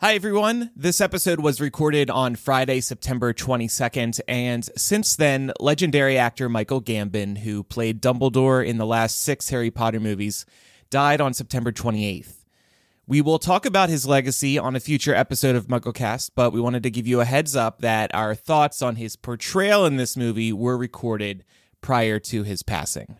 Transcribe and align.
Hi, 0.00 0.14
everyone. 0.14 0.70
This 0.76 1.00
episode 1.00 1.40
was 1.40 1.60
recorded 1.60 2.08
on 2.08 2.36
Friday, 2.36 2.78
September 2.78 3.34
22nd, 3.34 4.20
and 4.28 4.64
since 4.76 5.16
then, 5.16 5.50
legendary 5.58 6.16
actor 6.16 6.48
Michael 6.48 6.80
Gambon, 6.80 7.38
who 7.38 7.64
played 7.64 8.00
Dumbledore 8.00 8.64
in 8.64 8.78
the 8.78 8.86
last 8.86 9.20
six 9.20 9.48
Harry 9.48 9.72
Potter 9.72 9.98
movies, 9.98 10.46
died 10.88 11.20
on 11.20 11.34
September 11.34 11.72
28th. 11.72 12.44
We 13.08 13.20
will 13.20 13.40
talk 13.40 13.66
about 13.66 13.88
his 13.88 14.06
legacy 14.06 14.56
on 14.56 14.76
a 14.76 14.80
future 14.80 15.16
episode 15.16 15.56
of 15.56 15.66
MuggleCast, 15.66 16.30
but 16.36 16.52
we 16.52 16.60
wanted 16.60 16.84
to 16.84 16.92
give 16.92 17.08
you 17.08 17.20
a 17.20 17.24
heads 17.24 17.56
up 17.56 17.80
that 17.80 18.14
our 18.14 18.36
thoughts 18.36 18.80
on 18.80 18.94
his 18.94 19.16
portrayal 19.16 19.84
in 19.84 19.96
this 19.96 20.16
movie 20.16 20.52
were 20.52 20.78
recorded 20.78 21.42
prior 21.80 22.20
to 22.20 22.44
his 22.44 22.62
passing. 22.62 23.18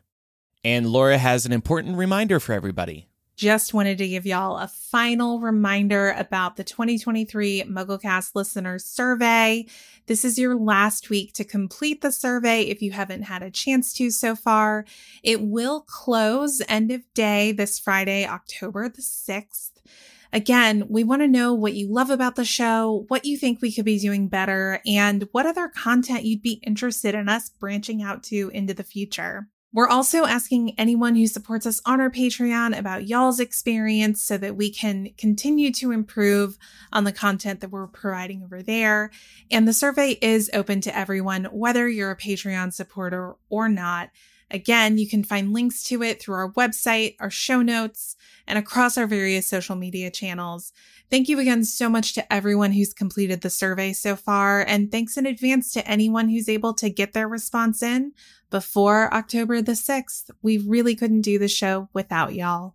And 0.62 0.86
Laura 0.86 1.18
has 1.18 1.44
an 1.44 1.50
important 1.50 1.96
reminder 1.96 2.38
for 2.38 2.52
everybody. 2.52 3.08
Just 3.38 3.72
wanted 3.72 3.98
to 3.98 4.08
give 4.08 4.26
y'all 4.26 4.58
a 4.58 4.66
final 4.66 5.38
reminder 5.38 6.10
about 6.18 6.56
the 6.56 6.64
2023 6.64 7.66
MuggleCast 7.68 8.32
listeners 8.34 8.84
survey. 8.84 9.64
This 10.06 10.24
is 10.24 10.40
your 10.40 10.56
last 10.56 11.08
week 11.08 11.34
to 11.34 11.44
complete 11.44 12.00
the 12.00 12.10
survey 12.10 12.62
if 12.62 12.82
you 12.82 12.90
haven't 12.90 13.22
had 13.22 13.44
a 13.44 13.50
chance 13.52 13.92
to 13.92 14.10
so 14.10 14.34
far. 14.34 14.86
It 15.22 15.40
will 15.40 15.82
close 15.82 16.60
end 16.66 16.90
of 16.90 17.02
day 17.14 17.52
this 17.52 17.78
Friday, 17.78 18.26
October 18.26 18.88
the 18.88 19.02
6th. 19.02 19.70
Again, 20.32 20.86
we 20.88 21.04
want 21.04 21.22
to 21.22 21.28
know 21.28 21.54
what 21.54 21.74
you 21.74 21.88
love 21.88 22.10
about 22.10 22.34
the 22.34 22.44
show, 22.44 23.04
what 23.06 23.24
you 23.24 23.38
think 23.38 23.62
we 23.62 23.72
could 23.72 23.84
be 23.84 24.00
doing 24.00 24.26
better, 24.26 24.80
and 24.84 25.28
what 25.30 25.46
other 25.46 25.68
content 25.68 26.24
you'd 26.24 26.42
be 26.42 26.60
interested 26.66 27.14
in 27.14 27.28
us 27.28 27.50
branching 27.50 28.02
out 28.02 28.24
to 28.24 28.50
into 28.52 28.74
the 28.74 28.82
future. 28.82 29.46
We're 29.72 29.88
also 29.88 30.24
asking 30.24 30.78
anyone 30.78 31.14
who 31.14 31.26
supports 31.26 31.66
us 31.66 31.82
on 31.84 32.00
our 32.00 32.10
Patreon 32.10 32.76
about 32.78 33.06
y'all's 33.06 33.38
experience 33.38 34.22
so 34.22 34.38
that 34.38 34.56
we 34.56 34.70
can 34.70 35.10
continue 35.18 35.70
to 35.72 35.92
improve 35.92 36.56
on 36.90 37.04
the 37.04 37.12
content 37.12 37.60
that 37.60 37.70
we're 37.70 37.86
providing 37.86 38.42
over 38.42 38.62
there. 38.62 39.10
And 39.50 39.68
the 39.68 39.74
survey 39.74 40.18
is 40.22 40.50
open 40.54 40.80
to 40.82 40.96
everyone, 40.96 41.44
whether 41.52 41.86
you're 41.86 42.10
a 42.10 42.16
Patreon 42.16 42.72
supporter 42.72 43.34
or 43.50 43.68
not. 43.68 44.08
Again, 44.50 44.96
you 44.96 45.06
can 45.06 45.22
find 45.22 45.52
links 45.52 45.82
to 45.84 46.02
it 46.02 46.22
through 46.22 46.36
our 46.36 46.52
website, 46.52 47.16
our 47.20 47.30
show 47.30 47.60
notes, 47.60 48.16
and 48.46 48.58
across 48.58 48.96
our 48.96 49.06
various 49.06 49.46
social 49.46 49.76
media 49.76 50.10
channels. 50.10 50.72
Thank 51.10 51.28
you 51.28 51.38
again 51.38 51.64
so 51.64 51.90
much 51.90 52.14
to 52.14 52.32
everyone 52.32 52.72
who's 52.72 52.94
completed 52.94 53.42
the 53.42 53.50
survey 53.50 53.92
so 53.92 54.16
far, 54.16 54.62
and 54.62 54.90
thanks 54.90 55.18
in 55.18 55.26
advance 55.26 55.70
to 55.74 55.86
anyone 55.86 56.30
who's 56.30 56.48
able 56.48 56.72
to 56.74 56.88
get 56.88 57.12
their 57.12 57.28
response 57.28 57.82
in 57.82 58.12
before 58.50 59.12
October 59.12 59.60
the 59.62 59.72
6th. 59.72 60.30
We 60.42 60.58
really 60.58 60.94
couldn't 60.94 61.22
do 61.22 61.38
the 61.38 61.48
show 61.48 61.88
without 61.92 62.34
y'all. 62.34 62.74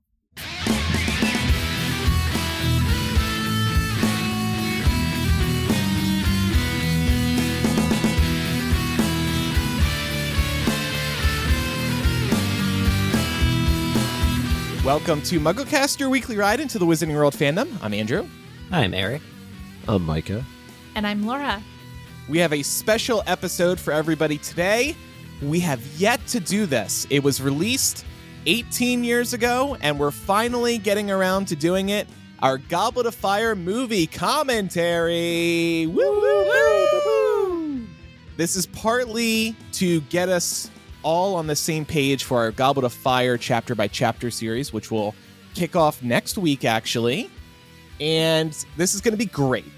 Welcome 14.84 15.22
to 15.22 15.40
MuggleCast, 15.40 15.98
your 15.98 16.10
weekly 16.10 16.36
ride 16.36 16.60
into 16.60 16.78
the 16.78 16.86
Wizarding 16.86 17.16
World 17.16 17.34
fandom. 17.34 17.72
I'm 17.82 17.94
Andrew. 17.94 18.28
I'm 18.70 18.94
Eric. 18.94 19.22
I'm 19.88 20.06
Micah. 20.06 20.44
And 20.96 21.08
I'm 21.08 21.26
Laura. 21.26 21.64
We 22.28 22.38
have 22.40 22.52
a 22.52 22.64
special 22.64 23.24
episode 23.26 23.80
for 23.80 23.94
everybody 23.94 24.38
today. 24.38 24.96
We 25.42 25.60
have 25.62 25.86
yet 25.98 26.26
to 26.28 26.40
do 26.40 26.66
this. 26.66 27.06
It 27.10 27.24
was 27.24 27.42
released 27.42 28.06
18 28.46 29.04
years 29.04 29.34
ago, 29.34 29.78
and 29.82 30.00
we're 30.00 30.12
finally 30.12 30.78
getting 30.78 31.12
around 31.12 31.48
to 31.48 31.56
doing 31.56 31.90
it. 31.90 32.08
Our 32.40 32.58
Goblet 32.58 33.06
of 33.06 33.16
Fire 33.16 33.56
movie 33.56 34.08
commentary. 34.08 35.88
Woo, 35.88 36.22
woo, 36.22 36.44
woo. 36.46 37.88
This 38.36 38.56
is 38.56 38.66
partly 38.66 39.56
to 39.74 40.02
get 40.02 40.28
us 40.30 40.70
all 41.04 41.36
on 41.36 41.48
the 41.48 41.56
same 41.56 41.86
page 41.86 42.24
for 42.24 42.40
our 42.40 42.52
Goblet 42.52 42.86
of 42.86 42.94
Fire 42.94 43.38
chapter 43.38 43.76
by 43.76 43.88
chapter 43.88 44.32
series, 44.32 44.74
which 44.74 44.90
will 44.90 45.14
kick 45.54 45.76
off 45.76 46.02
next 46.02 46.38
week, 46.38 46.66
actually. 46.66 47.30
And 48.00 48.52
this 48.76 48.96
is 48.96 49.02
going 49.02 49.12
to 49.14 49.18
be 49.18 49.26
great. 49.26 49.72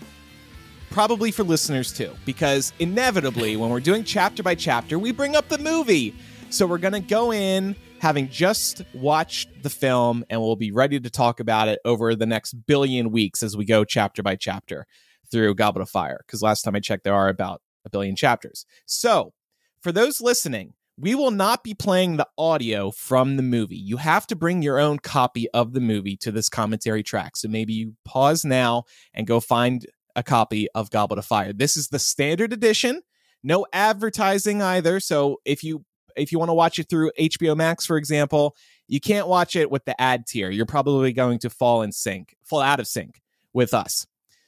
Probably 0.95 1.29
for 1.29 1.44
listeners 1.44 1.91
too, 1.91 2.16
because 2.23 2.72
inevitably, 2.79 3.57
when 3.57 3.69
we're 3.69 3.81
doing 3.81 4.06
chapter 4.06 4.41
by 4.41 4.56
chapter, 4.56 4.97
we 4.97 5.11
bring 5.11 5.35
up 5.35 5.50
the 5.50 5.57
movie. 5.57 6.16
So 6.51 6.66
we're 6.66 6.78
going 6.78 6.94
to 6.94 7.01
go 7.01 7.33
in 7.33 7.75
having 8.00 8.29
just 8.29 8.81
watched 8.94 9.61
the 9.61 9.69
film, 9.69 10.23
and 10.29 10.39
we'll 10.39 10.55
be 10.55 10.72
ready 10.72 10.97
to 11.01 11.09
talk 11.09 11.41
about 11.41 11.67
it 11.67 11.79
over 11.84 12.16
the 12.16 12.25
next 12.25 12.53
billion 12.66 13.11
weeks 13.11 13.44
as 13.44 13.57
we 13.57 13.66
go 13.66 13.84
chapter 13.84 14.23
by 14.23 14.38
chapter 14.38 14.88
through 15.29 15.55
Goblet 15.55 15.81
of 15.81 15.89
Fire. 15.89 16.22
Because 16.25 16.41
last 16.41 16.61
time 16.61 16.78
I 16.78 16.79
checked, 16.79 17.03
there 17.03 17.13
are 17.13 17.28
about 17.28 17.61
a 17.84 17.89
billion 17.89 18.16
chapters. 18.16 18.66
So 18.85 19.34
for 19.81 19.91
those 19.91 20.22
listening, 20.22 20.75
we 20.97 21.13
will 21.13 21.31
not 21.31 21.61
be 21.61 21.73
playing 21.73 22.16
the 22.16 22.28
audio 22.38 22.89
from 22.89 23.35
the 23.35 23.44
movie. 23.44 23.75
You 23.75 23.97
have 23.97 24.25
to 24.28 24.35
bring 24.38 24.61
your 24.61 24.79
own 24.79 25.00
copy 25.00 25.50
of 25.50 25.73
the 25.73 25.81
movie 25.81 26.16
to 26.22 26.31
this 26.31 26.47
commentary 26.47 27.03
track. 27.03 27.35
So 27.35 27.50
maybe 27.50 27.73
you 27.73 27.95
pause 28.05 28.45
now 28.45 28.85
and 29.13 29.28
go 29.28 29.41
find 29.41 29.85
a 30.16 30.24
copy 30.24 30.68
of 30.76 30.90
Goblet 30.90 31.20
of 31.20 31.26
Fire. 31.26 31.53
This 31.53 31.78
is 31.78 31.90
the 31.90 32.00
standard 32.00 32.53
edition. 32.53 33.02
No 33.44 33.66
advertising 33.74 34.62
either. 34.62 35.00
So 35.00 35.42
if 35.46 35.64
you 35.64 35.86
if 36.16 36.31
you 36.31 36.40
want 36.40 36.50
to 36.50 36.53
watch 36.53 36.80
it 36.80 36.90
through 36.90 37.12
HBO 37.20 37.58
Max, 37.58 37.86
for 37.86 37.98
example, 37.98 38.56
you 38.88 39.02
can't 39.02 39.28
watch 39.28 39.56
it 39.56 39.70
with 39.70 39.84
the 39.86 40.00
ad 40.00 40.26
tier. 40.26 40.50
You're 40.50 40.66
probably 40.66 41.12
going 41.12 41.40
to 41.40 41.50
fall 41.50 41.81
in 41.81 41.92
sync, 41.92 42.36
fall 42.44 42.62
out 42.62 42.80
of 42.80 42.88
sync 42.88 43.22
with 43.53 43.74
us. 43.74 44.08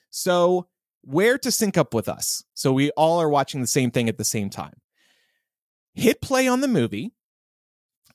So 0.10 0.68
where 1.02 1.38
to 1.38 1.52
sync 1.52 1.78
up 1.78 1.94
with 1.94 2.08
us? 2.08 2.44
So 2.54 2.72
we 2.72 2.92
all 2.92 3.20
are 3.20 3.30
watching 3.30 3.60
the 3.62 3.68
same 3.68 3.92
thing 3.92 4.08
at 4.08 4.18
the 4.18 4.24
same 4.24 4.50
time 4.50 4.74
hit 5.98 6.22
play 6.22 6.48
on 6.48 6.62
the 6.62 6.68
movie. 6.68 7.12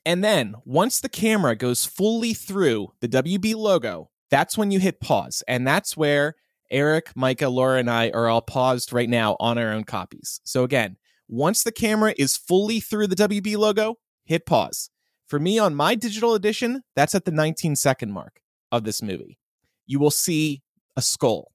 And 0.07 0.23
then 0.23 0.55
once 0.65 1.01
the 1.01 1.09
camera 1.09 1.57
goes 1.57 1.85
fully 1.85 2.33
through 2.33 2.93
the 3.01 3.09
WB 3.09 3.55
logo, 3.57 4.11
that's 4.31 4.57
when 4.57 4.71
you 4.71 4.79
hit 4.79 5.01
pause. 5.01 5.43
And 5.47 5.67
that's 5.67 5.97
where 5.97 6.37
Eric, 6.73 7.13
Micah, 7.15 7.49
Laura, 7.49 7.79
and 7.79 7.91
I 7.91 8.11
are 8.11 8.29
all 8.29 8.43
paused 8.43 8.93
right 8.93 9.09
now 9.09 9.37
on 9.39 9.59
our 9.59 9.73
own 9.73 9.85
copies. 9.85 10.41
So 10.45 10.65
again, 10.65 10.97
once 11.29 11.63
the 11.63 11.73
camera 11.73 12.15
is 12.19 12.37
fully 12.37 12.81
through 12.81 13.07
the 13.07 13.17
WB 13.17 13.57
logo, 13.57 13.97
hit 14.25 14.47
pause. 14.47 14.91
For 15.29 15.39
me 15.39 15.59
on 15.59 15.75
my 15.75 15.95
digital 15.95 16.35
edition, 16.35 16.83
that's 16.97 17.15
at 17.15 17.25
the 17.25 17.31
19 17.31 17.77
second 17.77 18.13
mark 18.13 18.41
of 18.71 18.85
this 18.85 19.03
movie. 19.03 19.39
You 19.87 19.99
will 19.99 20.11
see 20.11 20.63
a 20.97 21.03
skull 21.03 21.53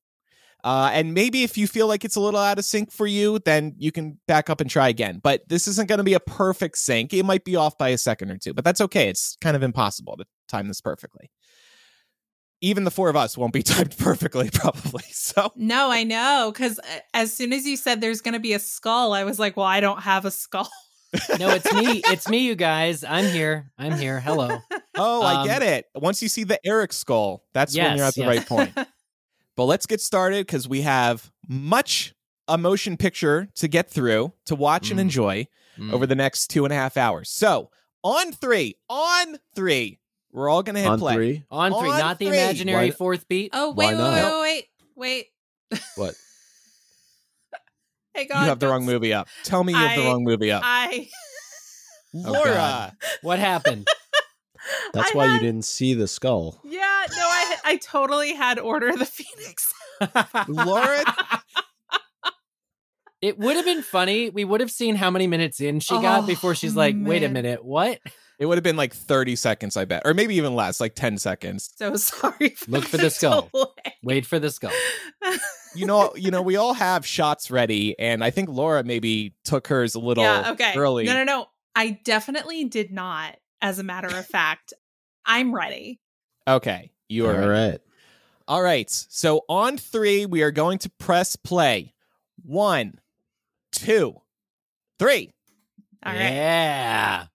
uh, 0.64 0.90
and 0.92 1.14
maybe 1.14 1.44
if 1.44 1.58
you 1.58 1.68
feel 1.68 1.88
like 1.88 2.04
it's 2.04 2.16
a 2.16 2.20
little 2.20 2.40
out 2.40 2.58
of 2.58 2.66
sync 2.66 2.92
for 2.92 3.08
you, 3.08 3.40
then 3.46 3.74
you 3.78 3.92
can 3.92 4.20
back 4.28 4.50
up 4.50 4.60
and 4.60 4.70
try 4.70 4.90
again. 4.90 5.20
But 5.24 5.48
this 5.48 5.68
isn't 5.68 5.88
going 5.88 6.00
to 6.00 6.04
be 6.04 6.14
a 6.14 6.20
perfect 6.20 6.78
sync. 6.78 7.14
It 7.14 7.24
might 7.24 7.46
be 7.46 7.56
off 7.56 7.78
by 7.78 7.90
a 7.90 7.98
second 7.98 8.32
or 8.32 8.38
two, 8.38 8.54
but 8.54 8.66
that's 8.66 8.82
okay. 8.82 9.08
It's 9.08 9.38
kind 9.40 9.56
of 9.56 9.64
impossible 9.64 10.18
to 10.18 10.26
time 10.48 10.68
this 10.68 10.82
perfectly. 10.82 11.30
Even 12.62 12.84
the 12.84 12.92
four 12.92 13.10
of 13.10 13.16
us 13.16 13.38
won't 13.38 13.54
be 13.54 13.64
typed 13.64 13.98
perfectly, 13.98 14.50
probably. 14.52 15.04
So 15.12 15.52
no, 15.56 15.92
I 15.92 16.04
know 16.04 16.52
because 16.54 16.80
uh, 16.80 17.00
as 17.14 17.34
soon 17.34 17.54
as 17.54 17.66
you 17.66 17.78
said 17.78 18.02
there's 18.02 18.22
going 18.22 18.34
to 18.34 18.40
be 18.40 18.54
a 18.54 18.60
skull, 18.60 19.14
I 19.14 19.24
was 19.24 19.40
like, 19.40 19.56
well, 19.58 19.66
I 19.66 19.80
don't 19.80 20.02
have 20.02 20.26
a 20.26 20.32
skull. 20.32 20.70
no, 21.40 21.50
it's 21.50 21.72
me. 21.74 22.02
It's 22.08 22.28
me, 22.28 22.40
you 22.40 22.56
guys. 22.56 23.04
I'm 23.04 23.26
here. 23.26 23.72
I'm 23.78 23.94
here. 23.94 24.20
Hello. 24.20 24.60
Oh, 25.00 25.24
um, 25.24 25.38
I 25.38 25.46
get 25.46 25.62
it. 25.62 25.86
Once 25.94 26.24
you 26.24 26.28
see 26.28 26.44
the 26.44 26.60
Eric 26.66 26.92
skull, 26.92 27.44
that's 27.54 27.76
yes, 27.76 27.90
when 27.90 27.98
you're 27.98 28.06
at 28.08 28.16
the 28.16 28.22
yes. 28.22 28.28
right 28.28 28.48
point. 28.48 28.88
But 29.56 29.66
let's 29.66 29.86
get 29.86 30.02
started 30.02 30.48
because 30.48 30.68
we 30.68 30.82
have 30.82 31.32
much 31.48 32.16
a 32.48 32.58
motion 32.58 32.98
picture 32.98 33.48
to 33.56 33.68
get 33.68 33.90
through, 33.90 34.34
to 34.46 34.56
watch 34.56 34.88
mm. 34.88 34.92
and 34.92 35.00
enjoy 35.00 35.48
mm. 35.78 35.92
over 35.92 36.06
the 36.06 36.16
next 36.16 36.48
two 36.48 36.64
and 36.64 36.74
a 36.74 36.76
half 36.76 36.98
hours. 36.98 37.30
So, 37.30 37.70
on 38.04 38.32
three, 38.32 38.76
on 38.90 39.38
three, 39.56 40.00
we're 40.38 40.50
all 40.50 40.62
going 40.62 40.76
to 40.76 40.82
hit 40.82 40.90
on 40.90 41.00
play. 41.00 41.16
Three? 41.16 41.44
On 41.50 41.72
three, 41.72 41.90
on 41.90 41.98
not 41.98 42.18
three. 42.20 42.30
the 42.30 42.34
imaginary 42.36 42.86
Why? 42.86 42.92
fourth 42.92 43.28
beat. 43.28 43.50
Oh, 43.54 43.72
wait, 43.72 43.96
wait, 43.96 44.24
wait, 44.24 44.66
wait, 44.96 45.28
wait. 45.72 45.82
What? 45.96 46.14
hey, 48.14 48.26
God. 48.26 48.44
You 48.44 48.50
have 48.50 48.60
the 48.60 48.68
wrong 48.68 48.86
movie 48.86 49.14
up. 49.14 49.28
Tell 49.44 49.64
me 49.64 49.74
you 49.74 49.80
have 49.80 49.92
I, 49.92 49.96
the 49.96 50.04
wrong 50.04 50.24
movie 50.24 50.52
up. 50.52 50.62
I. 50.64 51.10
Oh, 52.14 52.32
Laura. 52.32 52.94
Oh, 52.96 53.08
what 53.24 53.40
happened? 53.40 53.88
That's 54.94 55.12
I 55.12 55.18
why 55.18 55.26
had, 55.26 55.34
you 55.34 55.40
didn't 55.40 55.66
see 55.66 55.96
the 55.96 56.08
skull. 56.08 56.62
Yeah, 56.64 56.80
no, 56.82 57.18
I 57.18 57.56
I 57.66 57.78
totally 57.78 58.34
had 58.34 58.60
Order 58.60 58.90
of 58.90 59.00
the 59.00 59.06
Phoenix. 59.06 59.74
Laura 60.48 61.04
It 63.22 63.40
would 63.40 63.56
have 63.56 63.66
been 63.66 63.82
funny. 63.82 64.30
We 64.30 64.46
would 64.46 64.62
have 64.62 64.72
seen 64.72 64.96
how 64.96 65.10
many 65.10 65.28
minutes 65.28 65.60
in 65.60 65.80
she 65.80 65.96
oh, 65.96 66.02
got 66.02 66.28
before 66.28 66.54
she's 66.56 66.76
like, 66.76 66.96
man. 66.96 67.06
"Wait 67.06 67.24
a 67.24 67.30
minute, 67.30 67.64
what?" 67.64 68.00
It 68.40 68.46
would 68.46 68.58
have 68.58 68.64
been 68.64 68.78
like 68.78 68.94
30 68.94 69.36
seconds, 69.36 69.76
I 69.76 69.86
bet. 69.86 70.04
Or 70.06 70.14
maybe 70.14 70.36
even 70.36 70.56
less, 70.56 70.80
like 70.80 70.94
10 70.94 71.18
seconds. 71.18 71.74
So 71.76 71.96
sorry. 71.96 72.50
For 72.50 72.72
Look 72.72 72.86
for 72.86 72.98
the 72.98 73.10
skull. 73.10 73.50
Delay. 73.52 73.96
Wait 74.04 74.26
for 74.28 74.38
the 74.38 74.52
skull. 74.52 74.72
you 75.76 75.88
know, 75.88 76.14
you 76.16 76.30
know, 76.30 76.44
we 76.44 76.56
all 76.56 76.74
have 76.74 77.06
shots 77.06 77.50
ready, 77.50 77.98
and 77.98 78.24
I 78.24 78.30
think 78.30 78.50
Laura 78.50 78.84
maybe 78.84 79.34
took 79.44 79.68
hers 79.68 79.96
a 79.96 80.00
little 80.00 80.24
yeah, 80.24 80.52
okay. 80.52 80.74
early. 80.76 81.06
No, 81.06 81.14
no, 81.14 81.24
no. 81.24 81.48
I 81.76 82.00
definitely 82.04 82.66
did 82.66 82.92
not 82.92 83.38
as 83.62 83.80
a 83.80 83.84
matter 83.84 84.08
of 84.08 84.26
fact. 84.26 84.74
I'm 85.26 85.54
ready. 85.54 86.00
Okay. 86.48 86.92
You 87.10 87.28
are 87.28 87.42
all 87.42 87.50
right. 87.50 87.80
All 88.48 88.62
right. 88.62 88.90
So 88.90 89.42
on 89.50 89.78
three, 89.78 90.26
we 90.26 90.42
are 90.42 90.52
going 90.52 90.78
to 90.80 90.90
press 90.90 91.36
play. 91.36 91.94
One, 92.44 93.00
two, 93.78 94.16
three. 95.00 95.32
All 96.06 96.14
right. 96.14 96.20
yeah. 96.20 97.26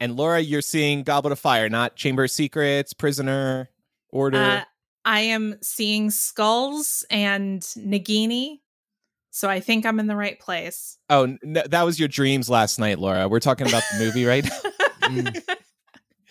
And 0.00 0.16
Laura, 0.16 0.40
you're 0.40 0.62
seeing 0.62 1.02
Goblet 1.04 1.32
of 1.32 1.38
Fire, 1.38 1.68
not 1.68 1.94
Chamber 1.94 2.24
of 2.24 2.30
Secrets, 2.30 2.92
Prisoner, 2.92 3.70
Order. 4.08 4.38
Uh, 4.38 4.62
I 5.04 5.20
am 5.20 5.56
seeing 5.62 6.10
skulls 6.10 7.04
and 7.10 7.62
Nagini. 7.62 8.58
So 9.30 9.48
I 9.48 9.60
think 9.60 9.86
I'm 9.86 9.98
in 9.98 10.08
the 10.08 10.16
right 10.16 10.38
place. 10.38 10.98
oh, 11.08 11.36
that 11.42 11.82
was 11.82 11.98
your 11.98 12.08
dreams 12.08 12.50
last 12.50 12.78
night, 12.78 12.98
Laura. 12.98 13.28
We're 13.28 13.40
talking 13.40 13.66
about 13.66 13.82
the 13.92 14.04
movie, 14.04 14.26
right? 14.26 14.44
Mm. 15.02 15.42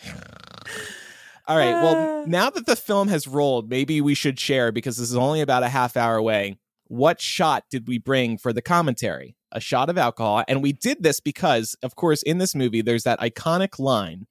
All 1.48 1.58
right. 1.58 1.74
Uh. 1.74 1.82
Well, 1.82 2.28
now 2.28 2.50
that 2.50 2.66
the 2.66 2.76
film 2.76 3.08
has 3.08 3.28
rolled, 3.28 3.70
maybe 3.70 4.02
we 4.02 4.14
should 4.14 4.40
share 4.40 4.72
because 4.72 4.98
this 4.98 5.10
is 5.10 5.16
only 5.16 5.42
about 5.42 5.64
a 5.64 5.70
half 5.70 5.98
hour 5.98 6.16
away. 6.16 6.58
What 6.92 7.22
shot 7.22 7.64
did 7.72 7.88
we 7.88 8.00
bring 8.00 8.38
for 8.38 8.52
the 8.52 8.62
commentary? 8.62 9.38
A 9.54 9.62
shot 9.62 9.90
of 9.90 9.98
alcohol. 9.98 10.44
And 10.50 10.62
we 10.62 10.74
did 10.74 11.04
this 11.04 11.22
because, 11.22 11.74
of 11.84 11.96
course, 11.96 12.22
in 12.22 12.38
this 12.38 12.54
movie, 12.54 12.82
there's 12.82 13.04
that 13.04 13.22
iconic 13.22 13.80
line 13.80 14.28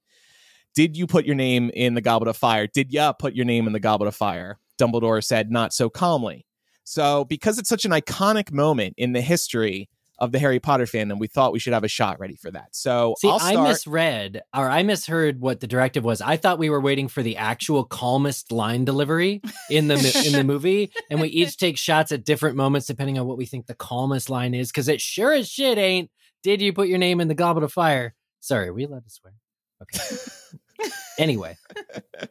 Did 0.75 0.95
you 0.95 1.07
put 1.07 1.25
your 1.25 1.37
name 1.37 1.71
in 1.71 1.95
the 1.95 2.03
goblet 2.03 2.29
of 2.29 2.37
fire? 2.37 2.67
Did 2.67 2.93
ya 2.93 3.13
put 3.13 3.35
your 3.35 3.47
name 3.47 3.67
in 3.67 3.73
the 3.73 3.81
goblet 3.81 4.09
of 4.09 4.15
fire? 4.15 4.59
Dumbledore 4.79 5.25
said, 5.25 5.51
not 5.51 5.73
so 5.73 5.89
calmly. 5.89 6.45
So, 6.85 7.25
because 7.25 7.59
it's 7.59 7.69
such 7.71 7.87
an 7.87 7.93
iconic 7.93 8.53
moment 8.53 8.93
in 8.99 9.15
the 9.15 9.23
history 9.23 9.89
of 10.21 10.33
the 10.33 10.39
Harry 10.39 10.61
Potter 10.61 10.85
fandom, 10.85 11.19
we 11.19 11.27
thought 11.27 11.53
we 11.53 11.59
should 11.59 11.73
have 11.73 11.85
a 11.85 11.89
shot 11.89 12.21
ready 12.21 12.37
for 12.37 12.51
that. 12.51 12.69
So, 12.73 13.15
See, 13.19 13.31
I 13.31 13.57
misread 13.57 14.43
or 14.55 14.69
I 14.69 14.83
misheard 14.83 15.41
what 15.41 15.61
the 15.61 15.67
directive 15.67 16.05
was. 16.05 16.21
I 16.21 16.37
thought 16.37 16.59
we 16.59 16.69
were 16.69 16.81
waiting 16.81 17.09
for 17.09 17.23
the 17.23 17.39
actual 17.39 17.85
calmest 17.85 18.53
line 18.53 18.85
delivery 18.85 19.41
in 19.71 19.89
the 19.89 19.95
in 20.27 20.33
the 20.33 20.45
movie, 20.45 20.93
and 21.11 21.21
we 21.21 21.29
each 21.29 21.57
take 21.57 21.79
shots 21.79 22.13
at 22.13 22.25
different 22.25 22.57
moments 22.57 22.87
depending 22.87 23.19
on 23.19 23.27
what 23.27 23.39
we 23.39 23.47
think 23.47 23.67
the 23.67 23.75
calmest 23.75 24.29
line 24.29 24.55
is. 24.55 24.71
Because 24.71 24.89
it 24.89 25.01
sure 25.01 25.33
as 25.33 25.49
shit 25.49 25.79
ain't. 25.79 26.11
Did 26.43 26.63
you 26.63 26.73
put 26.73 26.89
your 26.89 26.99
name 26.99 27.21
in 27.21 27.29
the 27.29 27.35
goblet 27.35 27.65
of 27.65 27.73
fire? 27.73 28.15
Sorry, 28.41 28.69
are 28.69 28.73
we 28.73 28.85
allowed 28.85 29.05
to 29.05 29.11
swear? 29.11 29.35
Okay. 29.83 30.91
anyway, 31.19 31.57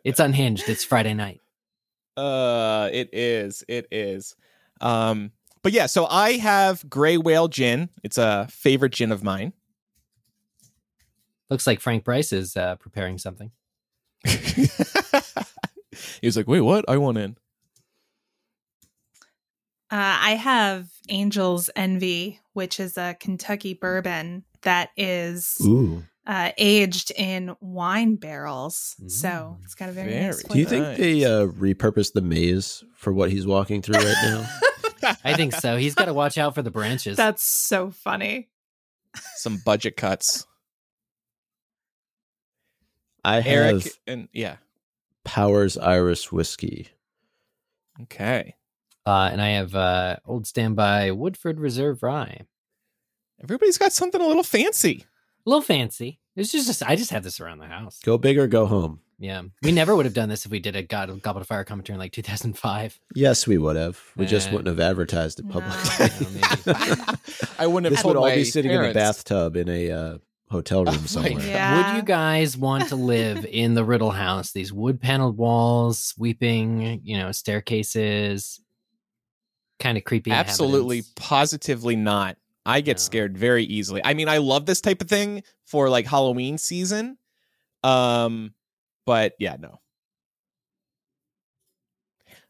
it's 0.03 0.19
unhinged. 0.19 0.67
It's 0.67 0.83
Friday 0.83 1.13
night. 1.13 1.41
Uh, 2.17 2.89
it 2.91 3.09
is. 3.13 3.63
It 3.67 3.87
is. 3.91 4.35
Um, 4.81 5.31
but 5.61 5.71
yeah, 5.71 5.85
so 5.85 6.05
I 6.05 6.33
have 6.33 6.89
Gray 6.89 7.17
Whale 7.17 7.47
Gin. 7.47 7.89
It's 8.03 8.17
a 8.17 8.47
favorite 8.49 8.93
gin 8.93 9.11
of 9.11 9.23
mine. 9.23 9.53
Looks 11.49 11.65
like 11.67 11.79
Frank 11.79 12.03
Bryce 12.03 12.31
is 12.31 12.55
uh, 12.55 12.75
preparing 12.75 13.17
something. 13.17 13.51
he 14.25 14.67
was 16.23 16.37
like, 16.37 16.47
"Wait, 16.47 16.61
what? 16.61 16.85
I 16.87 16.97
want 16.97 17.17
in." 17.17 17.37
Uh, 19.91 20.17
I 20.21 20.31
have 20.35 20.87
Angel's 21.09 21.71
Envy, 21.75 22.39
which 22.53 22.79
is 22.79 22.95
a 22.97 23.15
Kentucky 23.19 23.73
bourbon 23.73 24.43
that 24.61 24.89
is 24.95 25.57
uh, 26.27 26.51
aged 26.59 27.11
in 27.17 27.55
wine 27.59 28.15
barrels. 28.15 28.95
So 29.07 29.27
Mm. 29.27 29.63
it's 29.63 29.73
got 29.73 29.89
a 29.89 29.91
very, 29.91 30.11
Very 30.11 30.25
nice 30.25 30.43
Do 30.43 30.59
you 30.59 30.65
think 30.67 30.97
they 30.97 31.25
uh, 31.25 31.47
repurposed 31.47 32.13
the 32.13 32.21
maze 32.21 32.83
for 32.95 33.11
what 33.11 33.31
he's 33.31 33.47
walking 33.47 33.81
through 33.81 33.95
right 33.95 34.15
now? 34.23 34.47
I 35.03 35.33
think 35.33 35.53
so. 35.53 35.77
He's 35.77 35.95
got 35.95 36.05
to 36.05 36.13
watch 36.13 36.37
out 36.37 36.55
for 36.55 36.61
the 36.61 36.71
branches. 36.71 37.17
That's 37.17 37.43
so 37.43 37.91
funny. 37.91 38.49
Some 39.35 39.61
budget 39.65 39.97
cuts. 39.97 40.45
I 43.23 43.35
have 43.35 43.47
Eric 43.47 43.89
and 44.07 44.27
yeah. 44.33 44.57
Powers 45.23 45.77
Iris 45.77 46.31
whiskey. 46.31 46.87
Okay. 48.03 48.55
Uh, 49.05 49.29
and 49.31 49.41
I 49.41 49.49
have 49.49 49.75
uh, 49.75 50.17
Old 50.25 50.47
Standby 50.47 51.11
Woodford 51.11 51.59
Reserve 51.59 52.03
Rye. 52.03 52.41
Everybody's 53.41 53.77
got 53.77 53.93
something 53.93 54.21
a 54.21 54.27
little 54.27 54.43
fancy. 54.43 55.05
A 55.45 55.49
little 55.49 55.61
fancy. 55.61 56.19
It's 56.35 56.51
just, 56.51 56.67
just 56.67 56.83
I 56.83 56.95
just 56.95 57.11
have 57.11 57.23
this 57.23 57.39
around 57.39 57.59
the 57.59 57.67
house. 57.67 57.99
Go 58.03 58.17
big 58.17 58.37
or 58.37 58.47
go 58.47 58.65
home. 58.65 59.01
Yeah, 59.21 59.41
we 59.61 59.73
never 59.73 59.95
would 59.97 60.05
have 60.05 60.13
done 60.13 60.29
this 60.29 60.45
if 60.45 60.51
we 60.51 60.59
did 60.59 60.77
a 60.77 60.81
God, 60.81 61.09
Goblet 61.21 61.41
of 61.41 61.47
Fire 61.47 61.65
commentary 61.65 61.95
in 61.95 61.99
like 61.99 62.13
2005. 62.13 62.97
Yes, 63.15 63.45
we 63.45 63.57
would 63.57 63.75
have. 63.75 63.99
We 64.15 64.25
just 64.25 64.47
Eh. 64.47 64.51
wouldn't 64.53 64.67
have 64.67 64.79
advertised 64.79 65.39
it 65.41 65.49
publicly. 65.49 66.07
maybe. 66.31 66.41
I 67.59 67.67
wouldn't 67.67 67.85
have 67.85 67.93
this 67.95 68.03
would 68.05 68.15
all 68.15 68.33
be 68.33 68.45
sitting 68.45 68.71
in 68.71 68.81
a 68.83 68.93
bathtub 68.93 69.57
in 69.57 69.67
a 69.67 69.91
uh, 69.91 70.17
hotel 70.49 70.85
room 70.85 70.95
Oh 71.03 71.05
somewhere. 71.07 71.33
Yeah. 71.45 71.91
Would 71.91 71.97
you 71.97 72.03
guys 72.03 72.55
want 72.57 72.87
to 72.89 72.95
live 72.95 73.45
in 73.49 73.73
the 73.73 73.83
Riddle 73.83 74.11
House? 74.11 74.53
These 74.53 74.71
wood 74.71 75.01
paneled 75.01 75.35
walls, 75.37 75.99
sweeping, 75.99 77.01
you 77.03 77.17
know, 77.17 77.33
staircases, 77.33 78.61
kind 79.79 79.97
of 79.97 80.05
creepy. 80.05 80.31
Absolutely, 80.31 80.97
inhabitants. 80.99 81.11
positively 81.27 81.95
not. 81.97 82.37
I 82.65 82.79
get 82.81 82.97
No. 82.97 83.01
scared 83.01 83.37
very 83.37 83.65
easily. 83.65 83.99
I 84.05 84.13
mean, 84.13 84.29
I 84.29 84.37
love 84.37 84.65
this 84.65 84.79
type 84.79 85.01
of 85.01 85.09
thing 85.09 85.43
for 85.65 85.89
like 85.89 86.05
Halloween 86.05 86.57
season. 86.57 87.17
Um, 87.83 88.53
but 89.09 89.33
yeah, 89.39 89.55
no. 89.59 89.79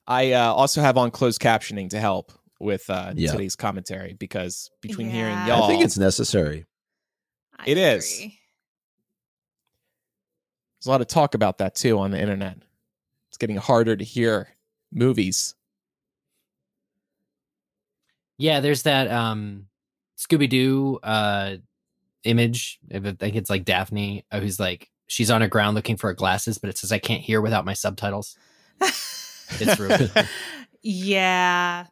I 0.05 0.33
uh, 0.33 0.51
also 0.51 0.81
have 0.81 0.97
on 0.97 1.09
closed 1.09 1.39
captioning 1.39 1.89
to 1.91 2.01
help 2.01 2.33
with 2.59 2.89
uh, 2.89 3.13
Yeah. 3.15 3.31
today's 3.31 3.55
commentary 3.55 4.17
because 4.19 4.69
between 4.81 5.09
here 5.09 5.29
and 5.29 5.47
y'all, 5.47 5.63
I 5.63 5.67
think 5.67 5.85
it's 5.85 5.97
necessary. 5.97 6.65
I 7.57 7.63
It 7.65 7.77
is. 7.77 8.13
agree. 8.13 8.37
there's 10.81 10.87
a 10.87 10.89
lot 10.89 10.99
of 10.99 11.07
talk 11.07 11.33
about 11.33 11.59
that 11.59 11.75
too 11.75 11.97
on 11.97 12.11
the 12.11 12.19
internet. 12.19 12.57
It's 13.29 13.37
getting 13.37 13.55
harder 13.55 13.95
to 13.95 14.03
hear 14.03 14.49
movies. 14.91 15.55
Yeah, 18.37 18.59
there's 18.59 18.83
that 18.83 19.09
um 19.09 19.67
Scooby 20.17 20.49
Doo 20.49 20.99
uh 21.03 21.55
image. 22.25 22.79
I 22.93 22.99
think 22.99 23.35
it's 23.37 23.49
like 23.49 23.63
Daphne, 23.63 24.25
uh, 24.29 24.41
who's 24.41 24.59
like 24.59 24.89
she's 25.09 25.29
on 25.29 25.41
the 25.41 25.49
ground 25.49 25.75
looking 25.75 25.97
for 25.97 26.07
her 26.07 26.13
glasses, 26.13 26.57
but 26.57 26.69
it 26.69 26.77
says 26.77 26.93
I 26.93 26.99
can't 26.99 27.21
hear 27.21 27.41
without 27.41 27.65
my 27.65 27.73
subtitles. 27.73 28.37
It's 29.59 29.79
real. 29.79 29.97
good. 29.97 30.11
yeah. 30.83 31.87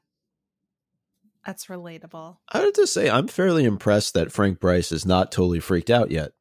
That's 1.43 1.65
relatable. 1.65 2.37
I 2.49 2.59
have 2.59 2.73
to 2.73 2.85
say, 2.85 3.09
I'm 3.09 3.27
fairly 3.27 3.65
impressed 3.65 4.13
that 4.13 4.31
Frank 4.31 4.59
Bryce 4.59 4.91
is 4.91 5.07
not 5.07 5.31
totally 5.31 5.59
freaked 5.59 5.89
out 5.89 6.11
yet. 6.11 6.33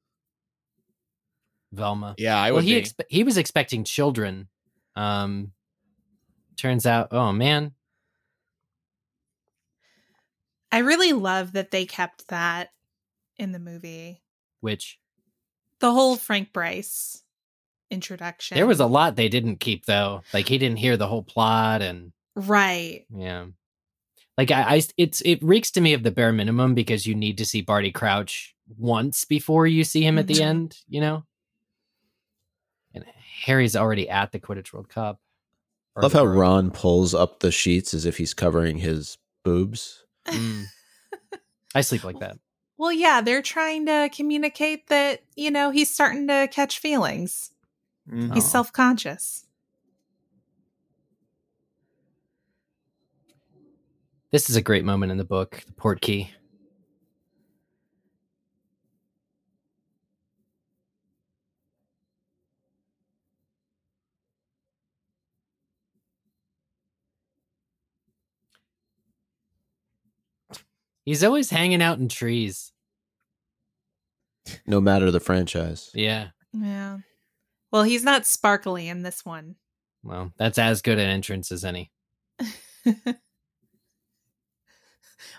Velma. 1.73 2.14
Yeah, 2.19 2.38
I 2.38 2.52
well, 2.52 2.61
he 2.61 2.75
be. 2.75 2.82
expe- 2.82 3.06
he 3.08 3.25
was 3.25 3.38
expecting 3.38 3.82
children. 3.82 4.49
Um, 4.94 5.52
turns 6.58 6.84
out, 6.84 7.08
oh 7.12 7.32
man, 7.32 7.73
I 10.71 10.78
really 10.80 11.12
love 11.14 11.52
that 11.52 11.71
they 11.71 11.87
kept 11.87 12.28
that 12.28 12.71
in 13.38 13.52
the 13.52 13.59
movie. 13.59 14.23
which 14.61 14.99
The 15.80 15.92
whole 15.92 16.16
Frank 16.16 16.52
Bryce 16.52 17.23
introduction. 17.90 18.56
there 18.56 18.66
was 18.66 18.80
a 18.80 18.87
lot 18.87 19.14
they 19.16 19.28
didn't 19.28 19.61
keep 19.61 19.87
though. 19.87 20.23
Like 20.33 20.49
he 20.49 20.59
didn't 20.59 20.78
hear 20.78 20.97
the 20.97 21.06
whole 21.06 21.23
plot, 21.23 21.83
and 21.83 22.12
right. 22.35 23.04
yeah, 23.14 23.47
like 24.38 24.50
I, 24.50 24.76
I 24.76 24.83
it's 24.97 25.21
it 25.23 25.42
reeks 25.42 25.71
to 25.73 25.80
me 25.80 25.92
of 25.95 26.02
the 26.02 26.11
bare 26.11 26.33
minimum 26.33 26.75
because 26.75 27.06
you 27.06 27.14
need 27.14 27.38
to 27.38 27.47
see 27.47 27.61
Barty 27.61 27.92
Crouch 27.92 28.54
once 28.76 29.25
before 29.25 29.66
you 29.66 29.85
see 29.85 30.02
him 30.04 30.18
at 30.18 30.26
the 30.26 30.35
Mhm. 30.35 30.40
end. 30.40 30.78
You 30.88 31.00
know, 31.02 31.25
and 32.95 33.04
Harry's 33.45 33.76
already 33.76 34.09
at 34.09 34.33
the 34.33 34.40
Quidditch 34.40 34.73
World 34.73 34.88
Cup. 34.88 35.21
I 35.95 36.00
love 36.00 36.12
how 36.12 36.25
the- 36.25 36.28
Ron 36.30 36.71
pulls 36.71 37.14
up 37.14 37.40
the 37.40 37.52
sheets 37.52 37.95
as 37.95 38.04
if 38.06 38.16
he's 38.18 38.35
covering 38.35 38.78
his 38.78 39.18
boobs. 39.45 40.04
Mm. 40.26 40.64
I 41.75 41.80
sleep 41.83 42.04
like 42.04 42.18
that. 42.21 42.38
Well, 42.78 42.92
yeah, 42.92 43.21
they're 43.21 43.42
trying 43.42 43.87
to 43.87 44.11
communicate 44.14 44.88
that, 44.88 45.23
you 45.35 45.50
know, 45.50 45.71
he's 45.71 45.90
starting 45.90 46.28
to 46.28 46.49
catch 46.50 46.78
feelings. 46.78 47.50
Mhm. 48.11 48.35
He's 48.35 48.45
self 48.45 48.73
conscious. 48.73 49.47
This 54.30 54.50
is 54.50 54.56
a 54.56 54.62
great 54.62 54.85
moment 54.85 55.12
in 55.12 55.18
the 55.18 55.25
book, 55.25 55.62
the 55.66 55.73
Portkey. 55.73 56.30
He's 71.06 71.25
always 71.25 71.48
hanging 71.48 71.80
out 71.80 71.98
in 71.98 72.08
trees. 72.08 72.72
No 74.66 74.80
matter 74.80 75.10
the 75.10 75.20
franchise. 75.20 75.90
Yeah. 75.94 76.28
Yeah. 76.52 76.98
Well, 77.72 77.84
he's 77.84 78.04
not 78.04 78.26
sparkly 78.26 78.88
in 78.88 79.02
this 79.02 79.25
one. 79.25 79.54
Well, 80.02 80.32
that's 80.36 80.58
as 80.58 80.82
good 80.82 80.98
an 80.98 81.08
entrance 81.08 81.50
as 81.50 81.64
any. 81.64 81.90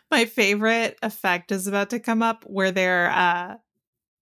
My 0.09 0.25
favorite 0.25 0.97
effect 1.01 1.51
is 1.51 1.67
about 1.67 1.89
to 1.91 1.99
come 1.99 2.23
up 2.23 2.43
where 2.47 2.71
they're 2.71 3.09
uh 3.11 3.55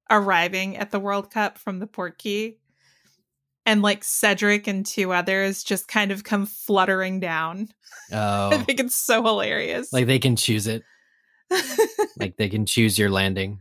arriving 0.09 0.77
at 0.77 0.91
the 0.91 0.99
World 0.99 1.31
Cup 1.31 1.57
from 1.57 1.79
the 1.79 1.87
Portkey. 1.87 2.57
and 3.65 3.81
like 3.81 4.03
Cedric 4.03 4.67
and 4.67 4.85
two 4.85 5.11
others 5.11 5.63
just 5.63 5.87
kind 5.87 6.11
of 6.11 6.23
come 6.23 6.45
fluttering 6.45 7.19
down. 7.19 7.69
Oh. 8.11 8.49
I 8.51 8.57
think 8.57 8.79
it's 8.79 8.93
so 8.93 9.23
hilarious. 9.23 9.91
like 9.91 10.05
they 10.05 10.19
can 10.19 10.35
choose 10.35 10.67
it. 10.67 10.83
Like 12.17 12.37
they 12.37 12.49
can 12.49 12.65
choose 12.65 12.97
your 12.97 13.09
landing. 13.09 13.59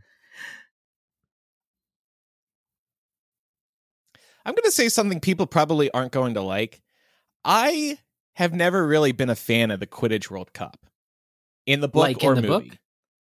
I'm 4.45 4.53
going 4.53 4.63
to 4.63 4.71
say 4.71 4.89
something 4.89 5.19
people 5.19 5.47
probably 5.47 5.89
aren't 5.91 6.11
going 6.11 6.35
to 6.35 6.41
like. 6.41 6.81
I 7.43 7.97
have 8.33 8.53
never 8.53 8.85
really 8.85 9.11
been 9.11 9.29
a 9.29 9.35
fan 9.35 9.71
of 9.71 9.79
the 9.79 9.87
Quidditch 9.87 10.29
World 10.29 10.53
Cup 10.53 10.85
in 11.65 11.81
the 11.81 11.87
book 11.87 12.03
Like 12.03 12.23
or 12.23 12.35
in 12.35 12.41
the 12.41 12.47
movie. 12.47 12.69
book? 12.69 12.77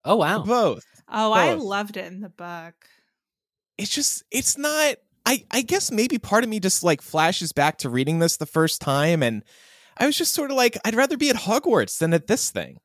Oh 0.03 0.15
wow. 0.15 0.43
Both. 0.43 0.83
oh, 1.09 1.31
I 1.31 1.53
loved 1.53 1.97
it 1.97 2.05
in 2.11 2.21
the 2.21 2.29
book. 2.29 2.73
It's 3.77 3.91
just 3.91 4.23
it's 4.31 4.57
not 4.57 4.95
I 5.25 5.45
I 5.51 5.61
guess 5.61 5.91
maybe 5.91 6.17
part 6.17 6.43
of 6.43 6.49
me 6.49 6.59
just 6.59 6.83
like 6.83 7.01
flashes 7.01 7.51
back 7.51 7.77
to 7.79 7.89
reading 7.89 8.19
this 8.19 8.37
the 8.37 8.45
first 8.45 8.81
time 8.81 9.21
and 9.21 9.43
I 9.97 10.05
was 10.07 10.17
just 10.17 10.33
sort 10.33 10.49
of 10.49 10.57
like 10.57 10.77
I'd 10.85 10.95
rather 10.95 11.17
be 11.17 11.29
at 11.29 11.35
Hogwarts 11.35 11.99
than 11.99 12.13
at 12.13 12.27
this 12.27 12.49
thing. 12.49 12.77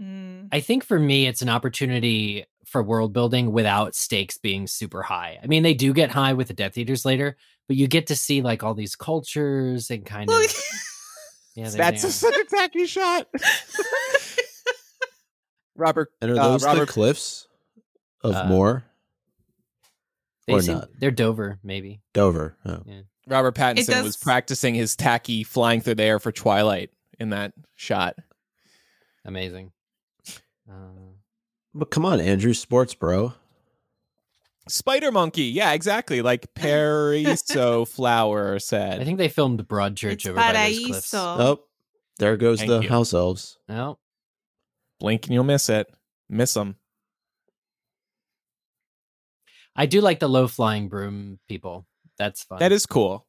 Mm. 0.00 0.48
I 0.52 0.60
think 0.60 0.84
for 0.84 0.98
me, 0.98 1.26
it's 1.26 1.42
an 1.42 1.48
opportunity 1.48 2.44
for 2.66 2.82
world 2.82 3.12
building 3.12 3.52
without 3.52 3.94
stakes 3.94 4.38
being 4.38 4.66
super 4.66 5.02
high. 5.02 5.38
I 5.42 5.46
mean, 5.46 5.62
they 5.62 5.74
do 5.74 5.92
get 5.92 6.10
high 6.10 6.32
with 6.34 6.48
the 6.48 6.54
Death 6.54 6.76
Eaters 6.76 7.04
later, 7.04 7.36
but 7.68 7.76
you 7.76 7.86
get 7.86 8.08
to 8.08 8.16
see 8.16 8.42
like 8.42 8.62
all 8.62 8.74
these 8.74 8.96
cultures 8.96 9.90
and 9.90 10.04
kind 10.04 10.30
of. 10.30 10.36
Yeah, 11.58 11.70
That's 11.70 12.04
a, 12.04 12.12
such 12.12 12.36
a 12.36 12.44
tacky 12.44 12.84
shot. 12.84 13.28
Robert 15.74 16.10
And 16.20 16.32
are 16.32 16.38
uh, 16.38 16.48
those 16.58 16.62
the 16.62 16.84
cliffs 16.86 17.48
of 18.22 18.34
Uh, 18.34 18.44
Moher? 18.44 18.84
They 20.46 20.52
or 20.52 20.60
seem- 20.62 20.74
not? 20.74 20.88
They're 20.98 21.10
Dover, 21.10 21.58
maybe. 21.62 22.02
Dover. 22.12 22.56
Oh. 22.66 22.82
Robert 23.26 23.54
Pattinson 23.54 23.86
does- 23.86 24.04
was 24.04 24.16
practicing 24.18 24.74
his 24.74 24.96
tacky 24.96 25.44
flying 25.44 25.80
through 25.80 25.94
the 25.96 26.04
air 26.04 26.18
for 26.18 26.30
Twilight 26.30 26.90
in 27.18 27.30
that 27.30 27.52
shot. 27.74 28.16
Amazing. 29.24 29.72
Uh, 30.70 31.12
But 31.74 31.90
come 31.90 32.04
on, 32.04 32.20
Andrew, 32.20 32.54
sports 32.54 32.94
bro. 32.94 33.34
Spider 34.68 35.12
Monkey, 35.12 35.44
yeah, 35.44 35.72
exactly. 35.72 36.22
Like 36.22 36.52
Paraiso 36.54 37.86
Flower 37.86 38.58
said. 38.58 39.00
I 39.00 39.04
think 39.04 39.18
they 39.18 39.28
filmed 39.28 39.60
Broadchurch 39.68 40.12
it's 40.12 40.26
over 40.26 40.36
by 40.36 40.52
those 40.52 40.86
cliffs. 40.86 41.14
Oh, 41.14 41.60
there 42.18 42.36
goes 42.36 42.58
Thank 42.58 42.70
the 42.70 42.80
you. 42.80 42.88
house 42.88 43.14
elves. 43.14 43.58
Oh, 43.68 43.98
Blink 44.98 45.26
and 45.26 45.34
you'll 45.34 45.44
miss 45.44 45.68
it. 45.68 45.86
Miss 46.28 46.54
them. 46.54 46.76
I 49.76 49.86
do 49.86 50.00
like 50.00 50.20
the 50.20 50.28
low 50.28 50.48
flying 50.48 50.88
broom 50.88 51.38
people. 51.48 51.86
That's 52.18 52.42
fun. 52.42 52.58
That 52.60 52.72
is 52.72 52.86
cool. 52.86 53.26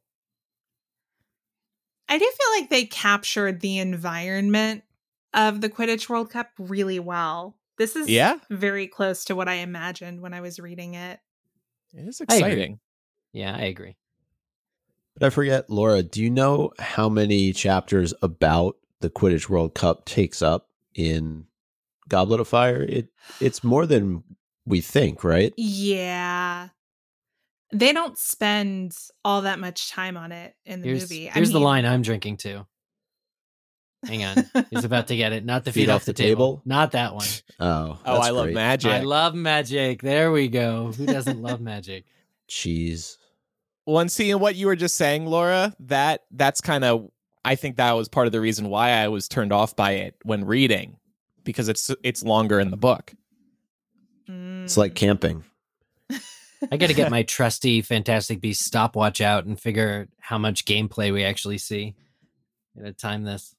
I 2.09 2.17
do 2.17 2.25
feel 2.25 2.61
like 2.61 2.69
they 2.69 2.85
captured 2.85 3.59
the 3.59 3.79
environment 3.79 4.83
of 5.33 5.61
the 5.61 5.69
Quidditch 5.69 6.09
World 6.09 6.29
Cup 6.31 6.49
really 6.57 6.99
well. 6.99 7.57
This 7.77 7.95
is 7.95 8.09
Yeah, 8.09 8.39
very 8.49 8.87
close 8.87 9.25
to 9.25 9.35
what 9.35 9.47
I 9.47 9.55
imagined 9.55 10.21
when 10.21 10.33
I 10.33 10.41
was 10.41 10.59
reading 10.59 10.95
it. 10.95 11.19
it 11.93 12.07
is 12.07 12.21
I 12.21 12.23
exciting. 12.23 12.79
Yeah, 13.33 13.55
I 13.55 13.63
agree. 13.65 13.95
But 15.13 15.27
I 15.27 15.29
forget, 15.29 15.69
Laura, 15.69 16.03
do 16.03 16.21
you 16.23 16.29
know 16.29 16.71
how 16.79 17.09
many 17.09 17.51
chapters 17.53 18.13
about 18.21 18.77
the 19.01 19.09
Quidditch 19.09 19.49
World 19.49 19.73
Cup 19.73 20.05
takes 20.05 20.41
up 20.41 20.69
in 20.95 21.45
Goblet 22.07 22.39
of 22.39 22.47
Fire? 22.47 22.81
It 22.81 23.09
it's 23.39 23.63
more 23.63 23.85
than 23.85 24.23
we 24.65 24.81
think, 24.81 25.23
right? 25.23 25.53
Yeah. 25.57 26.69
They 27.73 27.91
don't 27.93 28.17
spend 28.17 28.93
all 29.25 29.41
that 29.41 29.59
much 29.59 29.91
time 29.91 30.17
on 30.17 30.31
it 30.31 30.55
in 30.65 30.81
the 30.81 30.87
Here's, 30.87 31.01
movie. 31.01 31.29
I 31.29 31.33
here's 31.33 31.51
the 31.51 31.59
line 31.59 31.85
I'm 31.85 32.01
drinking 32.01 32.37
to. 32.37 32.65
Hang 34.07 34.23
on. 34.23 34.65
He's 34.69 34.83
about 34.85 35.07
to 35.07 35.15
get 35.15 35.33
it. 35.33 35.43
Not 35.45 35.65
the 35.65 35.71
feet, 35.71 35.89
off, 35.89 36.05
the, 36.05 36.13
table. 36.13 36.61
Not 36.65 36.91
that 36.93 37.13
one. 37.13 37.27
Oh, 37.59 37.99
Oh, 38.05 38.13
that's 38.15 38.27
I 38.27 38.29
love 38.29 38.49
magic. 38.51 38.91
I 38.91 38.99
love 39.01 39.33
magic. 39.33 40.01
There 40.01 40.31
we 40.31 40.47
go. 40.47 40.91
Who 40.93 41.05
doesn't 41.07 41.41
love 41.41 41.59
magic? 41.61 42.05
cheese. 42.47 43.17
Well, 43.85 43.99
and 43.99 44.11
seeing 44.11 44.39
what 44.39 44.55
you 44.55 44.67
were 44.67 44.75
just 44.75 44.95
saying, 44.95 45.25
Laura, 45.25 45.73
that 45.81 46.23
that's 46.31 46.61
kind 46.61 46.83
of 46.83 47.09
I 47.43 47.55
think 47.55 47.77
that 47.77 47.93
was 47.93 48.07
part 48.09 48.27
of 48.27 48.31
the 48.33 48.39
reason 48.41 48.69
why 48.69 48.91
I 48.91 49.07
was 49.07 49.27
turned 49.27 49.51
off 49.53 49.75
by 49.75 49.91
it 49.93 50.15
when 50.23 50.45
reading 50.45 50.97
because 51.43 51.67
it's 51.69 51.89
it's 52.03 52.23
longer 52.23 52.59
in 52.59 52.69
the 52.71 52.77
book. 52.77 53.13
It's 54.27 54.73
Mm. 54.75 54.77
like 54.77 54.93
camping. 54.95 55.43
I 56.71 56.77
got 56.77 56.87
to 56.87 56.93
get 56.93 57.09
my 57.11 57.23
trusty 57.23 57.81
Fantastic 57.81 58.41
Beast 58.41 58.61
stopwatch 58.65 59.21
out 59.21 59.45
and 59.45 59.59
figure 59.59 60.07
how 60.19 60.37
much 60.37 60.65
gameplay 60.65 61.11
we 61.13 61.23
actually 61.23 61.57
see. 61.57 61.95
Gotta 62.77 62.93
time 62.93 63.23
this. 63.23 63.55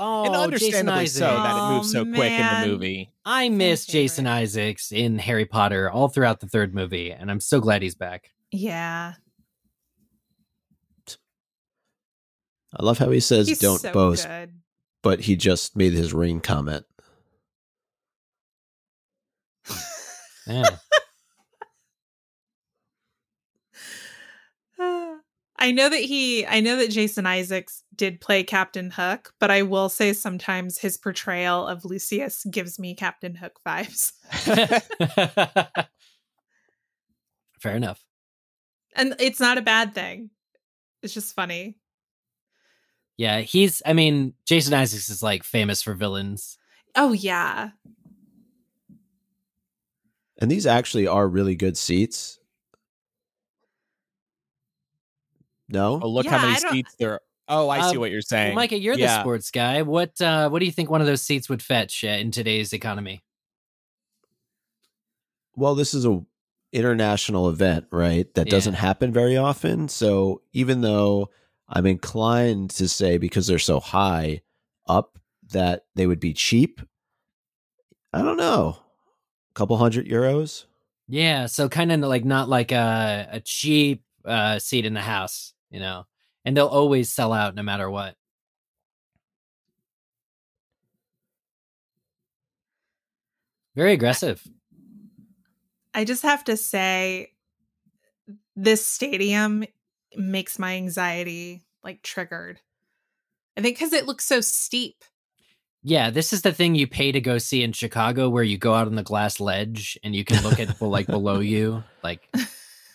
Oh, 0.00 0.24
and 0.26 0.36
understandably 0.36 1.00
Jason 1.06 1.18
so 1.20 1.26
Isaacs. 1.26 1.42
that 1.42 1.56
it 1.56 1.74
moves 1.74 1.90
so 1.92 2.00
Oh, 2.02 2.04
quick 2.04 2.30
in 2.32 2.38
man. 2.38 2.62
the 2.62 2.68
movie. 2.72 3.10
I 3.24 3.48
miss 3.48 3.84
Jason. 3.84 4.28
Isaacs 4.28 4.92
in 4.92 5.18
Harry 5.18 5.44
Potter 5.44 5.90
all 5.90 6.06
throughout 6.08 6.38
the 6.38 6.46
third 6.46 6.72
movie, 6.72 7.10
and 7.10 7.30
I'm 7.30 7.40
so 7.40 7.60
glad 7.60 7.82
he's 7.82 7.96
back. 7.96 8.30
Yeah. 8.52 9.14
I 12.78 12.82
love 12.84 12.98
how 12.98 13.10
he 13.10 13.18
says 13.20 13.48
He's 13.48 13.58
don't 13.58 13.80
so 13.80 13.92
boast, 13.92 14.28
good. 14.28 14.52
but 15.02 15.20
he 15.20 15.34
just 15.36 15.74
made 15.76 15.94
his 15.94 16.12
ring 16.14 16.40
comment. 16.40 16.84
Yeah. 20.46 20.64
I 25.60 25.72
know 25.72 25.88
that 25.88 26.00
he 26.00 26.46
I 26.46 26.60
know 26.60 26.76
that 26.76 26.90
Jason 26.90 27.26
Isaacs 27.26 27.82
did 27.98 28.20
play 28.20 28.42
Captain 28.42 28.90
Hook, 28.90 29.34
but 29.38 29.50
I 29.50 29.62
will 29.62 29.90
say 29.90 30.14
sometimes 30.14 30.78
his 30.78 30.96
portrayal 30.96 31.66
of 31.66 31.84
Lucius 31.84 32.44
gives 32.50 32.78
me 32.78 32.94
Captain 32.94 33.34
Hook 33.34 33.60
vibes. 33.66 34.12
Fair 37.60 37.76
enough. 37.76 38.02
And 38.94 39.14
it's 39.18 39.40
not 39.40 39.58
a 39.58 39.62
bad 39.62 39.94
thing. 39.94 40.30
It's 41.02 41.12
just 41.12 41.34
funny. 41.34 41.76
Yeah, 43.16 43.40
he's. 43.40 43.82
I 43.84 43.92
mean, 43.92 44.34
Jason 44.46 44.74
Isaacs 44.74 45.10
is 45.10 45.22
like 45.22 45.42
famous 45.42 45.82
for 45.82 45.92
villains. 45.92 46.56
Oh 46.94 47.12
yeah. 47.12 47.70
And 50.40 50.50
these 50.50 50.66
actually 50.66 51.08
are 51.08 51.28
really 51.28 51.56
good 51.56 51.76
seats. 51.76 52.38
No? 55.68 56.00
Oh, 56.02 56.08
look 56.08 56.24
Yeah, 56.24 56.38
how 56.38 56.46
many 56.46 56.58
seats 56.60 56.94
there. 56.98 57.20
Are. 57.48 57.62
Oh, 57.62 57.68
I 57.68 57.80
see 57.90 57.96
Um, 57.96 58.00
what 58.00 58.10
you're 58.10 58.20
saying. 58.20 58.48
Well, 58.48 58.62
Micah, 58.62 58.78
you're 58.78 58.96
the 58.96 59.20
sports 59.20 59.50
guy. 59.50 59.82
What 59.82 60.20
uh, 60.20 60.48
What 60.50 60.58
do 60.60 60.66
you 60.66 60.72
think 60.72 60.90
one 60.90 61.00
of 61.00 61.06
those 61.06 61.22
seats 61.22 61.48
would 61.48 61.62
fetch 61.62 62.04
uh, 62.04 62.08
in 62.08 62.30
today's 62.30 62.72
economy? 62.72 63.22
Well, 65.56 65.74
this 65.74 65.94
is 65.94 66.04
a 66.06 66.20
international 66.72 67.48
event, 67.48 67.86
right? 67.90 68.32
That 68.34 68.50
doesn't 68.50 68.74
happen 68.74 69.12
very 69.12 69.36
often. 69.36 69.88
So 69.88 70.42
even 70.52 70.82
though 70.82 71.30
I'm 71.68 71.86
inclined 71.86 72.70
to 72.70 72.88
say 72.88 73.18
because 73.18 73.46
they're 73.46 73.58
so 73.58 73.80
high 73.80 74.42
up 74.86 75.18
that 75.50 75.86
they 75.94 76.06
would 76.06 76.20
be 76.20 76.34
cheap, 76.34 76.80
I 78.12 78.22
don't 78.22 78.36
know. 78.36 78.76
A 79.50 79.54
couple 79.54 79.76
hundred 79.78 80.06
euros. 80.06 80.66
Yeah, 81.08 81.46
so 81.46 81.68
kind 81.68 81.90
of 81.90 82.00
like 82.00 82.24
not 82.24 82.48
like 82.48 82.70
a 82.70 83.28
a 83.32 83.40
cheap 83.40 84.04
uh, 84.24 84.58
seat 84.58 84.84
in 84.84 84.92
the 84.92 85.00
house, 85.00 85.54
you 85.70 85.80
know, 85.80 86.04
and 86.48 86.56
they'll 86.56 86.66
always 86.66 87.10
sell 87.10 87.34
out 87.34 87.54
no 87.54 87.62
matter 87.62 87.90
what. 87.90 88.14
Very 93.76 93.92
aggressive. 93.92 94.42
I 95.92 96.06
just 96.06 96.22
have 96.22 96.44
to 96.44 96.56
say 96.56 97.32
this 98.56 98.86
stadium 98.86 99.62
makes 100.16 100.58
my 100.58 100.76
anxiety 100.76 101.66
like 101.84 102.00
triggered. 102.00 102.60
I 103.54 103.60
think 103.60 103.78
cuz 103.78 103.92
it 103.92 104.06
looks 104.06 104.24
so 104.24 104.40
steep. 104.40 105.04
Yeah, 105.82 106.08
this 106.08 106.32
is 106.32 106.40
the 106.40 106.54
thing 106.54 106.74
you 106.74 106.86
pay 106.86 107.12
to 107.12 107.20
go 107.20 107.36
see 107.36 107.62
in 107.62 107.74
Chicago, 107.74 108.30
where 108.30 108.42
you 108.42 108.56
go 108.56 108.72
out 108.72 108.86
on 108.86 108.94
the 108.94 109.02
glass 109.02 109.38
ledge 109.38 109.98
and 110.02 110.16
you 110.16 110.24
can 110.24 110.42
look 110.42 110.58
at 110.58 110.80
like 110.80 111.08
below 111.08 111.40
you, 111.54 111.84
like 112.02 112.26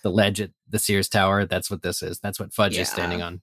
the 0.04 0.12
ledge 0.12 0.40
at 0.40 0.52
the 0.70 0.78
Sears 0.80 1.10
Tower. 1.10 1.46
That's 1.46 1.72
what 1.72 1.82
this 1.82 2.04
is. 2.04 2.20
That's 2.20 2.40
what 2.40 2.54
Fudge 2.54 2.78
is 2.78 2.90
standing 2.90 3.22
on. 3.24 3.42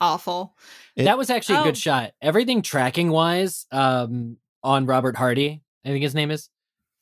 Awful. 0.00 0.56
It- 0.94 1.04
that 1.04 1.18
was 1.18 1.28
actually 1.30 1.56
a 1.56 1.60
Oh. 1.60 1.64
good 1.64 1.78
shot. 1.78 2.12
Everything 2.22 2.62
tracking 2.62 3.10
wise, 3.10 3.66
um, 3.72 4.38
on 4.62 4.86
Robert 4.86 5.16
Hardy, 5.16 5.62
I 5.84 5.88
think 5.88 6.02
his 6.02 6.14
name 6.14 6.30
is. 6.30 6.48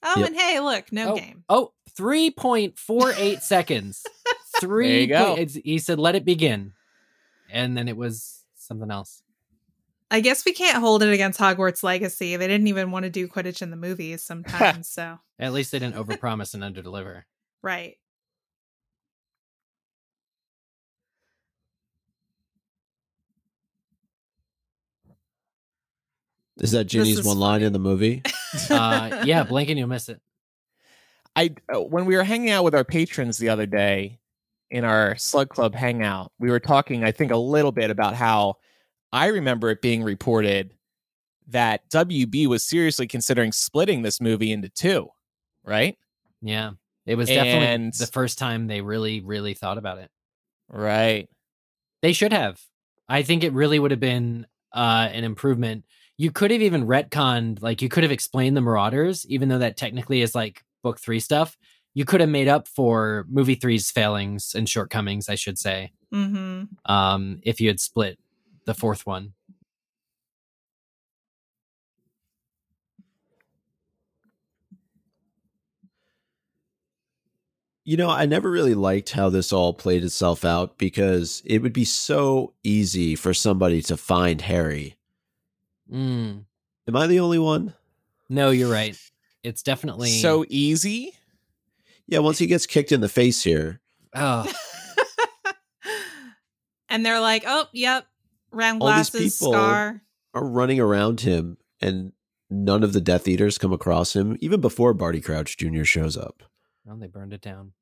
Oh, 0.02 0.14
Yep. 0.18 0.26
and 0.28 0.37
hey, 0.37 0.61
look, 0.61 0.92
no 0.92 1.12
oh, 1.12 1.16
game. 1.16 1.44
Oh, 1.49 1.73
3.48 1.97 3.40
seconds. 3.42 4.04
Three. 4.61 4.88
There 4.92 5.00
you 5.00 5.06
go. 5.06 5.26
point- 5.28 5.40
it's- 5.40 5.62
he 5.64 5.78
said, 5.78 5.99
"Let 5.99 6.14
it 6.14 6.25
begin," 6.25 6.73
and 7.50 7.76
then 7.76 7.88
it 7.88 7.97
was 7.97 8.44
something 8.56 8.90
else. 8.90 9.23
I 10.11 10.21
guess 10.21 10.44
we 10.44 10.52
can't 10.52 10.78
hold 10.78 11.02
it 11.02 11.12
against 11.12 11.40
Hogwarts 11.40 11.83
Legacy. 11.83 12.37
They 12.37 12.47
didn't 12.47 12.68
even 12.68 12.90
want 12.92 13.04
to 13.04 13.11
do 13.11 13.26
Quidditch 13.26 13.62
in 13.62 13.71
the 13.71 13.76
movies 13.76 14.23
sometimes, 14.83 14.88
so 14.88 15.18
At 15.38 15.52
least 15.52 15.73
they 15.73 15.78
didn't 15.80 15.97
overpromise 16.06 16.54
and 16.54 16.62
underdeliver. 16.62 17.23
right. 17.62 17.97
Is 26.58 26.73
that 26.73 26.84
Ginny's 26.84 27.18
is 27.20 27.26
one 27.26 27.38
line 27.38 27.62
in 27.62 27.73
the 27.73 27.78
movie? 27.78 28.23
Uh, 28.70 29.25
yeah, 29.26 29.42
blink 29.42 29.68
and 29.68 29.76
you'll 29.76 29.88
miss 29.88 30.08
it. 30.08 30.20
I 31.34 31.56
uh, 31.75 31.80
when 31.80 32.04
we 32.04 32.14
were 32.16 32.23
hanging 32.23 32.50
out 32.50 32.62
with 32.62 32.73
our 32.73 32.84
patrons 32.84 33.37
the 33.37 33.49
other 33.49 33.66
day 33.66 34.20
in 34.70 34.84
our 34.84 35.16
Slug 35.16 35.49
Club 35.49 35.75
hangout, 35.75 36.30
we 36.38 36.50
were 36.50 36.61
talking, 36.61 37.02
I 37.02 37.11
think, 37.11 37.32
a 37.32 37.37
little 37.37 37.73
bit 37.73 37.90
about 37.90 38.14
how 38.14 38.58
I 39.12 39.26
remember 39.26 39.70
it 39.70 39.82
being 39.82 40.04
reported 40.04 40.73
that 41.49 41.90
WB 41.90 42.46
was 42.46 42.64
seriously 42.64 43.08
considering 43.08 43.50
splitting 43.50 44.02
this 44.02 44.20
movie 44.20 44.52
into 44.52 44.68
two, 44.68 45.08
right? 45.64 45.99
Yeah, 46.40 46.70
it 47.06 47.16
was 47.16 47.28
definitely 47.28 47.66
And- 47.66 47.92
the 47.92 48.06
first 48.06 48.38
time 48.38 48.68
they 48.68 48.82
really, 48.82 49.20
really 49.20 49.54
thought 49.54 49.78
about 49.78 49.99
it. 49.99 50.11
Right. 50.68 51.28
They 52.02 52.12
should 52.12 52.32
have. 52.32 52.61
I 53.08 53.23
think 53.23 53.42
it 53.42 53.52
really 53.52 53.80
would 53.80 53.90
have 53.90 54.00
been 54.00 54.46
uh, 54.73 55.08
an 55.12 55.25
improvement. 55.25 55.84
You 56.16 56.30
could 56.30 56.50
have 56.52 56.62
even 56.62 56.87
retconned, 56.87 57.61
like 57.61 57.83
you 57.83 57.88
could 57.88 58.04
have 58.04 58.12
explained 58.12 58.56
the 58.56 58.61
Marauders, 58.61 59.26
even 59.26 59.49
though 59.49 59.59
that 59.59 59.76
technically 59.76 60.23
is 60.23 60.35
like 60.35 60.62
book 60.83 61.00
three 61.00 61.21
stuff. 61.21 61.56
You 61.92 62.04
could 62.04 62.21
have 62.21 62.30
made 62.30 62.49
up 62.49 62.68
for 62.68 63.25
movie 63.28 63.54
three's 63.56 63.90
failings 63.90 64.54
and 64.54 64.68
shortcomings, 64.68 65.28
I 65.28 65.35
should 65.37 65.59
say, 65.59 65.92
Mm-hmm. 66.12 66.92
um, 66.92 67.40
if 67.42 67.61
you 67.61 67.68
had 67.68 67.80
split 67.80 68.18
the 68.64 68.75
fourth 68.75 69.06
one. 69.06 69.33
You 77.85 77.99
know, 77.99 78.09
I 78.09 78.25
never 78.25 78.50
really 78.50 78.75
liked 78.75 79.11
how 79.11 79.28
this 79.28 79.52
all 79.52 79.75
played 79.75 80.04
itself 80.04 80.44
out 80.44 80.78
because 80.78 81.42
it 81.44 81.59
would 81.61 81.75
be 81.75 81.85
so 81.85 82.54
easy 82.62 83.14
for 83.14 83.35
somebody 83.35 83.83
to 83.83 83.97
find 83.97 84.40
Harry. 84.40 84.97
Mm. 85.93 86.45
Am 86.88 86.97
I 86.97 87.07
the 87.07 87.21
only 87.21 87.38
one? 87.38 87.75
No, 88.29 88.50
you're 88.50 88.71
right. 88.73 88.99
It's 89.43 89.62
definitely 89.62 90.11
So 90.11 90.45
easy. 90.49 91.12
Yeah, 92.07 92.21
once 92.21 92.38
he 92.38 92.47
gets 92.47 92.67
kicked 92.67 92.93
in 92.93 93.00
the 93.00 93.09
face 93.09 93.43
here, 93.43 93.81
Oh, 94.14 94.50
and 96.88 97.05
they're 97.05 97.21
like, 97.21 97.45
"Oh, 97.47 97.67
yep, 97.73 98.07
round 98.50 98.81
All 98.83 98.88
these 98.88 99.11
glasses, 99.11 99.38
people- 99.38 99.53
scar." 99.53 100.03
are 100.35 100.45
running 100.45 100.81
around 100.81 101.21
him 101.21 101.57
and 101.81 102.12
none 102.50 102.83
of 102.83 102.93
the 102.93 103.00
Death 103.00 103.29
Eaters 103.29 103.57
come 103.57 103.73
across 103.73 104.17
him, 104.17 104.37
even 104.41 104.61
before 104.61 104.93
Barty 104.93 105.21
Crouch 105.21 105.57
Jr. 105.57 105.85
shows 105.85 106.17
up. 106.17 106.43
well, 106.85 106.97
they 106.97 107.07
burned 107.07 107.33
it 107.33 107.41
down. 107.41 107.73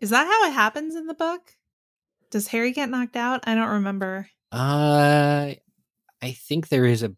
Is 0.00 0.10
that 0.10 0.26
how 0.26 0.48
it 0.48 0.52
happens 0.52 0.96
in 0.96 1.06
the 1.06 1.14
book? 1.14 1.56
Does 2.30 2.48
Harry 2.48 2.72
get 2.72 2.90
knocked 2.90 3.14
out? 3.16 3.44
I 3.46 3.54
don't 3.54 3.68
remember. 3.68 4.28
Uh, 4.50 5.52
I 6.22 6.32
think 6.32 6.68
there 6.68 6.84
is 6.84 7.02
a 7.02 7.14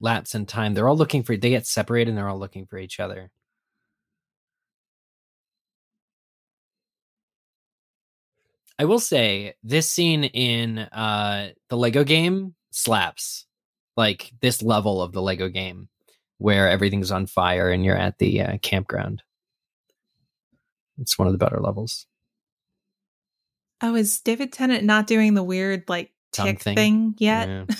lapse 0.00 0.34
in 0.34 0.46
time. 0.46 0.74
They're 0.74 0.88
all 0.88 0.96
looking 0.96 1.22
for. 1.22 1.36
They 1.36 1.50
get 1.50 1.66
separated, 1.66 2.10
and 2.10 2.18
they're 2.18 2.28
all 2.28 2.38
looking 2.38 2.66
for 2.66 2.78
each 2.78 3.00
other. 3.00 3.30
I 8.78 8.84
will 8.84 9.00
say 9.00 9.54
this 9.64 9.88
scene 9.90 10.24
in 10.24 10.78
uh 10.78 11.50
the 11.68 11.76
Lego 11.76 12.04
game 12.04 12.54
slaps. 12.70 13.44
Like 13.96 14.32
this 14.40 14.62
level 14.62 15.02
of 15.02 15.10
the 15.12 15.22
Lego 15.22 15.48
game 15.48 15.88
where 16.38 16.68
everything's 16.68 17.10
on 17.10 17.26
fire 17.26 17.70
and 17.70 17.84
you're 17.84 17.96
at 17.96 18.18
the 18.18 18.40
uh, 18.40 18.58
campground. 18.58 19.24
It's 21.00 21.18
one 21.18 21.26
of 21.26 21.32
the 21.32 21.38
better 21.38 21.60
levels. 21.60 22.06
Oh, 23.82 23.94
is 23.94 24.20
David 24.20 24.52
Tennant 24.52 24.84
not 24.84 25.06
doing 25.06 25.34
the 25.34 25.42
weird 25.42 25.84
like 25.88 26.12
tick 26.32 26.60
thing? 26.60 26.76
thing, 26.76 27.14
yet? 27.18 27.48
Yeah. 27.48 27.64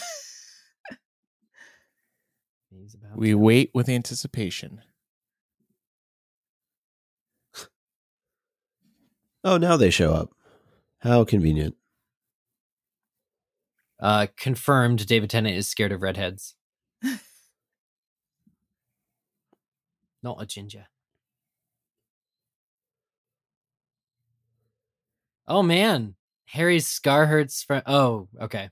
He's 2.71 2.95
about 2.95 3.17
We 3.17 3.31
to. 3.31 3.39
wait 3.39 3.71
with 3.75 3.89
anticipation. 3.89 4.83
Oh, 9.45 9.57
now 9.57 9.77
they 9.77 9.91
show 9.91 10.13
up. 10.13 10.31
How 10.99 11.25
convenient. 11.25 11.77
Uh, 14.01 14.27
confirmed. 14.37 15.07
David 15.07 15.31
Tennant 15.31 15.57
is 15.57 15.69
scared 15.69 15.93
of 15.93 16.03
redheads. 16.03 16.55
Not 20.23 20.43
a 20.43 20.47
ginger. 20.47 20.87
Oh 25.47 25.63
man, 25.63 26.15
Harry's 26.49 26.87
scar 26.87 27.27
hurts 27.27 27.63
from. 27.63 27.83
Oh, 27.87 28.29
okay. 28.41 28.71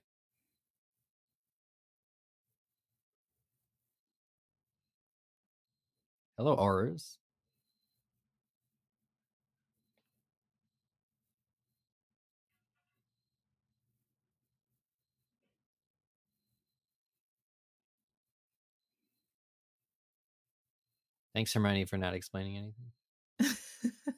Hello, 6.38 6.56
Aurors. 6.56 7.18
Thanks, 21.34 21.52
Hermione, 21.52 21.84
for 21.84 21.98
not 21.98 22.14
explaining 22.14 22.56
anything. 23.38 23.54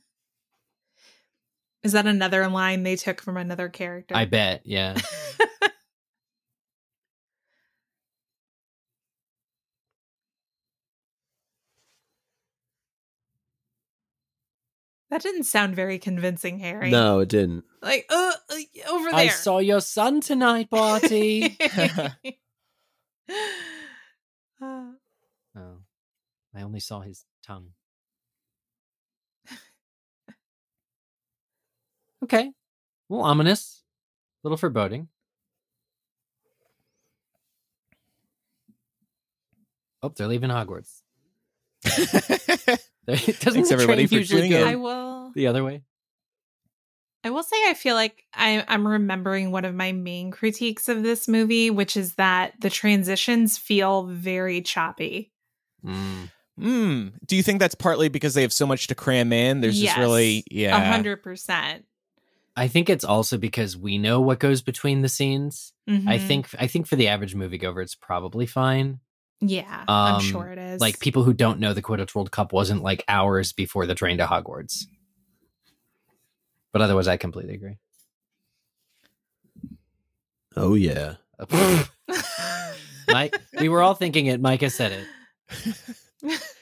Is 1.82 1.92
that 1.92 2.06
another 2.06 2.48
line 2.48 2.82
they 2.82 2.96
took 2.96 3.22
from 3.22 3.36
another 3.36 3.68
character? 3.68 4.16
I 4.16 4.24
bet, 4.24 4.62
yeah. 4.64 4.94
that 15.10 15.22
didn't 15.22 15.44
sound 15.44 15.76
very 15.76 15.98
convincing, 16.00 16.58
Harry. 16.58 16.90
No, 16.90 17.20
it 17.20 17.28
didn't. 17.28 17.64
Like, 17.80 18.06
uh, 18.10 18.32
uh, 18.50 18.56
over 18.90 19.10
there. 19.10 19.20
I 19.20 19.28
saw 19.28 19.58
your 19.58 19.80
son 19.80 20.20
tonight, 20.20 20.68
Barty. 20.68 21.56
Uh, 21.60 22.08
oh, 24.60 24.94
I 26.54 26.62
only 26.62 26.80
saw 26.80 27.00
his 27.00 27.24
tongue. 27.46 27.70
Okay, 32.24 32.46
a 32.48 32.52
little 33.12 33.24
ominous, 33.24 33.82
a 34.42 34.46
little 34.48 34.56
foreboding. 34.58 35.08
Oh, 40.02 40.10
they're 40.10 40.28
leaving 40.28 40.50
Hogwarts. 40.50 41.02
Doesn't 41.84 42.78
Thanks, 43.06 43.68
the 43.68 43.72
everybody, 43.72 44.06
train 44.06 44.08
for 44.08 44.14
usually 44.16 44.42
tuning 44.42 44.50
go 44.52 44.62
in. 44.62 44.68
I 44.68 44.76
will. 44.76 45.32
the 45.34 45.46
other 45.46 45.64
way? 45.64 45.82
I 47.24 47.30
will 47.30 47.42
say 47.42 47.56
I 47.68 47.74
feel 47.74 47.94
like 47.96 48.24
I, 48.32 48.64
I'm 48.68 48.86
remembering 48.86 49.50
one 49.50 49.64
of 49.64 49.74
my 49.74 49.90
main 49.92 50.30
critiques 50.30 50.88
of 50.88 51.02
this 51.02 51.26
movie, 51.26 51.68
which 51.70 51.96
is 51.96 52.14
that 52.14 52.54
the 52.60 52.70
transitions 52.70 53.58
feel 53.58 54.04
very 54.06 54.60
choppy. 54.62 55.32
Mm. 55.84 56.30
Hmm. 56.58 57.08
Do 57.26 57.34
you 57.36 57.42
think 57.42 57.58
that's 57.60 57.74
partly 57.74 58.08
because 58.08 58.34
they 58.34 58.42
have 58.42 58.52
so 58.52 58.66
much 58.66 58.86
to 58.88 58.94
cram 58.94 59.32
in? 59.32 59.60
There's 59.60 59.80
Yes. 59.80 59.94
just 59.94 59.98
really 60.00 60.38
A 60.50 60.54
yeah. 60.54 60.92
hundred 60.92 61.22
percent. 61.22 61.84
I 62.58 62.68
think 62.68 62.90
it's 62.90 63.04
also 63.04 63.38
because 63.38 63.76
we 63.76 63.98
know 63.98 64.20
what 64.20 64.38
goes 64.40 64.62
between 64.62 65.02
the 65.02 65.08
scenes. 65.08 65.72
I 65.88 65.92
Mhm. 66.18 66.26
think 66.26 66.48
I 66.58 66.66
think 66.66 66.86
for 66.86 66.96
the 66.96 67.08
average 67.08 67.34
moviegoer, 67.34 67.82
it's 67.82 67.94
probably 67.94 68.46
fine. 68.46 69.00
Yeah, 69.40 69.84
I'm 69.86 70.14
Um, 70.16 70.20
sure 70.20 70.48
it 70.48 70.58
is. 70.58 70.80
Like 70.80 70.98
people 70.98 71.22
who 71.22 71.32
don't 71.32 71.60
know 71.60 71.72
the 71.72 71.80
Quidditch 71.82 72.14
World 72.14 72.30
Cup 72.32 72.52
wasn't 72.52 72.82
like 72.82 73.04
hours 73.06 73.52
before 73.52 73.86
the 73.86 73.94
train 73.94 74.18
to 74.18 74.26
Hogwarts. 74.26 74.86
But 76.72 76.82
otherwise, 76.82 77.06
I 77.08 77.16
completely 77.16 77.54
agree. 77.54 77.78
Oh, 80.56 80.74
yeah. 80.74 81.14
Mike, 83.08 83.40
we 83.60 83.68
were 83.68 83.80
all 83.80 83.94
thinking 83.94 84.26
it. 84.26 84.40
Micah 84.40 84.70
said 84.70 84.92
it. 84.92 85.06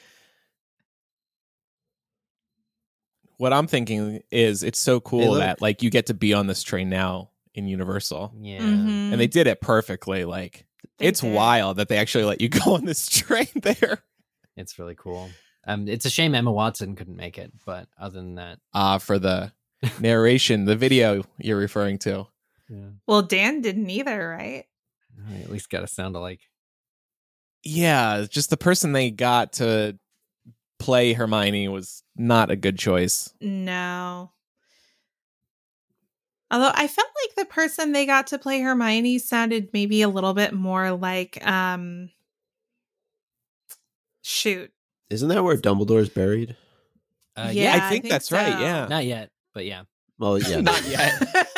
what 3.37 3.53
I'm 3.53 3.67
thinking 3.67 4.21
is 4.31 4.63
it's 4.63 4.79
so 4.79 4.99
cool 4.99 5.31
look. 5.31 5.39
that 5.39 5.61
like 5.61 5.81
you 5.83 5.89
get 5.89 6.07
to 6.07 6.13
be 6.13 6.33
on 6.33 6.47
this 6.47 6.63
train 6.63 6.89
now 6.89 7.29
in 7.53 7.67
Universal. 7.67 8.33
Yeah. 8.39 8.59
Mhm. 8.59 9.11
And 9.11 9.19
they 9.21 9.27
did 9.27 9.47
it 9.47 9.61
perfectly. 9.61 10.25
Like 10.25 10.65
They 10.99 11.07
it's 11.07 11.21
did. 11.21 11.33
wild 11.33 11.77
that 11.77 11.87
they 11.89 11.97
actually 11.97 12.23
let 12.25 12.41
you 12.41 12.49
go 12.65 12.75
on 12.75 12.85
this 12.85 13.07
train 13.07 13.47
there. 13.55 14.03
It's 14.55 14.77
really 14.79 14.95
cool. 14.95 15.29
Um, 15.65 15.87
it's 15.87 16.05
a 16.05 16.09
shame 16.09 16.33
Emma 16.33 16.51
Watson 16.51 16.95
couldn't 16.95 17.17
make 17.17 17.37
it, 17.37 17.51
but 17.65 17.87
other 17.99 18.15
than 18.15 18.35
that, 18.35 18.59
Uh 18.73 18.97
for 18.99 19.19
the 19.19 19.51
narration, 19.99 20.65
the 20.65 20.75
video 20.75 21.23
you're 21.37 21.57
referring 21.57 21.97
to. 21.99 22.27
yeah, 22.69 22.89
Well, 23.05 23.21
Dan 23.21 23.61
didn't 23.61 23.89
either, 23.89 24.29
right? 24.29 24.65
I 25.29 25.35
at 25.41 25.51
least 25.51 25.69
got 25.69 25.81
to 25.81 25.87
sound 25.87 26.15
alike. 26.15 26.41
Yeah, 27.63 28.25
just 28.29 28.49
the 28.49 28.57
person 28.57 28.91
they 28.93 29.11
got 29.11 29.53
to 29.53 29.97
play 30.79 31.13
Hermione 31.13 31.67
was 31.69 32.03
not 32.15 32.51
a 32.51 32.55
good 32.55 32.77
choice. 32.77 33.33
No. 33.41 34.31
Although 36.49 36.71
I 36.73 36.87
felt 36.87 37.09
like 37.25 37.35
the 37.35 37.53
person 37.53 37.91
they 37.91 38.05
got 38.05 38.27
to 38.27 38.39
play 38.39 38.61
Hermione 38.61 39.19
sounded 39.19 39.69
maybe 39.73 40.01
a 40.01 40.07
little 40.09 40.33
bit 40.33 40.53
more 40.53 40.91
like 40.91 41.45
um 41.45 42.09
Shoot. 44.23 44.71
Isn't 45.09 45.29
that 45.29 45.43
where 45.43 45.55
Dumbledore's 45.55 46.09
buried? 46.09 46.55
Uh, 47.35 47.49
Yeah, 47.53 47.73
I 47.73 47.77
I 47.77 47.89
think 47.89 48.03
think 48.03 48.11
that's 48.11 48.31
right. 48.31 48.59
Yeah. 48.59 48.87
Not 48.89 49.05
yet, 49.05 49.29
but 49.53 49.65
yeah. 49.65 49.83
Well, 50.19 50.37
yeah. 50.41 50.61
Not 50.61 50.85
yet. 50.87 51.23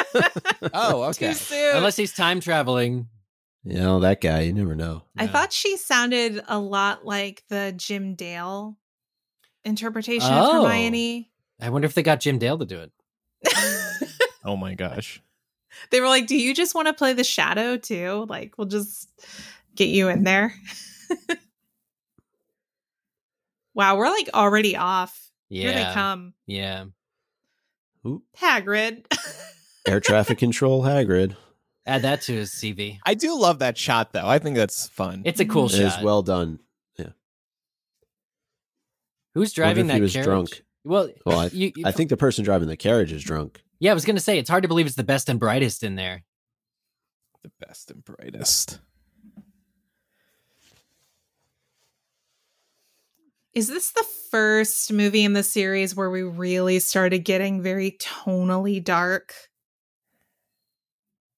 Oh, 0.73 1.03
okay. 1.03 1.29
Too 1.29 1.33
soon. 1.35 1.77
Unless 1.77 1.95
he's 1.95 2.13
time 2.13 2.39
traveling. 2.39 3.07
You 3.63 3.75
know, 3.75 3.99
that 4.01 4.21
guy, 4.21 4.41
you 4.41 4.53
never 4.53 4.75
know. 4.75 5.03
I 5.17 5.23
Yeah. 5.25 5.31
thought 5.31 5.53
she 5.53 5.77
sounded 5.77 6.41
a 6.47 6.57
lot 6.59 7.05
like 7.05 7.43
the 7.49 7.73
Jim 7.77 8.15
Dale 8.15 8.75
interpretation 9.69 10.29
Oh. 10.31 10.63
of 10.65 10.67
Hermione. 10.71 11.29
I 11.61 11.69
wonder 11.69 11.85
if 11.85 11.93
they 11.93 12.03
got 12.03 12.19
Jim 12.19 12.37
Dale 12.39 12.57
to 12.57 12.65
do 12.65 12.79
it. 12.79 12.91
Oh 14.45 14.55
my 14.55 14.73
gosh. 14.73 15.21
they 15.91 15.99
were 15.99 16.07
like, 16.07 16.25
"Do 16.25 16.35
you 16.37 16.55
just 16.55 16.73
want 16.73 16.87
to 16.87 16.93
play 16.93 17.11
the 17.13 17.25
shadow 17.25 17.75
too? 17.77 18.25
Like, 18.29 18.57
we'll 18.57 18.67
just 18.67 19.09
get 19.75 19.89
you 19.89 20.07
in 20.07 20.23
there." 20.23 20.53
wow, 23.73 23.97
we're 23.97 24.09
like 24.09 24.29
already 24.33 24.75
off. 24.75 25.29
Yeah. 25.49 25.63
Here 25.63 25.73
they 25.73 25.93
come. 25.93 26.33
Yeah. 26.47 26.85
Ooh, 28.07 28.23
Hagrid. 28.39 29.05
air 29.87 29.99
traffic 29.99 30.37
control, 30.37 30.83
Hagrid. 30.83 31.35
Add 31.85 32.03
that 32.03 32.21
to 32.23 32.33
his 32.33 32.51
CV. 32.51 32.99
I 33.05 33.13
do 33.13 33.37
love 33.37 33.59
that 33.59 33.77
shot 33.77 34.13
though. 34.13 34.27
I 34.27 34.39
think 34.39 34.55
that's 34.55 34.87
fun. 34.87 35.23
It's 35.25 35.39
a 35.39 35.45
cool 35.45 35.65
It 35.65 35.71
is 35.73 35.77
shot. 35.77 35.83
It 35.83 35.99
is 35.99 36.03
well 36.03 36.21
done. 36.21 36.59
Who's 39.39 39.53
driving 39.53 39.77
Wonder 39.77 39.81
if 39.81 39.87
that 39.87 39.95
he 39.95 40.01
was 40.01 40.13
carriage? 40.13 40.25
drunk. 40.25 40.63
Well, 40.83 41.09
Well, 41.25 41.39
I, 41.39 41.45
you, 41.53 41.71
you- 41.75 41.85
I 41.85 41.91
think 41.91 42.09
the 42.09 42.17
person 42.17 42.43
driving 42.43 42.67
the 42.67 42.77
carriage 42.77 43.11
is 43.11 43.23
drunk. 43.23 43.61
yeah, 43.79 43.91
I 43.91 43.93
was 43.93 44.05
gonna 44.05 44.19
say 44.19 44.37
it's 44.37 44.49
hard 44.49 44.63
to 44.63 44.67
believe 44.67 44.85
it's 44.85 44.95
the 44.95 45.03
best 45.03 45.29
and 45.29 45.39
brightest 45.39 45.83
in 45.83 45.95
there. 45.95 46.23
the 47.43 47.51
best 47.65 47.89
and 47.91 48.03
brightest. 48.03 48.79
Is 53.53 53.67
this 53.67 53.91
the 53.91 54.05
first 54.29 54.93
movie 54.93 55.23
in 55.23 55.33
the 55.33 55.43
series 55.43 55.95
where 55.95 56.09
we 56.09 56.21
really 56.21 56.79
started 56.79 57.19
getting 57.19 57.61
very 57.61 57.91
tonally 57.99 58.83
dark? 58.83 59.33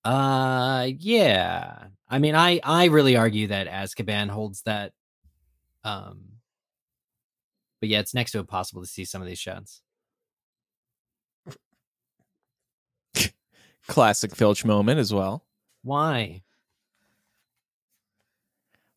Uh, 0.03 0.89
yeah. 0.97 1.85
I 2.09 2.19
mean, 2.19 2.35
I 2.35 2.59
I 2.63 2.85
really 2.85 3.15
argue 3.15 3.47
that 3.47 3.67
Azkaban 3.67 4.29
holds 4.29 4.63
that. 4.63 4.91
Um, 5.83 6.30
but 7.81 7.89
yeah, 7.89 7.99
it's 7.99 8.13
next 8.13 8.31
to 8.31 8.39
impossible 8.39 8.81
to 8.81 8.87
see 8.87 9.03
some 9.03 9.21
of 9.21 9.27
these 9.27 9.39
shots. 9.39 9.81
Classic 13.87 14.33
Filch 14.33 14.63
moment 14.63 14.99
as 14.99 15.13
well. 15.13 15.43
Why? 15.81 16.43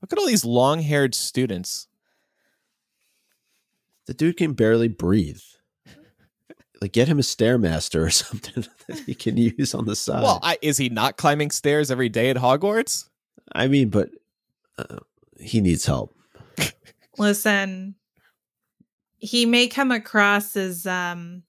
Look 0.01 0.12
at 0.12 0.18
all 0.18 0.27
these 0.27 0.44
long-haired 0.44 1.14
students. 1.14 1.88
The 4.07 4.12
dude 4.12 4.37
can 4.37 4.53
barely 4.53 4.88
breathe. 4.88 5.40
Like, 6.83 6.92
get 6.92 7.09
him 7.09 7.18
a 7.18 7.23
stairmaster 7.23 8.05
or 8.05 8.11
something 8.11 8.66
that 8.87 8.99
he 9.01 9.14
can 9.14 9.38
use 9.38 9.75
on 9.75 9.87
the 9.87 9.97
side. 9.97 10.23
Well, 10.23 10.40
I, 10.42 10.59
is 10.61 10.77
he 10.77 10.90
not 10.90 11.16
climbing 11.16 11.51
stairs 11.51 11.90
every 11.90 12.11
day 12.11 12.29
at 12.29 12.37
Hogwarts? 12.37 13.09
I 13.55 13.66
mean, 13.66 13.88
but 13.88 14.11
uh, 14.77 14.99
he 15.40 15.62
needs 15.62 15.87
help. 15.87 16.14
Listen, 17.16 17.94
he 19.25 19.47
may 19.47 19.67
come 19.69 19.91
across 19.91 20.55
as 20.57 20.87
um 20.87 21.43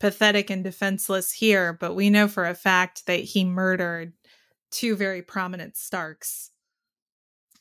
pathetic 0.00 0.50
and 0.50 0.64
defenseless 0.64 1.30
here, 1.32 1.72
but 1.72 1.94
we 1.94 2.10
know 2.10 2.28
for 2.28 2.44
a 2.44 2.54
fact 2.54 3.06
that 3.06 3.20
he 3.20 3.44
murdered 3.44 4.12
two 4.70 4.96
very 4.96 5.22
prominent 5.22 5.76
Starks. 5.76 6.50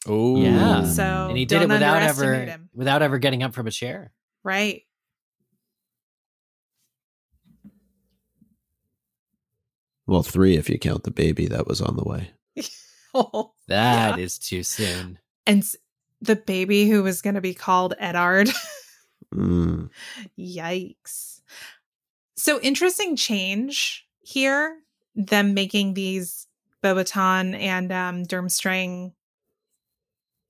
Oh, 0.07 0.41
Yeah. 0.41 0.83
So 0.85 1.27
and 1.29 1.37
he 1.37 1.45
did 1.45 1.61
it 1.61 1.69
without 1.69 2.01
ever 2.01 2.45
him. 2.45 2.69
without 2.73 3.01
ever 3.01 3.17
getting 3.19 3.43
up 3.43 3.53
from 3.53 3.67
a 3.67 3.71
chair. 3.71 4.11
Right. 4.43 4.81
Well, 10.05 10.23
three 10.23 10.57
if 10.57 10.69
you 10.69 10.77
count 10.79 11.03
the 11.03 11.11
baby 11.11 11.47
that 11.47 11.67
was 11.67 11.81
on 11.81 11.95
the 11.95 12.03
way. 12.03 12.31
Oh, 13.15 13.53
That 13.67 14.17
Yeah. 14.17 14.23
is 14.23 14.39
too 14.39 14.63
soon. 14.63 15.19
and 15.45 15.63
the 16.19 16.35
baby 16.35 16.89
who 16.89 17.03
was 17.03 17.21
going 17.21 17.35
to 17.35 17.41
be 17.41 17.53
called 17.53 17.93
Eddard. 17.99 18.49
Mm. 19.33 19.89
Yikes. 20.37 21.41
So 22.35 22.59
interesting 22.61 23.15
change 23.15 24.07
here, 24.21 24.77
them 25.15 25.53
making 25.53 25.93
these 25.93 26.47
Beauxbatons 26.83 27.57
and 27.59 27.91
um, 27.91 28.23
Durmstrang 28.25 29.13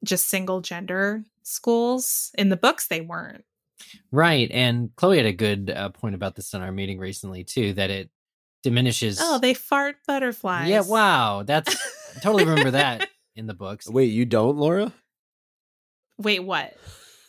just 0.04 0.30
single 0.30 0.62
gender 0.62 1.24
schools. 1.44 2.32
In 2.38 2.50
the 2.50 2.58
books, 2.58 2.88
they 2.88 3.02
weren't. 3.02 3.46
Right. 4.12 4.50
And 4.52 4.96
Chloe 4.96 5.18
had 5.18 5.26
a 5.26 5.34
good 5.34 5.70
uh, 5.70 5.90
point 5.90 6.16
about 6.16 6.36
this 6.36 6.54
in 6.54 6.62
our 6.62 6.72
meeting 6.72 6.98
recently 6.98 7.44
too. 7.44 7.74
That 7.74 7.90
it 7.90 8.10
diminishes. 8.64 9.20
Oh, 9.22 9.40
they 9.40 9.54
fart 9.54 9.98
butterflies. 10.08 10.70
yeah. 10.70 10.82
Wow. 10.82 11.44
That's 11.44 11.76
I 12.16 12.20
totally 12.20 12.46
remember 12.46 12.72
that 12.72 13.10
in 13.36 13.48
the 13.48 13.54
books. 13.54 13.88
Wait, 13.88 14.12
you 14.12 14.26
don't, 14.26 14.58
Laura? 14.58 14.92
Wait, 16.18 16.40
what? 16.40 16.76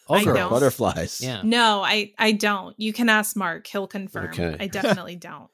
Oh, 0.08 0.14
I 0.14 0.24
don't. 0.24 0.50
Butterflies. 0.50 1.20
Yeah. 1.22 1.40
No, 1.44 1.82
I 1.82 2.12
I 2.18 2.32
don't. 2.32 2.78
You 2.78 2.92
can 2.92 3.08
ask 3.08 3.34
Mark; 3.36 3.66
he'll 3.66 3.86
confirm. 3.86 4.26
Okay. 4.26 4.56
I 4.60 4.66
definitely 4.66 5.16
don't. 5.16 5.48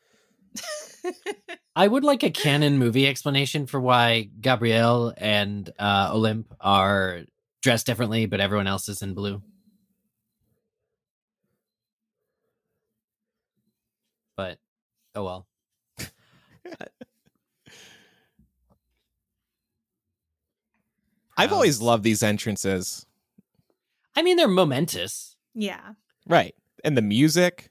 I 1.76 1.86
would 1.86 2.02
like 2.04 2.22
a 2.24 2.30
canon 2.30 2.78
movie 2.78 3.06
explanation 3.06 3.66
for 3.66 3.80
why 3.80 4.28
Gabrielle 4.40 5.14
and 5.16 5.70
uh, 5.78 6.10
Olympe 6.12 6.52
are 6.60 7.20
dressed 7.62 7.86
differently, 7.86 8.26
but 8.26 8.40
everyone 8.40 8.66
else 8.66 8.88
is 8.88 9.02
in 9.02 9.14
blue. 9.14 9.40
But 14.36 14.58
oh 15.14 15.24
well. 15.24 15.46
I've 21.36 21.52
always 21.52 21.80
Um, 21.80 21.86
loved 21.86 22.04
these 22.04 22.22
entrances. 22.22 23.06
I 24.16 24.22
mean, 24.22 24.36
they're 24.36 24.48
momentous. 24.48 25.36
yeah. 25.54 25.92
Right. 26.26 26.54
And 26.84 26.96
the 26.96 27.02
music. 27.02 27.70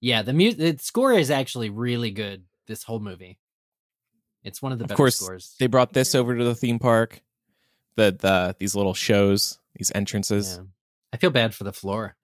Yeah, 0.00 0.22
the 0.22 0.32
mu- 0.32 0.52
the 0.52 0.76
score 0.80 1.12
is 1.12 1.30
actually 1.30 1.70
really 1.70 2.10
good. 2.10 2.44
This 2.66 2.82
whole 2.82 3.00
movie, 3.00 3.38
it's 4.42 4.60
one 4.62 4.72
of 4.72 4.78
the 4.78 4.84
Of 4.84 4.88
better 4.88 4.96
course, 4.96 5.16
scores. 5.16 5.54
They 5.58 5.66
brought 5.66 5.92
this 5.92 6.14
over 6.14 6.36
to 6.36 6.44
the 6.44 6.54
theme 6.54 6.78
park. 6.78 7.20
The 7.96 8.16
the 8.18 8.56
these 8.58 8.74
little 8.74 8.94
shows, 8.94 9.58
these 9.76 9.92
entrances. 9.94 10.58
Yeah. 10.58 10.64
I 11.12 11.16
feel 11.18 11.30
bad 11.30 11.54
for 11.54 11.64
the 11.64 11.72
floor. 11.72 12.16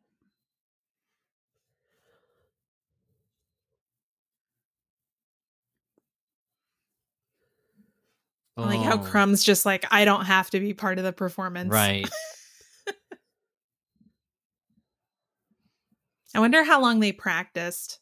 I 8.57 8.63
like 8.63 8.81
how 8.81 8.95
Oh, 8.97 8.99
Krum's 8.99 9.43
just 9.43 9.65
like, 9.65 9.87
I 9.91 10.05
don't 10.05 10.27
have 10.27 10.51
to 10.51 10.61
be 10.61 10.75
part 10.75 10.99
of 10.99 11.05
the 11.05 11.13
performance. 11.13 11.71
Right. 11.71 12.09
I 16.35 16.41
wonder 16.41 16.65
how 16.65 16.81
long 16.81 17.01
they 17.01 17.13
practiced. 17.13 17.99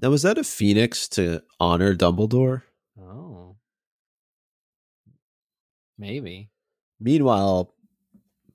Now, 0.00 0.10
was 0.10 0.22
that 0.22 0.38
a 0.38 0.44
phoenix 0.44 1.08
to 1.10 1.42
honor 1.58 1.94
Dumbledore? 1.94 2.62
Oh. 3.00 3.56
Maybe. 5.98 6.50
Meanwhile, 7.00 7.74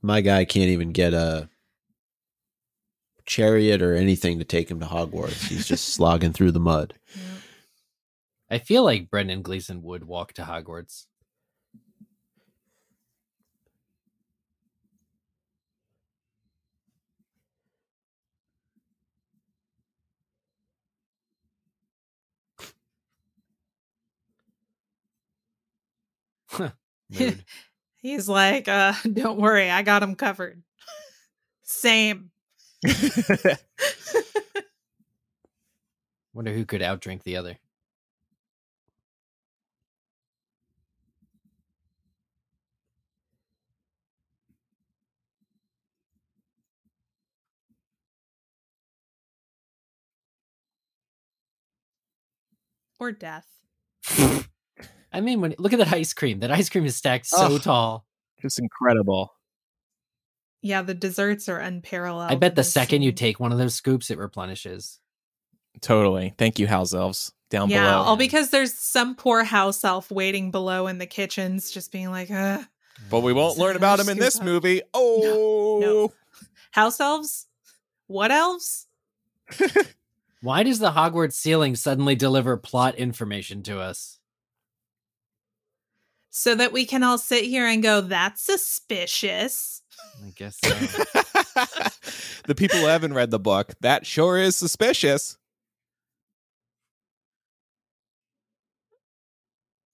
my 0.02 0.22
guy 0.22 0.46
can't 0.46 0.70
even 0.70 0.92
get 0.92 1.14
a 1.14 1.50
chariot 3.26 3.82
or 3.82 3.96
anything 3.96 4.40
to 4.40 4.46
take 4.46 4.70
him 4.70 4.80
to 4.80 4.86
Hogwarts. 4.86 5.48
He's 5.48 5.68
just 5.68 5.90
slogging 5.90 6.34
through 6.34 6.52
the 6.52 6.60
mud. 6.60 6.94
I 8.50 8.60
feel 8.60 8.84
like 8.84 9.10
Brendan 9.10 9.42
Gleeson 9.42 9.82
would 9.84 10.04
walk 10.06 10.34
to 10.34 10.44
Hogwarts. 10.44 11.06
He's 27.98 28.30
like, 28.30 28.68
uh, 28.68 28.94
don't 29.14 29.40
worry, 29.40 29.70
I 29.70 29.82
got 29.82 30.04
him 30.04 30.16
covered. 30.16 30.62
Same. 31.64 32.32
Wonder 36.34 36.54
who 36.54 36.66
could 36.66 36.82
outdrink 36.82 37.24
the 37.24 37.38
other. 37.38 37.58
Or 53.00 53.12
death. 53.12 53.63
I 55.14 55.22
mean, 55.22 55.42
when 55.42 55.56
look 55.60 55.74
at 55.74 55.80
that 55.80 55.94
ice 55.94 56.14
cream. 56.14 56.40
That 56.40 56.52
ice 56.52 56.70
cream 56.70 56.86
is 56.86 56.96
stacked 56.96 57.28
so 57.28 57.46
Oh. 57.54 57.58
tall. 57.60 58.06
It's 58.40 58.58
incredible. 58.60 59.34
Yeah, 60.62 60.82
the 60.82 60.94
desserts 60.94 61.48
are 61.50 61.60
unparalleled. 61.60 62.32
I 62.32 62.36
bet 62.36 62.56
the 62.56 62.62
this 62.62 62.72
second 62.74 63.02
you 63.04 63.12
take 63.12 63.40
one 63.40 63.52
of 63.52 63.58
those 63.58 63.76
scoops, 63.76 64.10
it 64.10 64.18
replenishes. 64.18 65.00
Totally. 65.82 66.34
Thank 66.38 66.58
you, 66.60 66.68
house 66.68 66.94
elves 66.94 67.34
down 67.50 67.70
yeah, 67.70 67.84
below. 67.84 68.04
all 68.04 68.16
because 68.18 68.50
there's 68.50 68.74
some 68.74 69.16
poor 69.16 69.44
house 69.44 69.84
elf 69.84 70.10
waiting 70.10 70.52
below 70.52 70.88
in 70.88 70.98
the 70.98 71.06
kitchens, 71.06 71.70
just 71.72 71.92
being 71.92 72.10
like, 72.12 72.32
Ugh. 72.32 72.66
But 73.10 73.20
we 73.22 73.34
won't 73.34 73.58
learn 73.58 73.76
about 73.76 74.00
him 74.00 74.08
in 74.10 74.18
this 74.18 74.38
up. 74.40 74.46
movie. 74.46 74.82
Oh, 74.94 75.80
no. 75.82 76.14
house 76.72 77.00
elves? 77.00 77.48
What 78.08 78.32
elves? 78.32 78.88
Why 80.42 80.64
does 80.64 80.80
the 80.80 80.92
Hogwarts 80.92 81.34
ceiling 81.34 81.76
suddenly 81.76 82.16
deliver 82.16 82.56
plot 82.58 82.96
information 82.96 83.64
to 83.64 83.80
us? 83.80 84.20
So 86.36 86.56
that 86.56 86.72
we 86.74 86.88
can 86.88 87.04
all 87.04 87.20
sit 87.20 87.44
here 87.44 87.68
and 87.68 87.84
go, 87.84 88.02
that's 88.02 88.42
suspicious. 88.42 89.84
I 90.26 90.32
guess 90.36 90.58
so. 90.66 90.70
the 92.48 92.56
people 92.56 92.80
who 92.80 92.88
haven't 92.88 93.14
read 93.14 93.30
the 93.30 93.38
book, 93.38 93.74
that 93.82 94.08
sure 94.08 94.40
is 94.40 94.56
suspicious. 94.56 95.38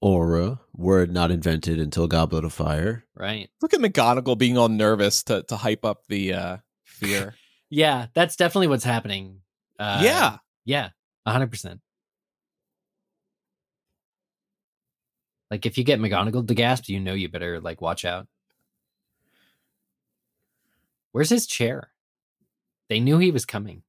Auror, 0.01 0.59
word 0.73 1.11
not 1.11 1.29
invented 1.29 1.77
until 1.77 2.07
Goblet 2.07 2.45
of 2.45 2.53
Fire. 2.53 3.03
right. 3.15 3.49
Look 3.61 3.73
at 3.73 3.81
McGonagall 3.81 4.37
being 4.37 4.57
all 4.57 4.69
nervous 4.69 5.21
to 5.23 5.43
to 5.43 5.57
hype 5.57 5.83
up 5.83 6.07
the 6.07 6.33
uh, 6.33 6.57
fear. 6.85 7.35
Yeah, 7.71 8.07
that's 8.15 8.35
definitely 8.35 8.65
what's 8.65 8.83
happening. 8.83 9.41
Uh, 9.77 10.01
yeah, 10.03 10.37
Yeah, 10.65 10.89
100%. 11.27 11.79
Like, 15.51 15.65
if 15.65 15.77
you 15.77 15.83
get 15.83 15.99
McGonagall 15.99 16.47
to 16.47 16.53
gasp, 16.53 16.89
you 16.89 16.99
know 16.99 17.13
you 17.13 17.27
better, 17.29 17.59
like, 17.59 17.81
watch 17.81 18.05
out. 18.05 18.27
Where's 21.11 21.29
his 21.29 21.47
chair? 21.47 21.89
They 22.87 22.99
knew 22.99 23.17
he 23.17 23.31
was 23.31 23.45
coming. 23.45 23.81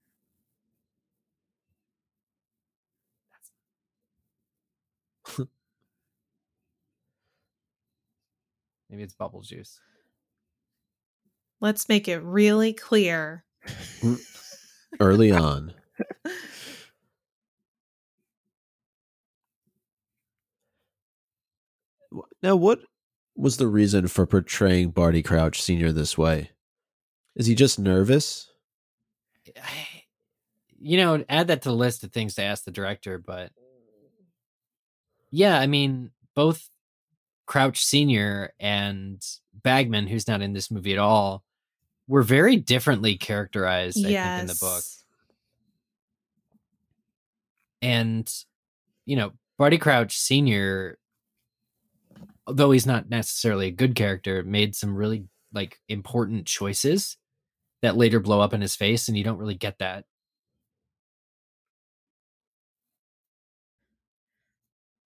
Maybe 8.88 9.02
it's 9.02 9.14
bubble 9.14 9.42
juice. 9.42 9.80
Let's 11.60 11.88
make 11.88 12.08
it 12.08 12.22
really 12.22 12.72
clear. 12.72 13.44
Early 15.00 15.30
on. 15.30 15.74
Now, 22.42 22.56
what 22.56 22.80
was 23.36 23.56
the 23.56 23.68
reason 23.68 24.08
for 24.08 24.26
portraying 24.26 24.90
Barty 24.90 25.22
Crouch 25.22 25.62
Sr. 25.62 25.92
this 25.92 26.16
way? 26.16 26.50
Is 27.36 27.46
he 27.46 27.54
just 27.54 27.78
nervous? 27.78 28.50
You 30.82 30.96
know, 30.96 31.22
add 31.28 31.48
that 31.48 31.60
to 31.60 31.68
the 31.68 31.74
list 31.74 32.04
of 32.04 32.10
things 32.10 32.36
to 32.36 32.42
ask 32.42 32.64
the 32.64 32.70
director, 32.70 33.18
but 33.18 33.52
yeah, 35.30 35.60
I 35.60 35.66
mean, 35.66 36.10
both 36.34 36.70
Crouch 37.44 37.84
Senior 37.84 38.54
and 38.58 39.22
Bagman, 39.62 40.06
who's 40.06 40.26
not 40.26 40.40
in 40.40 40.52
this 40.52 40.70
movie 40.70 40.92
at 40.92 40.98
all, 40.98 41.44
were 42.08 42.22
very 42.22 42.56
differently 42.56 43.16
characterized. 43.16 43.98
I 44.06 44.08
yes. 44.08 44.38
think 44.38 44.40
in 44.40 44.46
the 44.46 44.58
book, 44.58 44.82
and 47.82 48.34
you 49.04 49.16
know, 49.16 49.32
Barty 49.58 49.78
Crouch 49.78 50.16
Senior, 50.16 50.96
although 52.50 52.70
he's 52.70 52.86
not 52.86 53.08
necessarily 53.08 53.68
a 53.68 53.72
good 53.72 53.94
character, 53.94 54.42
made 54.42 54.74
some 54.76 54.94
really 54.94 55.26
like 55.52 55.78
important 55.88 56.46
choices 56.46 57.16
that 57.82 57.96
later 57.96 58.20
blow 58.20 58.40
up 58.40 58.52
in 58.54 58.60
his 58.60 58.76
face, 58.76 59.08
and 59.08 59.16
you 59.16 59.24
don't 59.24 59.38
really 59.38 59.54
get 59.54 59.78
that 59.78 60.04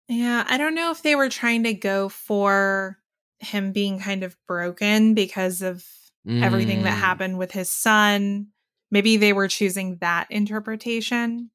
Yeah, 0.08 0.44
I 0.46 0.58
don't 0.58 0.74
know 0.74 0.90
if 0.90 1.02
they 1.02 1.14
were 1.14 1.30
trying 1.30 1.62
to 1.64 1.74
go 1.74 2.08
for 2.08 2.98
him 3.38 3.72
being 3.72 3.98
kind 3.98 4.22
of 4.22 4.36
broken 4.46 5.14
because 5.14 5.62
of 5.62 5.84
everything 6.26 6.82
that 6.82 6.94
Mm. 6.94 7.00
happened 7.00 7.38
with 7.38 7.52
his 7.52 7.70
son. 7.70 8.48
Maybe 8.90 9.16
they 9.16 9.32
were 9.32 9.48
choosing 9.48 9.96
that 9.98 10.26
interpretation. 10.30 11.50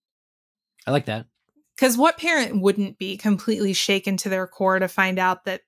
I 0.87 0.91
like 0.91 1.05
that. 1.05 1.27
Because 1.75 1.97
what 1.97 2.17
parent 2.17 2.61
wouldn't 2.61 2.97
be 2.97 3.17
completely 3.17 3.73
shaken 3.73 4.17
to 4.17 4.29
their 4.29 4.47
core 4.47 4.79
to 4.79 4.87
find 4.87 5.17
out 5.17 5.45
that 5.45 5.61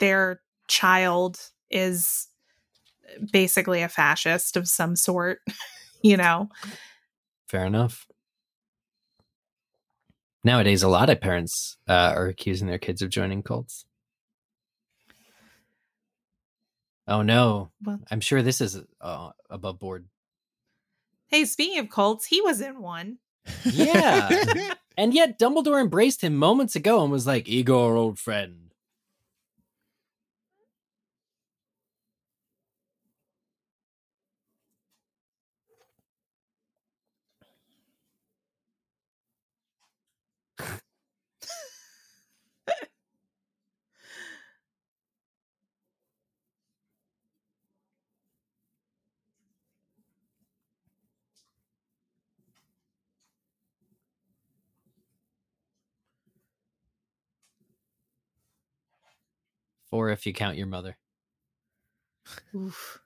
their 0.00 0.40
child 0.66 1.38
is 1.70 2.26
basically 3.32 3.82
a 3.82 3.88
fascist 3.88 4.56
of 4.56 4.68
some 4.68 4.96
sort, 4.96 5.38
you 6.02 6.16
know? 6.16 6.48
Fair 7.48 7.64
enough. 7.64 8.06
Nowadays, 10.42 10.82
a 10.82 10.88
lot 10.88 11.10
of 11.10 11.20
parents 11.20 11.76
uh, 11.88 12.12
are 12.16 12.26
accusing 12.26 12.66
their 12.66 12.78
kids 12.78 13.02
of 13.02 13.10
joining 13.10 13.42
cults. 13.42 13.84
Oh 17.06 17.22
no! 17.22 17.72
Well, 17.82 18.00
I'm 18.10 18.20
sure 18.20 18.40
this 18.40 18.60
is 18.60 18.80
uh, 19.00 19.30
above 19.50 19.78
board. 19.80 20.06
hey, 21.26 21.44
speaking 21.44 21.78
of 21.80 21.90
cults, 21.90 22.26
he 22.26 22.40
was 22.40 22.60
in 22.60 22.80
one. 22.80 23.18
Yeah. 23.64 24.30
And 24.96 25.14
yet, 25.14 25.38
Dumbledore 25.38 25.80
embraced 25.80 26.22
him 26.22 26.36
moments 26.36 26.76
ago 26.76 27.02
and 27.02 27.10
was 27.10 27.26
like, 27.26 27.48
"Igor, 27.48 27.96
old 27.96 28.18
friend." 28.18 28.69
Four 59.90 60.10
if 60.10 60.26
you 60.26 60.32
count 60.32 60.56
your 60.56 60.66
mother. 60.66 60.96
Oof. 62.54 63.00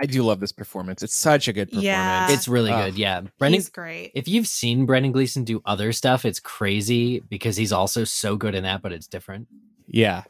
I 0.00 0.06
do 0.06 0.22
love 0.22 0.40
this 0.40 0.52
performance. 0.52 1.02
It's 1.02 1.14
such 1.14 1.46
a 1.48 1.52
good 1.52 1.68
performance. 1.68 1.84
Yeah. 1.86 2.30
It's 2.30 2.48
really 2.48 2.72
Ugh. 2.72 2.86
good. 2.86 2.98
Yeah, 2.98 3.22
Brendan. 3.38 3.58
He's 3.58 3.68
great. 3.68 4.12
If 4.14 4.28
you've 4.28 4.46
seen 4.46 4.86
Brendan 4.86 5.12
Gleeson 5.12 5.44
do 5.44 5.62
other 5.64 5.92
stuff, 5.92 6.24
it's 6.24 6.40
crazy 6.40 7.20
because 7.20 7.56
he's 7.56 7.72
also 7.72 8.04
so 8.04 8.36
good 8.36 8.54
in 8.54 8.64
that, 8.64 8.82
but 8.82 8.92
it's 8.92 9.06
different. 9.06 9.46
Yeah. 9.86 10.24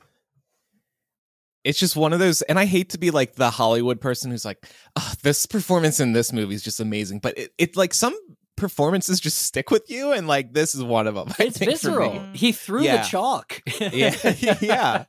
It's 1.64 1.78
just 1.78 1.96
one 1.96 2.12
of 2.12 2.18
those, 2.18 2.42
and 2.42 2.58
I 2.58 2.66
hate 2.66 2.90
to 2.90 2.98
be 2.98 3.10
like 3.10 3.36
the 3.36 3.50
Hollywood 3.50 4.00
person 4.00 4.30
who's 4.30 4.44
like, 4.44 4.64
oh, 4.96 5.12
this 5.22 5.46
performance 5.46 5.98
in 5.98 6.12
this 6.12 6.30
movie 6.30 6.54
is 6.54 6.62
just 6.62 6.78
amazing. 6.78 7.20
But 7.20 7.38
it, 7.38 7.52
it 7.56 7.76
like 7.76 7.94
some 7.94 8.14
performances 8.56 9.20
just 9.20 9.38
stick 9.38 9.70
with 9.70 9.90
you, 9.90 10.12
and 10.12 10.26
like 10.28 10.52
this 10.52 10.74
is 10.74 10.82
one 10.82 11.06
of 11.06 11.14
them. 11.14 11.28
I 11.38 11.44
It's 11.44 11.58
visceral. 11.58 12.20
He 12.32 12.52
threw 12.52 12.82
Yeah. 12.82 12.98
the 12.98 13.02
chalk. 13.08 13.62
Yeah. 13.80 14.14
Yeah. 14.60 15.04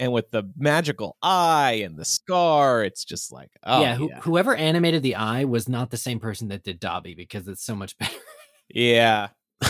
And 0.00 0.12
with 0.12 0.30
the 0.30 0.44
magical 0.56 1.16
eye 1.22 1.80
and 1.84 1.96
the 1.98 2.04
scar, 2.04 2.84
it's 2.84 3.04
just 3.04 3.32
like, 3.32 3.50
oh 3.64 3.80
yeah, 3.80 3.98
yeah, 3.98 4.20
whoever 4.20 4.54
animated 4.54 5.02
the 5.02 5.16
eye 5.16 5.44
was 5.44 5.68
not 5.68 5.90
the 5.90 5.96
same 5.96 6.20
person 6.20 6.48
that 6.48 6.62
did 6.62 6.78
Dobby 6.78 7.14
because 7.14 7.48
it's 7.48 7.64
so 7.64 7.74
much 7.74 7.98
better. 7.98 8.14
yeah. 8.68 9.28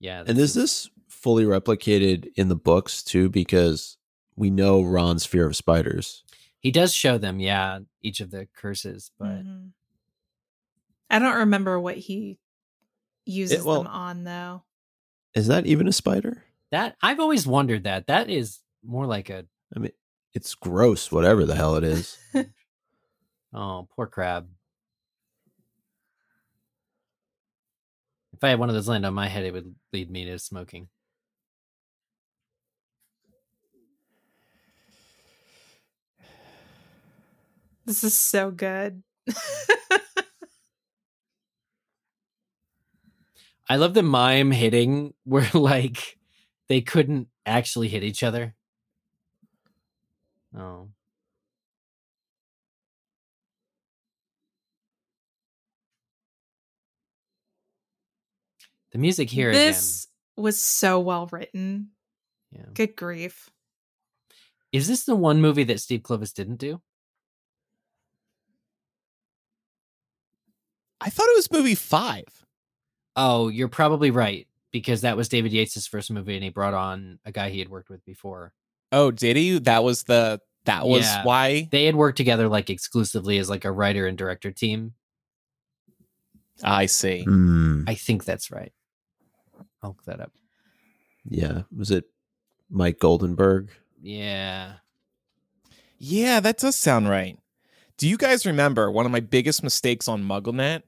yeah. 0.00 0.22
and 0.26 0.38
is 0.38 0.54
this 0.54 0.88
fully 1.08 1.44
replicated 1.44 2.28
in 2.36 2.48
the 2.48 2.56
books 2.56 3.02
too? 3.02 3.28
Because 3.28 3.96
we 4.36 4.50
know 4.50 4.82
Ron's 4.82 5.24
fear 5.26 5.46
of 5.46 5.56
spiders. 5.56 6.22
He 6.60 6.70
does 6.70 6.92
show 6.94 7.18
them, 7.18 7.38
yeah, 7.40 7.80
each 8.02 8.20
of 8.20 8.30
the 8.30 8.46
curses, 8.54 9.10
but 9.18 9.44
Mhm. 9.44 9.72
I 11.10 11.18
don't 11.18 11.36
remember 11.38 11.78
what 11.80 11.96
he 11.96 12.38
uses 13.24 13.64
well- 13.64 13.82
them 13.84 13.92
on 13.92 14.24
though. 14.24 14.64
Is 15.34 15.46
that 15.48 15.66
even 15.66 15.86
a 15.88 15.92
spider? 15.92 16.44
that 16.70 16.96
I've 17.00 17.18
always 17.20 17.46
wondered 17.46 17.84
that. 17.84 18.08
That 18.08 18.28
is 18.28 18.58
more 18.84 19.06
like 19.06 19.30
a 19.30 19.46
I 19.74 19.78
mean, 19.78 19.92
it's 20.34 20.54
gross, 20.54 21.10
whatever 21.10 21.46
the 21.46 21.54
hell 21.54 21.76
it 21.76 21.84
is. 21.84 22.18
oh, 23.54 23.88
poor 23.96 24.06
crab. 24.06 24.48
If 28.38 28.44
I 28.44 28.50
had 28.50 28.60
one 28.60 28.68
of 28.68 28.76
those 28.76 28.88
land 28.88 29.04
on 29.04 29.14
my 29.14 29.26
head, 29.26 29.44
it 29.44 29.52
would 29.52 29.74
lead 29.92 30.12
me 30.12 30.24
to 30.26 30.38
smoking. 30.38 30.86
This 37.84 38.04
is 38.04 38.16
so 38.16 38.52
good. 38.52 39.02
I 43.68 43.74
love 43.74 43.94
the 43.94 44.04
mime 44.04 44.52
hitting 44.52 45.14
where 45.24 45.50
like 45.52 46.16
they 46.68 46.80
couldn't 46.80 47.26
actually 47.44 47.88
hit 47.88 48.04
each 48.04 48.22
other. 48.22 48.54
Oh. 50.56 50.90
The 58.98 59.02
music 59.02 59.30
here 59.30 59.52
this 59.52 60.08
was 60.36 60.60
so 60.60 60.98
well 60.98 61.28
written. 61.30 61.90
Yeah. 62.50 62.64
Good 62.74 62.96
grief. 62.96 63.48
Is 64.72 64.88
this 64.88 65.04
the 65.04 65.14
one 65.14 65.40
movie 65.40 65.62
that 65.62 65.78
Steve 65.78 66.00
Kloves 66.00 66.34
didn't 66.34 66.56
do? 66.56 66.80
I 71.00 71.10
thought 71.10 71.28
it 71.28 71.36
was 71.36 71.52
movie 71.52 71.76
five. 71.76 72.24
Oh, 73.14 73.46
you're 73.46 73.68
probably 73.68 74.10
right 74.10 74.48
because 74.72 75.02
that 75.02 75.16
was 75.16 75.28
David 75.28 75.52
Yates' 75.52 75.86
first 75.86 76.10
movie 76.10 76.34
and 76.34 76.42
he 76.42 76.50
brought 76.50 76.74
on 76.74 77.20
a 77.24 77.30
guy 77.30 77.50
he 77.50 77.60
had 77.60 77.68
worked 77.68 77.90
with 77.90 78.04
before. 78.04 78.52
Oh, 78.90 79.12
did 79.12 79.36
he? 79.36 79.60
That 79.60 79.84
was 79.84 80.02
the 80.02 80.40
that 80.64 80.88
was 80.88 81.04
Yeah. 81.04 81.22
why. 81.22 81.68
They 81.70 81.84
had 81.84 81.94
worked 81.94 82.16
together 82.16 82.48
like 82.48 82.68
exclusively 82.68 83.38
as 83.38 83.48
like 83.48 83.64
a 83.64 83.70
writer 83.70 84.08
and 84.08 84.18
director 84.18 84.50
team. 84.50 84.94
I 86.64 86.86
see. 86.86 87.22
Hmm. 87.22 87.84
I 87.86 87.94
think 87.94 88.24
that's 88.24 88.50
right. 88.50 88.72
I'll 89.82 89.90
look 89.90 90.04
that 90.04 90.20
up. 90.20 90.32
Yeah. 91.28 91.62
Was 91.76 91.90
it 91.90 92.04
Mike 92.70 92.98
Goldenberg? 92.98 93.68
Yeah. 94.00 94.74
Yeah, 95.98 96.40
that 96.40 96.58
does 96.58 96.76
sound 96.76 97.08
right. 97.08 97.38
Do 97.96 98.08
you 98.08 98.16
guys 98.16 98.46
remember 98.46 98.90
one 98.90 99.06
of 99.06 99.12
my 99.12 99.20
biggest 99.20 99.62
mistakes 99.62 100.06
on 100.06 100.22
MuggleNet 100.22 100.82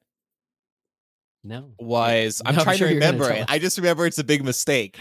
No. 1.42 1.72
was 1.78 2.40
I'm 2.44 2.54
No, 2.54 2.60
I'm 2.60 2.64
trying 2.64 2.78
sure 2.78 2.88
to 2.88 2.94
remember 2.94 3.30
it. 3.30 3.44
I 3.48 3.58
just 3.58 3.76
remember 3.78 4.06
it's 4.06 4.18
a 4.18 4.24
big 4.24 4.44
mistake. 4.44 4.96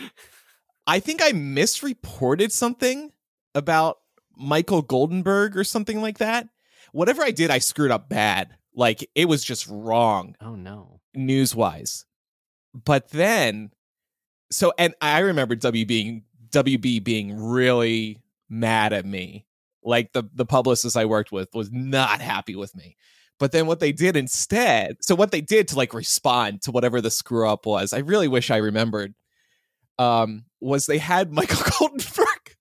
I 0.88 1.00
think 1.00 1.22
I 1.24 1.32
misreported 1.34 2.52
something 2.52 3.12
about 3.54 3.98
Michael 4.36 4.84
Goldenberg 4.84 5.56
or 5.56 5.64
something 5.64 6.02
like 6.02 6.18
that. 6.18 6.48
Whatever 6.92 7.22
I 7.22 7.30
did, 7.32 7.52
I 7.52 7.60
screwed 7.60 7.92
up 7.92 8.10
bad. 8.10 8.56
Like 8.74 9.08
it 9.14 9.26
was 9.26 9.44
just 9.44 9.68
wrong 9.70 10.36
Oh 10.42 10.56
no. 10.56 11.02
news 11.14 11.54
wise. 11.56 12.06
But 12.74 13.10
then, 13.10 13.72
so 14.52 14.74
and 14.78 14.94
I 15.02 15.20
remember 15.20 15.56
W 15.56 15.86
being 15.86 16.24
WB 16.52 17.04
being 17.04 17.40
really 17.42 18.22
mad 18.50 18.94
at 18.94 19.06
me. 19.06 19.46
Like 19.84 20.12
the 20.14 20.24
the 20.34 20.46
publicist 20.46 20.98
I 20.98 21.06
worked 21.06 21.32
with 21.32 21.50
was 21.54 21.72
not 21.72 22.22
happy 22.22 22.56
with 22.56 22.76
me. 22.76 22.96
But 23.40 23.54
then 23.54 23.68
what 23.68 23.80
they 23.80 23.94
did 23.94 24.18
instead, 24.18 24.98
so 25.02 25.16
what 25.16 25.32
they 25.32 25.40
did 25.42 25.70
to 25.70 25.78
like 25.78 25.94
respond 25.94 26.62
to 26.64 26.72
whatever 26.72 27.00
the 27.00 27.10
screw 27.12 27.48
up 27.48 27.66
was, 27.66 27.94
I 27.94 28.00
really 28.00 28.28
wish 28.28 28.52
I 28.52 28.58
remembered. 28.58 29.14
Um, 29.98 30.46
was 30.62 30.86
they 30.86 30.98
had 30.98 31.32
Michael 31.34 31.58
Goldenberg 31.58 32.56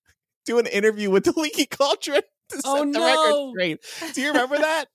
do 0.45 0.59
an 0.59 0.67
interview 0.67 1.11
with 1.11 1.25
the 1.25 1.33
Leaky 1.39 1.67
Cauldron 1.67 2.23
to 2.51 2.57
set 2.57 2.63
Oh, 2.65 2.79
the 2.85 2.87
no. 2.99 3.53
record 3.53 3.81
straight. 3.91 4.15
Do 4.15 4.21
you 4.23 4.29
remember 4.29 4.57
that? 4.59 4.87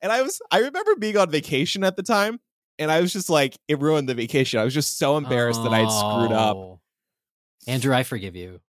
and 0.00 0.12
I 0.12 0.22
was 0.22 0.40
I 0.50 0.58
remember 0.58 0.94
being 0.96 1.16
on 1.16 1.30
vacation 1.30 1.82
at 1.84 1.96
the 1.96 2.02
time, 2.02 2.38
and 2.78 2.90
I 2.90 3.00
was 3.00 3.12
just 3.12 3.30
like, 3.30 3.56
it 3.68 3.80
ruined 3.80 4.08
the 4.08 4.14
vacation. 4.14 4.58
I 4.60 4.64
was 4.64 4.74
just 4.74 4.98
so 4.98 5.16
embarrassed 5.16 5.62
that 5.62 5.72
I 5.72 5.80
had 5.80 5.90
screwed 5.90 6.32
up. 6.32 6.56
Oh. 6.56 6.80
Andrew, 7.66 7.94
I 7.94 8.02
forgive 8.02 8.34
you. 8.36 8.60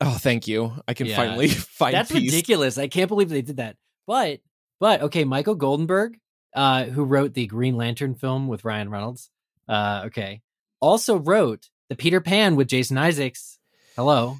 Oh, 0.00 0.16
thank 0.18 0.46
you. 0.48 0.72
I 0.86 0.94
can 0.94 1.06
Yeah. 1.06 1.16
finally 1.16 1.48
find 1.48 1.94
That's 1.94 2.10
peace. 2.12 2.32
ridiculous. 2.32 2.76
I 2.78 2.88
can't 2.88 3.08
believe 3.08 3.28
they 3.30 3.42
did 3.42 3.56
that. 3.58 3.76
But 4.06 4.40
but 4.80 5.00
okay, 5.02 5.24
Michael 5.24 5.56
Goldenberg, 5.56 6.16
uh, 6.54 6.84
who 6.84 7.04
wrote 7.04 7.32
the 7.34 7.46
Green 7.46 7.76
Lantern 7.76 8.14
film 8.14 8.48
with 8.48 8.64
Ryan 8.64 8.90
Reynolds, 8.90 9.30
uh, 9.68 10.02
okay, 10.06 10.42
also 10.80 11.16
wrote 11.16 11.70
the 11.88 11.96
Peter 11.96 12.20
Pan 12.20 12.56
with 12.56 12.68
Jason 12.68 12.98
Isaacs. 12.98 13.58
Hello, 13.96 14.36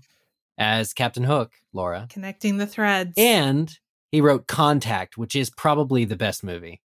as 0.58 0.92
Captain 0.92 1.22
Hook, 1.24 1.52
Laura, 1.72 2.08
Connecting 2.10 2.58
the 2.58 2.66
threads. 2.66 3.14
and 3.16 3.72
he 4.10 4.20
wrote 4.20 4.46
Contact, 4.48 5.16
which 5.16 5.34
is 5.36 5.48
probably 5.48 6.04
the 6.04 6.16
best 6.16 6.44
movie. 6.44 6.82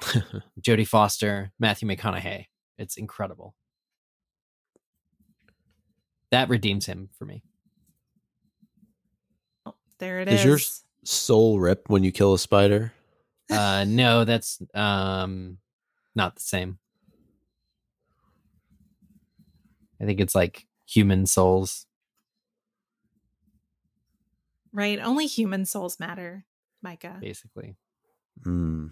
Jodie 0.60 0.86
Foster, 0.86 1.52
Matthew 1.58 1.88
McConaughey. 1.88 2.46
It's 2.78 2.96
incredible. 2.96 3.54
That 6.30 6.48
redeems 6.48 6.86
him 6.86 7.10
for 7.16 7.24
me. 7.24 7.42
Oh, 9.64 9.74
there 9.98 10.20
it 10.20 10.28
Is 10.28 10.40
is. 10.40 10.44
your 10.44 10.58
Soul 11.04 11.60
rip 11.60 11.88
when 11.88 12.02
you 12.02 12.10
kill 12.10 12.32
a 12.32 12.38
spider. 12.38 12.92
Uh, 13.50 13.84
no, 13.88 14.24
that's 14.24 14.58
um, 14.74 15.58
not 16.14 16.34
the 16.36 16.42
same. 16.42 16.78
I 20.00 20.06
think 20.06 20.18
it's 20.20 20.34
like 20.34 20.66
human 20.86 21.26
souls. 21.26 21.86
Right. 24.72 24.98
Only 24.98 25.26
human 25.26 25.66
souls 25.66 26.00
matter, 26.00 26.46
Micah. 26.82 27.18
basically. 27.20 27.76
Hmm. 28.42 28.88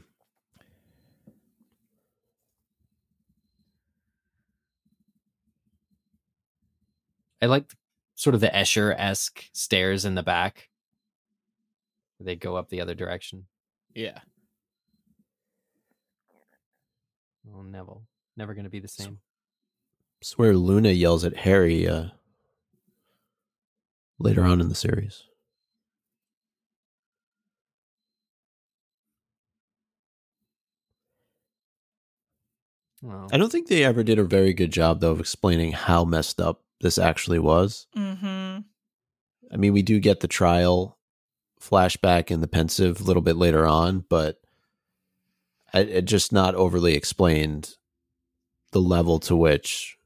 I 7.43 7.47
like 7.47 7.65
sort 8.15 8.35
of 8.35 8.41
the 8.41 8.49
Escher 8.49 8.95
esque 8.97 9.45
stairs 9.53 10.05
in 10.05 10.15
the 10.15 10.23
back. 10.23 10.69
They 12.21 12.37
go 12.37 12.55
up 12.55 12.69
the 12.71 12.81
other 12.81 12.95
direction. 12.95 13.47
yeah. 13.95 14.21
Oh, 17.55 17.63
Neville, 17.63 18.05
never 18.37 18.55
going 18.55 18.65
to 18.65 18.71
be 18.71 18.79
the 18.79 18.87
same. 18.87 19.19
Swear 20.23 20.55
Luna 20.55 20.91
yells 20.91 21.25
at 21.25 21.37
Harry 21.39 21.89
uh, 21.89 22.07
later 24.21 24.45
on 24.45 24.61
in 24.61 24.69
the 24.69 24.77
series. 24.77 25.25
Well, 33.03 33.29
I 33.33 33.37
don't 33.37 33.51
think 33.51 33.67
they 33.67 33.83
ever 33.83 34.05
did 34.05 34.19
a 34.19 34.25
very 34.25 34.55
good 34.55 34.71
job 34.71 35.01
though 35.01 35.11
of 35.11 35.21
explaining 35.21 35.73
how 35.73 36.05
messed 36.05 36.41
up 36.41 36.63
this 36.83 36.99
actually 36.99 37.39
was. 37.39 37.87
Mm-hmm. 37.97 38.59
I 39.53 39.57
mean, 39.57 39.73
we 39.73 39.83
do 39.83 40.01
get 40.01 40.21
the 40.21 40.29
trial 40.29 40.99
flashback 41.61 42.31
and 42.31 42.43
the 42.43 42.49
Pensieve 42.49 43.01
a 43.01 43.05
little 43.05 43.23
bit 43.23 43.37
later 43.37 43.67
on, 43.67 44.05
but 44.09 44.37
it, 45.73 45.89
it 45.89 46.05
just 46.05 46.33
not 46.33 46.55
overly 46.55 46.95
explained 46.95 47.77
the 48.73 48.81
level 48.81 49.19
to 49.21 49.37
which 49.37 49.97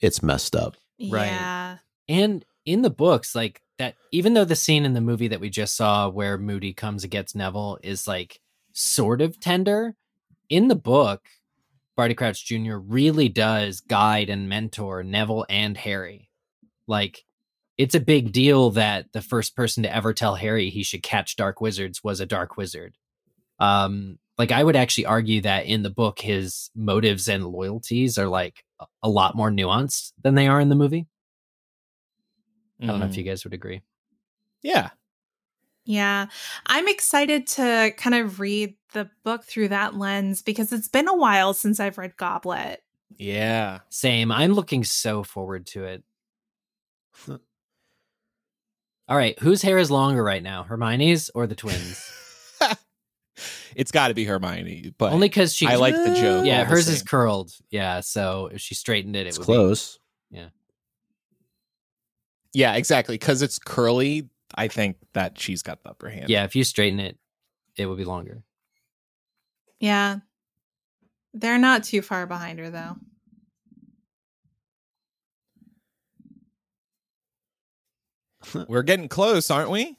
it's 0.00 0.22
messed 0.22 0.56
up. 0.56 0.76
Right. 1.00 1.26
Yeah. 1.26 1.78
And 2.08 2.44
in 2.64 2.82
the 2.82 2.90
books, 2.90 3.34
like 3.34 3.62
that, 3.78 3.94
even 4.12 4.34
though 4.34 4.44
the 4.44 4.56
scene 4.56 4.84
in 4.84 4.94
the 4.94 5.00
movie 5.00 5.28
that 5.28 5.40
we 5.40 5.50
just 5.50 5.76
saw 5.76 6.08
where 6.08 6.38
Moody 6.38 6.72
comes 6.72 7.04
and 7.04 7.10
gets 7.10 7.34
Neville 7.34 7.78
is 7.82 8.08
like 8.08 8.40
sort 8.72 9.20
of 9.20 9.38
tender, 9.38 9.94
in 10.48 10.68
the 10.68 10.76
book, 10.76 11.26
Barty 11.98 12.14
Crouch 12.14 12.44
Jr. 12.44 12.76
really 12.76 13.28
does 13.28 13.80
guide 13.80 14.30
and 14.30 14.48
mentor 14.48 15.02
Neville 15.02 15.44
and 15.48 15.76
Harry. 15.76 16.30
Like, 16.86 17.24
it's 17.76 17.96
a 17.96 18.00
big 18.00 18.30
deal 18.30 18.70
that 18.70 19.06
the 19.12 19.20
first 19.20 19.56
person 19.56 19.82
to 19.82 19.92
ever 19.92 20.14
tell 20.14 20.36
Harry 20.36 20.70
he 20.70 20.84
should 20.84 21.02
catch 21.02 21.34
dark 21.34 21.60
wizards 21.60 22.04
was 22.04 22.20
a 22.20 22.26
dark 22.26 22.56
wizard. 22.56 22.96
Um, 23.58 24.20
like 24.38 24.52
I 24.52 24.62
would 24.62 24.76
actually 24.76 25.06
argue 25.06 25.40
that 25.40 25.66
in 25.66 25.82
the 25.82 25.90
book, 25.90 26.20
his 26.20 26.70
motives 26.76 27.26
and 27.26 27.44
loyalties 27.44 28.16
are 28.16 28.28
like 28.28 28.62
a- 29.02 29.08
lot 29.08 29.34
more 29.34 29.50
nuanced 29.50 30.12
than 30.22 30.36
they 30.36 30.46
are 30.46 30.60
in 30.60 30.68
the 30.68 30.76
movie. 30.76 31.08
I 32.80 32.86
don't 32.86 33.00
know 33.00 33.06
if 33.06 33.12
Mhm. 33.12 33.16
you 33.16 33.22
guys 33.24 33.42
would 33.42 33.54
agree. 33.54 33.82
Yeah. 34.62 34.90
Yeah. 35.88 36.26
I'm 36.66 36.86
excited 36.86 37.46
to 37.46 37.92
kind 37.96 38.14
of 38.14 38.40
read 38.40 38.74
the 38.92 39.08
book 39.24 39.44
through 39.44 39.68
that 39.68 39.94
lens 39.94 40.42
because 40.42 40.70
it's 40.70 40.86
been 40.86 41.08
a 41.08 41.16
while 41.16 41.54
since 41.54 41.80
I've 41.80 41.96
read 41.96 42.18
Goblet. 42.18 42.82
Yeah. 43.16 43.78
Same. 43.88 44.30
I'm 44.30 44.52
looking 44.52 44.84
so 44.84 45.22
forward 45.22 45.66
to 45.68 45.84
it. 45.84 46.04
All 49.08 49.16
right, 49.16 49.38
whose 49.38 49.62
hair 49.62 49.78
is 49.78 49.90
longer 49.90 50.22
right 50.22 50.42
now, 50.42 50.62
Hermione's 50.62 51.30
or 51.34 51.46
the 51.46 51.54
twins? 51.54 52.12
it's 53.74 53.90
got 53.90 54.08
to 54.08 54.14
be 54.14 54.24
Hermione, 54.24 54.92
but 54.98 55.12
Only 55.12 55.30
because 55.30 55.54
she. 55.54 55.66
I 55.66 55.76
like 55.76 55.94
the 55.94 56.14
joke. 56.14 56.44
Yeah, 56.44 56.64
hers 56.64 56.88
is 56.88 57.02
curled. 57.02 57.50
Yeah, 57.70 58.00
so 58.00 58.50
if 58.52 58.60
she 58.60 58.74
straightened 58.74 59.16
it, 59.16 59.20
it 59.20 59.28
It's 59.28 59.38
would 59.38 59.46
close. 59.46 59.98
Yeah. 60.30 60.48
Yeah, 62.52 62.74
exactly. 62.74 63.14
Because 63.14 63.40
it's 63.40 63.58
curly. 63.58 64.28
I 64.58 64.68
think 64.68 64.96
that 65.14 65.38
she's 65.38 65.62
got 65.62 65.82
the 65.82 65.90
upper 65.90 66.08
hand. 66.10 66.28
Yeah, 66.28 66.44
if 66.44 66.54
you 66.56 66.64
straighten 66.64 67.00
it, 67.00 67.16
it 67.76 67.86
will 67.86 67.96
be 67.96 68.04
longer. 68.04 68.42
Yeah. 69.80 70.18
They're 71.32 71.58
not 71.58 71.84
too 71.84 72.02
far 72.02 72.26
behind 72.26 72.58
her, 72.58 72.68
though. 72.70 72.96
We're 78.68 78.82
getting 78.82 79.08
close, 79.08 79.50
aren't 79.50 79.70
we? 79.70 79.98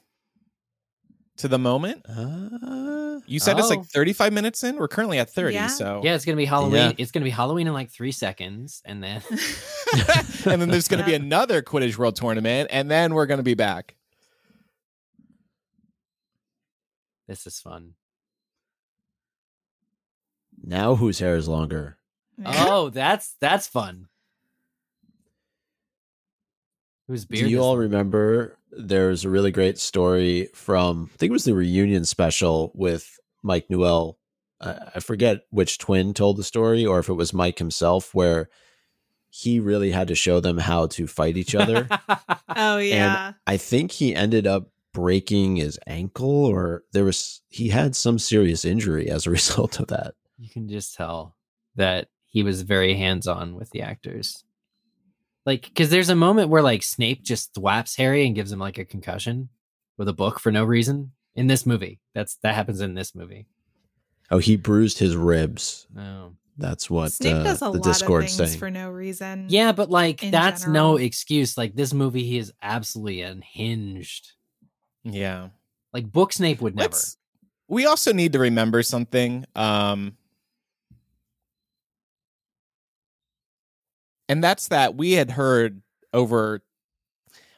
To 1.38 1.48
the 1.48 1.58
moment. 1.58 2.04
Uh, 2.08 3.20
You 3.26 3.38
said 3.38 3.58
it's 3.58 3.66
Oh. 3.70 3.76
like 3.76 3.84
35 3.86 4.32
minutes 4.32 4.64
in. 4.64 4.76
We're 4.76 4.88
currently 4.88 5.18
at 5.18 5.30
30, 5.30 5.54
Yeah. 5.54 5.68
so 5.68 6.00
Yeah, 6.02 6.14
it's 6.14 6.24
gonna 6.24 6.36
be 6.36 6.44
Halloween. 6.46 6.72
Yeah. 6.74 6.92
It's 6.98 7.12
gonna 7.12 7.24
be 7.24 7.30
Halloween 7.30 7.66
in 7.68 7.72
like 7.72 7.90
three 7.90 8.10
seconds, 8.12 8.82
and 8.84 9.02
then 9.02 9.22
and 10.46 10.60
then 10.60 10.68
there's 10.68 10.88
going 10.88 11.00
to 11.00 11.06
be 11.06 11.14
another 11.14 11.62
Quidditch 11.62 11.96
World 11.98 12.14
Tournament, 12.16 12.68
and 12.72 12.88
then 12.90 13.12
we're 13.14 13.26
going 13.26 13.38
to 13.38 13.44
be 13.44 13.54
back. 13.54 13.96
This 17.30 17.46
is 17.46 17.60
fun. 17.60 17.94
Now 20.62 20.96
whose 20.96 21.20
hair 21.20 21.36
is 21.36 21.48
longer? 21.48 21.96
Oh, 22.44 22.90
that's 22.90 23.36
that's 23.40 23.68
fun. 23.68 24.08
Whose 27.06 27.24
beard? 27.24 27.44
Do 27.44 27.50
you 27.50 27.58
is 27.58 27.62
all 27.62 27.70
long? 27.74 27.78
remember 27.78 28.58
there's 28.72 29.24
a 29.24 29.30
really 29.30 29.52
great 29.52 29.78
story 29.78 30.48
from 30.54 31.08
I 31.14 31.16
think 31.18 31.30
it 31.30 31.32
was 31.32 31.44
the 31.44 31.54
reunion 31.54 32.04
special 32.04 32.72
with 32.74 33.18
Mike 33.44 33.70
Newell. 33.70 34.18
I 34.60 34.90
I 34.96 35.00
forget 35.00 35.42
which 35.50 35.78
twin 35.78 36.14
told 36.14 36.36
the 36.36 36.44
story 36.44 36.84
or 36.84 36.98
if 36.98 37.08
it 37.08 37.14
was 37.14 37.32
Mike 37.32 37.60
himself 37.60 38.12
where 38.12 38.50
he 39.28 39.60
really 39.60 39.92
had 39.92 40.08
to 40.08 40.16
show 40.16 40.40
them 40.40 40.58
how 40.58 40.88
to 40.88 41.06
fight 41.06 41.36
each 41.36 41.54
other. 41.54 41.88
Oh 42.56 42.78
yeah. 42.78 43.28
And 43.28 43.34
I 43.46 43.56
think 43.56 43.92
he 43.92 44.12
ended 44.12 44.44
up 44.44 44.70
breaking 44.92 45.56
his 45.56 45.78
ankle 45.86 46.44
or 46.46 46.84
there 46.92 47.04
was 47.04 47.40
he 47.48 47.68
had 47.68 47.94
some 47.96 48.18
serious 48.18 48.64
injury 48.64 49.08
as 49.08 49.26
a 49.26 49.30
result 49.38 49.78
of 49.80 49.86
that. 49.88 50.14
you 50.38 50.48
can 50.48 50.68
just 50.68 50.94
tell 50.94 51.36
that 51.76 52.08
he 52.26 52.42
was 52.42 52.62
very 52.62 52.94
hands-on 52.94 53.54
with 53.56 53.70
the 53.70 53.82
actors. 53.82 54.44
Like, 55.46 55.62
because 55.62 55.90
there's 55.90 56.10
a 56.10 56.14
moment 56.14 56.50
where 56.50 56.62
like 56.62 56.82
Snape 56.82 57.22
just 57.22 57.54
thwaps 57.54 57.96
Harry 57.96 58.26
and 58.26 58.34
gives 58.34 58.52
him 58.52 58.58
like 58.58 58.78
a 58.78 58.84
concussion 58.84 59.48
with 59.96 60.08
a 60.08 60.12
book 60.12 60.38
for 60.38 60.52
no 60.52 60.64
reason 60.64 61.12
in 61.34 61.46
this 61.46 61.64
movie. 61.66 61.98
That's 62.14 62.36
that 62.42 62.54
happens 62.54 62.80
in 62.80 62.94
this 62.94 63.14
movie. 63.14 63.46
Oh, 64.30 64.38
he 64.38 64.56
bruised 64.56 64.98
his 64.98 65.16
ribs. 65.16 65.86
Oh, 65.98 66.34
That's 66.56 66.88
what 66.88 67.12
Snape 67.12 67.36
uh, 67.36 67.42
does 67.42 67.62
a 67.62 67.64
the 67.66 67.70
lot 67.72 67.82
Discord 67.82 68.24
of 68.24 68.30
things 68.30 68.50
saying. 68.50 68.58
for 68.60 68.70
no 68.70 68.90
reason. 68.90 69.46
yeah, 69.48 69.72
but 69.72 69.90
like 69.90 70.22
In 70.22 70.30
that's 70.30 70.66
no 70.66 70.96
excuse. 70.98 71.56
Like 71.58 71.74
this 71.74 71.92
movie, 71.94 72.22
he 72.24 72.38
is 72.38 72.52
absolutely 72.62 73.22
unhinged. 73.22 74.32
Yeah. 75.04 75.48
Like 75.92 76.10
book 76.10 76.32
Snape 76.32 76.60
would 76.60 76.74
never. 76.76 76.88
Let's- 76.88 77.16
we 77.68 77.86
also 77.86 78.12
need 78.12 78.32
to 78.32 78.38
remember 78.40 78.82
something. 78.82 79.46
Um, 79.54 80.16
and 84.28 84.42
that's 84.42 84.68
that 84.68 84.96
we 84.96 85.12
had 85.12 85.32
heard 85.32 85.82
over, 86.12 86.62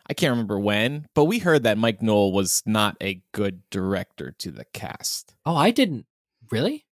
I 0.09 0.14
can't 0.14 0.30
remember 0.32 0.59
when, 0.59 1.07
but 1.14 1.24
we 1.24 1.38
heard 1.38 1.62
that 1.64 1.78
Mike 1.78 2.03
Newell 2.03 2.32
was 2.32 2.62
not 2.66 2.97
a 3.03 3.22
good 3.32 3.62
director 3.70 4.32
to 4.38 4.51
the 4.51 4.64
cast. 4.72 5.34
Oh, 5.47 5.57
I 5.57 5.70
didn't 5.70 6.07
really. 6.51 6.84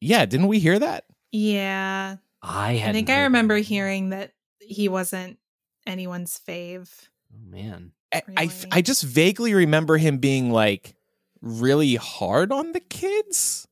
Yeah, 0.00 0.26
didn't 0.26 0.48
we 0.48 0.58
hear 0.58 0.78
that? 0.78 1.04
Yeah. 1.32 2.16
I 2.42 2.82
I 2.84 2.92
think 2.92 3.08
I 3.08 3.22
remember 3.22 3.56
hearing 3.56 4.10
that 4.10 4.32
he 4.60 4.88
wasn't 4.88 5.38
anyone's 5.86 6.38
fave. 6.46 6.90
Oh 7.34 7.50
man, 7.50 7.92
I, 8.12 8.22
I, 8.36 8.42
Really? 8.44 8.54
I 8.72 8.82
just 8.82 9.02
vaguely 9.02 9.54
remember 9.54 9.96
him 9.96 10.18
being 10.18 10.50
like 10.50 10.94
really 11.40 11.96
hard 11.96 12.52
on 12.52 12.72
the 12.72 12.80
kids. 12.80 13.66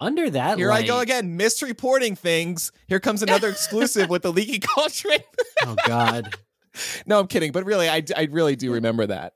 under 0.00 0.28
that. 0.30 0.58
Here 0.58 0.70
I 0.70 0.82
go 0.82 1.00
again, 1.00 1.38
misreporting 1.38 2.16
things. 2.18 2.70
Here 2.86 3.00
comes 3.00 3.22
another 3.22 3.48
exclusive 3.48 4.08
with 4.10 4.22
the 4.22 4.32
leaky 4.32 4.58
cauldron. 4.66 5.20
Oh 5.64 5.76
God. 5.86 6.34
no, 7.06 7.18
I'm 7.20 7.26
kidding, 7.28 7.52
but 7.52 7.64
really, 7.64 7.88
I, 7.88 8.02
I 8.14 8.28
really 8.30 8.56
do 8.56 8.72
remember 8.74 9.06
that. 9.06 9.32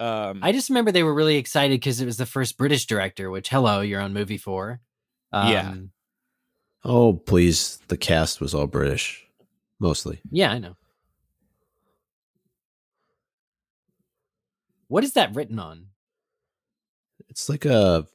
Um, 0.00 0.40
I 0.42 0.52
just 0.52 0.68
remember 0.70 0.92
they 0.92 1.02
were 1.02 1.14
really 1.14 1.36
excited 1.36 1.80
because 1.80 2.00
it 2.00 2.06
was 2.06 2.16
the 2.16 2.26
first 2.26 2.56
British 2.56 2.86
director. 2.86 3.30
Which, 3.30 3.48
hello, 3.48 3.80
you're 3.80 4.00
on 4.00 4.12
movie 4.12 4.38
four. 4.38 4.80
Yeah. 5.32 5.74
Oh, 6.84 7.14
please. 7.14 7.78
The 7.88 7.96
cast 7.96 8.40
was 8.40 8.54
all 8.54 8.66
British, 8.68 9.26
mostly. 9.80 10.20
yeah, 10.30 10.52
I 10.52 10.58
know. 10.58 10.76
What 14.88 15.04
is 15.04 15.12
that 15.14 15.34
written 15.34 15.58
on? 15.58 15.86
It's 17.28 17.48
like 17.48 17.64
a. 17.64 18.06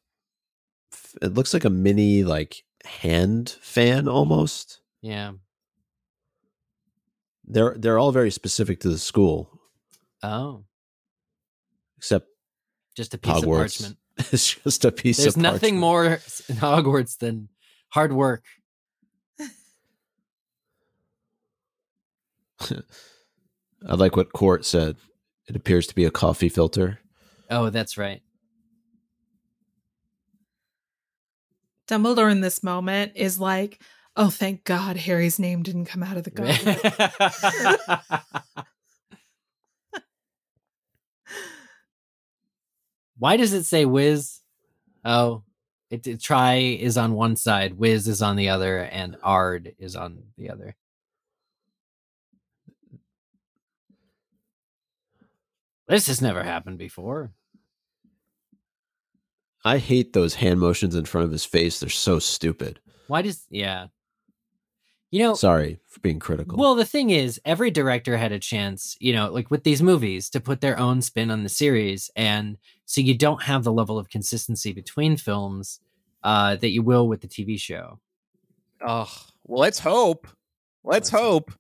It 1.22 1.34
looks 1.34 1.54
like 1.54 1.66
a 1.66 1.70
mini 1.70 2.24
like 2.24 2.64
hand 2.86 3.58
fan 3.62 4.08
almost. 4.08 4.82
Yeah. 5.02 5.34
They're 7.46 7.76
they're 7.78 7.98
all 7.98 8.12
very 8.12 8.32
specific 8.32 8.80
to 8.82 8.90
the 8.90 9.00
school, 9.00 9.50
Oh, 10.22 10.66
except 11.98 12.28
just 12.96 13.16
a 13.16 13.18
piece 13.18 13.38
of 13.38 13.46
parchment. 13.46 13.98
it's 14.32 14.54
just 14.56 14.86
a 14.86 14.92
piece 14.92 15.18
of 15.20 15.34
parchment. 15.34 15.44
There's 15.44 15.54
nothing 15.54 15.80
parchment. 15.80 15.80
more 15.80 16.06
in 16.50 16.56
Hogwarts 16.58 17.18
than 17.18 17.50
hard 17.90 18.14
work. 18.14 18.44
I 22.62 23.96
like 23.96 24.16
what 24.16 24.32
Court 24.34 24.64
said. 24.66 24.98
It 25.50 25.56
appears 25.56 25.88
to 25.88 25.95
be 25.95 26.06
a 26.06 26.12
coffee 26.12 26.47
filter. 26.47 27.00
Oh, 27.50 27.72
that's 27.72 27.97
right. 27.97 28.22
Dumbledore 31.88 32.32
in 32.32 32.41
this 32.41 32.62
moment 32.62 33.14
is 33.16 33.39
like, 33.39 33.82
oh, 34.16 34.30
thank 34.30 34.64
God 34.64 34.95
Harry's 34.95 35.39
name 35.39 35.64
didn't 35.64 35.86
come 35.86 36.04
out 36.04 36.18
of 36.18 36.24
the 36.24 36.30
goblet. 36.30 36.80
Why 43.18 43.36
does 43.36 43.54
it 43.54 43.64
say 43.64 43.86
whiz? 43.86 44.41
Oh, 45.04 45.41
it, 45.89 46.06
it 46.06 46.22
try 46.22 46.58
is 46.58 46.95
on 46.95 47.14
one 47.14 47.36
side, 47.36 47.74
whiz 47.74 48.08
is 48.08 48.22
on 48.22 48.36
the 48.36 48.50
other, 48.50 48.78
and 48.78 49.18
ard 49.24 49.74
is 49.80 49.95
on 49.95 50.26
the 50.38 50.52
other. 50.52 50.76
This 55.90 56.06
has 56.06 56.22
never 56.22 56.44
happened 56.44 56.78
before. 56.78 57.32
I 59.66 59.80
hate 59.80 60.14
those 60.14 60.36
hand 60.36 60.60
motions 60.60 60.96
in 60.96 61.06
front 61.06 61.26
of 61.26 61.32
his 61.32 61.44
face. 61.44 61.80
They're 61.80 61.90
so 61.90 62.20
stupid. 62.20 62.80
Why 63.08 63.24
does 63.24 63.46
yeah? 63.50 63.88
You 65.12 65.24
know, 65.24 65.34
Sorry 65.34 65.80
for 65.88 66.00
being 66.02 66.20
critical. 66.20 66.60
Well, 66.60 66.76
the 66.76 66.86
thing 66.86 67.10
is, 67.10 67.42
every 67.44 67.72
director 67.72 68.16
had 68.16 68.32
a 68.32 68.38
chance, 68.38 68.96
you 69.00 69.12
know, 69.12 69.32
like 69.32 69.50
with 69.50 69.64
these 69.64 69.82
movies, 69.82 70.30
to 70.30 70.40
put 70.40 70.62
their 70.62 70.78
own 70.78 71.02
spin 71.02 71.32
on 71.32 71.42
the 71.42 71.50
series, 71.50 72.12
and 72.16 72.58
so 72.86 73.02
you 73.02 73.18
don't 73.18 73.42
have 73.42 73.64
the 73.64 73.74
level 73.74 73.98
of 73.98 74.12
consistency 74.12 74.72
between 74.72 75.18
films 75.18 75.80
uh, 76.24 76.58
that 76.58 76.70
you 76.70 76.84
will 76.84 77.08
with 77.08 77.22
the 77.22 77.28
TV 77.28 77.60
show. 77.60 78.00
oh, 78.86 79.12
well, 79.48 79.62
let's 79.62 79.80
hope. 79.80 80.28
Let's 80.84 81.12
Let's 81.12 81.24
hope. 81.24 81.52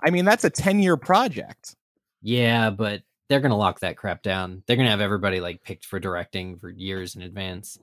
I 0.00 0.10
mean, 0.10 0.24
that's 0.24 0.44
a 0.44 0.50
10 0.50 0.78
year 0.78 0.96
project. 0.96 1.74
Yeah, 2.22 2.70
but 2.70 3.02
they're 3.32 3.40
gonna 3.40 3.56
lock 3.56 3.80
that 3.80 3.96
crap 3.96 4.22
down. 4.22 4.62
They're 4.66 4.76
gonna 4.76 4.90
have 4.90 5.00
everybody 5.00 5.40
like 5.40 5.64
picked 5.64 5.86
for 5.86 5.98
directing 5.98 6.58
for 6.58 6.68
years 6.68 7.16
in 7.16 7.22
advance. 7.22 7.78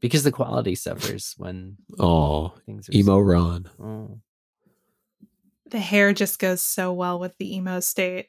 Because 0.00 0.22
the 0.22 0.30
quality 0.30 0.76
suffers 0.76 1.34
when 1.38 1.76
oh, 1.98 2.54
things 2.66 2.88
are 2.88 2.92
emo 2.94 3.18
Ron. 3.18 3.68
Oh. 3.82 4.20
the 5.68 5.80
hair 5.80 6.12
just 6.12 6.38
goes 6.38 6.62
so 6.62 6.92
well 6.92 7.18
with 7.18 7.36
the 7.38 7.56
emo 7.56 7.80
state. 7.80 8.28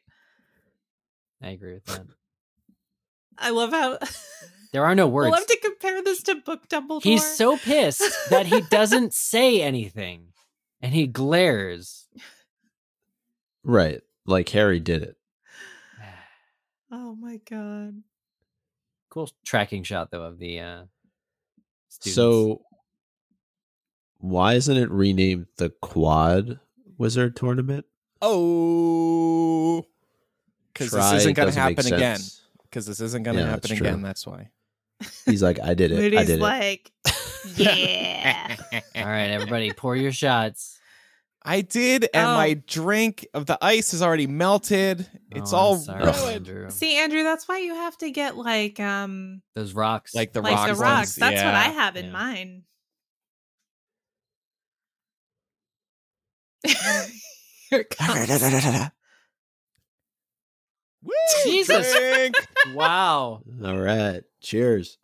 I 1.44 1.50
agree 1.50 1.76
with 1.76 1.86
that. 1.86 2.08
I 3.38 3.52
love 3.52 3.70
how 3.70 4.00
There 4.74 4.84
are 4.84 4.96
no 4.96 5.08
words. 5.08 5.28
I 5.36 5.38
love 5.38 5.46
to 5.46 5.60
compare 5.64 6.04
this 6.04 6.24
to 6.24 6.36
Book 6.38 6.68
Dumbledore. 6.70 7.04
He's 7.04 7.24
so 7.24 7.56
pissed 7.56 8.32
that 8.32 8.48
he 8.48 8.62
doesn't 8.72 9.14
say 9.14 9.62
anything 9.62 10.29
and 10.82 10.94
he 10.94 11.08
glares. 11.08 12.08
Right. 13.64 14.02
Like 14.26 14.50
Harry 14.50 14.80
did 14.80 15.04
it. 15.04 15.18
Oh 16.92 17.16
my 17.16 17.40
god. 17.48 18.02
Cool 19.10 19.30
tracking 19.46 19.84
shot 19.84 20.10
though 20.10 20.24
of 20.24 20.40
the 20.40 20.60
uh 20.60 20.82
students. 21.88 22.16
So 22.16 22.62
why 24.18 24.56
isn't 24.56 24.76
it 24.76 24.90
renamed 24.90 25.46
the 25.58 25.70
Quad 25.70 26.60
Wizard 26.98 27.36
Tournament? 27.36 27.86
Oh. 28.22 29.86
Because 30.74 30.92
this 30.92 31.14
isn't 31.14 31.34
going 31.34 31.52
to 31.52 31.60
happen 31.60 31.94
again. 31.94 32.20
Because 32.64 32.86
this 32.86 33.00
isn't 33.00 33.24
going 33.24 33.38
to 33.38 33.44
Yeah, 33.44 33.50
happen 33.50 33.70
that's 33.70 33.80
again. 33.82 34.02
That's 34.02 34.28
why. 34.28 34.50
He's 35.26 35.42
like, 35.42 35.60
I 35.62 35.74
did 35.74 35.92
it. 35.92 35.98
I 35.98 36.02
Moody's 36.02 36.28
did 36.28 36.42
it. 36.42 36.92
Like, 37.46 37.58
yeah. 37.58 38.56
all 38.96 39.06
right, 39.06 39.30
everybody, 39.30 39.72
pour 39.74 39.96
your 39.96 40.12
shots. 40.12 40.78
I 41.44 41.62
did, 41.62 42.08
and 42.14 42.28
Oh. 42.28 42.34
my 42.36 42.54
drink 42.68 43.26
of 43.34 43.46
the 43.46 43.58
ice 43.62 43.94
is 43.94 44.02
already 44.02 44.28
melted. 44.28 45.08
It's 45.32 45.54
Oh, 45.54 45.58
all 45.58 45.78
sorry, 45.78 46.04
ruined. 46.04 46.48
Andrew. 46.48 46.70
See, 46.70 46.98
Andrew, 46.98 47.24
that's 47.24 47.48
why 47.48 47.60
you 47.60 47.74
have 47.76 47.98
to 48.00 48.12
get 48.12 48.36
like 48.36 48.80
um 48.80 49.42
Those 49.56 49.74
rocks, 49.74 50.14
Like 50.14 50.34
the 50.34 50.42
like 50.42 50.54
rocks. 50.54 50.70
the 50.70 50.76
rocks. 50.84 50.98
ones, 50.98 51.16
That's 51.16 51.44
what. 51.44 51.56
I 51.56 51.64
have 51.70 51.96
in 51.96 52.06
Yeah. 52.08 52.12
mind. 52.12 52.64
Here 57.70 57.80
it 57.82 57.90
comes. 57.98 58.92
Woo! 61.02 61.12
Jesus. 61.46 61.96
Drink. 61.96 62.36
Wow. 62.74 63.42
All 63.64 63.78
right. 63.80 64.22
Cheers. 64.42 64.98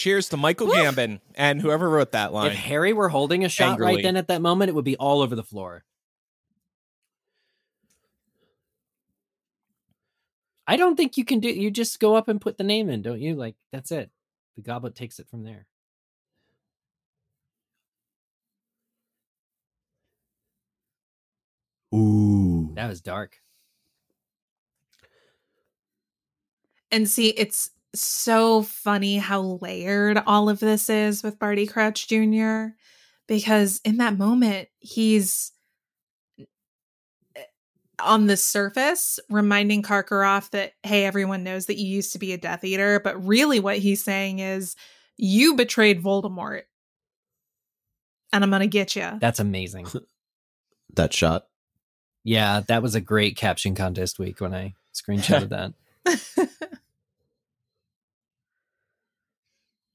Cheers 0.00 0.30
to 0.30 0.38
Michael 0.38 0.68
Woof. 0.68 0.78
Gambon 0.78 1.20
and 1.34 1.60
whoever 1.60 1.86
wrote 1.86 2.12
that 2.12 2.32
line. 2.32 2.52
If 2.52 2.56
Harry 2.56 2.94
were 2.94 3.10
holding 3.10 3.44
a 3.44 3.50
shot 3.50 3.72
Angrily. 3.72 3.96
right 3.96 4.02
then 4.02 4.16
at 4.16 4.28
that 4.28 4.40
moment, 4.40 4.70
it 4.70 4.74
would 4.74 4.84
be 4.84 4.96
all 4.96 5.20
over 5.20 5.36
the 5.36 5.42
floor. 5.42 5.84
I 10.66 10.78
don't 10.78 10.96
think 10.96 11.18
you 11.18 11.24
can 11.26 11.40
do 11.40 11.50
you 11.50 11.70
just 11.70 12.00
go 12.00 12.14
up 12.14 12.28
and 12.28 12.40
put 12.40 12.56
the 12.56 12.64
name 12.64 12.88
in, 12.88 13.02
don't 13.02 13.20
you? 13.20 13.34
Like 13.34 13.56
that's 13.72 13.92
it. 13.92 14.10
The 14.56 14.62
goblet 14.62 14.94
takes 14.94 15.18
it 15.18 15.28
from 15.28 15.44
there. 15.44 15.66
Ooh. 21.94 22.72
That 22.74 22.88
was 22.88 23.02
dark. 23.02 23.36
And 26.90 27.06
see, 27.06 27.28
it's 27.28 27.70
so 27.94 28.62
funny 28.62 29.18
how 29.18 29.58
layered 29.60 30.22
all 30.26 30.48
of 30.48 30.60
this 30.60 30.88
is 30.88 31.22
with 31.22 31.38
Barty 31.38 31.66
Crouch 31.66 32.08
Jr. 32.08 32.74
Because 33.26 33.80
in 33.84 33.98
that 33.98 34.16
moment, 34.18 34.68
he's 34.78 35.52
eh, 36.38 37.42
on 38.00 38.26
the 38.26 38.36
surface 38.36 39.20
reminding 39.28 39.82
Karkaroff 39.82 40.50
that, 40.50 40.72
hey, 40.82 41.04
everyone 41.04 41.44
knows 41.44 41.66
that 41.66 41.78
you 41.78 41.86
used 41.86 42.12
to 42.12 42.18
be 42.18 42.32
a 42.32 42.38
Death 42.38 42.64
Eater. 42.64 43.00
But 43.00 43.24
really, 43.24 43.60
what 43.60 43.78
he's 43.78 44.02
saying 44.02 44.40
is, 44.40 44.76
you 45.16 45.54
betrayed 45.54 46.02
Voldemort. 46.02 46.62
And 48.32 48.42
I'm 48.42 48.50
going 48.50 48.60
to 48.60 48.66
get 48.66 48.96
you. 48.96 49.18
That's 49.20 49.40
amazing. 49.40 49.86
That 50.94 51.14
shot. 51.14 51.44
yeah, 52.24 52.62
that 52.66 52.82
was 52.82 52.96
a 52.96 53.00
great 53.00 53.36
caption 53.36 53.76
contest 53.76 54.18
week 54.18 54.40
when 54.40 54.52
I 54.52 54.74
screenshotted 54.92 55.50
that. 56.04 56.49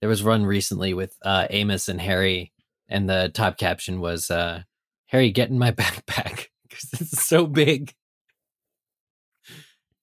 There 0.05 0.09
was 0.11 0.23
one 0.23 0.45
recently 0.45 0.93
with 0.93 1.17
uh, 1.23 1.47
Amos 1.49 1.89
and 1.89 1.99
Harry, 1.99 2.51
and 2.87 3.09
the 3.09 3.31
top 3.33 3.57
caption 3.57 3.99
was 3.99 4.29
uh, 4.29 4.61
"Harry, 5.07 5.31
get 5.31 5.49
in 5.49 5.57
my 5.57 5.71
backpack 5.71 6.49
because 6.61 6.89
it's 6.93 7.25
so 7.25 7.47
big." 7.47 7.91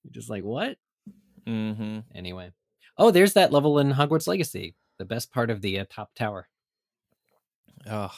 You're 0.03 0.11
just 0.11 0.29
like, 0.29 0.43
what? 0.43 0.75
hmm 1.47 1.99
Anyway, 2.13 2.51
oh, 2.97 3.11
there's 3.11 3.31
that 3.35 3.53
level 3.53 3.79
in 3.79 3.93
Hogwarts 3.93 4.27
Legacy, 4.27 4.75
the 4.99 5.05
best 5.05 5.31
part 5.31 5.49
of 5.49 5.61
the 5.61 5.79
uh, 5.79 5.85
top 5.89 6.13
tower. 6.15 6.49
Oh, 7.89 8.11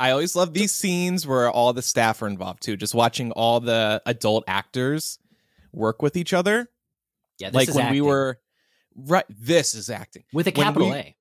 I 0.00 0.10
always 0.10 0.34
love 0.34 0.52
these 0.52 0.72
scenes 0.72 1.28
where 1.28 1.48
all 1.48 1.72
the 1.72 1.82
staff 1.82 2.22
are 2.22 2.26
involved 2.26 2.64
too. 2.64 2.76
Just 2.76 2.92
watching 2.92 3.30
all 3.30 3.60
the 3.60 4.02
adult 4.04 4.42
actors 4.48 5.20
work 5.72 6.02
with 6.02 6.16
each 6.16 6.32
other. 6.32 6.68
Yeah, 7.38 7.50
this 7.50 7.54
like 7.54 7.68
is 7.68 7.76
when 7.76 7.92
we 7.92 8.00
were 8.00 8.40
right. 9.06 9.24
This 9.28 9.74
is 9.74 9.90
acting. 9.90 10.24
with 10.32 10.46
a 10.46 10.52
capital 10.52 10.90
we- 10.90 10.96
A. 10.96 11.14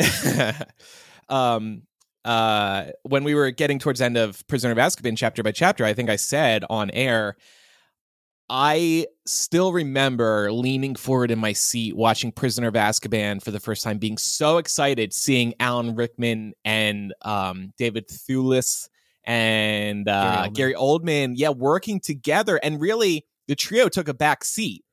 um 1.28 1.82
uh 2.24 2.86
when 3.02 3.24
we 3.24 3.34
were 3.34 3.50
getting 3.50 3.78
towards 3.78 4.00
the 4.00 4.04
end 4.04 4.16
of 4.16 4.46
prisoner 4.46 4.72
of 4.72 4.78
azkaban 4.78 5.16
chapter 5.16 5.42
by 5.42 5.52
chapter 5.52 5.84
i 5.84 5.94
think 5.94 6.10
i 6.10 6.16
said 6.16 6.64
on 6.68 6.90
air 6.90 7.36
i 8.50 9.06
still 9.26 9.72
remember 9.72 10.52
leaning 10.52 10.94
forward 10.94 11.30
in 11.30 11.38
my 11.38 11.52
seat 11.52 11.96
watching 11.96 12.30
prisoner 12.30 12.68
of 12.68 12.74
azkaban 12.74 13.42
for 13.42 13.50
the 13.50 13.60
first 13.60 13.82
time 13.82 13.96
being 13.96 14.18
so 14.18 14.58
excited 14.58 15.14
seeing 15.14 15.54
alan 15.60 15.94
rickman 15.94 16.52
and 16.64 17.14
um 17.22 17.72
david 17.78 18.06
thewlis 18.08 18.88
and 19.24 20.08
uh 20.08 20.42
Gary 20.42 20.50
gary 20.50 20.74
oldman 20.74 21.34
yeah 21.36 21.50
working 21.50 22.00
together 22.00 22.60
and 22.62 22.80
really 22.80 23.24
the 23.48 23.54
trio 23.54 23.88
took 23.88 24.08
a 24.08 24.14
back 24.14 24.44
seat 24.44 24.84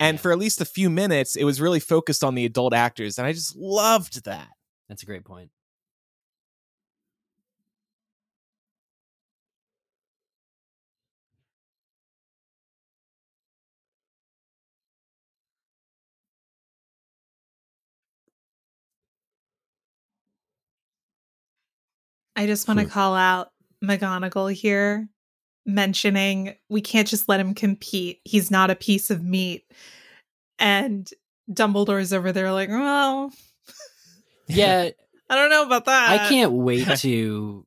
and 0.00 0.16
Yeah. 0.16 0.22
for 0.22 0.32
at 0.32 0.38
least 0.38 0.60
a 0.60 0.64
few 0.64 0.90
minutes 0.90 1.36
it 1.36 1.44
was 1.44 1.60
really 1.60 1.80
focused 1.80 2.24
on 2.24 2.34
the 2.34 2.44
adult 2.44 2.74
actors 2.74 3.18
and 3.18 3.26
i 3.26 3.32
just 3.32 3.56
loved 3.56 4.24
that 4.24 4.48
That's 4.88 5.02
a 5.02 5.06
great 5.06 5.24
point. 5.24 5.50
I 22.36 22.46
just 22.46 22.66
want 22.66 22.80
to 22.80 22.84
Hmm. 22.84 22.90
call 22.90 23.14
out 23.14 23.50
McGonagall 23.84 24.52
here, 24.52 25.08
mentioning 25.66 26.54
we 26.68 26.80
can't 26.80 27.08
just 27.08 27.28
let 27.28 27.40
him 27.40 27.54
compete. 27.54 28.20
He's 28.24 28.50
not 28.50 28.70
a 28.70 28.76
piece 28.76 29.10
of 29.10 29.22
meat. 29.22 29.64
And 30.58 31.08
Dumbledore's 31.50 32.12
over 32.12 32.32
there 32.32 32.52
like, 32.52 32.68
well, 32.68 33.32
Yeah, 34.48 34.90
I 35.30 35.34
don't 35.34 35.50
know 35.50 35.64
about 35.64 35.86
that. 35.86 36.10
I 36.10 36.28
can't 36.28 36.52
wait 36.52 36.88
to 36.98 37.66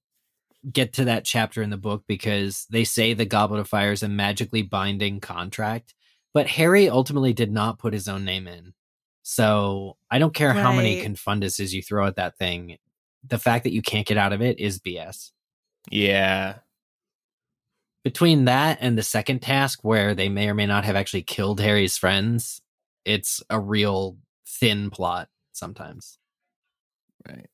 get 0.71 0.93
to 0.93 1.05
that 1.05 1.25
chapter 1.25 1.61
in 1.61 1.69
the 1.69 1.77
book 1.77 2.03
because 2.07 2.65
they 2.71 2.83
say 2.83 3.13
the 3.13 3.25
Goblet 3.25 3.59
of 3.59 3.67
Fire 3.67 3.91
is 3.91 4.03
a 4.03 4.09
magically 4.09 4.61
binding 4.63 5.19
contract, 5.19 5.93
but 6.33 6.47
Harry 6.47 6.89
ultimately 6.89 7.33
did 7.33 7.51
not 7.51 7.79
put 7.79 7.93
his 7.93 8.07
own 8.07 8.25
name 8.25 8.47
in. 8.47 8.73
So 9.23 9.97
I 10.11 10.19
don't 10.19 10.33
care 10.33 10.53
how 10.53 10.71
many 10.71 10.95
Right. 10.97 11.07
confunduses 11.07 11.71
you 11.73 11.81
throw 11.81 12.05
at 12.07 12.15
that 12.17 12.37
thing. 12.37 12.77
The 13.27 13.39
fact 13.39 13.63
that 13.63 13.73
you 13.73 13.81
can't 13.81 14.05
get 14.07 14.17
out 14.17 14.33
of 14.33 14.41
it 14.41 14.59
is 14.59 14.79
BS. 14.79 15.31
yeah 15.91 16.59
Between 18.05 18.45
that 18.45 18.77
and 18.81 18.95
the 18.95 19.01
second 19.01 19.41
task, 19.41 19.79
where 19.83 20.13
they 20.13 20.29
may 20.29 20.47
or 20.47 20.53
may 20.53 20.67
not 20.67 20.85
have 20.85 20.95
actually 20.95 21.23
killed 21.23 21.59
Harry's 21.59 21.97
friends, 21.97 22.61
it's 23.03 23.41
a 23.49 23.59
real 23.59 24.19
thin 24.47 24.91
plot 24.91 25.27
sometimes. 25.53 26.19
Right. 27.27 27.47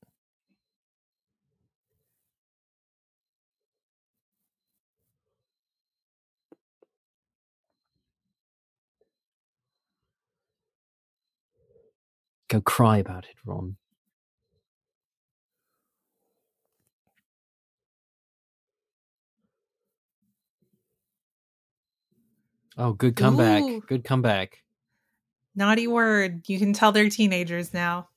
Go 12.49 12.59
cry 12.59 12.97
about 12.97 13.23
it, 13.23 13.37
Ron. 13.45 13.77
Oh, 22.77 22.93
good 22.93 23.15
comeback. 23.15 23.63
Ooh. 23.63 23.81
Good 23.81 24.03
comeback. 24.03 24.59
Naughty 25.55 25.87
word. 25.87 26.47
You 26.47 26.57
can 26.59 26.73
tell 26.73 26.91
they're 26.91 27.09
teenagers 27.09 27.73
now. 27.73 28.07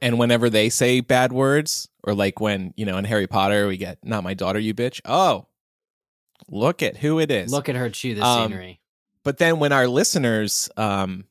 And 0.00 0.18
whenever 0.18 0.48
they 0.48 0.68
say 0.68 1.00
bad 1.00 1.32
words, 1.32 1.88
or 2.04 2.14
like 2.14 2.40
when, 2.40 2.72
you 2.76 2.86
know, 2.86 2.98
in 2.98 3.04
Harry 3.04 3.26
Potter, 3.26 3.66
we 3.66 3.76
get, 3.76 3.98
not 4.04 4.22
my 4.22 4.34
daughter, 4.34 4.58
you 4.58 4.74
bitch. 4.74 5.00
Oh, 5.04 5.46
look 6.48 6.82
at 6.82 6.96
who 6.96 7.18
it 7.18 7.30
is. 7.30 7.50
Look 7.50 7.68
at 7.68 7.74
her 7.74 7.90
chew 7.90 8.14
the 8.14 8.22
Um, 8.22 8.48
scenery. 8.50 8.80
But 9.24 9.38
then 9.38 9.58
when 9.58 9.72
our 9.72 9.88
listeners, 9.88 10.68
um, 10.76 11.24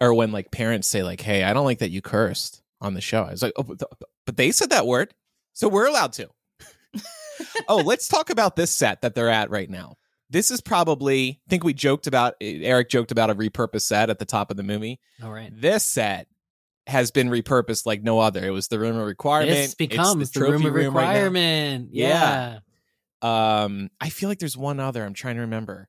or 0.00 0.14
when 0.14 0.30
like 0.32 0.50
parents 0.50 0.86
say, 0.88 1.02
like, 1.02 1.20
hey, 1.20 1.42
I 1.42 1.52
don't 1.52 1.64
like 1.64 1.80
that 1.80 1.90
you 1.90 2.00
cursed 2.00 2.62
on 2.80 2.94
the 2.94 3.00
show, 3.00 3.24
I 3.24 3.32
was 3.32 3.42
like, 3.42 3.54
oh, 3.56 3.64
but, 3.64 3.82
but 4.24 4.36
they 4.36 4.52
said 4.52 4.70
that 4.70 4.86
word. 4.86 5.14
So 5.52 5.68
we're 5.68 5.86
allowed 5.86 6.12
to. 6.14 6.28
oh, 7.68 7.78
let's 7.78 8.08
talk 8.08 8.30
about 8.30 8.56
this 8.56 8.70
set 8.70 9.02
that 9.02 9.14
they're 9.14 9.28
at 9.28 9.50
right 9.50 9.68
now. 9.68 9.96
This 10.32 10.50
is 10.50 10.60
probably, 10.60 11.40
I 11.46 11.48
think 11.50 11.62
we 11.62 11.74
joked 11.74 12.06
about, 12.06 12.34
Eric 12.40 12.88
joked 12.88 13.12
about 13.12 13.28
a 13.30 13.34
repurposed 13.34 13.82
set 13.82 14.08
at 14.10 14.18
the 14.18 14.24
top 14.24 14.50
of 14.50 14.56
the 14.56 14.62
movie. 14.62 14.98
All 15.22 15.30
right. 15.30 15.50
This 15.54 15.84
set 15.84 16.26
has 16.86 17.10
been 17.10 17.28
repurposed 17.28 17.84
like 17.86 18.02
no 18.02 18.18
other. 18.18 18.44
It 18.44 18.50
was 18.50 18.68
the 18.68 18.78
room 18.78 18.96
of 18.96 19.06
requirement. 19.06 19.50
This 19.50 19.66
It's 19.66 19.74
becomes 19.74 20.30
the, 20.30 20.40
room 20.40 20.64
of 20.66 20.72
right 20.74 20.82
now. 20.82 20.86
requirement. 20.88 21.88
yeah. 21.92 22.58
Yeah. 23.22 23.62
Um, 23.64 23.90
I 24.00 24.08
feel 24.08 24.28
like 24.28 24.38
there's 24.40 24.56
one 24.56 24.80
other. 24.80 25.04
I'm 25.04 25.14
trying 25.14 25.36
to 25.36 25.42
remember, 25.42 25.88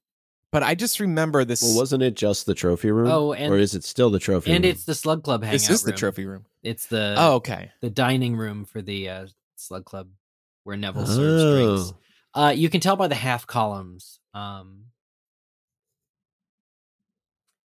but 0.52 0.62
I 0.62 0.76
just 0.76 1.00
remember 1.00 1.44
this. 1.46 1.64
Well, 1.64 1.78
wasn't 1.78 2.04
it 2.04 2.14
just 2.16 2.46
the 2.46 2.54
trophy 2.54 2.92
room? 2.92 3.10
Oh, 3.10 3.34
and- 3.34 3.52
or 3.52 3.58
is 3.58 3.74
it 3.74 3.84
still 3.84 4.12
the 4.12 4.20
trophy 4.20 4.52
And 4.52 4.64
room? 4.64 4.72
it's 4.72 4.84
the 4.84 4.94
Slug 4.94 5.24
Club 5.24 5.42
hangout 5.42 5.54
this 5.54 5.70
is 5.70 5.82
the 5.82 5.94
room. 5.94 5.98
trophy 5.98 6.26
room. 6.26 6.46
It's 6.62 6.86
the 6.86 7.16
oh, 7.18 7.36
okay. 7.36 7.72
the 7.82 7.90
dining 7.90 8.36
room 8.36 8.66
for 8.66 8.84
the 8.84 9.10
uh, 9.10 9.28
Slug 9.56 9.84
Club 9.86 10.10
where 10.64 10.78
Neville 10.78 11.08
serves 11.08 11.44
drinks. 11.88 11.94
Oh. 12.36 12.44
Uh, 12.44 12.50
you 12.52 12.70
can 12.70 12.82
tell 12.82 12.96
by 12.96 13.08
the 13.08 13.16
half 13.16 13.48
columns. 13.48 14.20
Um, 14.34 14.86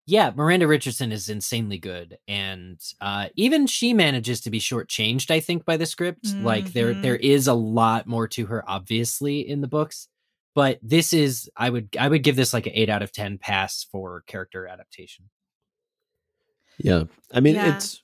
yeah, 0.06 0.32
Miranda 0.34 0.66
Richardson 0.66 1.12
is 1.12 1.30
insanely 1.30 1.78
good, 1.78 2.18
and 2.28 2.78
uh, 3.00 3.28
even 3.36 3.66
she 3.66 3.94
manages 3.94 4.42
to 4.42 4.50
be 4.50 4.60
shortchanged. 4.60 5.30
I 5.30 5.40
think 5.40 5.64
by 5.64 5.78
the 5.78 5.86
script, 5.86 6.26
like 6.42 6.72
there 6.74 6.92
there 6.92 7.16
is 7.16 7.46
a 7.46 7.54
lot 7.54 8.06
more 8.06 8.28
to 8.28 8.46
her, 8.46 8.62
obviously, 8.68 9.48
in 9.48 9.62
the 9.62 9.68
books. 9.68 10.08
But 10.54 10.78
this 10.82 11.12
is, 11.12 11.50
I 11.56 11.70
would 11.70 11.96
I 11.98 12.06
would 12.08 12.22
give 12.22 12.36
this 12.36 12.52
like 12.52 12.66
an 12.66 12.74
eight 12.74 12.90
out 12.90 13.02
of 13.02 13.12
ten 13.12 13.38
pass 13.38 13.82
for 13.90 14.22
character 14.26 14.66
adaptation. 14.66 15.30
Yeah. 16.78 17.04
I 17.32 17.40
mean, 17.40 17.54
Yeah. 17.54 17.76
it's 17.76 18.02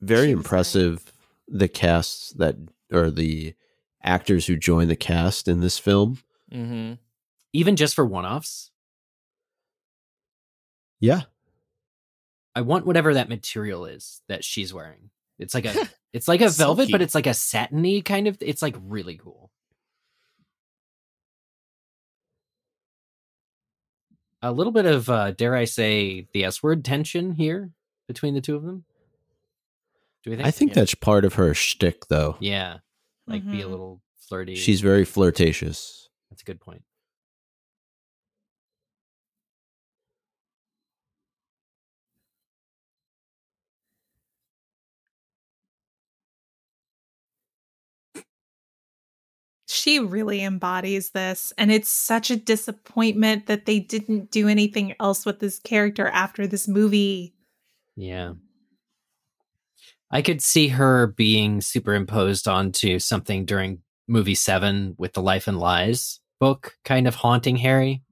very 0.00 0.28
She 0.28 0.34
was 0.34 0.44
impressive 0.44 1.12
the 1.46 1.68
casts 1.68 2.32
that 2.32 2.56
or 2.92 3.10
the 3.10 3.54
actors 4.02 4.46
who 4.46 4.56
join 4.56 4.88
the 4.88 4.96
cast 4.96 5.46
in 5.46 5.60
this 5.60 5.78
film. 5.78 6.18
Mm-hmm. 6.52 6.94
Even 7.52 7.76
just 7.76 7.94
for 7.94 8.04
one-offs. 8.04 8.70
Yeah. 11.00 11.22
I 12.54 12.60
want 12.62 12.86
whatever 12.86 13.14
that 13.14 13.28
material 13.28 13.84
is 13.86 14.20
that 14.28 14.44
she's 14.44 14.74
wearing. 14.74 15.10
It's 15.38 15.54
like 15.54 15.64
a 15.64 15.88
it's 16.12 16.26
like 16.28 16.40
a 16.40 16.48
velvet, 16.48 16.90
but 16.90 17.00
it's 17.02 17.14
like 17.14 17.26
a 17.28 17.34
satiny 17.34 18.02
kind 18.02 18.26
of 18.26 18.36
it's 18.40 18.62
like 18.62 18.74
really 18.82 19.16
cool. 19.16 19.50
A 24.42 24.52
little 24.52 24.72
bit 24.72 24.86
of 24.86 25.08
uh 25.08 25.32
dare 25.32 25.54
I 25.56 25.64
say 25.64 26.28
the 26.32 26.44
S 26.44 26.62
word 26.62 26.84
tension 26.84 27.32
here 27.32 27.70
between 28.06 28.34
the 28.34 28.40
two 28.40 28.56
of 28.56 28.62
them. 28.62 28.84
Do 30.24 30.30
we 30.30 30.36
think? 30.36 30.46
I 30.46 30.50
think 30.50 30.70
Yeah. 30.70 30.74
that's 30.76 30.94
part 30.94 31.24
of 31.24 31.34
her 31.34 31.54
shtick, 31.54 32.06
though. 32.08 32.36
Yeah. 32.40 32.78
Like 33.26 33.44
be 33.48 33.60
a 33.62 33.66
Mhm. 33.66 33.70
little 33.70 34.02
flirty. 34.20 34.54
She's 34.56 34.80
very 34.80 35.04
flirtatious. 35.04 36.08
that's 36.30 36.42
a 36.42 36.44
good 36.44 36.60
point. 36.60 36.82
She 49.88 50.00
really 50.00 50.44
embodies 50.44 51.12
this, 51.12 51.50
and 51.56 51.72
it's 51.72 51.88
such 51.88 52.30
a 52.30 52.36
disappointment 52.36 53.46
that 53.46 53.64
they 53.64 53.80
didn't 53.80 54.30
do 54.30 54.46
anything 54.46 54.94
else 55.00 55.24
with 55.24 55.38
this 55.38 55.58
character 55.58 56.06
after 56.06 56.46
this 56.46 56.68
movie. 56.68 57.32
Yeah. 57.96 58.34
I 60.10 60.20
could 60.20 60.42
see 60.42 60.68
her 60.68 61.06
being 61.06 61.62
superimposed 61.62 62.46
onto 62.46 62.98
something 62.98 63.46
during 63.46 63.80
movie 64.06 64.34
seven 64.34 64.94
with 64.98 65.14
the 65.14 65.22
Life 65.22 65.48
and 65.48 65.58
Lies 65.58 66.20
book, 66.38 66.74
kind 66.84 67.08
of 67.08 67.14
haunting 67.14 67.56
Harry. 67.56 68.02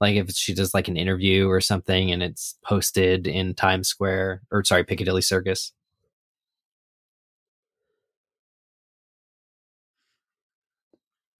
Like 0.00 0.16
if 0.16 0.30
she 0.30 0.54
does 0.54 0.72
like 0.72 0.88
an 0.88 0.96
interview 0.96 1.48
or 1.48 1.60
something 1.60 2.10
and 2.10 2.22
it's 2.22 2.56
posted 2.64 3.26
in 3.26 3.52
Times 3.52 3.88
Square 3.88 4.40
or 4.50 4.64
sorry, 4.64 4.84
Piccadilly 4.84 5.20
Circus. 5.20 5.74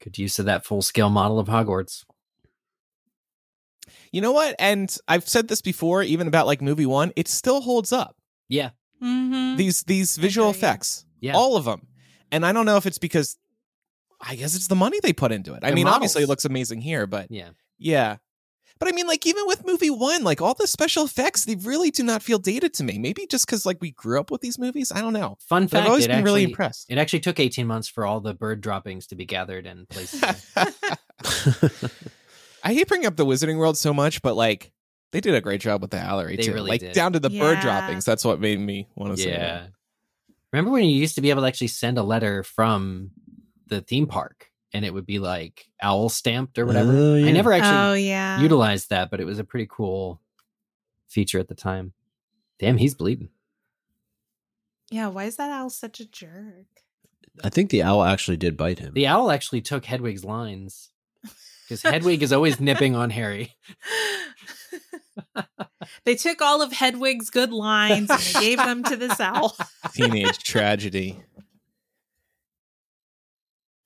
Good 0.03 0.19
use 0.19 0.39
of 0.39 0.47
that 0.47 0.65
full 0.65 0.83
scale 0.83 1.11
model 1.11 1.39
of 1.39 1.49
Hogwarts. 1.49 2.05
You 4.13 4.21
know 4.21 4.33
what? 4.33 4.57
And 4.59 4.95
I've 5.09 5.29
said 5.29 5.49
this 5.49 5.61
before, 5.63 6.03
even 6.03 6.27
about 6.27 6.47
like 6.47 6.61
movie 6.63 6.87
one, 6.87 7.13
it 7.17 7.29
still 7.29 7.61
holds 7.61 7.93
up. 7.93 8.17
Yeah. 8.49 8.71
Mm-hmm. 9.03 9.57
These 9.57 9.85
these 9.85 10.17
visual 10.17 10.49
Agreed. 10.51 10.59
effects, 10.59 11.05
Yeah. 11.21 11.35
all 11.35 11.57
of 11.57 11.65
them. 11.65 11.87
And 12.33 12.45
I 12.45 12.53
don't 12.53 12.67
know 12.67 12.77
if 12.77 12.87
it's 12.87 12.99
because 12.99 13.37
I 14.21 14.37
guess 14.37 14.55
it's 14.55 14.67
the 14.67 14.75
money 14.75 14.99
they 15.03 15.13
put 15.13 15.33
into 15.33 15.55
it. 15.55 15.61
I 15.63 15.69
They're 15.69 15.75
mean, 15.77 15.87
obviously 15.89 16.23
it 16.23 16.29
looks 16.29 16.45
amazing 16.45 16.81
here, 16.83 17.07
but 17.07 17.31
Yeah. 17.31 17.51
yeah. 17.79 18.17
But 18.81 18.89
I 18.89 18.93
mean, 18.93 19.07
like 19.07 19.27
even 19.27 19.45
with 19.47 19.67
movie 19.67 19.91
one, 19.91 20.25
like 20.25 20.41
all 20.41 20.55
the 20.55 20.67
special 20.67 21.05
effects, 21.05 21.45
they 21.45 21.55
really 21.57 21.91
do 21.91 22.03
not 22.03 22.23
feel 22.23 22.39
dated 22.39 22.73
to 22.75 22.83
me. 22.85 22.99
Maybe 22.99 23.27
just 23.27 23.47
because 23.47 23.67
like 23.67 23.77
we 23.81 23.91
grew 23.91 24.19
up 24.19 24.31
with 24.31 24.41
these 24.41 24.59
movies. 24.59 24.91
I 24.91 25.03
don't 25.03 25.13
know. 25.13 25.37
Fun 25.49 25.67
But 25.67 25.83
I've 25.83 25.89
always 25.89 26.07
it 26.07 26.09
been 26.09 26.25
really 26.25 26.45
impressed. 26.45 26.87
It 26.89 26.97
actually 26.97 27.21
took 27.21 27.39
18 27.39 27.67
months 27.67 27.89
for 27.89 28.07
all 28.07 28.21
the 28.21 28.33
bird 28.33 28.63
droppings 28.63 29.07
to 29.09 29.17
be 29.17 29.27
gathered 29.27 29.67
and 29.67 29.87
placed. 29.89 30.25
I 32.65 32.75
hate 32.75 32.89
bringing 32.89 33.07
up 33.07 33.17
the 33.17 33.27
Wizarding 33.27 33.59
World 33.59 33.77
so 33.77 33.93
much, 33.93 34.23
but 34.23 34.35
like 34.35 34.73
they 35.13 35.21
did 35.21 35.35
a 35.35 35.41
great 35.41 35.61
job 35.61 35.83
with 35.83 35.91
the 35.91 35.99
gallery 35.99 36.37
They 36.37 36.45
too. 36.45 36.55
really 36.55 36.71
like 36.71 36.81
did. 36.81 36.93
down 36.93 37.13
to 37.13 37.21
the 37.21 37.31
bird 37.31 37.61
droppings. 37.61 38.05
That's 38.05 38.25
what 38.25 38.41
made 38.41 38.61
me 38.61 38.89
want 38.95 39.17
to 39.17 39.23
say. 39.23 39.31
yeah. 39.31 39.39
that. 39.39 39.71
Remember 40.53 40.71
when 40.71 40.85
you 40.85 40.97
used 40.97 41.15
to 41.17 41.21
be 41.21 41.31
able 41.31 41.43
to 41.43 41.49
actually 41.49 41.69
send 41.69 41.99
a 41.99 42.03
letter 42.03 42.43
from 42.43 43.11
the 43.67 43.81
theme 43.81 44.07
park 44.07 44.50
and 44.73 44.85
it 44.85 44.95
would 44.95 45.07
be 45.07 45.19
like 45.19 45.69
owl 45.83 46.09
stamped 46.09 46.59
or 46.59 46.67
whatever? 46.67 46.93
Oh, 46.93 47.17
I 47.17 47.33
never 47.33 47.53
actually 47.53 47.77
oh 47.77 47.95
yeah. 47.95 48.41
utilized 48.41 48.91
that, 48.91 49.11
but 49.11 49.21
it 49.21 49.25
was 49.25 49.39
a 49.39 49.45
pretty 49.45 49.67
cool 49.71 50.21
feature 51.09 51.39
at 51.39 51.49
the 51.49 51.55
time. 51.55 51.93
Damn, 52.59 52.77
he's 52.77 52.95
bleeding. 52.95 53.31
yeah. 54.91 55.09
Why 55.09 55.25
is 55.25 55.37
that 55.37 55.51
owl 55.51 55.71
such 55.71 56.01
a 56.01 56.07
jerk? 56.07 56.67
I 57.43 57.49
think 57.49 57.71
the 57.71 57.83
owl 57.83 58.03
actually 58.03 58.37
did 58.37 58.57
bite 58.57 58.79
him. 58.81 58.93
The 58.93 59.07
owl 59.07 59.31
actually 59.31 59.63
took 59.63 59.85
Hedwig's 59.85 60.25
lines 60.25 60.91
because 61.65 61.83
Hedwig 61.91 62.23
is 62.23 62.33
always 62.33 62.61
nipping 62.61 62.95
on 62.95 63.11
Harry. 63.11 63.55
they 66.05 66.15
took 66.17 66.43
all 66.43 66.61
of 66.61 66.73
Hedwig's 66.73 67.31
good 67.31 67.53
lines 67.53 68.11
and 68.11 68.21
they 68.21 68.41
gave 68.41 68.59
them 68.59 68.83
to 68.85 68.97
this 68.97 69.21
owl. 69.21 69.57
Teenage 69.93 70.39
tragedy. 70.39 71.23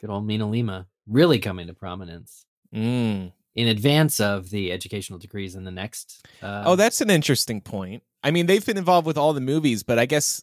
Good 0.05 0.11
old 0.12 0.26
Mina 0.26 0.46
Lima 0.46 0.86
really 1.07 1.38
coming 1.38 1.66
to 1.68 1.72
prominence 1.72 2.44
Mm. 2.74 3.32
in 3.55 3.68
advance 3.68 4.20
of 4.20 4.50
the 4.50 4.70
Educational 4.70 5.18
Decrees 5.18 5.55
in 5.55 5.64
the 5.64 5.70
next. 5.70 6.26
Uh, 6.42 6.64
Oh, 6.66 6.76
that's 6.76 7.00
an 7.00 7.09
interesting 7.09 7.62
point. 7.62 8.02
I 8.22 8.30
mean, 8.30 8.44
they've 8.44 8.64
been 8.66 8.76
involved 8.76 9.07
with 9.07 9.16
all 9.16 9.32
the 9.32 9.40
movies, 9.40 9.82
but 9.82 9.98
I 9.98 10.05
guess 10.05 10.42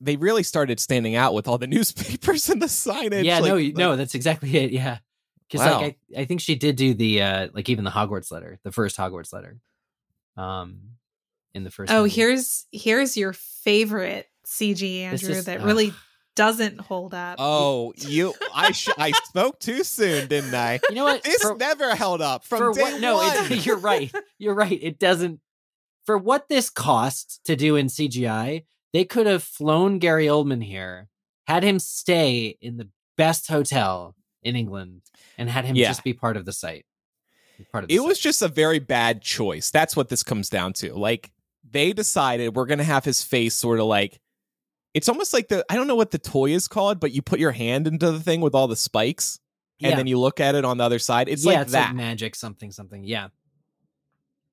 they 0.00 0.16
really 0.16 0.42
started 0.42 0.80
standing 0.80 1.14
out 1.14 1.34
with 1.34 1.46
all 1.46 1.58
the 1.58 1.66
newspapers 1.76 2.48
and 2.48 2.62
the 2.62 2.66
signage. 2.66 3.24
yeah, 3.24 3.40
like- 3.40 3.48
no, 3.50 3.56
like- 3.56 3.76
no, 3.76 3.96
that's 3.96 4.14
exactly 4.14 4.56
it. 4.56 4.70
Yeah, 4.72 4.98
because 5.50 5.66
Wow. 5.66 5.80
like 5.82 5.98
I, 6.16 6.20
I 6.20 6.24
think 6.24 6.40
she 6.40 6.54
did 6.54 6.76
do 6.76 6.94
the 6.94 7.20
uh 7.20 7.48
like 7.52 7.68
even 7.68 7.84
the 7.84 7.90
Hogwarts 7.90 8.30
letter, 8.32 8.58
the 8.62 8.72
first 8.72 8.96
Hogwarts 8.96 9.30
letter, 9.34 9.58
um, 10.38 10.80
in 11.52 11.64
the 11.64 11.70
first. 11.70 11.92
Oh, 11.92 12.02
movie. 12.04 12.14
here's 12.14 12.64
here's 12.72 13.14
your 13.16 13.34
favorite 13.34 14.26
CG 14.46 15.00
Andrew 15.02 15.30
is- 15.34 15.44
that 15.44 15.60
ugh. 15.60 15.66
really 15.66 15.92
doesn't 16.36 16.80
hold 16.80 17.12
up. 17.14 17.36
Oh, 17.38 17.92
you! 17.96 18.34
I 18.54 18.70
sh- 18.72 18.88
I 18.98 19.10
spoke 19.24 19.58
too 19.58 19.82
soon, 19.82 20.28
didn't 20.28 20.54
I? 20.54 20.78
you 20.88 20.94
know 20.94 21.04
what? 21.04 21.22
This 21.24 21.42
For- 21.42 21.56
never 21.56 21.94
held 21.96 22.20
up 22.22 22.44
from 22.44 22.58
for 22.58 22.72
day 22.74 22.82
what? 22.82 23.00
No, 23.00 23.16
one. 23.16 23.32
it's, 23.52 23.66
you're 23.66 23.78
right. 23.78 24.14
You're 24.38 24.54
right. 24.54 24.78
It 24.80 24.98
doesn't. 24.98 25.40
For 26.04 26.16
what 26.16 26.48
this 26.48 26.70
cost 26.70 27.40
to 27.46 27.56
do 27.56 27.74
in 27.74 27.86
CGI, 27.88 28.64
they 28.92 29.04
could 29.04 29.26
have 29.26 29.42
flown 29.42 29.98
Gary 29.98 30.26
Oldman 30.26 30.62
here, 30.62 31.08
had 31.48 31.64
him 31.64 31.80
stay 31.80 32.56
in 32.60 32.76
the 32.76 32.88
best 33.16 33.48
hotel 33.48 34.14
in 34.42 34.54
England, 34.54 35.02
and 35.36 35.50
had 35.50 35.64
him 35.64 35.74
Yeah. 35.74 35.88
just 35.88 36.04
be 36.04 36.12
part 36.12 36.36
of 36.36 36.44
the 36.44 36.52
site. 36.52 36.86
Part 37.72 37.84
of 37.84 37.88
the 37.88 37.94
it 37.96 38.00
was 38.04 38.20
just 38.20 38.42
a 38.42 38.48
very 38.48 38.78
bad 38.78 39.22
choice. 39.22 39.70
That's 39.70 39.96
what 39.96 40.08
this 40.10 40.22
comes 40.22 40.48
down 40.50 40.74
to. 40.74 40.94
Like 40.94 41.32
they 41.68 41.92
decided 41.92 42.54
we're 42.54 42.66
gonna 42.66 42.84
have 42.84 43.04
his 43.04 43.22
face 43.22 43.54
sort 43.54 43.80
of 43.80 43.86
like 43.86 44.20
it's 44.96 45.08
almost 45.08 45.32
like 45.34 45.48
the 45.48 45.64
I 45.70 45.76
don't 45.76 45.86
know 45.86 45.94
what 45.96 46.10
the 46.10 46.18
toy 46.18 46.50
is 46.50 46.66
called, 46.68 46.98
but 47.00 47.12
you 47.12 47.20
put 47.22 47.38
your 47.38 47.52
hand 47.52 47.86
into 47.86 48.10
the 48.10 48.20
thing 48.20 48.40
with 48.40 48.54
all 48.54 48.66
the 48.66 48.76
spikes, 48.76 49.38
and 49.82 49.90
Yeah. 49.90 49.96
then 49.96 50.06
you 50.06 50.18
look 50.18 50.40
at 50.40 50.54
it 50.54 50.64
on 50.64 50.78
the 50.78 50.84
other 50.84 50.98
side. 50.98 51.28
It's 51.28 51.44
yeah, 51.44 51.52
like 51.52 51.60
it's 51.62 51.72
that. 51.72 51.88
like 51.88 51.96
magic 51.96 52.34
something 52.34 52.70
something. 52.72 53.04
Yeah. 53.04 53.28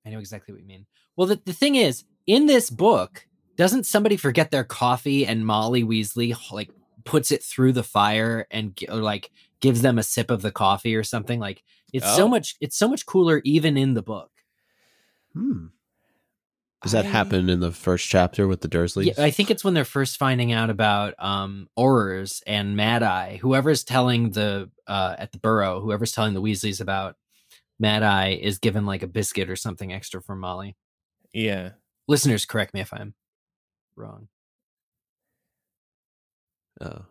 I 0.06 0.10
know 0.10 0.20
exactly 0.20 0.54
what 0.54 0.62
you 0.62 0.68
mean. 0.68 0.86
Well, 1.16 1.28
the, 1.28 1.40
the 1.46 1.54
thing 1.54 1.76
is, 1.76 2.04
in 2.28 2.46
this 2.46 2.70
book, 2.70 3.26
doesn't 3.56 3.86
somebody 3.86 4.18
forget 4.18 4.52
their 4.52 4.66
coffee 4.66 5.26
and 5.26 5.46
Molly 5.46 5.84
Weasley 5.84 6.36
like 6.52 6.70
puts 7.06 7.32
it 7.32 7.42
through 7.44 7.72
the 7.72 7.84
fire 7.84 8.46
and 8.52 8.76
gi- 8.76 8.90
or, 8.90 8.96
like 8.98 9.32
gives 9.62 9.82
them 9.82 9.98
a 9.98 10.04
sip 10.04 10.30
of 10.30 10.42
the 10.42 10.52
coffee 10.52 10.96
or 10.96 11.04
something? 11.04 11.40
Like 11.40 11.64
it's 11.94 12.16
so 12.16 12.26
Oh. 12.26 12.28
much 12.28 12.56
it's 12.60 12.78
so 12.78 12.88
much 12.90 13.06
cooler 13.06 13.42
even 13.46 13.78
in 13.78 13.94
the 13.94 14.02
book. 14.04 14.32
Hmm. 15.34 15.68
Does 16.84 16.92
that 16.92 17.06
I- 17.06 17.10
happen 17.10 17.50
in 17.50 17.62
the 17.62 17.72
first 17.72 18.08
chapter 18.10 18.48
with 18.48 18.62
the 18.62 18.68
Dursleys? 18.68 19.06
Yeah, 19.06 19.24
I 19.24 19.32
think 19.32 19.50
it's 19.50 19.64
when 19.64 19.74
they're 19.74 19.86
first 19.86 20.18
finding 20.18 20.52
out 20.52 20.70
about 20.70 21.16
um 21.18 21.68
Aurors 21.80 22.42
and 22.46 22.76
Mad 22.76 23.02
Eye. 23.04 23.40
Whoever's 23.42 23.84
telling 23.84 24.32
the 24.32 24.70
uh 24.86 25.16
at 25.18 25.32
the 25.32 25.40
Burrow, 25.40 25.80
whoever's 25.80 26.12
telling 26.12 26.34
the 26.34 26.42
Weasleys 26.42 26.82
about 26.82 27.16
Mad 27.80 28.04
Eye 28.04 28.38
is 28.42 28.60
given 28.60 28.86
like 28.86 29.02
a 29.02 29.08
biscuit 29.08 29.50
or 29.50 29.56
something 29.56 29.92
extra 29.94 30.22
from 30.22 30.40
Molly. 30.42 30.76
Yeah. 31.34 31.72
Listeners, 32.08 32.46
correct 32.46 32.74
me 32.74 32.82
if 32.82 32.94
I'm 32.94 33.14
wrong. 33.96 34.28
Oh. 36.82 37.06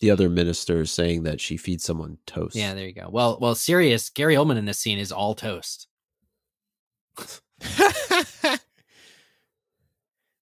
The 0.00 0.10
other 0.10 0.28
minister 0.28 0.80
is 0.80 0.90
saying 0.90 1.22
that 1.22 1.40
she 1.40 1.56
feeds 1.56 1.84
someone 1.84 2.18
toast. 2.26 2.54
Yeah, 2.54 2.74
there 2.74 2.86
you 2.86 2.92
go. 2.92 3.08
Well, 3.10 3.38
well, 3.40 3.54
Sirius. 3.54 4.10
Gary 4.10 4.34
Oldman 4.34 4.58
in 4.58 4.66
this 4.66 4.78
scene 4.78 4.98
is 4.98 5.10
all 5.10 5.34
toast. 5.34 5.85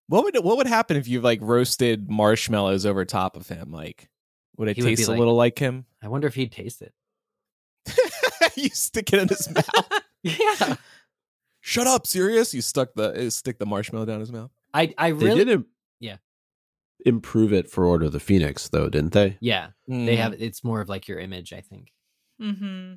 what 0.09 0.25
would 0.25 0.37
what 0.45 0.57
would 0.59 0.67
happen 0.67 0.97
if 0.97 1.09
you 1.09 1.21
like 1.21 1.41
roasted 1.43 2.11
marshmallows 2.11 2.85
over 2.87 3.05
top 3.05 3.37
of 3.37 3.49
him? 3.49 3.71
Like, 3.73 4.09
would 4.57 4.69
it 4.69 4.77
He 4.77 4.83
would 4.83 4.89
be 4.91 4.97
taste 4.97 5.09
a 5.09 5.13
like- 5.13 5.19
little 5.19 5.35
like 5.35 5.59
him? 5.59 5.87
I 6.03 6.09
wonder 6.09 6.27
if 6.29 6.35
he'd 6.35 6.53
taste 6.53 6.83
it. 6.83 6.93
you 8.57 8.69
stick 8.71 9.13
it 9.13 9.21
in 9.21 9.29
his 9.29 9.51
mouth. 9.53 9.65
Yeah, 10.27 10.77
Shut 11.61 11.87
up, 11.87 12.07
Sirius! 12.07 12.55
You 12.55 12.63
stuck 12.63 12.95
the 12.95 13.27
uh, 13.27 13.31
stick 13.31 13.59
the 13.59 13.67
marshmallow 13.67 14.07
down 14.07 14.21
his 14.21 14.33
mouth. 14.33 14.51
I, 14.73 14.95
I 14.97 15.11
They 15.11 15.27
really, 15.27 15.45
did 15.45 15.49
Im- 15.53 15.67
Yeah. 16.01 16.17
improve 17.05 17.53
it 17.53 17.69
for 17.71 17.85
Order 17.85 18.07
of 18.07 18.13
the 18.13 18.21
Phoenix, 18.21 18.69
though, 18.71 18.89
didn't 18.89 19.13
they? 19.13 19.37
yeah. 19.43 19.69
Mm. 19.87 20.07
They 20.07 20.17
have. 20.17 20.33
It's 20.41 20.65
more 20.65 20.81
of 20.81 20.89
like 20.89 21.09
your 21.09 21.19
image, 21.19 21.53
I 21.53 21.61
think. 21.61 21.93
Mm-hmm. 22.41 22.95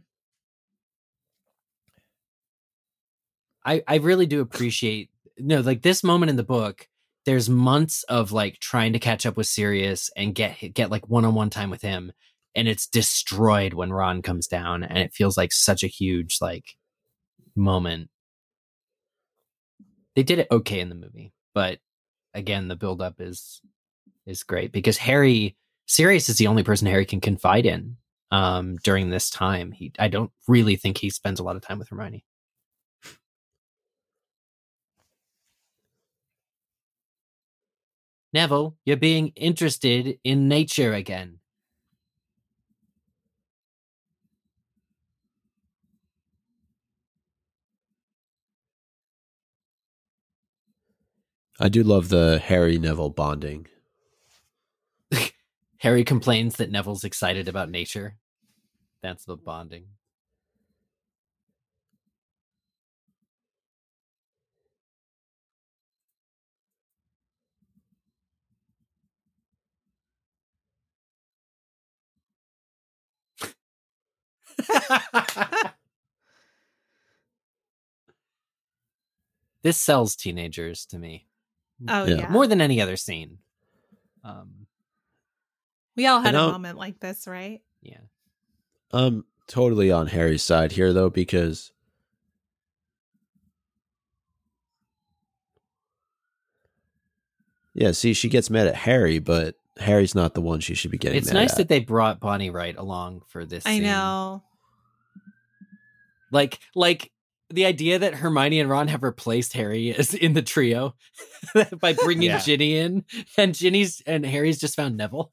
I, 3.68 3.84
I 3.88 3.96
really 3.98 4.26
do 4.26 4.42
appreciate 4.42 5.12
no 5.38 5.60
like 5.60 5.84
this 5.84 6.04
moment 6.04 6.32
in 6.32 6.36
the 6.36 6.44
book 6.44 6.88
there's 7.26 7.50
months 7.50 8.04
of 8.04 8.32
like 8.32 8.58
trying 8.60 8.94
to 8.94 9.00
catch 9.00 9.26
up 9.26 9.38
with 9.38 9.46
Sirius 9.46 10.10
and 10.16 10.34
get 10.34 10.74
get 10.74 10.90
like 10.90 11.08
one-on-one 11.10 11.52
time 11.52 11.70
with 11.70 11.82
him 11.82 12.12
and 12.58 12.68
it's 12.68 12.88
destroyed 12.88 13.76
when 13.76 13.94
Ron 13.94 14.24
comes 14.24 14.48
down, 14.48 14.84
and 14.84 14.98
it 14.98 15.14
feels 15.14 15.38
like 15.38 15.54
such 15.54 15.84
a 15.84 15.88
huge 15.88 16.40
like 16.42 16.76
moment. 17.56 18.10
They 20.16 20.24
did 20.24 20.40
it 20.40 20.48
okay 20.50 20.80
in 20.80 20.90
the 20.90 20.96
movie, 20.96 21.34
but 21.54 21.78
again, 22.34 22.68
the 22.68 22.76
buildup 22.76 23.22
is 23.22 23.62
is 24.26 24.42
great 24.42 24.72
because 24.72 24.98
Harry 24.98 25.56
Sirius 25.86 26.30
is 26.30 26.38
the 26.38 26.48
only 26.48 26.64
person 26.64 26.88
Harry 26.88 27.06
can 27.06 27.22
confide 27.22 27.68
in 27.68 27.98
um, 28.32 28.78
during 28.78 29.12
this 29.12 29.30
time. 29.30 29.72
He, 29.72 29.94
I 30.00 30.08
don't 30.08 30.32
really 30.48 30.76
think 30.78 30.98
he 30.98 31.12
spends 31.12 31.40
a 31.40 31.44
lot 31.44 31.56
of 31.56 31.62
time 31.62 31.78
with 31.78 31.90
Hermione. 31.90 32.26
Neville, 38.34 38.76
you're 38.86 38.98
being 38.98 39.30
interested 39.36 40.20
in 40.24 40.48
nature 40.48 40.94
again. 40.94 41.40
I 51.60 51.70
do 51.70 51.82
love 51.82 52.10
the 52.10 52.40
Harry 52.44 52.78
Neville 52.78 53.10
bonding. 53.10 53.68
Harry 55.80 56.04
complains 56.04 56.58
that 56.58 56.70
Neville's 56.70 57.04
excited 57.04 57.48
about 57.48 57.72
nature. 57.72 58.18
That's 59.02 59.26
the 59.26 59.38
bonding. 59.38 59.86
this 79.64 79.78
sells 79.78 80.16
teenagers 80.16 80.86
to 80.88 80.98
me 81.00 81.26
Oh 81.88 82.06
Yeah. 82.06 82.16
yeah. 82.16 82.30
more 82.32 82.48
than 82.48 82.60
any 82.60 82.82
other 82.82 82.96
scene. 82.98 83.38
Um, 84.24 84.66
we 85.96 86.08
all 86.08 86.22
had 86.22 86.34
a 86.34 86.40
moment 86.52 86.78
like 86.78 87.00
this, 87.00 87.28
right? 87.28 87.62
yeah. 87.82 88.00
I'm 88.92 89.26
totally 89.48 89.92
on 89.92 90.08
Harry's 90.08 90.42
side 90.44 90.72
here 90.72 90.92
though 90.94 91.10
because 91.10 91.72
Yeah, 97.74 97.92
see 97.92 98.14
she 98.14 98.30
gets 98.30 98.50
mad 98.50 98.68
at 98.68 98.76
Harry, 98.76 99.20
but 99.20 99.56
Harry's 99.78 100.16
not 100.16 100.34
the 100.34 100.42
one 100.42 100.60
she 100.60 100.74
should 100.74 100.90
be 100.92 100.98
getting 100.98 101.18
It's 101.20 101.28
mad 101.28 101.34
nice 101.42 101.52
at. 101.52 101.58
that 101.58 101.68
they 101.70 101.80
brought 101.80 102.20
Bonnie 102.20 102.50
Wright 102.50 102.76
along 102.76 103.22
for 103.28 103.46
this. 103.46 103.66
I 103.66 103.76
scene. 103.76 103.84
know. 103.84 104.44
Like 106.32 106.60
like 106.76 107.12
the 107.50 107.66
idea 107.66 108.00
that 108.00 108.16
Hermione 108.16 108.60
and 108.60 108.70
Ron 108.70 108.90
have 108.90 109.04
replaced 109.04 109.54
Harry 109.54 109.90
is 109.90 110.14
in 110.14 110.34
the 110.34 110.42
trio 110.42 110.96
by 111.80 111.94
bringing 111.94 112.30
Yeah. 112.30 112.40
Ginny 112.40 112.78
in, 112.78 113.06
and 113.38 113.56
Ginny's 113.56 114.02
and 114.06 114.26
Harry's 114.26 114.60
just 114.60 114.76
found 114.76 114.98
Neville. 114.98 115.32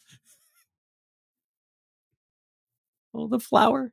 Oh, 3.12 3.28
the 3.28 3.38
flower. 3.40 3.92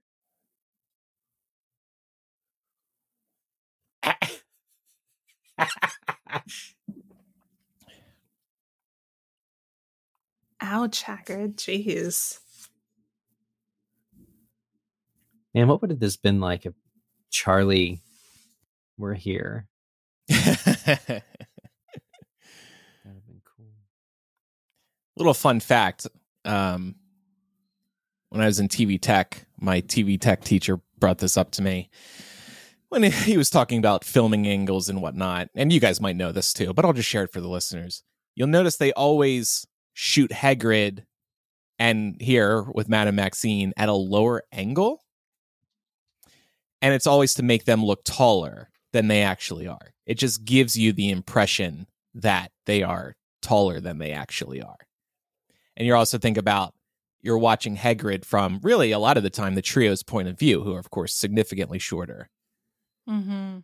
Ouch, 10.61 11.03
Hagrid. 11.03 11.55
Jeez. 11.55 12.39
Man, 15.53 15.67
what 15.67 15.81
would 15.81 15.89
have 15.89 15.99
this 15.99 16.17
been 16.17 16.39
like 16.39 16.65
if 16.65 16.73
Charlie 17.31 17.99
we're 18.97 19.15
here? 19.15 19.67
That'd 20.27 20.57
have 20.57 21.23
been 23.25 23.41
cool. 23.57 23.73
Little 25.17 25.33
fun 25.33 25.59
fact. 25.59 26.07
Um, 26.45 26.95
when 28.29 28.41
I 28.41 28.45
was 28.45 28.59
in 28.59 28.67
TV 28.67 29.01
tech, 29.01 29.45
my 29.59 29.81
TV 29.81 30.19
tech 30.19 30.43
teacher 30.43 30.79
brought 30.99 31.17
this 31.17 31.35
up 31.35 31.51
to 31.51 31.61
me 31.61 31.89
when 32.89 33.03
he 33.03 33.37
was 33.37 33.49
talking 33.49 33.79
about 33.79 34.03
filming 34.03 34.47
angles 34.47 34.89
and 34.89 35.01
whatnot. 35.01 35.49
And 35.55 35.71
you 35.71 35.79
guys 35.79 36.01
might 36.01 36.15
know 36.15 36.31
this 36.31 36.53
too, 36.53 36.73
but 36.73 36.85
I'll 36.85 36.93
just 36.93 37.09
share 37.09 37.23
it 37.23 37.31
for 37.31 37.41
the 37.41 37.49
listeners. 37.49 38.03
You'll 38.35 38.47
notice 38.47 38.77
they 38.77 38.93
always 38.93 39.65
shoot 39.93 40.31
Hagrid 40.31 41.03
and 41.79 42.21
here 42.21 42.61
with 42.61 42.87
Madame 42.87 43.15
Maxime 43.15 43.73
at 43.77 43.89
a 43.89 43.93
lower 43.93 44.43
angle. 44.51 45.03
And 46.81 46.93
it's 46.93 47.07
always 47.07 47.33
to 47.35 47.43
make 47.43 47.65
them 47.65 47.83
look 47.85 48.03
taller 48.03 48.69
than 48.93 49.07
they 49.07 49.21
actually 49.21 49.67
are. 49.67 49.93
It 50.05 50.15
just 50.15 50.45
gives 50.45 50.77
you 50.77 50.93
the 50.93 51.09
impression 51.09 51.87
that 52.13 52.51
they 52.65 52.83
are 52.83 53.15
taller 53.41 53.79
than 53.79 53.97
they 53.97 54.11
actually 54.11 54.61
are. 54.61 54.77
And 55.77 55.87
you're 55.87 55.95
also 55.95 56.17
think 56.17 56.37
about 56.37 56.73
you're 57.21 57.37
watching 57.37 57.77
Hagrid 57.77 58.25
from 58.25 58.59
really 58.63 58.91
a 58.91 58.99
lot 58.99 59.17
of 59.17 59.23
the 59.23 59.29
time 59.29 59.55
the 59.55 59.61
trio's 59.61 60.03
point 60.03 60.27
of 60.27 60.37
view, 60.37 60.63
who 60.63 60.73
are 60.73 60.79
of 60.79 60.89
course 60.89 61.13
significantly 61.13 61.79
shorter. 61.79 62.29
Mm-hmm. 63.07 63.59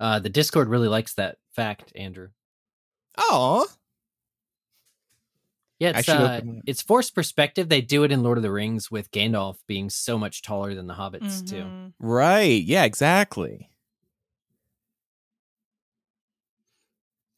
Uh, 0.00 0.18
the 0.18 0.28
Discord 0.28 0.68
really 0.68 0.88
likes 0.88 1.14
that 1.14 1.36
fact, 1.54 1.92
Andrew. 1.94 2.28
Oh, 3.16 3.68
Yeah, 5.82 5.98
it's 5.98 6.04
should 6.04 6.14
uh, 6.14 6.36
open 6.36 6.62
it's 6.64 6.80
forced 6.80 7.12
perspective. 7.12 7.68
They 7.68 7.80
do 7.80 8.04
it 8.04 8.12
in 8.12 8.22
Lord 8.22 8.38
of 8.38 8.42
the 8.42 8.52
Rings 8.52 8.88
with 8.88 9.10
Gandalf 9.10 9.56
being 9.66 9.90
so 9.90 10.16
much 10.16 10.40
taller 10.42 10.76
than 10.76 10.86
the 10.86 10.94
hobbits 10.94 11.44
too. 11.44 11.64
Mhm. 11.64 11.92
right. 11.98 12.62
Yeah, 12.62 12.84
exactly. 12.84 13.68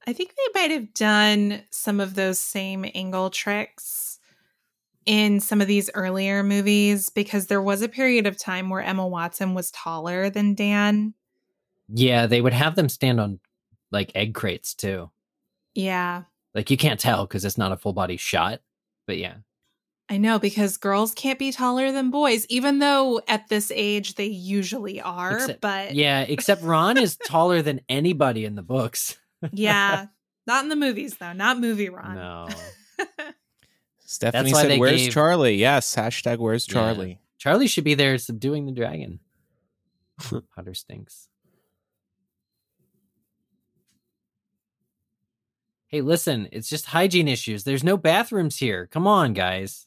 I 0.07 0.12
think 0.12 0.34
they 0.34 0.61
might 0.61 0.70
have 0.72 0.92
done 0.92 1.62
some 1.70 2.01
of 2.01 2.14
those 2.14 2.38
same 2.38 2.84
angle 2.95 3.30
tricks 3.30 4.18
in 5.07 5.40
some 5.40 5.62
of 5.62 5.66
these 5.66 5.88
earlier 5.95 6.42
movies 6.42 7.09
because 7.09 7.47
there 7.47 7.62
was 7.62 7.80
a 7.80 7.88
period 7.88 8.26
of 8.26 8.36
time 8.36 8.68
where 8.68 8.82
Emma 8.82 9.07
Watson 9.07 9.55
was 9.55 9.70
taller 9.70 10.28
than 10.28 10.55
Dan. 10.55 11.14
Yeah, 11.88 12.26
they 12.26 12.42
would 12.42 12.53
have 12.53 12.76
them 12.76 12.90
stand 12.90 13.20
on 13.20 13.40
like 13.90 14.12
egg 14.14 14.34
crates 14.34 14.74
too. 14.74 15.11
Yeah, 15.74 16.24
Like 16.55 16.70
you 16.70 16.76
can't 16.76 17.00
tell 17.00 17.26
because 17.26 17.44
it's 17.44 17.59
not 17.59 17.72
a 17.72 17.76
full 17.76 17.92
body 17.92 18.16
shot. 18.16 18.61
But 19.07 19.18
yeah, 19.18 19.34
I 20.09 20.18
know 20.18 20.38
because 20.38 20.76
girls 20.76 21.12
can't 21.12 21.38
be 21.38 21.50
taller 21.52 21.92
than 21.92 22.11
boys, 22.11 22.46
even 22.48 22.78
though 22.78 23.20
at 23.28 23.48
this 23.48 23.72
age 23.74 24.14
they 24.14 24.26
usually 24.26 25.00
are. 25.00 25.36
Except- 25.36 25.61
but 25.61 25.94
yeah. 25.94 26.20
Except 26.22 26.62
Ron 26.62 26.96
is 26.98 27.16
taller 27.16 27.61
than 27.62 27.80
anybody 27.88 28.44
in 28.44 28.55
the 28.55 28.62
books. 28.62 29.18
yeah, 29.52 30.07
not 30.46 30.62
in 30.62 30.68
the 30.70 30.76
movies 30.76 31.16
though, 31.16 31.32
not 31.32 31.59
movie 31.61 31.88
Ron. 31.88 32.14
No, 32.14 32.48
Stephanie 34.07 34.52
said, 34.52 34.78
"Where's 34.78 35.02
gave- 35.02 35.12
Charlie?" 35.12 35.57
Yes, 35.57 35.94
hashtag 35.94 36.38
Where's 36.38 36.66
Yeah. 36.68 36.74
Charlie? 36.74 37.18
Charlie 37.38 37.66
should 37.66 37.84
be 37.84 37.94
there 37.94 38.16
subduing 38.16 38.64
the 38.66 38.72
dragon. 38.72 39.20
Potter 40.57 40.72
stinks. 40.74 41.28
Hey, 45.95 46.01
listen, 46.01 46.49
it's 46.51 46.68
just 46.68 46.86
hygiene 46.86 47.28
issues. 47.28 47.62
There's 47.62 47.84
no 47.84 47.97
bathrooms 47.97 48.57
here. 48.57 48.88
Come 48.90 49.07
on, 49.07 49.32
guys. 49.32 49.86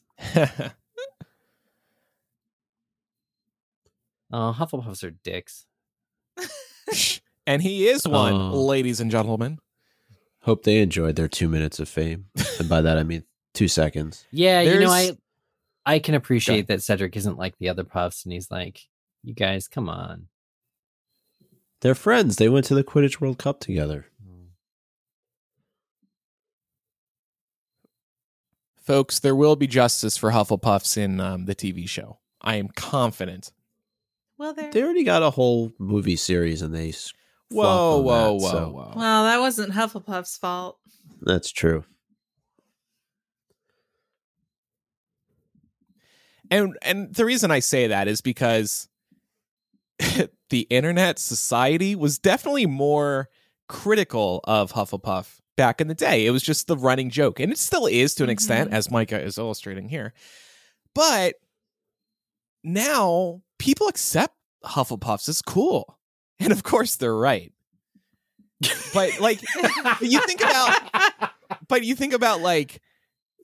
Oh, 4.32 4.54
Hufflepuffs 4.58 5.04
are 5.04 5.10
dicks. 5.10 5.66
and 7.46 7.60
he 7.60 7.88
is 7.88 8.08
one, 8.08 8.32
Oh. 8.32 8.64
ladies 8.64 9.00
and 9.00 9.10
gentlemen. 9.10 9.58
Hope 10.44 10.62
they 10.62 10.78
enjoyed 10.78 11.16
their 11.16 11.28
two 11.28 11.46
minutes 11.46 11.78
of 11.78 11.90
fame. 11.90 12.28
and 12.58 12.70
by 12.70 12.80
that 12.80 12.96
I 12.96 13.02
mean 13.02 13.24
two 13.52 13.68
seconds. 13.68 14.24
Yeah, 14.30 14.62
you 14.62 14.80
know, 14.80 14.88
I 14.88 15.10
I 15.84 15.98
can 15.98 16.14
appreciate 16.14 16.68
that 16.68 16.82
Cedric 16.82 17.16
isn't 17.18 17.36
like 17.36 17.58
the 17.58 17.68
other 17.68 17.84
puffs, 17.84 18.24
and 18.24 18.32
he's 18.32 18.50
like, 18.50 18.80
"You 19.22 19.34
guys, 19.34 19.68
come 19.68 19.90
on." 19.90 20.28
They're 21.82 21.94
friends. 21.94 22.36
They 22.36 22.48
went 22.48 22.64
to 22.66 22.74
the 22.74 22.82
Quidditch 22.82 23.20
World 23.20 23.36
Cup 23.36 23.60
together. 23.60 24.06
Folks, 28.88 29.18
there 29.18 29.36
will 29.36 29.54
be 29.54 29.66
justice 29.66 30.16
for 30.16 30.30
Hufflepuffs 30.30 30.96
in 30.96 31.20
um, 31.20 31.44
the 31.44 31.54
TV 31.54 31.86
show. 31.86 32.20
I 32.40 32.54
am 32.56 32.68
confident. 32.68 33.52
Well, 34.38 34.54
there. 34.54 34.70
They 34.72 34.82
already 34.82 35.04
got 35.04 35.22
a 35.22 35.28
whole 35.28 35.74
movie 35.78 36.16
series 36.16 36.62
and 36.62 36.74
they 36.74 36.94
Whoa, 37.50 37.98
whoa, 37.98 38.38
that, 38.38 38.42
whoa, 38.42 38.50
so 38.50 38.68
whoa. 38.70 38.92
Well, 38.96 39.24
that 39.24 39.40
wasn't 39.40 39.74
Hufflepuff's 39.74 40.38
fault. 40.38 40.78
That's 41.20 41.52
true. 41.52 41.84
And 46.50 46.78
and 46.80 47.14
the 47.14 47.26
reason 47.26 47.50
I 47.50 47.58
say 47.58 47.88
that 47.88 48.08
is 48.08 48.22
because 48.22 48.88
the 50.48 50.62
internet 50.70 51.18
society 51.18 51.94
was 51.94 52.18
definitely 52.18 52.64
more 52.64 53.28
critical 53.68 54.40
of 54.44 54.72
Hufflepuff 54.72 55.37
back 55.58 55.82
in 55.82 55.88
the 55.88 55.94
day. 55.94 56.24
It 56.24 56.30
was 56.30 56.42
just 56.42 56.66
the 56.68 56.76
running 56.78 57.10
joke, 57.10 57.38
and 57.40 57.52
it 57.52 57.58
still 57.58 57.84
is 57.86 58.14
to 58.14 58.24
an 58.24 58.30
extent, 58.30 58.70
Mhm. 58.70 58.74
as 58.74 58.90
Micah 58.90 59.20
is 59.22 59.36
illustrating 59.36 59.90
here. 59.90 60.14
But 60.94 61.34
now 62.64 63.42
people 63.58 63.88
accept 63.88 64.34
Hufflepuffs. 64.64 65.28
It's 65.28 65.42
cool. 65.42 65.98
And 66.40 66.52
of 66.52 66.62
course 66.62 66.96
they're 66.96 67.14
right. 67.16 67.52
But 68.92 69.20
like 69.20 69.40
you 70.00 70.20
think 70.26 70.40
about 70.40 71.30
but 71.68 71.84
you 71.84 71.94
think 71.94 72.12
about 72.12 72.40
like 72.40 72.80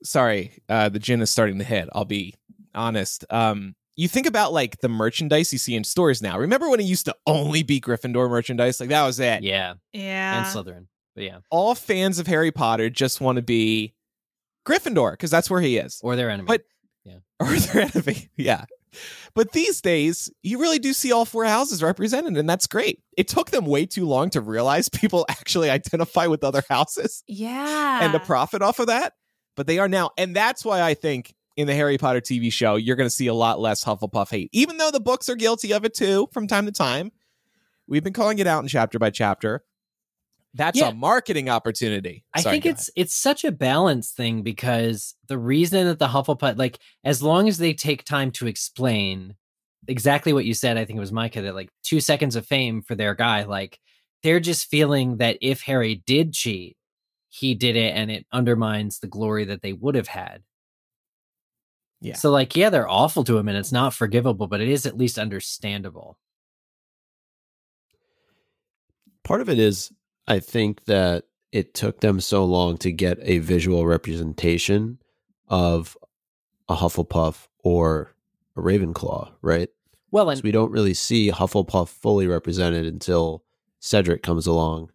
sorry, 0.03 0.61
uh 0.69 0.89
the 0.89 0.99
gin 0.99 1.21
is 1.21 1.29
starting 1.29 1.57
to 1.59 1.63
hit. 1.63 1.87
I'll 1.93 2.05
be 2.05 2.35
honest. 2.73 3.23
Um 3.29 3.75
you 3.95 4.09
think 4.09 4.27
about 4.27 4.51
like 4.51 4.79
the 4.81 4.89
merchandise 4.89 5.53
you 5.53 5.59
see 5.59 5.75
in 5.75 5.85
stores 5.85 6.21
now. 6.21 6.37
Remember 6.37 6.69
when 6.69 6.81
it 6.81 6.85
used 6.85 7.05
to 7.05 7.15
only 7.25 7.63
be 7.63 7.79
Gryffindor 7.79 8.29
merchandise? 8.29 8.79
Like 8.81 8.89
that 8.89 9.05
was 9.05 9.19
it. 9.21 9.41
yeah, 9.43 9.75
Yeah. 9.93 10.37
and 10.39 10.45
Slytherin. 10.47 10.87
But 11.15 11.23
yeah, 11.23 11.37
All 11.49 11.75
fans 11.75 12.19
of 12.19 12.27
Harry 12.27 12.51
Potter 12.51 12.89
just 12.89 13.21
want 13.21 13.37
to 13.37 13.41
be 13.41 13.95
Gryffindor 14.67 15.11
because 15.11 15.31
that's 15.31 15.49
where 15.49 15.61
he 15.61 15.77
is. 15.77 15.99
or 16.03 16.15
their 16.15 16.29
enemy. 16.29 16.47
But- 16.47 16.63
yeah, 17.03 17.17
Or 17.39 17.47
their 17.47 17.83
enemy. 17.83 18.29
Yeah. 18.35 18.65
But 19.33 19.51
these 19.51 19.81
days, 19.81 20.31
you 20.41 20.59
really 20.59 20.79
do 20.79 20.93
see 20.93 21.11
all 21.11 21.25
four 21.25 21.45
houses 21.45 21.83
represented, 21.83 22.37
and 22.37 22.49
that's 22.49 22.67
great. 22.67 23.03
It 23.17 23.27
took 23.27 23.51
them 23.51 23.65
way 23.65 23.85
too 23.85 24.05
long 24.05 24.29
to 24.31 24.41
realize 24.41 24.87
people 24.89 25.25
actually 25.29 25.69
identify 25.69 26.27
with 26.27 26.43
other 26.43 26.63
houses 26.69 27.23
yeah. 27.27 27.99
and 28.03 28.13
to 28.13 28.19
profit 28.19 28.61
off 28.61 28.79
of 28.79 28.87
that. 28.87 29.13
But 29.55 29.67
they 29.67 29.79
are 29.79 29.87
now. 29.89 30.11
And 30.17 30.35
that's 30.35 30.63
why 30.65 30.81
I 30.81 30.93
think 30.93 31.33
in 31.57 31.67
the 31.67 31.75
Harry 31.75 31.97
Potter 31.97 32.21
TV 32.21 32.51
show, 32.51 32.75
you're 32.75 32.95
going 32.95 33.07
to 33.07 33.15
see 33.15 33.27
a 33.27 33.33
lot 33.33 33.59
less 33.59 33.83
Hufflepuff 33.83 34.29
hate, 34.29 34.49
even 34.51 34.77
though 34.77 34.91
the 34.91 34.99
books 34.99 35.29
are 35.29 35.35
guilty 35.35 35.73
of 35.73 35.85
it 35.85 35.93
too 35.93 36.27
from 36.33 36.47
time 36.47 36.65
to 36.65 36.71
time. 36.71 37.11
We've 37.87 38.03
been 38.03 38.13
calling 38.13 38.39
it 38.39 38.47
out 38.47 38.63
in 38.63 38.67
chapter 38.67 38.97
by 38.99 39.11
chapter. 39.11 39.63
That's 40.55 40.79
Yeah. 40.79 40.89
a 40.89 40.93
marketing 40.93 41.49
opportunity. 41.49 42.23
I 42.33 42.41
think 42.41 42.65
it's 42.65 42.89
it's 42.95 43.13
such 43.13 43.43
a 43.43 43.51
balance 43.51 44.11
thing 44.11 44.41
because 44.41 45.13
the 45.27 45.37
reason 45.37 45.85
that 45.85 45.99
the 45.99 46.07
Hufflepuff, 46.07 46.57
like, 46.57 46.79
as 47.03 47.21
long 47.21 47.49
as 47.49 47.57
they 47.57 47.73
take 47.73 48.05
time 48.05 48.31
to 48.31 48.47
explain 48.47 49.35
exactly 49.87 50.31
what 50.31 50.45
you 50.45 50.53
said, 50.53 50.77
I 50.77 50.85
think 50.85 50.95
it 50.95 51.01
was 51.01 51.11
Micah 51.11 51.41
that 51.41 51.55
like 51.55 51.69
two 51.83 51.99
seconds 51.99 52.37
of 52.37 52.47
fame 52.47 52.81
for 52.81 52.95
their 52.95 53.13
guy, 53.13 53.43
like 53.43 53.79
they're 54.23 54.39
just 54.39 54.69
feeling 54.69 55.17
that 55.17 55.37
if 55.41 55.61
Harry 55.63 56.01
did 56.07 56.33
cheat, 56.33 56.77
he 57.27 57.53
did 57.53 57.75
it, 57.75 57.93
and 57.93 58.09
it 58.09 58.25
undermines 58.31 58.99
the 58.99 59.07
glory 59.07 59.43
that 59.45 59.61
they 59.61 59.73
would 59.73 59.95
have 59.95 60.07
had. 60.07 60.41
Yeah. 61.99 62.15
So 62.15 62.31
like, 62.31 62.55
yeah, 62.55 62.69
they're 62.69 62.89
awful 62.89 63.25
to 63.25 63.37
him, 63.37 63.49
and 63.49 63.57
it's 63.57 63.73
not 63.73 63.93
forgivable, 63.93 64.47
but 64.47 64.61
it 64.61 64.69
is 64.69 64.85
at 64.85 64.97
least 64.97 65.19
understandable. 65.19 66.17
Part 69.25 69.41
of 69.41 69.49
it 69.49 69.59
is, 69.59 69.91
I 70.27 70.39
think 70.39 70.85
that 70.85 71.25
it 71.51 71.73
took 71.73 72.01
them 72.01 72.19
so 72.19 72.43
long 72.43 72.77
to 72.79 72.91
get 72.91 73.17
a 73.21 73.39
visual 73.39 73.85
representation 73.85 74.99
of 75.47 75.97
a 76.67 76.75
Hufflepuff 76.75 77.47
or 77.63 78.15
a 78.57 78.61
Ravenclaw, 78.61 79.31
right? 79.41 79.69
Well, 80.11 80.25
So 80.27 80.31
and 80.31 80.41
we 80.41 80.51
don't 80.51 80.71
really 80.71 80.93
see 80.93 81.31
Hufflepuff 81.31 81.89
fully 81.89 82.27
represented 82.27 82.85
until 82.85 83.43
Cedric 83.79 84.23
comes 84.23 84.47
along. 84.47 84.91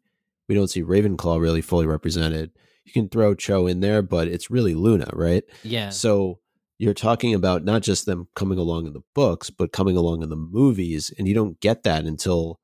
We 0.49 0.55
don't 0.55 0.69
see 0.69 0.83
Ravenclaw 0.83 1.41
really 1.41 1.61
fully 1.61 1.87
represented. 1.87 2.51
You 2.85 2.93
can 2.93 3.09
throw 3.09 3.35
Cho 3.35 3.67
in 3.67 3.81
there, 3.81 4.03
but 4.03 4.27
it's 4.29 4.51
really 4.51 4.75
Luna, 4.75 5.11
right? 5.13 5.45
yeah, 5.63 5.91
So 5.91 6.41
you're 6.79 6.95
talking 6.95 7.35
about 7.35 7.63
not 7.65 7.83
just 7.83 8.07
them 8.07 8.27
coming 8.35 8.59
along 8.59 8.87
in 8.87 8.95
the 8.95 9.03
books, 9.15 9.51
but 9.51 9.71
coming 9.71 9.97
along 9.97 10.23
in 10.23 10.31
the 10.31 10.37
movies, 10.37 11.13
and 11.19 11.29
you 11.29 11.35
don't 11.35 11.61
get 11.61 11.83
that 11.85 12.05
until 12.05 12.59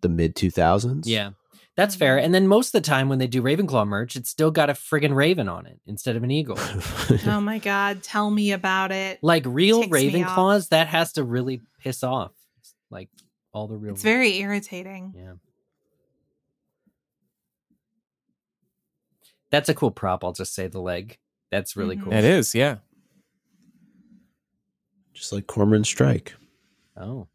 the 0.00 0.08
mid 0.08 0.34
2000s. 0.34 1.02
Yeah, 1.04 1.30
that's 1.76 1.94
fair. 1.94 2.18
And 2.18 2.34
then 2.34 2.48
most 2.48 2.68
of 2.68 2.72
the 2.72 2.80
time 2.86 3.08
when 3.08 3.18
they 3.18 3.26
do 3.26 3.42
Ravenclaw 3.42 3.86
merch, 3.86 4.16
it's 4.16 4.30
still 4.30 4.50
got 4.50 4.70
a 4.70 4.72
friggin' 4.72 5.14
raven 5.14 5.48
on 5.48 5.66
it 5.66 5.78
instead 5.86 6.16
of 6.16 6.22
an 6.24 6.30
eagle. 6.32 6.56
oh 6.58 7.40
my 7.40 7.58
God. 7.58 8.02
Tell 8.02 8.30
me 8.30 8.52
about 8.52 8.90
it. 8.92 9.18
like 9.22 9.44
real 9.46 9.82
Ticks 9.82 9.92
me. 9.92 10.12
Ravenclaws, 10.12 10.70
that 10.70 10.88
has 10.88 11.12
to 11.12 11.22
really 11.22 11.60
piss 11.78 12.02
off 12.02 12.32
like 12.90 13.08
all 13.52 13.68
the 13.68 13.76
real. 13.76 13.92
It's 13.94 14.02
very 14.02 14.38
irritating. 14.38 15.12
yeah. 15.16 15.32
That's 19.50 19.68
a 19.68 19.74
cool 19.74 19.90
prop. 19.92 20.24
I'll 20.24 20.32
just 20.32 20.54
say 20.54 20.66
the 20.66 20.80
leg. 20.80 21.18
That's 21.50 21.76
really 21.76 21.96
Mhm. 21.96 22.04
cool. 22.04 22.12
It 22.12 22.24
is, 22.24 22.54
yeah. 22.54 22.78
just 25.14 25.32
like 25.32 25.46
Cormoran 25.46 25.82
Strike. 25.84 26.34
Oh, 26.94 27.26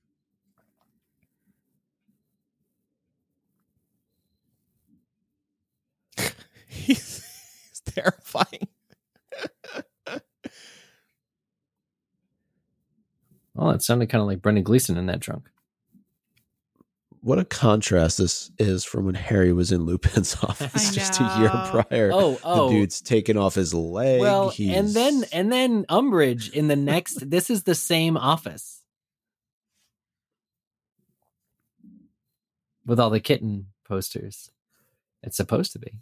he's, 6.72 7.26
he's 7.70 7.82
terrifying. 7.86 8.68
well, 13.54 13.72
it 13.72 13.82
sounded 13.82 14.10
kind 14.10 14.22
of 14.22 14.28
like 14.28 14.42
Brendan 14.42 14.64
Gleeson 14.64 14.98
in 14.98 15.06
that 15.08 15.22
trunk. 15.22 15.50
What 17.24 17.38
a 17.38 17.46
contrast 17.46 18.18
this 18.18 18.50
is 18.58 18.84
from 18.84 19.06
when 19.06 19.14
Harry 19.14 19.54
was 19.54 19.72
in 19.72 19.86
Lupin's 19.86 20.36
office 20.44 20.94
just 20.96 21.20
a 21.20 21.36
year 21.38 21.50
prior. 21.50 22.10
Oh, 22.12 22.34
the 22.34 22.40
oh. 22.44 22.72
dude's 22.72 23.00
taking 23.00 23.38
off 23.38 23.54
his 23.54 23.76
leg. 23.76 24.20
Well, 24.20 24.50
he's... 24.50 24.76
and 24.76 24.90
then 24.90 25.26
and 25.32 25.52
then 25.52 25.86
Umbridge 25.86 26.52
in 26.52 26.68
the 26.68 26.76
next. 26.76 27.30
this 27.30 27.52
is 27.52 27.64
the 27.64 27.76
same 27.76 28.18
office 28.18 28.82
with 32.88 33.00
all 33.00 33.12
the 33.12 33.20
kitten 33.20 33.68
posters. 33.88 34.50
It's 35.22 35.38
supposed 35.38 35.74
to 35.74 35.80
be. 35.80 36.00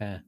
Huh. 0.00 0.18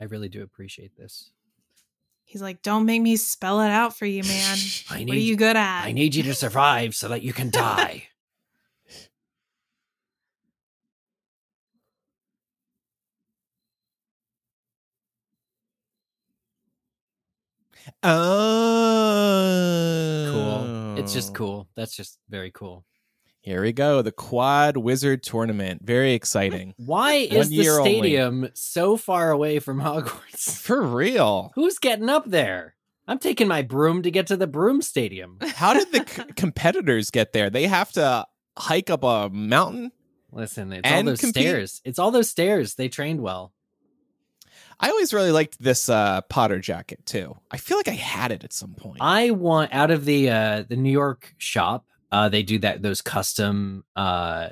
I 0.00 0.04
really 0.04 0.28
do 0.28 0.42
appreciate 0.42 0.96
this. 0.96 1.30
He's 2.24 2.42
like, 2.42 2.60
don't 2.60 2.86
make 2.86 3.00
me 3.00 3.16
spell 3.16 3.60
it 3.60 3.70
out 3.70 3.96
for 3.96 4.04
you, 4.04 4.22
man. 4.24 4.58
I 4.90 5.04
what 5.04 5.16
are 5.16 5.20
you 5.20 5.36
good 5.36 5.56
at? 5.56 5.84
I 5.84 5.92
need 5.92 6.14
you 6.14 6.22
to 6.24 6.34
survive 6.34 6.94
so 6.94 7.08
that 7.08 7.22
you 7.22 7.32
can 7.32 7.50
die. 7.50 8.08
Oh. 19.26 20.30
cool. 20.32 20.98
It's 20.98 21.12
just 21.12 21.34
cool. 21.34 21.68
That's 21.76 21.94
just 21.96 22.18
very 22.28 22.50
cool. 22.50 22.84
Here 23.40 23.62
we 23.62 23.72
go. 23.72 24.02
The 24.02 24.10
Quad 24.12 24.76
Wizard 24.76 25.22
Tournament. 25.22 25.82
Very 25.84 26.14
exciting. 26.14 26.74
Why 26.78 27.12
is 27.14 27.48
the 27.48 27.54
year 27.54 27.78
only. 27.78 27.98
stadium 27.98 28.48
so 28.54 28.96
far 28.96 29.30
away 29.30 29.60
from 29.60 29.80
Hogwarts? 29.82 30.58
For 30.60 30.82
real. 30.82 31.52
Who's 31.54 31.78
getting 31.78 32.08
up 32.08 32.24
there? 32.28 32.74
I'm 33.06 33.20
taking 33.20 33.46
my 33.46 33.62
broom 33.62 34.02
to 34.02 34.10
get 34.10 34.26
to 34.28 34.36
the 34.36 34.48
broom 34.48 34.82
stadium. 34.82 35.38
How 35.54 35.74
did 35.74 35.92
the 35.92 36.04
c- 36.10 36.24
competitors 36.34 37.12
get 37.12 37.32
there? 37.32 37.48
They 37.50 37.68
have 37.68 37.92
to 37.92 38.26
hike 38.58 38.90
up 38.90 39.04
a 39.04 39.30
mountain? 39.32 39.92
Listen, 40.32 40.72
it's 40.72 40.90
all 40.90 41.04
those 41.04 41.20
compete? 41.20 41.42
stairs. 41.44 41.80
It's 41.84 42.00
all 42.00 42.10
those 42.10 42.28
stairs. 42.28 42.74
They 42.74 42.88
trained 42.88 43.20
well. 43.20 43.52
I 44.78 44.90
always 44.90 45.14
really 45.14 45.32
liked 45.32 45.58
this 45.58 45.88
uh, 45.88 46.20
Potter 46.22 46.58
jacket 46.58 47.04
too. 47.06 47.36
I 47.50 47.56
feel 47.56 47.76
like 47.76 47.88
I 47.88 47.92
had 47.92 48.30
it 48.30 48.44
at 48.44 48.52
some 48.52 48.74
point. 48.74 48.98
I 49.00 49.30
want 49.30 49.72
out 49.72 49.90
of 49.90 50.04
the 50.04 50.30
uh 50.30 50.64
the 50.68 50.76
New 50.76 50.92
York 50.92 51.34
shop. 51.38 51.86
Uh, 52.12 52.28
they 52.28 52.42
do 52.42 52.58
that 52.60 52.82
those 52.82 53.02
custom 53.02 53.84
uh 53.96 54.50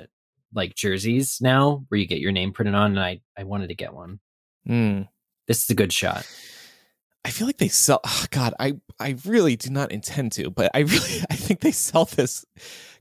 like 0.53 0.75
jerseys 0.75 1.39
now 1.41 1.85
where 1.89 1.99
you 1.99 2.07
get 2.07 2.19
your 2.19 2.31
name 2.31 2.53
printed 2.53 2.75
on, 2.75 2.91
and 2.91 2.99
I 2.99 3.21
I 3.37 3.43
wanted 3.43 3.69
to 3.69 3.75
get 3.75 3.93
one. 3.93 4.19
Hmm. 4.65 5.01
This 5.47 5.63
is 5.63 5.69
a 5.69 5.75
good 5.75 5.93
shot. 5.93 6.25
I 7.23 7.29
feel 7.29 7.47
like 7.47 7.57
they 7.57 7.67
sell. 7.67 8.01
Oh 8.05 8.25
God, 8.31 8.53
I 8.59 8.75
I 8.99 9.15
really 9.25 9.55
do 9.55 9.69
not 9.69 9.91
intend 9.91 10.31
to, 10.33 10.49
but 10.49 10.71
I 10.73 10.79
really 10.81 11.21
I 11.29 11.35
think 11.35 11.59
they 11.59 11.71
sell 11.71 12.05
this 12.05 12.45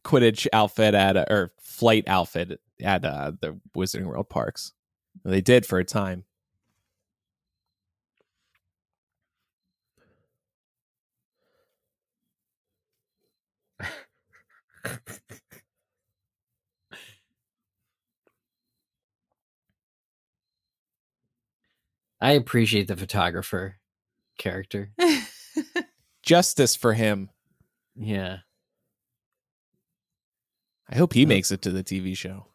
Quidditch 0.05 0.47
outfit 0.53 0.95
at 0.95 1.16
a, 1.16 1.33
or 1.33 1.53
flight 1.61 2.05
outfit 2.07 2.61
at 2.83 3.05
uh, 3.05 3.33
the 3.41 3.59
Wizarding 3.77 4.07
World 4.07 4.29
parks. 4.29 4.72
They 5.25 5.41
did 5.41 5.64
for 5.64 5.79
a 5.79 5.85
time. 5.85 6.25
I 22.20 22.32
appreciate 22.32 22.89
the 22.89 22.97
photographer 22.97 23.76
character. 24.39 24.93
Justice 26.22 26.74
for 26.74 26.95
him. 26.95 27.28
Yeah. 27.95 28.39
I 30.89 30.97
hope 30.97 31.12
he 31.12 31.26
makes 31.26 31.51
it 31.51 31.61
to 31.62 31.70
the 31.70 31.85
TV 31.85 32.16
show. 32.16 32.47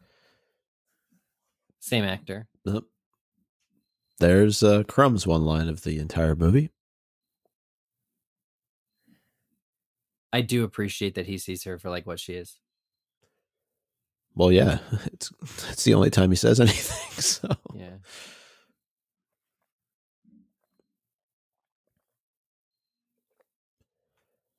Same 1.79 2.03
actor. 2.03 2.47
Yep. 2.65 2.83
There's 4.19 4.63
uh, 4.63 4.83
Krum's 4.83 5.25
one 5.25 5.45
line 5.45 5.69
of 5.69 5.83
the 5.83 5.99
entire 5.99 6.35
movie. 6.35 6.71
I 10.31 10.41
do 10.41 10.63
appreciate 10.63 11.15
that 11.15 11.25
he 11.25 11.37
sees 11.37 11.63
her 11.63 11.77
for 11.77 11.89
like 11.89 12.05
what 12.05 12.19
she 12.19 12.33
is. 12.33 12.59
Well, 14.35 14.51
yeah, 14.51 14.79
it's 15.05 15.31
it's 15.69 15.83
the 15.83 15.93
only 15.93 16.09
time 16.09 16.29
he 16.29 16.35
says 16.35 16.59
anything. 16.61 17.21
So 17.21 17.49
Yeah. 17.73 17.97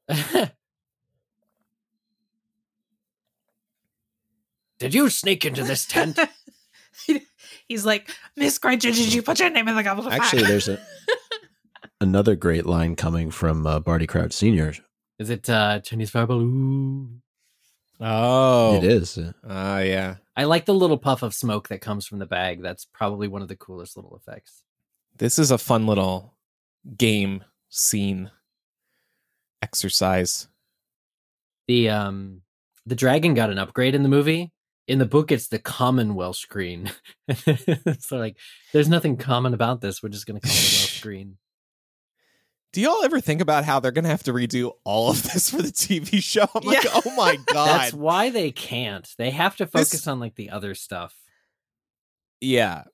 Did 4.80 4.94
you 4.94 5.10
sneak 5.10 5.44
into 5.44 5.62
this 5.62 5.84
tent? 5.86 6.18
He's 7.68 7.84
like, 7.86 8.10
Miss 8.34 8.58
Granger, 8.58 8.90
did 8.90 9.12
you 9.12 9.22
put 9.22 9.38
your 9.38 9.50
name 9.50 9.68
in 9.68 9.76
the 9.76 9.82
goblet 9.82 10.12
actually, 10.12 10.42
there's 10.44 10.68
a 10.68 10.80
another 12.00 12.34
great 12.34 12.66
line 12.66 12.96
coming 12.96 13.30
from 13.30 13.66
uh, 13.66 13.78
Barty 13.78 14.06
Crouch 14.06 14.32
Senior. 14.32 14.72
Is 15.20 15.30
it 15.30 15.48
uh 15.48 15.78
Chinese 15.80 16.10
fireball? 16.10 16.40
Ooh. 16.40 17.08
Oh, 18.00 18.76
It 18.76 18.84
is. 18.84 19.18
uh, 19.18 19.32
Ah, 19.46 19.80
yeah. 19.80 20.16
I 20.34 20.44
like 20.44 20.64
the 20.64 20.72
little 20.74 20.96
puff 20.96 21.22
of 21.22 21.34
smoke 21.34 21.68
that 21.68 21.82
comes 21.82 22.06
from 22.06 22.18
the 22.18 22.24
bag. 22.26 22.62
That's 22.62 22.86
probably 22.86 23.28
one 23.28 23.42
of 23.42 23.48
the 23.48 23.56
coolest 23.56 23.94
little 23.96 24.16
effects. 24.16 24.62
This 25.18 25.38
is 25.38 25.50
a 25.50 25.58
fun 25.58 25.86
little 25.86 26.32
game 26.96 27.44
scene 27.68 28.30
exercise. 29.62 30.48
The 31.68 31.90
um 31.90 32.40
the 32.86 32.94
dragon 32.94 33.34
got 33.34 33.50
an 33.50 33.58
upgrade 33.58 33.94
in 33.94 34.02
the 34.02 34.08
movie. 34.08 34.50
In 34.88 34.98
the 34.98 35.06
book, 35.06 35.30
it's 35.30 35.48
the 35.48 35.58
common 35.60 36.14
Welsh 36.16 36.46
green. 36.46 36.90
so 38.00 38.16
like, 38.16 38.36
there's 38.72 38.88
nothing 38.88 39.16
common 39.18 39.54
about 39.54 39.80
this. 39.82 40.02
We're 40.02 40.08
just 40.08 40.26
gonna 40.26 40.40
call 40.40 40.50
it 40.50 40.56
a 40.56 40.80
Welsh 40.80 41.02
green. 41.02 41.36
Do 42.72 42.80
y'all 42.80 43.02
ever 43.02 43.20
think 43.20 43.40
about 43.40 43.64
how 43.64 43.80
they're 43.80 43.90
gonna 43.90 44.08
have 44.08 44.22
to 44.24 44.32
redo 44.32 44.72
all 44.84 45.10
of 45.10 45.22
this 45.24 45.50
for 45.50 45.60
the 45.60 45.68
TV 45.72 46.22
show? 46.22 46.46
I'm 46.54 46.62
like, 46.64 46.84
oh 46.94 47.12
my 47.16 47.36
god. 47.46 47.66
That's 47.80 47.92
why 47.92 48.30
they 48.30 48.52
can't. 48.52 49.08
They 49.18 49.30
have 49.30 49.56
to 49.56 49.64
This- 49.64 49.90
focus 49.90 50.06
on 50.06 50.20
like 50.20 50.36
the 50.36 50.50
other 50.50 50.74
stuff. 50.74 51.14
yeah. 52.40 52.84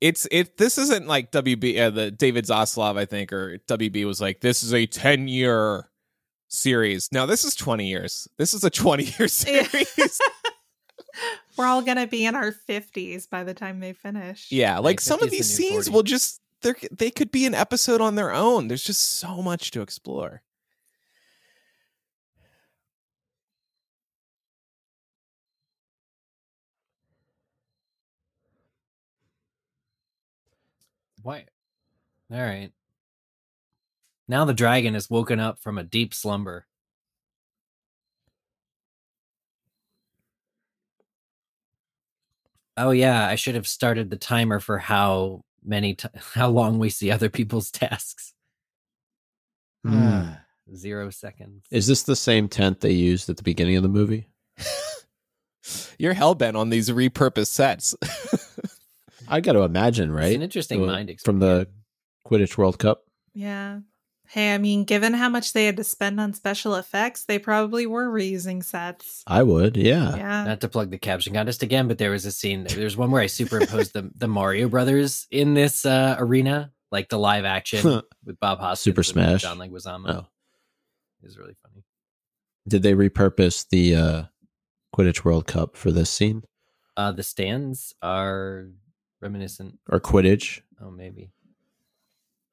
It's 0.00 0.26
it. 0.30 0.56
This 0.56 0.78
isn't 0.78 1.06
like 1.06 1.30
WB. 1.30 1.78
Uh, 1.78 1.90
the 1.90 2.10
David 2.10 2.46
Zaslav, 2.46 2.96
I 2.96 3.04
think, 3.04 3.34
or 3.34 3.58
WB 3.68 4.06
was 4.06 4.18
like, 4.18 4.40
this 4.40 4.62
is 4.62 4.72
a 4.72 4.86
ten 4.86 5.28
year 5.28 5.90
series. 6.48 7.10
No, 7.12 7.26
this 7.26 7.44
is 7.44 7.54
twenty 7.54 7.86
years. 7.88 8.26
This 8.38 8.54
is 8.54 8.64
a 8.64 8.70
twenty 8.70 9.04
year 9.04 9.12
Yeah. 9.20 9.26
series. 9.26 10.18
We're 11.58 11.66
all 11.66 11.82
gonna 11.82 12.06
be 12.06 12.24
in 12.24 12.34
our 12.34 12.50
fifties 12.50 13.26
by 13.26 13.44
the 13.44 13.52
time 13.52 13.80
they 13.80 13.92
finish. 13.92 14.46
yeah, 14.50 14.78
like 14.78 15.02
some 15.02 15.22
of 15.22 15.30
these 15.30 15.54
scenes 15.54 15.88
40. 15.88 15.90
will 15.90 16.02
just 16.02 16.40
they 16.62 16.74
they 16.90 17.10
could 17.10 17.30
be 17.30 17.46
an 17.46 17.54
episode 17.54 18.00
on 18.00 18.14
their 18.14 18.32
own. 18.32 18.68
There's 18.68 18.84
just 18.84 19.00
so 19.18 19.42
much 19.42 19.70
to 19.72 19.82
explore. 19.82 20.42
Why? 31.22 31.46
All 32.32 32.40
right. 32.40 32.72
Now 34.28 34.46
the 34.46 34.54
dragon 34.54 34.94
is 34.94 35.10
woken 35.10 35.38
up 35.40 35.58
from 35.60 35.76
a 35.76 35.84
deep 35.84 36.14
slumber. 36.14 36.66
Oh 42.76 42.90
yeah, 42.92 43.26
I 43.26 43.34
should 43.34 43.54
have 43.54 43.66
started 43.66 44.10
the 44.10 44.16
timer 44.16 44.58
for 44.60 44.78
how 44.78 45.42
many 45.64 45.94
t- 45.94 46.08
how 46.34 46.48
long 46.48 46.78
we 46.78 46.90
see 46.90 47.10
other 47.10 47.28
people's 47.28 47.70
tasks. 47.70 48.32
Hmm. 49.84 50.30
Zero 50.74 51.10
seconds. 51.10 51.64
Is 51.70 51.86
this 51.86 52.02
the 52.04 52.14
same 52.14 52.48
tent 52.48 52.80
they 52.80 52.92
used 52.92 53.28
at 53.28 53.36
the 53.36 53.42
beginning 53.42 53.76
of 53.76 53.82
the 53.82 53.88
movie? 53.88 54.28
You're 55.98 56.12
hell 56.14 56.34
bent 56.34 56.56
on 56.56 56.70
these 56.70 56.88
repurposed 56.90 57.48
sets. 57.48 57.94
I 59.28 59.40
got 59.40 59.52
to 59.52 59.60
imagine, 59.62 60.12
right? 60.12 60.26
It's 60.28 60.36
an 60.36 60.42
interesting 60.42 60.82
Uh, 60.82 60.86
mind 60.86 61.20
from 61.24 61.38
the 61.40 61.68
Quidditch 62.26 62.56
World 62.56 62.78
Cup. 62.78 63.02
Yeah. 63.34 63.80
Hey, 64.32 64.54
I 64.54 64.58
mean, 64.58 64.84
given 64.84 65.12
how 65.14 65.28
much 65.28 65.52
they 65.54 65.64
had 65.66 65.76
to 65.78 65.82
spend 65.84 66.20
on 66.20 66.34
special 66.34 66.76
effects, 66.76 67.24
they 67.24 67.40
probably 67.40 67.84
were 67.84 68.08
reusing 68.08 68.62
sets. 68.62 69.24
I 69.26 69.42
would, 69.42 69.76
yeah. 69.76 70.14
Yeah. 70.14 70.44
not 70.44 70.60
to 70.60 70.68
plug 70.68 70.90
the 70.92 70.98
caption 70.98 71.34
contest 71.34 71.64
again, 71.64 71.88
but 71.88 71.98
there 71.98 72.12
was 72.12 72.24
a 72.26 72.30
scene. 72.30 72.62
There's 72.62 72.96
one 72.96 73.10
where 73.10 73.22
I 73.22 73.26
superimposed 73.26 73.92
the 73.92 74.08
the 74.14 74.28
Mario 74.28 74.68
Brothers 74.68 75.26
in 75.32 75.54
this 75.54 75.84
uh, 75.84 76.14
arena, 76.18 76.70
like 76.92 77.08
the 77.08 77.18
live 77.18 77.44
action 77.44 78.02
with 78.24 78.38
Bob 78.38 78.60
Hoskins, 78.60 78.80
Super 78.82 79.00
and 79.00 79.06
Smash. 79.06 79.42
John 79.42 79.58
Leguizamo. 79.58 80.08
Oh. 80.08 80.26
It 81.22 81.26
was 81.26 81.36
really 81.36 81.56
funny. 81.62 81.82
Did 82.68 82.82
they 82.84 82.94
repurpose 82.94 83.66
the 83.68 83.94
uh, 83.96 84.22
Quidditch 84.94 85.24
World 85.24 85.46
Cup 85.48 85.76
for 85.76 85.90
this 85.90 86.08
scene 86.08 86.44
Uh, 86.96 87.10
the 87.10 87.22
stands 87.24 87.94
are 88.00 88.68
reminiscent. 89.20 89.78
or 89.90 89.98
Quidditch 89.98 90.60
Oh, 90.80 90.90
maybe. 90.92 91.30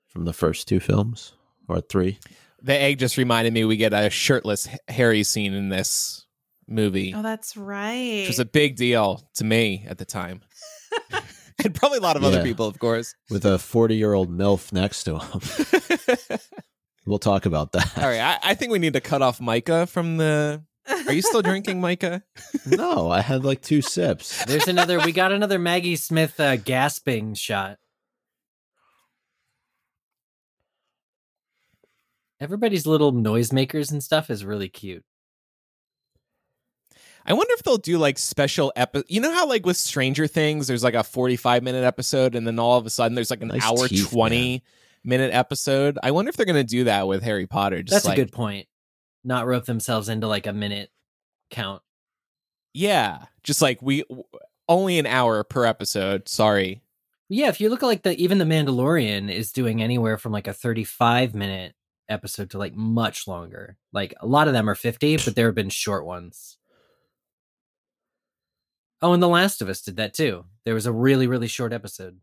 from 0.08 0.26
the 0.26 0.34
first 0.34 0.68
two 0.68 0.80
films 0.80 1.34
or 1.68 1.82
three? 1.82 2.20
the 2.62 2.74
egg 2.74 2.98
just 3.00 3.18
reminded 3.18 3.54
me 3.54 3.64
we 3.66 3.78
get 3.78 3.94
a 3.94 4.10
shirtless 4.10 4.68
H- 4.68 4.80
Harry 4.88 5.24
scene 5.24 5.54
in 5.54 5.70
this 5.70 6.26
movie, 6.68 7.14
Oh, 7.16 7.22
that's 7.22 7.56
right. 7.56 8.20
which 8.22 8.30
was 8.30 8.40
a 8.40 8.46
big 8.46 8.76
deal 8.76 9.30
to 9.36 9.44
me 9.44 9.86
at 9.88 10.00
the 10.00 10.06
time. 10.06 10.42
and 11.64 11.74
probably 11.76 12.00
a 12.00 12.02
lot 12.02 12.18
of 12.18 12.24
other 12.24 12.42
people, 12.44 12.66
of 12.66 12.80
course. 12.80 13.14
with 13.30 13.46
a 13.46 13.60
40 13.60 13.96
year 13.96 14.14
old 14.14 14.30
MILF 14.36 14.74
next 14.74 15.04
to 15.04 15.20
him. 15.20 16.40
we'll 17.06 17.20
talk 17.20 17.46
about 17.46 17.72
that. 17.74 17.98
All 17.98 18.04
right, 18.10 18.20
I, 18.20 18.52
I 18.52 18.54
think 18.56 18.72
we 18.72 18.80
need 18.80 18.94
to 18.94 19.02
cut 19.02 19.22
off 19.22 19.40
Micah 19.40 19.86
from 19.88 20.18
the. 20.18 20.64
Are 20.90 21.12
you 21.14 21.22
still 21.22 21.42
drinking, 21.42 21.82
Micah? 21.82 22.24
no, 22.66 23.12
I 23.12 23.20
had 23.22 23.44
like 23.44 23.62
two 23.62 23.82
sips. 23.82 24.44
There's 24.46 24.68
another. 24.70 25.00
we 25.00 25.12
got 25.12 25.32
another 25.34 25.60
Maggie 25.60 25.98
Smith 25.98 26.40
uh, 26.40 26.56
gasping 26.56 27.34
shot. 27.34 27.78
Everybody's 32.40 32.86
little 32.86 33.14
noisemakers 33.14 33.92
and 33.92 34.04
stuff 34.04 34.30
is 34.30 34.46
really 34.46 34.70
cute. 34.70 35.04
I 37.26 37.34
wonder 37.34 37.54
if 37.54 37.64
they'll 37.64 37.78
do 37.78 37.98
like 37.98 38.18
special 38.18 38.72
epi 38.76 39.04
You 39.10 39.20
know 39.20 39.34
how 39.34 39.48
like 39.48 39.66
with 39.66 39.76
Stranger 39.76 40.28
Things, 40.28 40.68
there's 40.68 40.84
like 40.84 40.94
a 40.94 41.04
45 41.04 41.62
minute 41.62 41.84
episode, 41.84 42.36
and 42.36 42.48
then 42.48 42.58
all 42.58 42.78
of 42.78 42.86
a 42.86 42.90
sudden 42.90 43.16
there's 43.16 43.30
like 43.30 43.42
an 43.42 43.50
Nice 43.50 43.66
hour 43.66 43.88
teeth, 43.88 44.10
20 44.10 44.64
minute 45.04 45.34
episode. 45.34 46.00
I 46.02 46.12
wonder 46.12 46.30
if 46.30 46.38
they're 46.38 46.46
gonna 46.46 46.64
do 46.64 46.86
that 46.86 47.08
with 47.08 47.24
Harry 47.24 47.46
Potter. 47.46 47.84
Just 47.84 47.92
That's 47.92 48.06
like, 48.06 48.18
a 48.18 48.22
good 48.22 48.32
point. 48.32 48.68
Not 49.26 49.46
rope 49.46 49.66
themselves 49.66 50.08
into 50.08 50.28
like 50.28 50.48
a 50.48 50.54
minute 50.54 50.90
count. 51.52 51.82
Yeah, 52.74 53.26
just 53.44 53.62
like 53.62 53.82
we 53.82 54.04
w- 54.04 54.24
only 54.70 54.98
an 54.98 55.06
hour 55.06 55.44
per 55.44 55.66
episode. 55.66 56.30
Sorry. 56.30 56.82
Yeah, 57.30 57.50
if 57.50 57.60
you 57.60 57.70
look 57.70 57.84
at 57.84 57.88
like 57.88 58.04
the 58.04 58.16
even 58.22 58.38
the 58.38 58.46
Mandalorian 58.46 59.30
is 59.30 59.52
doing 59.52 59.84
anywhere 59.84 60.18
from 60.18 60.32
like 60.32 60.48
a 60.48 60.54
35 60.54 61.36
minute 61.36 61.74
episode 62.10 62.50
to 62.52 62.58
like 62.58 62.76
much 62.76 63.28
longer. 63.28 63.78
Like 63.92 64.14
a 64.20 64.28
lot 64.28 64.48
of 64.48 64.54
them 64.54 64.70
are 64.70 64.76
50, 64.76 65.18
but 65.18 65.36
there 65.36 65.48
have 65.48 65.56
been 65.56 65.70
short 65.70 66.06
ones. 66.06 66.58
Oh, 69.02 69.14
and 69.14 69.22
The 69.22 69.28
Last 69.28 69.62
of 69.62 69.70
Us 69.70 69.82
did 69.82 69.98
that 69.98 70.14
too. 70.14 70.46
There 70.66 70.74
was 70.74 70.86
a 70.86 70.92
really 70.92 71.28
really 71.28 71.48
short 71.48 71.74
episode. 71.74 72.20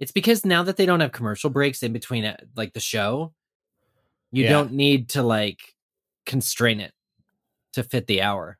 It's 0.00 0.12
because 0.12 0.44
now 0.44 0.62
that 0.62 0.76
they 0.76 0.86
don't 0.86 1.00
have 1.00 1.12
commercial 1.12 1.50
breaks 1.50 1.82
in 1.82 1.92
between 1.92 2.24
uh, 2.24 2.36
like 2.56 2.72
the 2.72 2.80
show, 2.80 3.34
you 4.32 4.44
Yeah. 4.44 4.50
don't 4.50 4.72
need 4.72 5.10
to 5.10 5.22
like 5.22 5.60
constrain 6.26 6.80
it 6.80 6.92
to 7.74 7.82
fit 7.82 8.06
the 8.06 8.22
hour. 8.22 8.58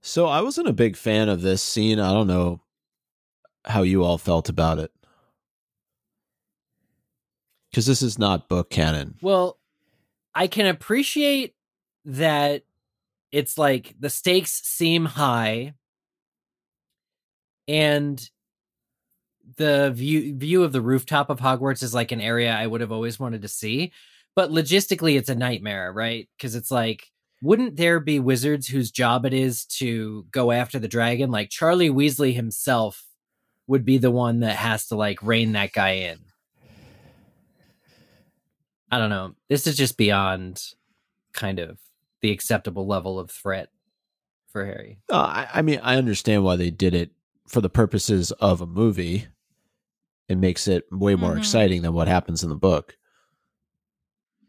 So 0.00 0.26
I 0.26 0.40
wasn't 0.40 0.68
a 0.68 0.72
big 0.72 0.96
fan 0.96 1.28
of 1.28 1.42
this 1.42 1.62
scene. 1.62 2.00
I 2.00 2.12
don't 2.12 2.26
know 2.26 2.60
how 3.64 3.82
you 3.82 4.02
all 4.02 4.18
felt 4.18 4.48
about 4.48 4.78
it. 4.78 4.90
Because 7.72 7.86
this 7.86 8.02
is 8.02 8.18
not 8.18 8.48
book 8.48 8.70
canon. 8.70 9.16
Well, 9.22 9.58
I 10.34 10.46
can 10.46 10.66
appreciate 10.66 11.54
that 12.04 12.62
it's 13.32 13.56
like 13.56 13.94
the 13.98 14.10
stakes 14.10 14.60
seem 14.62 15.06
high 15.06 15.74
and 17.66 18.28
the 19.56 19.90
view 19.92 20.36
view 20.36 20.62
of 20.62 20.72
the 20.72 20.80
rooftop 20.80 21.30
of 21.30 21.40
Hogwarts 21.40 21.82
is 21.82 21.94
like 21.94 22.12
an 22.12 22.20
area 22.20 22.54
I 22.54 22.66
would 22.66 22.80
have 22.80 22.92
always 22.92 23.18
wanted 23.18 23.42
to 23.42 23.48
see, 23.48 23.92
but 24.36 24.50
logistically 24.50 25.16
it's 25.16 25.28
a 25.28 25.34
nightmare, 25.34 25.92
right? 25.92 26.28
Cuz 26.38 26.54
it's 26.54 26.70
like 26.70 27.10
wouldn't 27.42 27.76
there 27.76 27.98
be 27.98 28.20
wizards 28.20 28.68
whose 28.68 28.90
job 28.90 29.26
it 29.26 29.34
is 29.34 29.64
to 29.64 30.26
go 30.30 30.52
after 30.52 30.78
the 30.78 30.88
dragon 30.88 31.30
like 31.30 31.50
Charlie 31.50 31.90
Weasley 31.90 32.34
himself 32.34 33.04
would 33.66 33.84
be 33.84 33.98
the 33.98 34.10
one 34.10 34.40
that 34.40 34.56
has 34.56 34.86
to 34.88 34.96
like 34.96 35.22
rein 35.22 35.52
that 35.52 35.72
guy 35.72 35.92
in. 35.92 36.18
I 38.92 38.98
don't 38.98 39.10
know. 39.10 39.34
This 39.48 39.66
is 39.66 39.76
just 39.76 39.96
beyond 39.96 40.62
kind 41.32 41.58
of 41.58 41.78
the 42.20 42.30
acceptable 42.30 42.86
level 42.86 43.18
of 43.18 43.30
threat 43.30 43.70
for 44.48 44.64
Harry. 44.66 44.98
Uh, 45.10 45.16
I, 45.16 45.48
I 45.54 45.62
mean, 45.62 45.80
I 45.82 45.96
understand 45.96 46.44
why 46.44 46.56
they 46.56 46.70
did 46.70 46.94
it 46.94 47.10
for 47.48 47.60
the 47.62 47.70
purposes 47.70 48.30
of 48.32 48.60
a 48.60 48.66
movie. 48.66 49.26
It 50.28 50.36
makes 50.36 50.68
it 50.68 50.84
way 50.92 51.14
more 51.16 51.32
Mhm. 51.34 51.38
exciting 51.38 51.82
than 51.82 51.94
what 51.94 52.06
happens 52.06 52.42
in 52.42 52.50
the 52.50 52.54
book. 52.54 52.96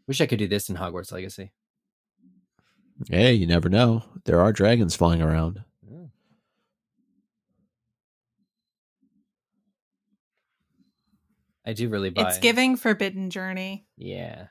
Wish 0.06 0.20
I 0.20 0.26
could 0.26 0.38
do 0.38 0.46
this 0.46 0.68
in 0.68 0.76
Hogwarts 0.76 1.10
Legacy. 1.10 1.50
Hey, 3.08 3.32
you 3.32 3.46
never 3.46 3.68
know. 3.70 4.04
There 4.24 4.40
are 4.40 4.52
dragons 4.52 4.94
flying 4.94 5.22
around. 5.22 5.64
I 11.66 11.72
do 11.72 11.88
really 11.88 12.10
buy. 12.10 12.28
It's 12.28 12.38
giving 12.38 12.76
Forbidden 12.76 13.30
Journey. 13.30 13.86
Yeah. 13.96 14.46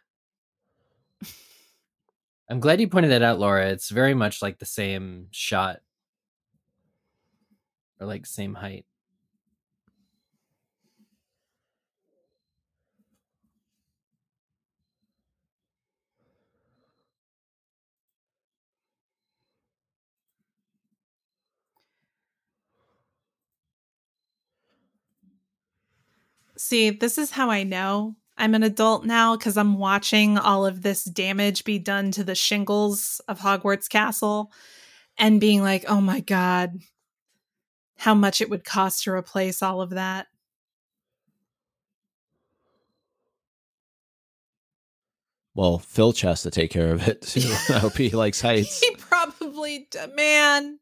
I'm 2.50 2.60
glad 2.60 2.82
you 2.82 2.88
pointed 2.88 3.12
that 3.12 3.22
out, 3.22 3.40
Laura. 3.40 3.70
It's 3.70 3.90
very 3.90 4.14
much 4.14 4.42
like 4.42 4.60
the 4.60 4.66
same 4.66 5.28
shot 5.32 5.80
or 8.00 8.08
like 8.08 8.26
same 8.26 8.54
height. 8.54 8.86
See, 26.64 26.92
this 26.92 27.18
is 27.18 27.32
how 27.32 27.50
I 27.50 27.64
know 27.64 28.16
I'm 28.38 28.56
an 28.56 28.64
adult 28.64 29.04
now 29.04 29.36
because 29.36 29.58
I'm 29.58 29.78
watching 29.78 30.38
all 30.38 30.66
of 30.66 30.82
this 30.82 31.04
damage 31.04 31.66
be 31.66 31.78
done 31.78 32.10
to 32.12 32.24
the 32.24 32.36
shingles 32.36 33.20
of 33.28 33.42
Hogwarts 33.42 33.90
Castle 33.90 34.50
and 35.18 35.42
being 35.42 35.62
like, 35.62 35.84
oh 35.90 36.00
my 36.00 36.22
God, 36.22 36.80
how 37.98 38.14
much 38.14 38.40
it 38.40 38.50
would 38.50 38.64
cost 38.64 39.04
to 39.04 39.12
replace 39.12 39.62
all 39.62 39.82
of 39.82 39.90
that. 39.90 40.28
Well, 45.56 45.80
Filch 45.80 46.22
has 46.22 46.44
to 46.44 46.50
take 46.50 46.72
care 46.72 46.94
of 46.94 47.06
it 47.06 47.24
too. 47.24 47.42
I 47.76 47.80
hope 47.80 47.98
he 47.98 48.12
likes 48.12 48.40
heights. 48.40 48.80
He 48.80 48.96
probably, 48.96 49.90
man, 50.16 50.80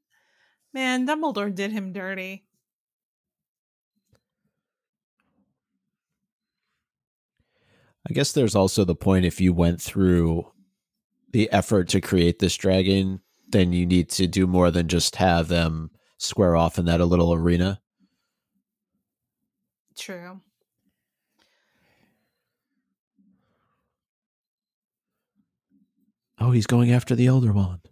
man, 0.75 1.07
Dumbledore 1.07 1.53
did 1.53 1.71
him 1.71 1.91
dirty. 1.91 2.45
I 8.09 8.13
guess 8.13 8.31
there's 8.31 8.55
also 8.55 8.83
the 8.83 8.95
point 8.95 9.25
if 9.25 9.39
you 9.39 9.53
went 9.53 9.81
through 9.81 10.51
the 11.31 11.51
effort 11.51 11.87
to 11.89 12.01
create 12.01 12.39
this 12.39 12.57
dragon, 12.57 13.21
then 13.49 13.73
you 13.73 13.85
need 13.85 14.09
to 14.09 14.27
do 14.27 14.47
more 14.47 14.71
than 14.71 14.87
just 14.87 15.17
have 15.17 15.47
them 15.47 15.91
square 16.17 16.55
off 16.55 16.79
in 16.79 16.85
that 16.85 16.99
little 16.99 17.33
arena. 17.33 17.79
True. 19.97 20.41
Oh, 26.39 26.51
he's 26.51 26.65
going 26.65 26.91
after 26.91 27.15
the 27.15 27.27
Elder 27.27 27.53
Wand. 27.53 27.87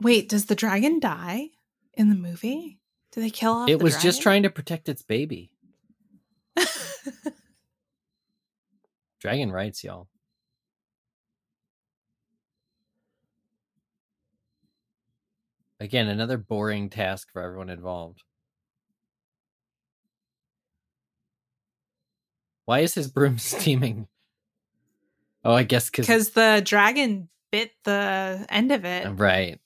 Wait, 0.00 0.28
does 0.28 0.46
the 0.46 0.56
dragon 0.56 0.98
die 0.98 1.50
in 1.94 2.08
the 2.08 2.16
movie? 2.16 2.80
Do 3.12 3.20
they 3.20 3.30
kill 3.30 3.52
off? 3.52 3.68
it 3.68 3.78
the 3.78 3.84
was 3.84 4.02
just 4.02 4.22
trying 4.22 4.42
to 4.42 4.50
protect 4.50 4.88
its 4.88 5.02
baby. 5.02 5.52
Dragon 9.20 9.52
rights, 9.52 9.84
y'all. 9.84 10.08
Again, 15.78 16.08
another 16.08 16.38
boring 16.38 16.90
task 16.90 17.28
for 17.32 17.42
everyone 17.42 17.70
involved. 17.70 18.22
Why 22.64 22.80
is 22.80 22.94
his 22.94 23.08
broom 23.10 23.38
steaming? 23.38 24.06
Oh, 25.44 25.54
I 25.54 25.62
guess 25.62 25.88
because 25.88 26.06
because 26.06 26.30
the 26.30 26.62
dragon 26.64 27.28
bit 27.50 27.72
the 27.84 28.46
end 28.48 28.72
of 28.72 28.84
it. 28.84 29.06
Uh, 29.06 29.12
right. 29.12 29.58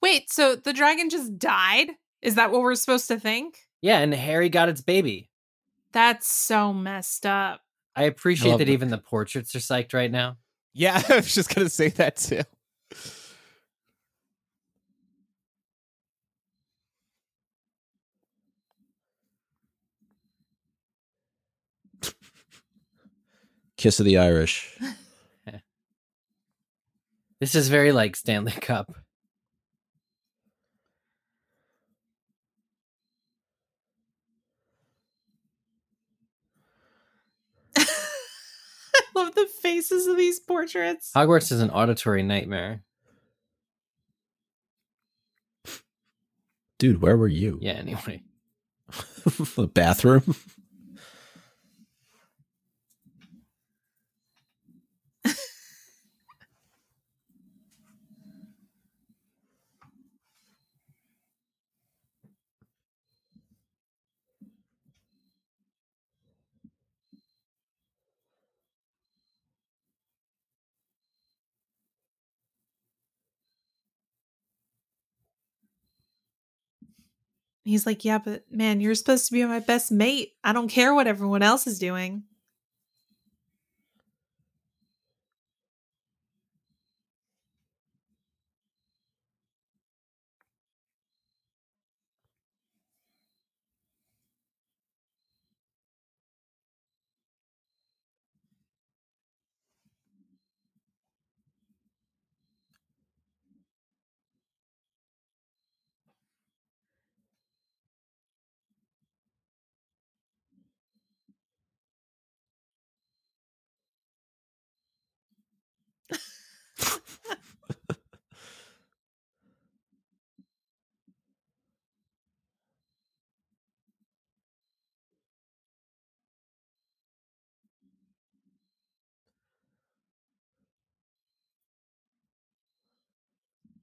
Wait, 0.00 0.30
so 0.30 0.54
the 0.56 0.72
dragon 0.72 1.10
just 1.10 1.38
died? 1.38 1.88
Is 2.22 2.36
that 2.36 2.50
what 2.50 2.60
we're 2.60 2.74
supposed 2.74 3.08
to 3.08 3.18
think? 3.18 3.58
Yeah, 3.80 3.98
and 3.98 4.14
Harry 4.14 4.48
got 4.48 4.68
its 4.68 4.80
baby. 4.80 5.30
That's 5.92 6.26
so 6.26 6.72
messed 6.72 7.26
up. 7.26 7.60
I 7.96 8.04
appreciate 8.04 8.50
love 8.50 8.58
that 8.58 8.68
it. 8.68 8.72
even 8.72 8.90
the 8.90 8.98
portraits 8.98 9.54
are 9.54 9.58
psyched 9.58 9.94
right 9.94 10.10
now. 10.10 10.36
Yeah, 10.74 11.02
I 11.08 11.16
was 11.16 11.34
just 11.34 11.54
gonna 11.54 11.68
say 11.68 11.88
that 11.90 12.16
too. 12.16 12.42
Kiss 23.76 24.00
of 24.00 24.06
the 24.06 24.18
Irish. 24.18 24.76
This 27.40 27.54
is 27.54 27.68
very 27.68 27.92
like 27.92 28.16
Stanley 28.16 28.50
Cup. 28.50 28.92
Love 39.18 39.34
the 39.34 39.46
faces 39.46 40.06
of 40.06 40.16
these 40.16 40.40
portraits. 40.40 41.12
Hogwarts 41.14 41.52
is 41.52 41.60
an 41.60 41.70
auditory 41.70 42.22
nightmare. 42.22 42.82
Dude, 46.78 47.02
where 47.02 47.16
were 47.16 47.28
you? 47.28 47.58
Yeah, 47.60 47.72
anyway. 47.72 48.22
the 49.56 49.68
bathroom? 49.72 50.36
He's 77.68 77.86
like, 77.86 78.04
Yeah, 78.04 78.18
but 78.18 78.44
man, 78.50 78.80
you're 78.80 78.94
supposed 78.94 79.26
to 79.26 79.32
be 79.32 79.44
my 79.44 79.60
best 79.60 79.92
mate. 79.92 80.32
I 80.42 80.52
don't 80.52 80.68
care 80.68 80.94
what 80.94 81.06
everyone 81.06 81.42
else 81.42 81.66
is 81.66 81.78
doing. 81.78 82.24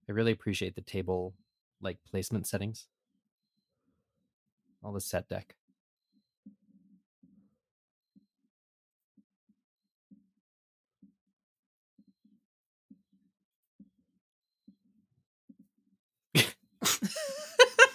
I 0.07 0.11
really 0.11 0.31
appreciate 0.31 0.75
the 0.75 0.81
table 0.81 1.33
like 1.81 1.97
placement 2.09 2.47
settings. 2.47 2.87
All 4.83 4.93
the 4.93 5.01
set 5.01 5.27
deck. 5.27 5.55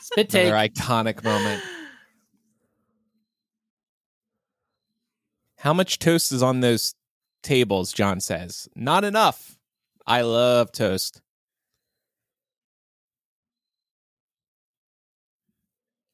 Spit 0.00 0.28
take. 0.28 0.48
Another 0.48 0.68
iconic 0.68 1.22
moment. 1.22 1.62
How 5.58 5.72
much 5.72 6.00
toast 6.00 6.32
is 6.32 6.42
on 6.42 6.60
those 6.60 6.94
tables? 7.44 7.92
John 7.92 8.18
says. 8.18 8.68
Not 8.74 9.04
enough. 9.04 9.56
I 10.06 10.22
love 10.22 10.72
toast. 10.72 11.22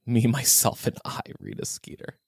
Me, 0.07 0.27
myself, 0.27 0.87
and 0.87 0.97
I, 1.05 1.21
Rita 1.41 1.65
Skeeter. 1.67 2.19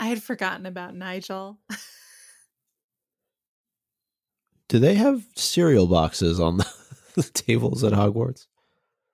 I 0.00 0.06
had 0.06 0.22
forgotten 0.22 0.66
about 0.66 0.96
Nigel. 0.96 1.60
Do 4.68 4.78
they 4.78 4.94
have 4.94 5.26
cereal 5.36 5.86
boxes 5.86 6.40
on 6.40 6.56
the 7.14 7.22
tables 7.34 7.84
at 7.84 7.92
Hogwarts? 7.92 8.46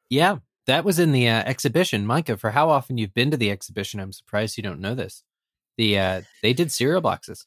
Yeah, 0.08 0.36
that 0.66 0.84
was 0.84 0.98
in 0.98 1.12
the 1.12 1.28
uh, 1.28 1.42
exhibition. 1.44 2.06
Micah, 2.06 2.36
for 2.36 2.52
how 2.52 2.70
often 2.70 2.96
you've 2.96 3.12
been 3.12 3.30
to 3.32 3.36
the 3.36 3.50
exhibition, 3.50 4.00
I'm 4.00 4.12
surprised 4.12 4.56
you 4.56 4.62
don't 4.62 4.80
know 4.80 4.94
this. 4.94 5.24
The 5.78 5.98
uh, 5.98 6.22
they 6.42 6.52
did 6.52 6.70
cereal 6.70 7.00
boxes. 7.00 7.46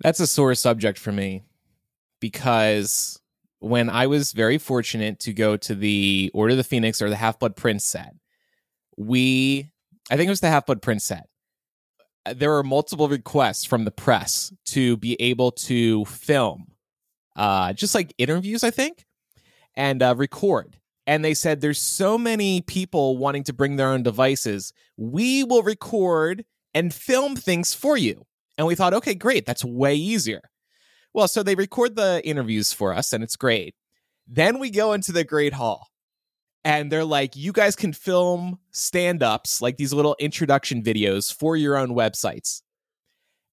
That's 0.00 0.20
a 0.20 0.26
sore 0.26 0.54
subject 0.54 0.98
for 0.98 1.12
me 1.12 1.44
because 2.20 3.20
when 3.60 3.90
I 3.90 4.06
was 4.06 4.32
very 4.32 4.58
fortunate 4.58 5.18
to 5.20 5.32
go 5.32 5.56
to 5.56 5.74
the 5.74 6.30
Order 6.34 6.52
of 6.52 6.58
the 6.58 6.64
Phoenix 6.64 7.02
or 7.02 7.08
the 7.08 7.16
Half 7.16 7.38
Blood 7.38 7.56
Prince 7.56 7.84
set, 7.84 8.14
we, 8.96 9.70
I 10.10 10.16
think 10.16 10.28
it 10.28 10.30
was 10.30 10.40
the 10.40 10.48
Half 10.48 10.66
Blood 10.66 10.82
Prince 10.82 11.04
set, 11.04 11.28
uh, 12.26 12.34
there 12.34 12.50
were 12.50 12.62
multiple 12.62 13.08
requests 13.08 13.64
from 13.64 13.84
the 13.84 13.90
press 13.90 14.52
to 14.66 14.96
be 14.96 15.16
able 15.20 15.50
to 15.52 16.04
film, 16.04 16.68
uh, 17.36 17.72
just 17.72 17.94
like 17.94 18.14
interviews, 18.18 18.62
I 18.62 18.70
think, 18.70 19.06
and 19.74 20.02
uh, 20.02 20.14
record. 20.16 20.76
And 21.06 21.24
they 21.24 21.34
said 21.34 21.60
there's 21.60 21.80
so 21.80 22.18
many 22.18 22.60
people 22.60 23.16
wanting 23.16 23.44
to 23.44 23.52
bring 23.52 23.76
their 23.76 23.88
own 23.88 24.02
devices. 24.02 24.72
We 24.96 25.42
will 25.42 25.62
record 25.62 26.44
and 26.74 26.92
film 26.92 27.36
things 27.36 27.74
for 27.74 27.96
you. 27.96 28.24
And 28.56 28.66
we 28.66 28.74
thought, 28.74 28.94
okay, 28.94 29.14
great, 29.14 29.46
that's 29.46 29.64
way 29.64 29.94
easier. 29.94 30.42
Well, 31.14 31.28
so 31.28 31.42
they 31.42 31.54
record 31.54 31.96
the 31.96 32.20
interviews 32.24 32.72
for 32.72 32.92
us, 32.92 33.12
and 33.12 33.22
it's 33.24 33.36
great. 33.36 33.74
Then 34.26 34.58
we 34.58 34.70
go 34.70 34.92
into 34.92 35.12
the 35.12 35.24
Great 35.24 35.54
Hall, 35.54 35.88
and 36.64 36.92
they're 36.92 37.04
like, 37.04 37.34
you 37.34 37.52
guys 37.52 37.74
can 37.76 37.92
film 37.92 38.58
stand 38.72 39.22
ups, 39.22 39.62
like 39.62 39.76
these 39.76 39.92
little 39.92 40.16
introduction 40.20 40.82
videos 40.82 41.32
for 41.32 41.56
your 41.56 41.76
own 41.76 41.90
websites. 41.90 42.62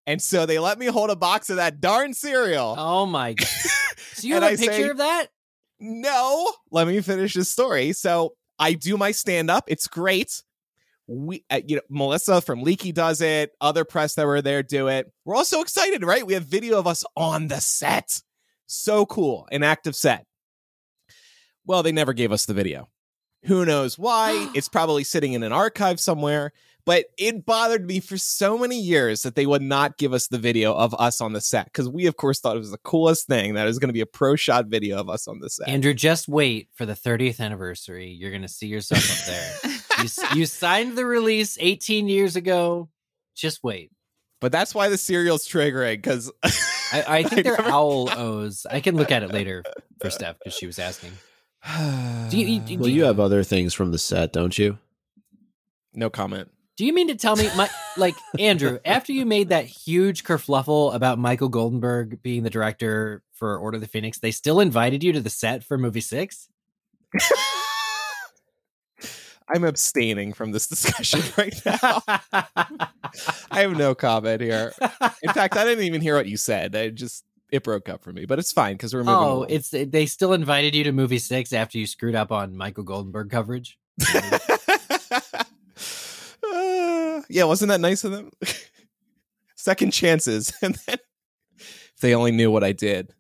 And 0.08 0.22
so 0.22 0.46
they 0.46 0.60
let 0.60 0.78
me 0.78 0.88
hold 0.88 1.10
a 1.10 1.16
box 1.16 1.50
of 1.50 1.56
that 1.56 1.80
darn 1.82 2.14
cereal. 2.14 2.76
Oh 2.78 3.06
my 3.06 3.34
god! 3.34 3.48
So 4.14 4.28
you 4.28 4.36
have 4.36 4.44
a 4.44 4.48
I 4.48 4.56
picture 4.56 4.72
say- 4.72 4.90
of 4.90 4.98
that? 4.98 5.28
No, 5.80 6.50
let 6.72 6.88
me 6.88 7.02
finish 7.02 7.34
this 7.34 7.50
story. 7.50 7.92
So 7.92 8.34
I 8.58 8.74
do 8.74 8.96
my 8.98 9.12
stand 9.12 9.50
up. 9.52 9.66
It's 9.68 9.88
great. 9.88 10.42
We, 11.07 11.44
uh, 11.49 11.61
you 11.68 11.76
know, 11.77 11.82
Melissa 11.90 12.41
from 12.41 12.64
Leaky 12.64 12.91
does 12.91 13.22
it. 13.22 13.52
Other 13.61 13.86
press 13.86 14.15
that 14.15 14.26
were 14.26 14.41
there 14.41 14.64
do 14.64 14.88
it. 14.88 15.11
We're 15.23 15.36
all 15.36 15.45
so 15.45 15.61
excited, 15.61 16.03
right? 16.03 16.26
We 16.26 16.34
have 16.34 16.45
video 16.45 16.80
of 16.80 16.88
us 16.88 17.03
on 17.15 17.48
the 17.48 17.61
set. 17.61 18.22
So 18.68 19.06
cool, 19.06 19.48
an 19.52 19.64
active 19.64 19.95
set. 19.95 20.26
Well, 21.65 21.84
they 21.84 21.91
never 21.91 22.14
gave 22.14 22.32
us 22.32 22.45
the 22.45 22.53
video. 22.53 22.90
Who 23.45 23.65
knows 23.65 23.98
why? 23.98 24.52
it's 24.56 24.69
probably 24.69 25.03
sitting 25.03 25.34
in 25.34 25.44
an 25.44 25.53
archive 25.53 25.99
somewhere. 25.99 26.52
But 26.86 27.06
it 27.18 27.48
bothered 27.48 27.88
me 27.88 27.99
for 27.99 28.15
so 28.15 28.60
many 28.60 28.80
years 28.80 29.23
that 29.23 29.34
they 29.34 29.48
would 29.48 29.64
not 29.64 29.98
give 29.98 30.14
us 30.14 30.27
the 30.27 30.38
video 30.38 30.72
of 30.76 30.94
us 30.94 31.19
on 31.19 31.34
the 31.34 31.41
set 31.41 31.65
because 31.65 31.90
we, 31.90 32.06
of 32.06 32.15
course, 32.15 32.40
thought 32.40 32.56
it 32.56 32.60
was 32.60 32.69
the 32.69 32.77
coolest 32.77 33.26
thing 33.26 33.56
that 33.56 33.64
it 33.64 33.68
was 33.68 33.80
going 33.80 33.90
to 33.90 33.94
be 33.94 34.02
a 34.02 34.06
pro 34.06 34.36
shot 34.36 34.68
video 34.68 34.98
of 34.98 35.10
us 35.10 35.27
on 35.27 35.40
the 35.40 35.49
set. 35.49 35.68
Andrew, 35.68 35.95
just 35.95 36.27
wait 36.27 36.69
for 36.76 36.86
the 36.86 36.94
30th 36.94 37.40
anniversary. 37.40 38.11
You're 38.11 38.30
going 38.30 38.44
to 38.44 38.48
see 38.48 38.68
yourself 38.68 39.03
up 39.10 39.26
there. 39.26 39.72
you, 40.04 40.10
you 40.36 40.46
signed 40.46 40.98
the 40.98 41.06
release 41.06 41.58
18 41.60 42.08
years 42.08 42.36
ago. 42.36 42.90
Just 43.36 43.64
wait. 43.64 43.92
But 44.42 44.52
that's 44.52 44.76
why 44.76 44.90
the 44.90 44.98
cereal's 44.98 45.48
triggering 45.48 45.96
because 45.98 46.32
I, 46.92 47.04
I 47.08 47.24
think 47.28 47.44
they're 47.46 47.58
never- 47.58 47.70
owl 47.70 48.10
O's. 48.18 48.66
I 48.70 48.80
can 48.82 48.96
look 48.96 49.12
at 49.12 49.24
it 49.24 49.32
later 49.32 49.64
for 50.02 50.10
Steph 50.10 50.38
because 50.40 50.54
she 50.54 50.66
was 50.68 50.78
asking. 50.80 51.12
Do 52.30 52.38
you, 52.40 52.60
do, 52.60 52.78
Well, 52.78 52.90
you 52.90 53.06
have 53.06 53.20
other 53.20 53.44
things 53.44 53.74
from 53.74 53.92
the 53.92 53.98
set, 53.98 54.32
don't 54.34 54.58
you? 54.58 54.78
no 55.98 56.10
comment. 56.10 56.52
do 56.78 56.86
you 56.86 56.92
mean 56.94 57.08
to 57.08 57.16
tell 57.16 57.38
me, 57.38 57.50
my, 57.56 57.70
like 57.96 58.16
Andrew, 58.38 58.80
after 58.86 59.14
you 59.14 59.26
made 59.26 59.48
that 59.50 59.64
huge 59.66 60.26
kerfluffle 60.26 60.94
about 60.94 61.18
Michael 61.18 61.50
Goldenberg 61.50 62.22
being 62.22 62.44
the 62.44 62.50
director 62.50 63.24
for 63.34 63.58
Order 63.58 63.76
of 63.76 63.82
the 63.82 63.88
Phoenix, 63.88 64.20
they 64.20 64.32
still 64.32 64.60
invited 64.60 65.02
you 65.04 65.14
to 65.14 65.22
the 65.22 65.30
set 65.30 65.64
for 65.64 65.78
movie 65.78 66.02
six? 66.02 66.50
I'm 69.54 69.64
abstaining 69.64 70.34
from 70.34 70.52
this 70.52 70.68
discussion 70.76 71.22
right 71.38 71.56
now. 71.66 72.02
I 73.52 73.62
have 73.62 73.78
no 73.78 73.96
comment 73.96 74.42
here. 74.42 74.74
In 75.22 75.34
fact, 75.34 75.56
I 75.56 75.64
didn't 75.64 75.84
even 75.84 76.02
hear 76.02 76.16
what 76.16 76.28
you 76.28 76.38
said. 76.38 76.76
I 76.76 76.90
just 76.90 77.26
it 77.52 77.64
broke 77.64 77.90
up 77.90 78.04
for 78.04 78.12
me, 78.12 78.26
but 78.26 78.40
it's 78.40 78.52
fine 78.52 78.74
because 78.74 78.94
we're 78.94 79.04
moving. 79.04 79.14
oh, 79.16 79.38
along. 79.38 79.48
it's 79.50 79.70
they 79.70 80.06
still 80.06 80.34
invited 80.34 80.76
you 80.76 80.84
to 80.84 80.92
movie 80.92 81.20
six 81.20 81.54
after 81.54 81.78
you 81.78 81.88
screwed 81.88 82.16
up 82.16 82.32
on 82.32 82.58
Michael 82.58 82.84
Goldenberg 82.84 83.30
coverage. 83.30 83.78
Uh, 86.44 87.22
yeah, 87.30 87.44
wasn't 87.44 87.70
that 87.70 87.82
nice 87.82 88.04
of 88.04 88.12
them? 88.12 88.32
Second 89.56 89.92
chances, 89.92 90.54
and 90.62 90.78
then 90.86 90.98
if 91.58 92.00
they 92.02 92.14
only 92.14 92.32
knew 92.32 92.52
what 92.52 92.64
I 92.64 92.72
did, 92.72 93.14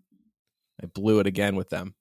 I 0.81 0.87
blew 0.87 1.19
it 1.19 1.27
again 1.27 1.55
with 1.55 1.69
them. 1.69 1.95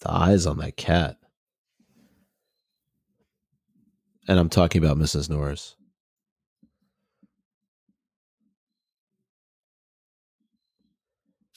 The 0.00 0.10
eyes 0.12 0.46
on 0.46 0.58
that 0.58 0.76
cat. 0.76 1.16
And 4.28 4.38
I'm 4.38 4.48
talking 4.48 4.82
about 4.84 4.98
Mrs. 4.98 5.28
Norris. 5.30 5.74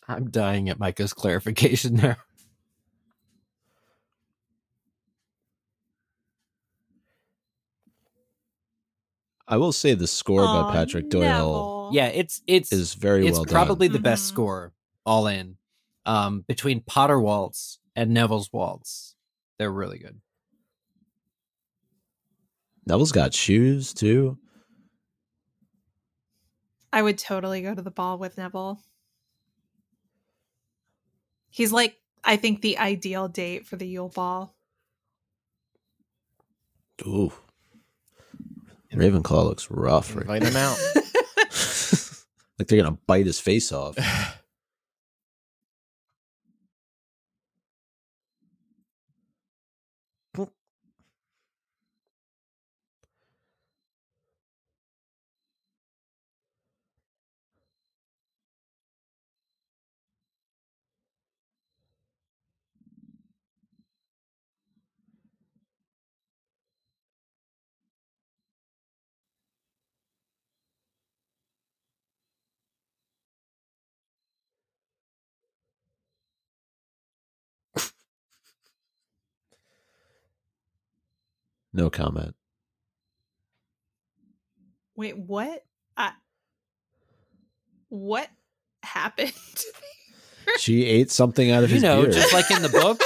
I'm 0.07 0.29
dying 0.29 0.69
at 0.69 0.79
Micah's 0.79 1.13
clarification 1.13 1.95
there. 1.97 2.17
I 9.47 9.57
will 9.57 9.71
say 9.73 9.93
the 9.95 10.07
score 10.07 10.45
by 10.45 10.71
Patrick 10.71 11.09
Doyle 11.09 11.21
Neville. 11.21 11.89
Yeah, 11.93 12.07
it's 12.07 12.41
it's 12.47 12.71
is 12.71 12.93
very 12.93 13.27
it's 13.27 13.37
well 13.37 13.45
probably 13.45 13.87
done. 13.87 13.93
the 13.93 13.99
best 13.99 14.25
Mhm. 14.25 14.27
score 14.27 14.73
all 15.05 15.27
in. 15.27 15.57
Um, 16.05 16.41
between 16.47 16.81
Potter 16.81 17.19
Waltz 17.19 17.79
and 17.95 18.13
Neville's 18.13 18.51
Waltz, 18.51 19.15
they're 19.57 19.71
really 19.71 19.99
good. 19.99 20.19
Neville's 22.85 23.11
got 23.11 23.33
shoes 23.33 23.93
too. 23.93 24.37
I 26.93 27.01
would 27.01 27.17
totally 27.17 27.61
go 27.61 27.73
to 27.73 27.81
the 27.81 27.91
ball 27.91 28.17
with 28.17 28.37
Neville. 28.37 28.81
He's 31.49 31.71
like, 31.71 31.97
I 32.23 32.37
think, 32.37 32.61
the 32.61 32.77
ideal 32.77 33.27
date 33.27 33.65
for 33.65 33.75
the 33.75 33.87
Yule 33.87 34.09
Ball. 34.09 34.55
Ooh. 37.05 37.31
Ravenclaw 38.93 39.45
looks 39.45 39.71
rough. 39.71 40.15
Right? 40.15 40.23
Invite 40.23 40.43
him 40.43 40.55
out. 40.55 40.77
like 42.59 42.67
they're 42.67 42.81
gonna 42.81 42.97
bite 43.07 43.25
his 43.25 43.39
face 43.39 43.71
off. 43.71 43.97
No 81.73 81.89
comment. 81.89 82.35
Wait, 84.95 85.17
what? 85.17 85.63
I, 85.95 86.11
what 87.89 88.29
happened? 88.83 89.33
she 90.57 90.85
ate 90.85 91.11
something 91.11 91.49
out 91.51 91.63
of 91.63 91.69
you 91.69 91.75
his 91.75 91.83
know, 91.83 92.01
beard. 92.01 92.13
just 92.13 92.33
like 92.33 92.51
in 92.51 92.61
the 92.61 92.69
book. 92.69 93.01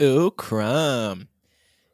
Ooh, 0.02 0.32
Krum. 0.32 1.28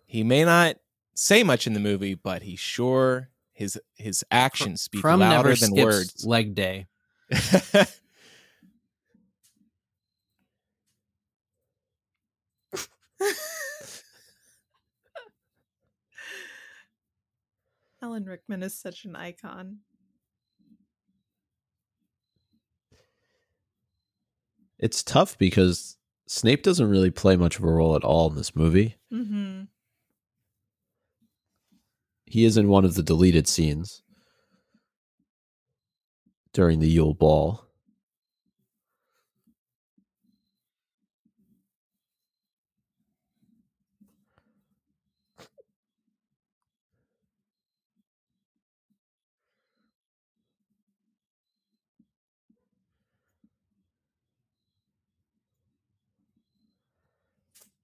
He 0.06 0.24
may 0.24 0.44
not 0.44 0.76
say 1.14 1.42
much 1.42 1.66
in 1.66 1.74
the 1.74 1.80
movie, 1.80 2.14
but 2.14 2.42
he 2.42 2.56
sure 2.56 3.28
his 3.52 3.78
his 3.94 4.24
actions 4.30 4.80
speak 4.82 5.02
Krum 5.04 5.18
louder 5.18 5.54
than 5.54 5.72
words. 5.72 6.24
Leg 6.24 6.54
day. 6.54 6.86
Alan 18.02 18.24
Rickman 18.24 18.62
is 18.62 18.74
such 18.78 19.04
an 19.04 19.14
icon. 19.14 19.80
It's 24.78 25.02
tough 25.02 25.36
because 25.36 25.98
Snape 26.26 26.62
doesn't 26.62 26.88
really 26.88 27.10
play 27.10 27.36
much 27.36 27.58
of 27.58 27.64
a 27.64 27.70
role 27.70 27.94
at 27.96 28.04
all 28.04 28.30
in 28.30 28.36
this 28.36 28.56
movie. 28.56 28.96
Mm-hmm. 29.12 29.64
He 32.24 32.44
is 32.44 32.56
in 32.56 32.68
one 32.68 32.84
of 32.84 32.94
the 32.94 33.02
deleted 33.02 33.46
scenes 33.46 34.02
during 36.52 36.78
the 36.78 36.88
Yule 36.88 37.12
Ball. 37.12 37.66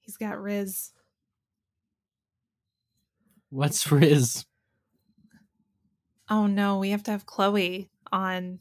He's 0.07 0.17
got 0.17 0.41
Riz. 0.41 0.93
What's 3.51 3.91
Riz? 3.91 4.47
Oh 6.31 6.47
no, 6.47 6.79
we 6.79 6.91
have 6.91 7.03
to 7.05 7.11
have 7.11 7.27
Chloe 7.27 7.91
on. 8.13 8.61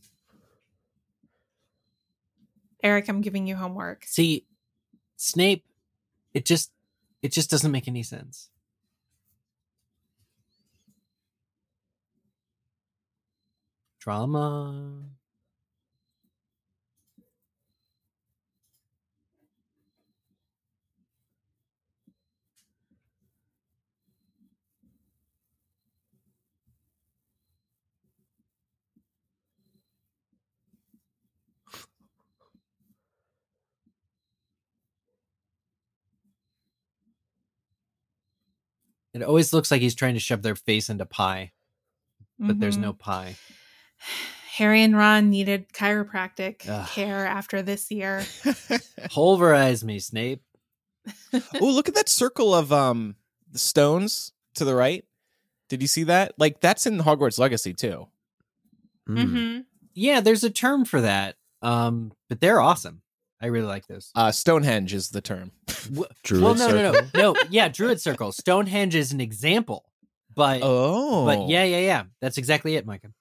Eric, 2.83 3.07
I'm 3.07 3.21
giving 3.21 3.47
you 3.47 3.55
homework. 3.55 4.05
See, 4.05 4.45
Snape, 5.17 5.63
it 6.33 6.45
just 6.45 6.71
it 7.21 7.31
just 7.31 7.49
doesn't 7.49 7.71
make 7.71 7.87
any 7.87 8.03
sense. 8.03 8.49
Drama. 13.99 15.14
It 39.15 39.23
always 39.23 39.53
looks 39.53 39.71
like 39.71 39.81
he's 39.81 39.95
trying 39.95 40.13
to 40.15 40.19
shove 40.19 40.41
their 40.41 40.55
face 40.55 40.89
into 40.89 41.05
pie, 41.05 41.53
but 42.37 42.59
there's 42.59 42.77
Mhm. 42.77 42.81
no 42.81 42.93
pie. 42.93 43.37
Harry 44.57 44.83
and 44.83 44.95
Ron 44.95 45.29
needed 45.29 45.69
chiropractic 45.73 46.67
Ugh. 46.69 46.87
care 46.89 47.25
after 47.25 47.61
this 47.61 47.89
year. 47.91 48.25
Pulverize 49.11 49.83
me, 49.83 49.99
Snape. 49.99 50.41
oh, 51.33 51.41
look 51.71 51.87
at 51.89 51.95
that 51.95 52.09
circle 52.09 52.53
of 52.53 52.71
um 52.73 53.15
stones 53.53 54.31
to 54.55 54.65
the 54.65 54.75
right. 54.75 55.05
Did 55.69 55.81
you 55.81 55.87
see 55.87 56.03
that? 56.03 56.33
Like 56.37 56.61
that's 56.61 56.85
in 56.85 56.99
Hogwarts 56.99 57.39
Legacy 57.39 57.73
too. 57.73 58.07
Mm. 59.09 59.17
Mm-hmm. 59.17 59.59
Yeah, 59.93 60.19
there's 60.21 60.43
a 60.43 60.49
term 60.49 60.83
for 60.85 61.01
that. 61.01 61.35
Um, 61.61 62.11
but 62.29 62.41
they're 62.41 62.59
awesome. 62.61 63.01
I 63.41 63.47
really 63.47 63.67
like 63.67 63.85
this. 63.87 64.11
Uh, 64.15 64.31
Stonehenge 64.31 64.93
is 64.93 65.09
the 65.09 65.21
term. 65.21 65.51
Wh- 65.95 66.03
Druid 66.23 66.43
well, 66.43 66.55
no, 66.55 66.69
no, 66.69 66.91
no, 66.91 67.01
no. 67.15 67.35
Yeah, 67.49 67.67
Druid 67.67 67.99
Circle. 68.01 68.31
Stonehenge 68.31 68.95
is 68.95 69.11
an 69.11 69.21
example, 69.21 69.85
but 70.33 70.61
Oh, 70.63 71.25
but 71.25 71.49
yeah, 71.49 71.63
yeah, 71.63 71.79
yeah. 71.79 72.03
That's 72.21 72.37
exactly 72.37 72.75
it, 72.75 72.85
Micah. 72.85 73.11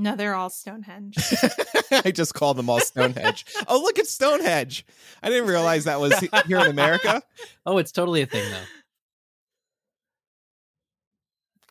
No, 0.00 0.14
they're 0.14 0.34
all 0.34 0.48
Stonehenge. 0.48 1.16
I 1.90 2.12
just 2.12 2.32
call 2.32 2.54
them 2.54 2.70
all 2.70 2.78
Stonehenge. 2.78 3.44
oh, 3.68 3.80
look 3.80 3.98
at 3.98 4.06
Stonehenge. 4.06 4.86
I 5.24 5.28
didn't 5.28 5.48
realize 5.48 5.84
that 5.84 5.98
was 5.98 6.16
here 6.46 6.60
in 6.60 6.70
America. 6.70 7.20
Oh, 7.66 7.78
it's 7.78 7.90
totally 7.90 8.22
a 8.22 8.26
thing 8.26 8.48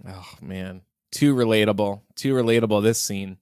though. 0.03 0.11
Oh 0.11 0.27
man, 0.41 0.81
too 1.11 1.33
relatable. 1.35 2.01
Too 2.15 2.33
relatable. 2.33 2.83
This 2.83 2.99
scene. 2.99 3.37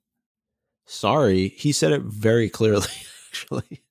Sorry, 0.85 1.47
he 1.47 1.71
said 1.71 1.91
it 1.91 2.03
very 2.03 2.47
clearly, 2.47 2.87
actually. 3.35 3.84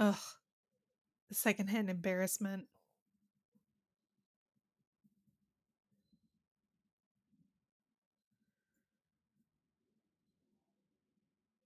Ugh. 0.00 0.16
The 1.28 1.34
secondhand 1.36 1.88
embarrassment. 1.90 2.66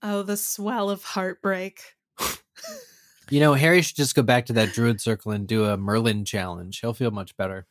Oh, 0.02 0.22
the 0.22 0.36
swell 0.36 0.90
of 0.90 1.02
heartbreak. 1.02 1.80
You 3.30 3.40
know, 3.40 3.54
Harry 3.54 3.80
should 3.80 3.96
just 3.96 4.14
go 4.14 4.22
back 4.22 4.44
to 4.46 4.52
that 4.52 4.74
Druid 4.74 5.00
Circle 5.00 5.32
and 5.32 5.48
do 5.48 5.64
a 5.64 5.78
Merlin 5.78 6.26
challenge. 6.26 6.80
He'll 6.80 6.92
feel 6.92 7.10
much 7.10 7.34
better. 7.38 7.66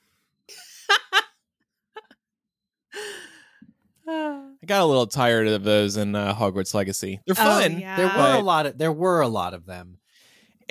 I 4.08 4.66
got 4.66 4.82
a 4.82 4.86
little 4.86 5.06
tired 5.06 5.48
of 5.48 5.64
those 5.64 5.96
in 5.96 6.16
uh, 6.16 6.34
Hogwarts 6.34 6.74
Legacy. 6.74 7.22
They're 7.28 7.36
Oh, 7.38 7.62
fun. 7.62 7.80
yeah. 7.80 7.98
There 7.98 8.08
were 8.08 8.40
a 8.40 8.42
lot 8.42 8.66
of 8.66 8.80
there 8.80 8.92
were 8.92 9.22
a 9.22 9.28
lot 9.28 9.54
of 9.54 9.68
them. 9.68 10.00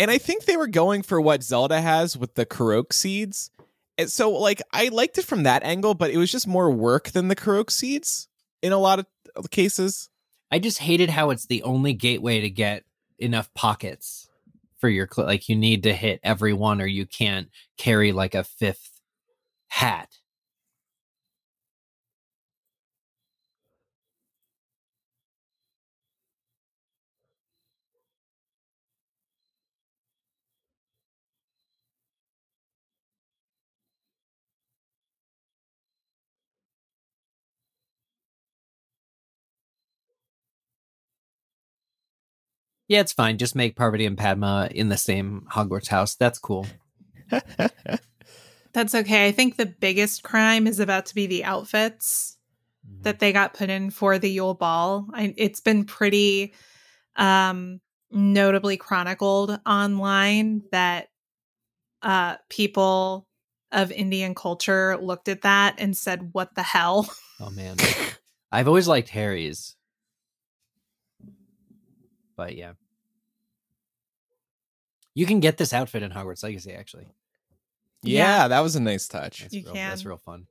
And 0.02 0.10
I 0.10 0.18
think 0.18 0.46
they 0.46 0.56
were 0.56 0.66
going 0.66 1.02
for 1.02 1.20
what 1.20 1.44
Zelda 1.44 1.80
has 1.80 2.16
with 2.16 2.34
the 2.34 2.44
Korok 2.44 2.92
seeds. 2.92 3.52
And 3.96 4.10
so, 4.10 4.32
like, 4.32 4.60
I 4.72 4.88
liked 4.88 5.16
it 5.16 5.24
from 5.24 5.44
that 5.44 5.62
angle, 5.62 5.94
but 5.94 6.10
it 6.10 6.16
was 6.16 6.32
just 6.32 6.48
more 6.48 6.72
work 6.72 7.10
than 7.10 7.28
the 7.28 7.36
Korok 7.36 7.70
seeds 7.70 8.26
in 8.62 8.72
a 8.72 8.78
lot 8.78 9.06
of 9.36 9.50
cases. 9.52 10.10
I 10.50 10.58
just 10.58 10.78
hated 10.78 11.08
how 11.08 11.30
it's 11.30 11.46
the 11.46 11.62
only 11.62 11.92
gateway 11.92 12.40
to 12.40 12.50
get 12.50 12.82
enough 13.20 13.54
pockets 13.54 14.28
for 14.78 14.88
your 14.88 15.08
cl- 15.08 15.28
like 15.28 15.48
you 15.48 15.54
need 15.54 15.84
to 15.84 15.94
hit 15.94 16.18
every 16.24 16.52
one 16.52 16.82
or 16.82 16.86
you 16.86 17.06
can't 17.06 17.48
carry 17.78 18.10
like 18.10 18.34
a 18.34 18.42
fifth 18.42 19.00
hat. 19.68 20.08
Yeah, 42.92 43.00
it's 43.00 43.14
fine. 43.14 43.38
Just 43.38 43.56
make 43.56 43.74
Parvati 43.74 44.04
and 44.04 44.18
Padma 44.18 44.68
in 44.70 44.90
the 44.90 44.98
same 44.98 45.46
Hogwarts 45.50 45.88
house. 45.88 46.14
That's 46.14 46.38
cool. 46.38 46.66
That's 48.74 48.94
okay. 48.94 49.26
I 49.26 49.32
think 49.32 49.56
the 49.56 49.64
biggest 49.64 50.22
crime 50.22 50.66
is 50.66 50.78
about 50.78 51.06
to 51.06 51.14
be 51.14 51.26
the 51.26 51.42
outfits 51.42 52.36
that 53.00 53.18
they 53.18 53.32
got 53.32 53.54
put 53.54 53.70
in 53.70 53.88
for 53.88 54.18
the 54.18 54.28
Yule 54.28 54.52
Ball. 54.52 55.06
I, 55.14 55.32
it's 55.38 55.60
been 55.60 55.86
pretty 55.86 56.52
um, 57.16 57.80
notably 58.10 58.76
chronicled 58.76 59.58
online 59.64 60.60
that 60.70 61.08
uh, 62.02 62.36
people 62.50 63.26
of 63.70 63.90
Indian 63.90 64.34
culture 64.34 64.98
looked 65.00 65.28
at 65.28 65.40
that 65.40 65.76
and 65.78 65.96
said, 65.96 66.28
"What 66.32 66.56
the 66.56 66.62
hell?" 66.62 67.10
Oh 67.40 67.48
man, 67.56 67.78
I've 68.50 68.68
always 68.68 68.86
liked 68.86 69.08
Harry's, 69.08 69.76
but 72.36 72.54
yeah. 72.54 72.72
You 75.14 75.26
can 75.26 75.40
get 75.40 75.58
this 75.58 75.72
outfit 75.72 76.02
in 76.02 76.10
Hogwarts 76.10 76.42
Legacy, 76.42 76.72
actually. 76.72 77.06
Yeah, 78.02 78.42
Yeah. 78.42 78.48
that 78.48 78.60
was 78.60 78.76
a 78.76 78.80
nice 78.80 79.06
touch. 79.08 79.40
That's 79.42 79.54
You 79.54 79.62
real, 79.64 79.74
That's 79.74 80.02
can. 80.02 80.08
real 80.08 80.18
fun. 80.18 80.46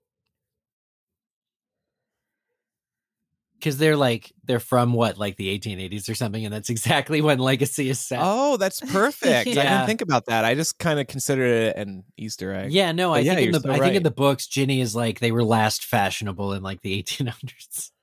Because 3.58 3.78
they're 3.78 3.96
like 3.98 4.32
they're 4.44 4.60
from 4.60 4.92
what, 4.94 5.20
like 5.20 5.36
the 5.36 5.56
1880s 5.60 6.10
or 6.10 6.16
something, 6.16 6.44
and 6.44 6.52
that's 6.52 6.72
exactly 6.72 7.22
when 7.22 7.38
Legacy 7.38 7.90
is 7.90 8.00
set. 8.00 8.18
Oh, 8.22 8.58
that's 8.58 8.80
perfect. 8.92 9.50
I 9.50 9.52
Yeah. 9.52 9.64
didn't 9.78 9.86
think 9.86 10.02
about 10.02 10.26
that. 10.26 10.46
I 10.46 10.56
just 10.56 10.80
kind 10.80 11.00
of 11.00 11.06
considered 11.06 11.52
it 11.52 11.78
an 11.78 12.04
Easter 12.18 12.54
egg. 12.56 12.72
Yeah, 12.72 12.92
no, 12.92 13.10
But 13.10 13.18
I 13.18 13.20
yeah, 13.20 13.36
think 13.36 13.38
in 13.40 13.44
you're 13.54 13.60
the 13.60 13.68
so 13.68 13.70
I 13.70 13.74
think 13.74 13.86
in 13.90 13.94
right. 13.94 14.04
the 14.04 14.10
books, 14.12 14.48
Ginny 14.48 14.82
is 14.82 14.96
like 14.96 15.20
they 15.20 15.32
were 15.32 15.44
last 15.44 15.86
fashionable 15.86 16.54
in 16.54 16.64
like 16.64 16.82
the 16.82 17.02
1800s. 17.04 17.92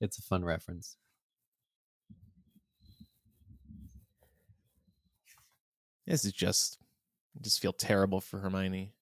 It's 0.00 0.18
a 0.18 0.22
fun 0.22 0.44
reference. 0.44 0.96
This 6.06 6.24
is 6.24 6.32
just 6.32 6.78
I 7.36 7.40
just 7.42 7.60
feel 7.60 7.72
terrible 7.72 8.20
for 8.20 8.38
Hermione. 8.40 8.92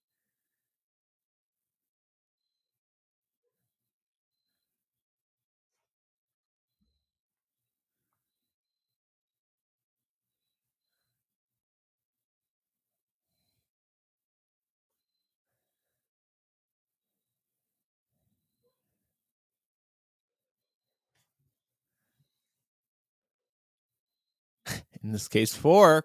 In 25.02 25.12
this 25.12 25.28
case, 25.28 25.55
four 25.55 26.05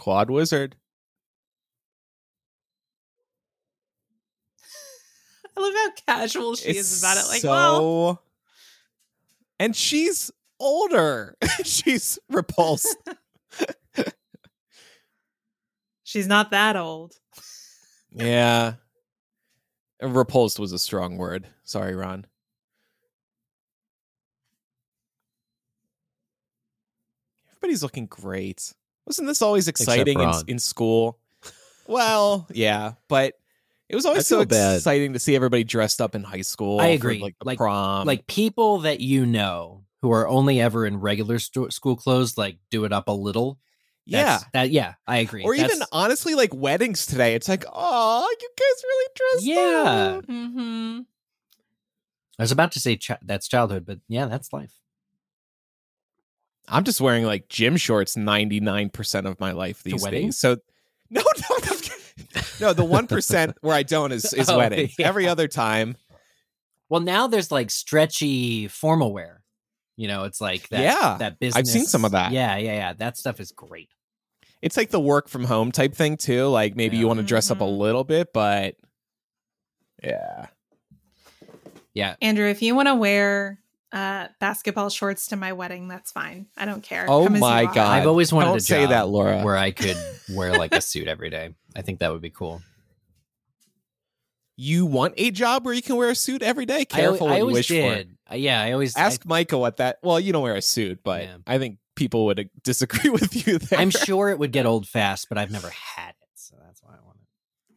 quad 0.00 0.30
wizard. 0.30 0.76
I 5.56 5.60
love 5.60 5.74
how 5.74 5.90
casual 6.06 6.56
she 6.56 6.70
It's 6.70 6.90
is 6.90 7.02
about 7.02 7.18
it. 7.18 7.28
Like, 7.28 7.42
so, 7.42 7.50
well, 7.50 8.22
and 9.58 9.76
she's 9.76 10.30
older. 10.58 11.36
she's 11.64 12.18
repulsed. 12.30 12.96
she's 16.02 16.26
not 16.26 16.50
that 16.50 16.76
old. 16.76 17.12
yeah, 18.10 18.76
repulsed 20.00 20.58
was 20.58 20.72
a 20.72 20.78
strong 20.78 21.18
word. 21.18 21.46
Sorry, 21.62 21.94
Ron. 21.94 22.26
Everybody's 27.50 27.82
looking 27.82 28.06
great. 28.06 28.72
Wasn't 29.10 29.26
this 29.26 29.42
always 29.42 29.66
exciting 29.66 30.20
in, 30.20 30.30
in 30.46 30.58
school? 30.60 31.18
Well, 31.88 32.46
yeah, 32.52 32.92
but 33.08 33.34
it 33.88 33.96
was 33.96 34.06
always 34.06 34.24
so 34.24 34.36
feel 34.38 34.46
bad. 34.46 34.76
exciting 34.76 35.14
to 35.14 35.18
see 35.18 35.34
everybody 35.34 35.64
dressed 35.64 36.00
up 36.00 36.14
in 36.14 36.22
high 36.22 36.42
school. 36.42 36.78
I 36.78 36.90
for, 36.96 37.08
agree. 37.08 37.20
like 37.20 37.34
the 37.40 37.44
Like- 37.46 37.58
prom, 37.58 38.06
like 38.06 38.28
people 38.28 38.78
that 38.82 39.00
you 39.00 39.26
know 39.26 39.82
who 40.00 40.12
are 40.12 40.28
only 40.28 40.60
ever 40.60 40.86
in 40.86 41.00
regular 41.00 41.40
sto- 41.40 41.70
school 41.70 41.96
clothes, 41.96 42.38
like 42.38 42.58
do 42.70 42.84
it 42.84 42.92
up 42.92 43.08
a 43.08 43.12
little. 43.12 43.58
yeah, 44.06 44.38
that 44.52 44.70
yeah, 44.70 44.94
I 45.08 45.18
agree. 45.18 45.42
or 45.42 45.54
even 45.56 45.80
honestly, 45.90 46.36
like 46.36 46.54
weddings 46.54 47.04
today. 47.04 47.34
It's 47.34 47.48
like, 47.48 47.64
oh, 47.72 48.36
you 48.40 48.48
guys 48.56 48.84
really 48.84 49.08
dressed 49.16 49.46
Yeah. 49.46 50.18
up. 50.18 50.26
Mm-hmm. 50.26 51.00
I 52.38 52.42
was 52.44 52.52
about 52.52 52.70
to 52.72 52.80
say 52.80 52.96
chi- 52.96 53.18
that's 53.22 53.48
childhood, 53.48 53.84
but 53.86 53.98
yeah, 54.06 54.26
that's 54.26 54.52
life. 54.52 54.74
I'm 56.70 56.84
just 56.84 57.00
wearing 57.00 57.24
like 57.24 57.48
gym 57.48 57.76
shorts 57.76 58.16
99% 58.16 59.26
of 59.26 59.38
my 59.40 59.52
life 59.52 59.82
these 59.82 60.02
weddings? 60.02 60.36
days. 60.36 60.38
So 60.38 60.56
no, 61.10 61.22
no, 61.22 61.56
no, 61.66 62.40
no. 62.60 62.72
The 62.72 62.84
one 62.84 63.06
percent 63.08 63.56
where 63.60 63.74
I 63.74 63.82
don't 63.82 64.12
is 64.12 64.32
is 64.32 64.48
Oh, 64.50 64.58
weddings. 64.58 64.94
yeah. 64.98 65.08
Every 65.08 65.26
other 65.26 65.48
time, 65.48 65.96
Well, 66.88 67.00
now 67.00 67.26
there's 67.26 67.50
like 67.50 67.70
stretchy 67.70 68.68
formal 68.68 69.12
wear. 69.12 69.42
You 69.96 70.08
know, 70.08 70.24
it's 70.24 70.40
like 70.40 70.68
that. 70.70 70.80
Yeah, 70.82 71.16
that 71.18 71.38
business. 71.40 71.58
I've 71.58 71.66
seen 71.66 71.84
some 71.86 72.04
of 72.04 72.12
that. 72.12 72.32
Yeah, 72.32 72.56
yeah, 72.56 72.72
yeah. 72.74 72.92
That 72.94 73.16
stuff 73.18 73.40
is 73.40 73.52
great. 73.52 73.88
it's 74.62 74.76
like 74.76 74.90
the 74.90 75.00
work 75.00 75.28
from 75.28 75.44
home 75.44 75.72
type 75.72 75.94
thing 75.94 76.16
too. 76.16 76.46
Like 76.46 76.76
maybe 76.76 76.96
Yeah. 76.96 77.00
you 77.00 77.06
want 77.08 77.18
to 77.18 77.24
dress 77.26 77.50
up 77.50 77.60
a 77.60 77.64
Mhm. 77.64 77.78
little 77.78 78.04
bit, 78.04 78.32
but 78.32 78.76
yeah, 80.02 80.46
Yeah. 81.94 82.14
Andrew, 82.22 82.46
if 82.46 82.62
you 82.62 82.74
want 82.74 82.88
to 82.88 82.94
wear 82.94 83.58
uh, 83.92 84.28
basketball 84.38 84.88
shorts 84.90 85.26
to 85.28 85.36
my 85.36 85.52
wedding, 85.52 85.88
that's 85.88 86.12
fine. 86.12 86.46
I 86.56 86.64
don't 86.64 86.82
care. 86.82 87.06
Oh 87.08 87.24
Come 87.24 87.34
as 87.34 87.40
you 87.40 87.46
my 87.46 87.64
are. 87.64 87.74
God. 87.74 87.78
I've 87.78 88.06
always 88.06 88.32
wanted 88.32 88.48
don't 88.48 88.56
a 88.58 88.60
say 88.60 88.82
job 88.82 88.90
that, 88.90 89.08
Laura. 89.08 89.42
where 89.42 89.56
I 89.56 89.70
could 89.72 89.96
wear 90.30 90.52
like 90.56 90.74
a 90.74 90.80
suit 90.80 91.08
every 91.08 91.30
day. 91.30 91.54
I 91.74 91.82
think 91.82 91.98
that 92.00 92.12
would 92.12 92.20
be 92.22 92.30
cool. 92.30 92.62
you 94.56 94.86
want 94.86 95.14
a 95.16 95.30
job 95.30 95.64
where 95.64 95.74
you 95.74 95.82
can 95.82 95.96
wear 95.96 96.10
a 96.10 96.14
suit 96.14 96.42
every 96.42 96.66
day. 96.66 96.80
I 96.80 96.84
Careful 96.84 97.26
I, 97.26 97.30
what 97.30 97.36
you 97.36 97.42
always 97.42 97.54
wish 97.54 97.68
for. 97.68 97.72
did. 97.74 98.16
Uh, 98.30 98.34
Yeah, 98.36 98.60
I 98.60 98.72
always 98.72 98.96
Ask 98.96 99.24
Michael 99.24 99.60
what 99.60 99.78
that. 99.78 99.98
Well, 100.02 100.20
you 100.20 100.32
don't 100.32 100.42
wear 100.42 100.56
a 100.56 100.62
suit, 100.62 101.00
but 101.02 101.22
Yeah. 101.22 101.36
I 101.46 101.58
think 101.58 101.78
people 101.96 102.26
would 102.26 102.40
uh, 102.40 102.44
disagree 102.62 103.10
with 103.18 103.46
you 103.46 103.58
there. 103.58 103.78
I, 103.78 103.82
am 103.82 103.90
sure 103.90 104.28
it 104.30 104.38
would 104.38 104.52
get 104.52 104.66
old 104.66 104.86
fast, 104.86 105.28
but 105.28 105.38
I've 105.38 105.50
never 105.50 105.68
had 105.70 106.10
it, 106.10 106.28
so 106.34 106.56
that's 106.64 106.82
why 106.82 106.90
I 106.92 107.04
want 107.04 107.16
it. 107.18 107.76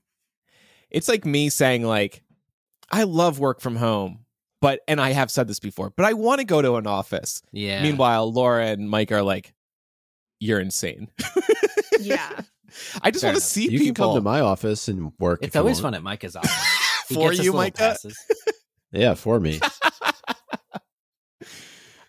it's 0.91 1.07
like 1.07 1.25
me 1.25 1.49
saying 1.49 1.83
like 1.83 2.21
i 2.91 3.03
love 3.03 3.39
work 3.39 3.61
from 3.61 3.75
home 3.77 4.22
but 4.63 4.79
and 4.87 4.99
i 5.01 5.11
have 5.11 5.29
said 5.29 5.47
this 5.47 5.59
before 5.59 5.91
but 5.95 6.05
i 6.05 6.13
want 6.13 6.39
to 6.39 6.45
go 6.45 6.61
to 6.61 6.75
an 6.77 6.87
office 6.87 7.41
Yeah. 7.51 7.83
meanwhile 7.83 8.31
laura 8.31 8.65
and 8.67 8.89
mike 8.89 9.11
are 9.11 9.21
like 9.21 9.53
you're 10.39 10.59
insane 10.59 11.09
Yeah. 11.99 12.41
i 13.03 13.11
just 13.11 13.21
Fair 13.23 13.31
want 13.33 13.41
to 13.43 13.47
see 13.47 13.63
You 13.69 13.79
people 13.79 13.85
can 13.85 13.93
come 13.95 14.15
to 14.15 14.21
my 14.21 14.39
office 14.39 14.87
and 14.87 15.11
work. 15.19 15.39
it's 15.43 15.55
always 15.55 15.79
fun 15.79 15.93
at 15.93 16.01
Micah's 16.01 16.35
office. 16.41 16.51
For 17.13 17.31
you 17.33 17.51
little 17.51 17.55
micah. 17.55 17.95
Yeah, 18.91 19.13
for 19.15 19.39
me. 19.39 19.59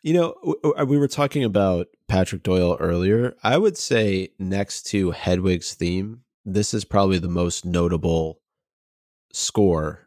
you 0.03 0.13
know, 0.13 0.35
w- 0.43 0.61
w- 0.63 0.75
uh, 0.79 0.85
we 0.85 0.99
were 0.99 1.09
talking 1.09 1.43
about 1.45 1.87
Patrick 2.09 2.43
Doyle 2.43 2.77
earlier. 2.79 3.35
I 3.43 3.57
would 3.57 3.79
say 3.79 4.31
next 4.39 4.83
to 4.89 5.13
Hedwig's 5.13 5.75
theme, 5.75 6.21
this 6.45 6.75
is 6.75 6.85
probably 6.85 7.19
the 7.19 7.29
most 7.29 7.65
notable 7.65 8.41
score 9.33 10.04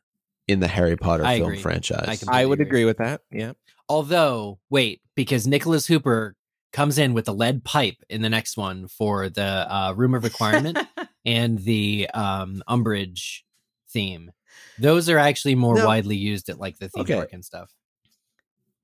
in 0.47 0.59
the 0.59 0.67
Harry 0.67 0.95
Potter 0.95 1.25
I 1.25 1.37
film 1.37 1.49
agree. 1.51 1.61
franchise. 1.61 2.23
I 2.27 2.41
i 2.41 2.45
would 2.45 2.59
agree. 2.61 2.67
agree 2.67 2.85
with 2.85 2.97
that 2.97 3.21
yeah 3.31 3.53
Although, 3.89 4.59
wait, 4.69 5.01
because 5.15 5.47
Nicholas 5.47 5.87
Hooper 5.87 6.35
comes 6.73 6.97
in 6.97 7.13
with 7.13 7.29
a 7.29 7.31
lead 7.31 7.63
pipe 7.63 7.95
in 8.09 8.21
the 8.21 8.29
next 8.29 8.57
one 8.57 8.89
for 8.89 9.29
the 9.29 9.41
uh, 9.73 9.93
room 9.95 10.13
of 10.13 10.25
requirement 10.25 10.77
and 11.25 11.57
the 11.59 12.09
um, 12.13 12.61
Umbridge 12.67 13.43
theme. 13.89 14.31
Those 14.77 15.07
are 15.09 15.17
actually 15.17 15.55
more 15.55 15.75
No. 15.75 15.85
widely 15.85 16.17
used 16.17 16.49
at 16.49 16.59
like 16.59 16.77
the 16.79 16.89
theme 16.89 17.03
Okay. 17.03 17.13
park 17.15 17.31
and 17.31 17.45
stuff. 17.45 17.71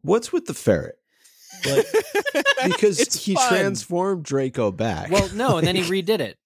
What's 0.03 0.31
with 0.31 0.45
the 0.45 0.53
ferret? 0.53 0.95
Like, 1.65 1.85
because 2.64 2.98
It's 2.99 3.26
he 3.26 3.35
fun. 3.35 3.49
transformed 3.49 4.23
Draco 4.23 4.72
back. 4.72 5.11
Well, 5.11 5.30
no, 5.35 5.57
and 5.57 5.68
then 5.68 5.76
he 5.76 5.81
redid 6.02 6.19
it. 6.22 6.38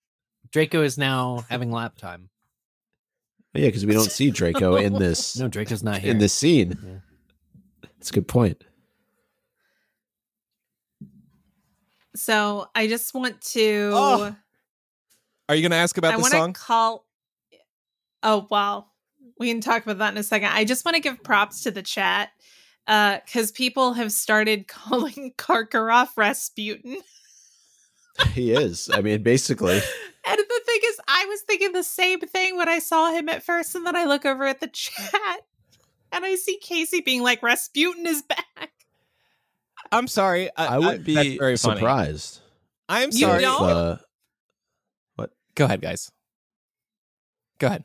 Draco 0.52 0.82
is 0.82 0.98
now 0.98 1.46
having 1.48 1.72
lap 1.72 1.96
time. 1.98 2.30
Yeah, 3.54 3.68
because 3.68 3.86
we 3.86 3.94
don't 3.94 4.12
see 4.12 4.32
Draco 4.32 4.76
in 4.76 4.94
this 4.94 5.38
No, 5.38 5.48
Draco's 5.48 5.84
not 5.84 6.00
here. 6.00 6.12
in 6.12 6.18
this 6.20 6.34
scene. 6.34 6.78
Yeah. 6.84 7.90
That's 7.98 8.10
a 8.10 8.14
good 8.14 8.28
point. 8.28 8.64
so 12.18 12.68
I 12.76 12.88
just 12.88 13.14
want 13.14 13.40
to. 13.54 13.92
Oh, 13.94 14.36
are 15.48 15.56
you 15.56 15.62
gonna 15.62 15.76
ask 15.76 15.98
about 15.98 16.16
I 16.16 16.18
the 16.18 16.24
song 16.24 16.54
call. 16.54 17.06
Oh 18.24 18.48
wow, 18.50 18.88
we 19.40 19.50
can 19.50 19.62
talk 19.62 19.84
about 19.84 20.00
that 20.00 20.14
in 20.14 20.18
a 20.18 20.24
second. 20.24 20.50
I 20.52 20.66
just 20.66 20.84
want 20.84 20.96
to 20.96 21.02
give 21.02 21.24
props 21.24 21.64
to 21.64 21.72
the 21.72 21.84
chat 21.84 22.30
uh, 22.88 23.20
because 23.26 23.52
people 23.52 23.94
have 23.94 24.12
started 24.12 24.68
calling 24.68 25.34
Karkaroff 25.38 26.10
Rasputin. 26.18 26.98
He 28.34 28.52
is. 28.52 28.90
I 28.92 29.02
mean, 29.02 29.22
basically. 29.22 29.80
And 30.30 30.38
the 30.40 30.62
thing 30.66 30.80
is, 30.86 31.00
I 31.08 31.26
was 31.26 31.42
thinking 31.42 31.72
the 31.72 31.84
same 31.84 32.20
thing 32.20 32.58
when 32.58 32.68
I 32.70 32.80
saw 32.80 33.12
him 33.12 33.30
at 33.30 33.44
first, 33.44 33.76
and 33.76 33.86
then 33.86 33.96
I 33.96 34.06
look 34.06 34.26
over 34.26 34.46
at 34.46 34.60
the 34.60 34.68
chat 34.74 35.42
and 36.12 36.26
I 36.26 36.36
see 36.36 36.58
Casey 36.62 37.02
being 37.02 37.22
like, 37.24 37.42
Rasputin 37.44 38.06
is 38.06 38.22
back. 38.22 38.72
i'm 39.92 40.08
sorry 40.08 40.50
I, 40.58 40.66
I 40.76 40.78
would 40.80 40.88
that's 40.90 41.04
be 41.06 41.38
very 41.38 41.56
funny. 41.58 41.80
surprised. 41.80 42.40
i'm 42.90 43.10
You 43.12 43.20
sorry 43.20 43.42
don't? 43.42 43.64
Uh, 43.64 43.98
go 45.56 45.66
ahead 45.66 45.82
guys 45.82 46.12
go 47.60 47.68
ahead 47.68 47.84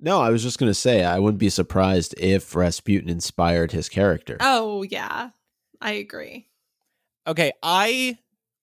no, 0.00 0.20
I 0.20 0.30
was 0.30 0.44
just 0.44 0.60
going 0.60 0.70
to 0.70 0.74
say 0.74 1.02
I 1.04 1.18
wouldn't 1.18 1.40
be 1.40 1.48
surprised 1.48 2.14
if 2.18 2.54
Rasputin 2.54 3.08
inspired 3.08 3.72
his 3.72 3.88
character. 3.88 4.36
Oh, 4.38 4.84
yeah, 4.84 5.30
I 5.80 5.92
agree. 5.94 6.46
okay 7.26 7.50
i 7.64 8.16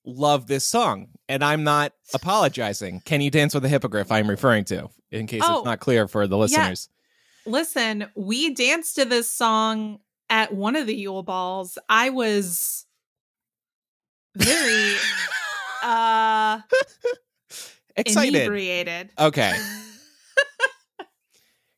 love 0.06 0.46
this 0.48 0.64
song 0.64 1.08
and 1.28 1.44
i'm 1.44 1.64
not 1.64 1.92
apologizing 2.14 3.02
can 3.06 3.22
you 3.22 3.32
dance 3.32 3.54
with 3.56 3.66
a 3.66 3.70
hippogriff 3.70 4.12
i'm 4.12 4.30
referring 4.30 4.64
to 4.64 4.88
in 5.12 5.26
case 5.28 5.42
Oh, 5.46 5.60
it's 5.60 5.66
not 5.66 5.80
clear 5.80 6.08
for 6.08 6.28
the 6.28 6.38
listeners 6.38 6.90
Listen, 7.48 8.08
we 8.16 8.56
danced 8.56 8.96
to 8.96 9.06
this 9.06 9.30
song 9.30 10.00
at 10.32 10.52
one 10.52 10.76
of 10.76 10.88
the 10.88 10.96
Yule 10.96 11.22
Balls. 11.22 11.78
I 11.88 12.10
was 12.10 12.88
very 14.36 14.96
uh 15.84 16.60
Excited. 17.96 18.34
Inebriated. 18.36 19.12
Okay. 19.20 19.54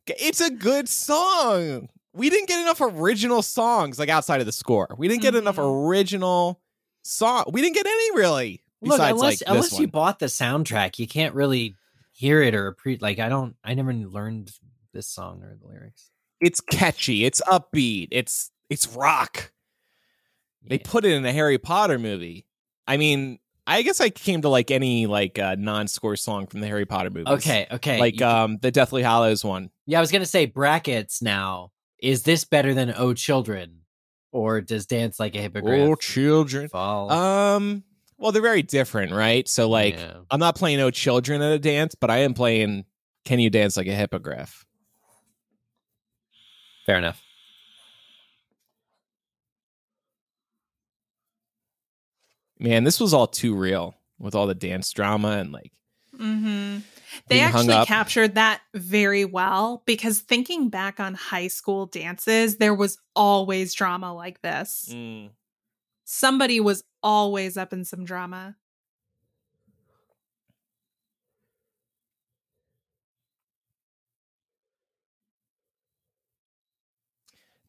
it's 0.08 0.40
a 0.42 0.50
good 0.50 0.88
song. 0.90 1.90
We 2.14 2.30
didn't 2.30 2.48
get 2.48 2.62
enough 2.62 2.80
original 2.82 3.42
songs 3.42 4.00
like 4.00 4.08
outside 4.10 4.40
of 4.40 4.46
the 4.46 4.52
score. 4.54 4.96
We 4.98 5.08
didn't 5.10 5.22
get 5.22 5.36
enough 5.36 5.58
Mhm. 5.58 5.88
original 5.90 6.62
song. 7.08 7.46
We 7.52 7.62
didn't 7.62 7.76
get 7.76 7.86
any 7.88 8.16
really. 8.18 8.62
Look, 8.82 9.00
unless 9.00 9.20
like 9.42 9.50
unless 9.50 9.80
you 9.80 9.88
bought 9.88 10.20
the 10.20 10.28
soundtrack, 10.28 11.00
you 11.00 11.08
can't 11.08 11.34
really 11.34 11.76
hear 12.12 12.42
it 12.42 12.54
or 12.56 12.74
pre 12.74 12.98
like 13.02 13.20
I 13.20 13.30
don't 13.30 13.56
I 13.64 13.74
never 13.74 13.94
learned 13.94 14.52
this 14.94 15.08
song 15.08 15.42
or 15.44 15.56
the 15.60 15.68
lyrics. 15.68 16.10
it's 16.40 16.62
catchy. 16.62 17.26
It's 17.26 17.42
upbeat. 17.42 18.10
It's 18.12 18.52
it's 18.70 18.88
rock. 18.96 19.52
They 20.64 20.76
Yeah. 20.76 20.82
put 20.86 21.06
it 21.06 21.12
in 21.14 21.26
a 21.26 21.32
Harry 21.32 21.58
Potter 21.58 21.98
movie. 21.98 22.46
I 22.88 22.98
mean, 22.98 23.40
I 23.66 23.82
guess 23.82 24.00
I 24.02 24.10
came 24.10 24.42
to 24.44 24.50
like 24.50 24.70
any 24.72 25.08
like 25.08 25.40
uh, 25.40 25.56
non-score 25.58 26.16
song 26.16 26.48
from 26.48 26.62
the 26.62 26.68
Harry 26.68 26.86
Potter 26.86 27.10
movies. 27.10 27.28
Okay, 27.34 27.68
okay. 27.72 28.00
Like 28.00 28.20
You- 28.20 28.26
um 28.28 28.58
the 28.62 28.72
Deathly 28.72 29.02
Hallows 29.04 29.44
one. 29.44 29.72
yeah, 29.86 29.98
I 29.98 30.02
was 30.02 30.12
gonna 30.12 30.26
say 30.26 30.46
brackets 30.46 31.22
now. 31.22 31.72
Is 32.00 32.24
this 32.24 32.44
better 32.46 32.74
than 32.76 32.94
Oh 32.96 33.14
Children? 33.16 33.80
Or 34.32 34.62
does 34.62 34.86
Dance 34.86 35.20
Like 35.20 35.36
a 35.36 35.40
Hippogriff 35.42 35.80
Oh, 35.90 35.96
children. 35.96 36.70
fall? 36.70 37.12
Um 37.12 37.84
well, 38.20 38.32
they're 38.32 38.42
very 38.42 38.64
different, 38.64 39.12
right? 39.14 39.48
So 39.48 39.70
like 39.70 39.96
Yeah. 39.96 40.18
I'm 40.32 40.40
not 40.40 40.56
playing 40.56 40.78
No 40.80 40.90
Children 40.92 41.42
at 41.42 41.52
a 41.54 41.60
dance, 41.60 41.96
but 41.96 42.10
I 42.10 42.20
am 42.20 42.34
playing 42.34 42.86
Can 43.26 43.40
You 43.40 43.50
Dance 43.50 43.78
Like 43.78 43.88
a 43.88 43.96
Hippogriff? 43.96 44.66
fair 46.86 46.98
enough. 46.98 47.22
Man, 52.60 52.84
this 52.84 53.00
was 53.00 53.14
all 53.14 53.28
too 53.28 53.56
real 53.56 53.96
with 54.20 54.34
all 54.36 54.48
the 54.48 54.56
dance 54.56 54.92
drama 54.92 55.30
and 55.38 55.52
like 55.52 55.72
hmm 56.16 56.78
They 57.28 57.40
actually 57.40 57.86
captured 57.86 58.36
that 58.36 58.62
very 58.74 59.26
well 59.26 59.84
because 59.86 60.20
thinking 60.20 60.70
back 60.70 61.00
on 61.00 61.14
high 61.16 61.48
school 61.48 61.86
dances, 61.86 62.58
there 62.58 62.76
was 62.76 62.98
always 63.16 63.74
drama 63.74 64.14
like 64.14 64.42
this. 64.42 64.90
mm, 64.92 65.30
Somebody 66.06 66.60
was 66.60 66.84
always 67.04 67.58
up 67.58 67.74
in 67.74 67.86
some 67.86 68.06
drama. 68.06 68.56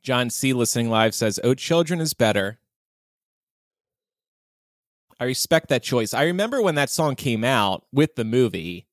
John 0.03 0.31
C 0.31 0.53
listening 0.53 0.91
live 0.91 1.15
says, 1.15 1.39
"Oh, 1.45 1.55
children 1.55 2.01
is 2.01 2.15
better." 2.15 2.59
I 5.21 5.25
respect 5.25 5.69
that 5.69 5.85
choice. 5.85 6.13
I 6.15 6.25
remember 6.25 6.61
when 6.63 6.75
that 6.77 6.91
song 6.91 7.15
came 7.17 7.45
out 7.45 7.87
with 7.93 8.17
the 8.17 8.25
movie. 8.25 8.88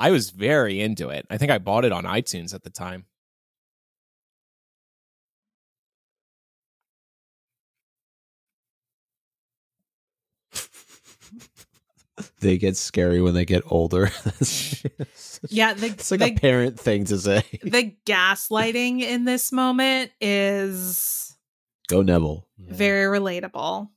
I 0.00 0.10
was 0.10 0.30
very 0.30 0.80
into 0.80 1.10
it. 1.10 1.26
I 1.28 1.36
think 1.36 1.50
I 1.50 1.58
bought 1.58 1.84
it 1.84 1.92
on 1.92 2.04
iTunes 2.04 2.54
at 2.54 2.62
the 2.62 2.70
time. 2.70 3.04
They 12.40 12.58
get 12.58 12.76
scary 12.76 13.20
when 13.22 13.34
they 13.34 13.44
get 13.44 13.62
older. 13.66 14.10
Yeah, 15.48 15.72
the, 15.72 15.86
it's 15.86 16.10
like 16.10 16.20
the, 16.20 16.32
a 16.32 16.34
parent 16.34 16.78
thing 16.78 17.04
to 17.06 17.18
say. 17.18 17.42
the 17.62 17.96
gaslighting 18.04 19.00
in 19.00 19.24
this 19.24 19.52
moment 19.52 20.10
is 20.20 21.34
Go 21.88 22.02
Neville. 22.02 22.46
Very 22.58 23.18
relatable 23.18 23.88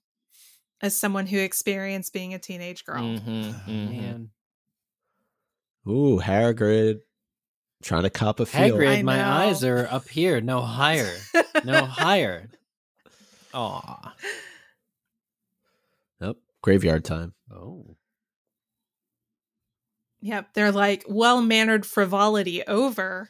as 0.81 0.95
someone 0.95 1.27
who 1.27 1.38
experienced 1.38 2.13
being 2.13 2.34
a 2.34 2.39
teenage 2.39 2.85
girl. 2.85 3.03
Mhm, 3.03 3.53
mhm. 3.65 4.30
Man. 5.85 5.95
Ooh, 5.95 6.19
Hagrid 6.19 7.01
trying 7.81 8.03
to 8.03 8.10
cop 8.10 8.39
a 8.39 8.45
feel. 8.45 8.77
Hagrid, 8.77 8.99
I 8.99 9.01
my 9.03 9.23
eyes 9.23 9.64
are 9.64 9.88
up 9.91 10.07
here, 10.07 10.39
no 10.41 10.61
higher. 10.61 11.11
No 11.65 11.85
higher. 11.85 12.49
Aw. 13.53 14.14
Yep. 16.22 16.38
Graveyard 16.61 17.03
time. 17.03 17.34
Oh. 17.53 17.95
Yep, 20.22 20.53
they're 20.53 20.72
like 20.72 21.03
well 21.07 21.41
mannered 21.41 21.85
frivolity 21.85 22.64
over. 22.65 23.30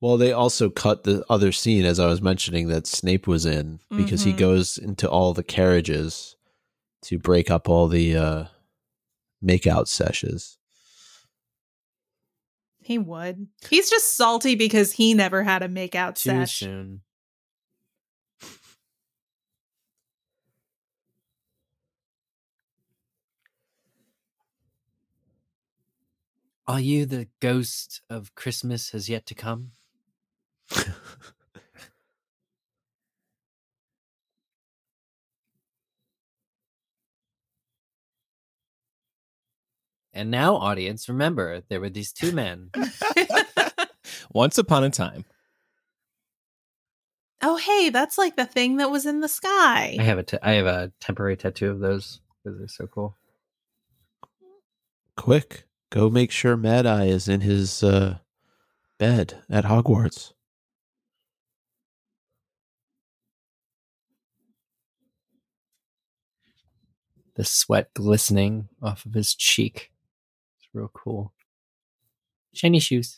Well, 0.00 0.16
they 0.18 0.32
also 0.32 0.68
cut 0.68 1.04
the 1.04 1.24
other 1.30 1.52
scene, 1.52 1.84
as 1.84 2.00
I 2.00 2.06
was 2.06 2.20
mentioning, 2.20 2.66
that 2.68 2.86
Snape 2.88 3.26
was 3.28 3.46
in 3.46 3.78
because 3.88 4.24
he 4.24 4.32
Mhm. 4.32 4.36
goes 4.38 4.76
into 4.76 5.08
all 5.08 5.32
the 5.32 5.44
carriages 5.44 6.34
to 7.02 7.18
break 7.20 7.50
up 7.52 7.68
all 7.68 7.86
the 7.86 8.16
uh, 8.16 8.44
makeout 9.42 9.86
sessions. 9.86 10.58
He 12.82 12.98
would. 12.98 13.48
He's 13.70 13.88
just 13.88 14.16
salty 14.16 14.54
because 14.54 14.92
he 14.92 15.14
never 15.14 15.42
had 15.42 15.62
a 15.62 15.68
makeout 15.68 16.16
Too 16.16 16.30
sesh. 16.30 16.58
soon. 16.58 17.02
Are 26.66 26.80
you 26.80 27.06
the 27.06 27.28
ghost 27.40 28.02
of 28.08 28.34
Christmas 28.34 28.90
has 28.90 29.08
yet 29.08 29.26
to 29.26 29.34
come? 29.34 29.72
And 40.14 40.30
now, 40.30 40.56
audience, 40.56 41.08
remember 41.08 41.62
there 41.68 41.80
were 41.80 41.88
these 41.88 42.12
two 42.12 42.32
men. 42.32 42.70
Once 44.32 44.58
upon 44.58 44.84
a 44.84 44.90
time. 44.90 45.24
oh, 47.42 47.56
hey, 47.56 47.88
that's 47.88 48.18
like 48.18 48.36
the 48.36 48.46
thing 48.46 48.76
that 48.76 48.90
was 48.90 49.06
in 49.06 49.20
the 49.20 49.28
sky. 49.28 49.96
I 49.98 50.02
have 50.02 50.18
a 50.18 50.22
t- 50.22 50.38
I 50.42 50.52
have 50.52 50.66
a 50.66 50.92
temporary 51.00 51.36
tattoo 51.36 51.70
of 51.70 51.80
those 51.80 52.20
because 52.44 52.58
they're 52.58 52.68
so 52.68 52.86
cool. 52.86 53.16
Quick, 55.16 55.64
go 55.90 56.08
make 56.10 56.30
sure 56.30 56.56
Mad 56.56 56.86
Eye 56.86 57.06
is 57.06 57.28
in 57.28 57.40
his 57.42 57.82
uh, 57.82 58.18
bed 58.98 59.42
at 59.50 59.64
Hogwarts. 59.64 60.32
The 67.34 67.44
sweat 67.44 67.94
glistening 67.94 68.68
off 68.82 69.06
of 69.06 69.14
his 69.14 69.34
cheek. 69.34 69.91
It's 70.72 70.78
real 70.78 70.90
cool. 70.94 71.32
Shiny 72.54 72.80
shoes. 72.80 73.16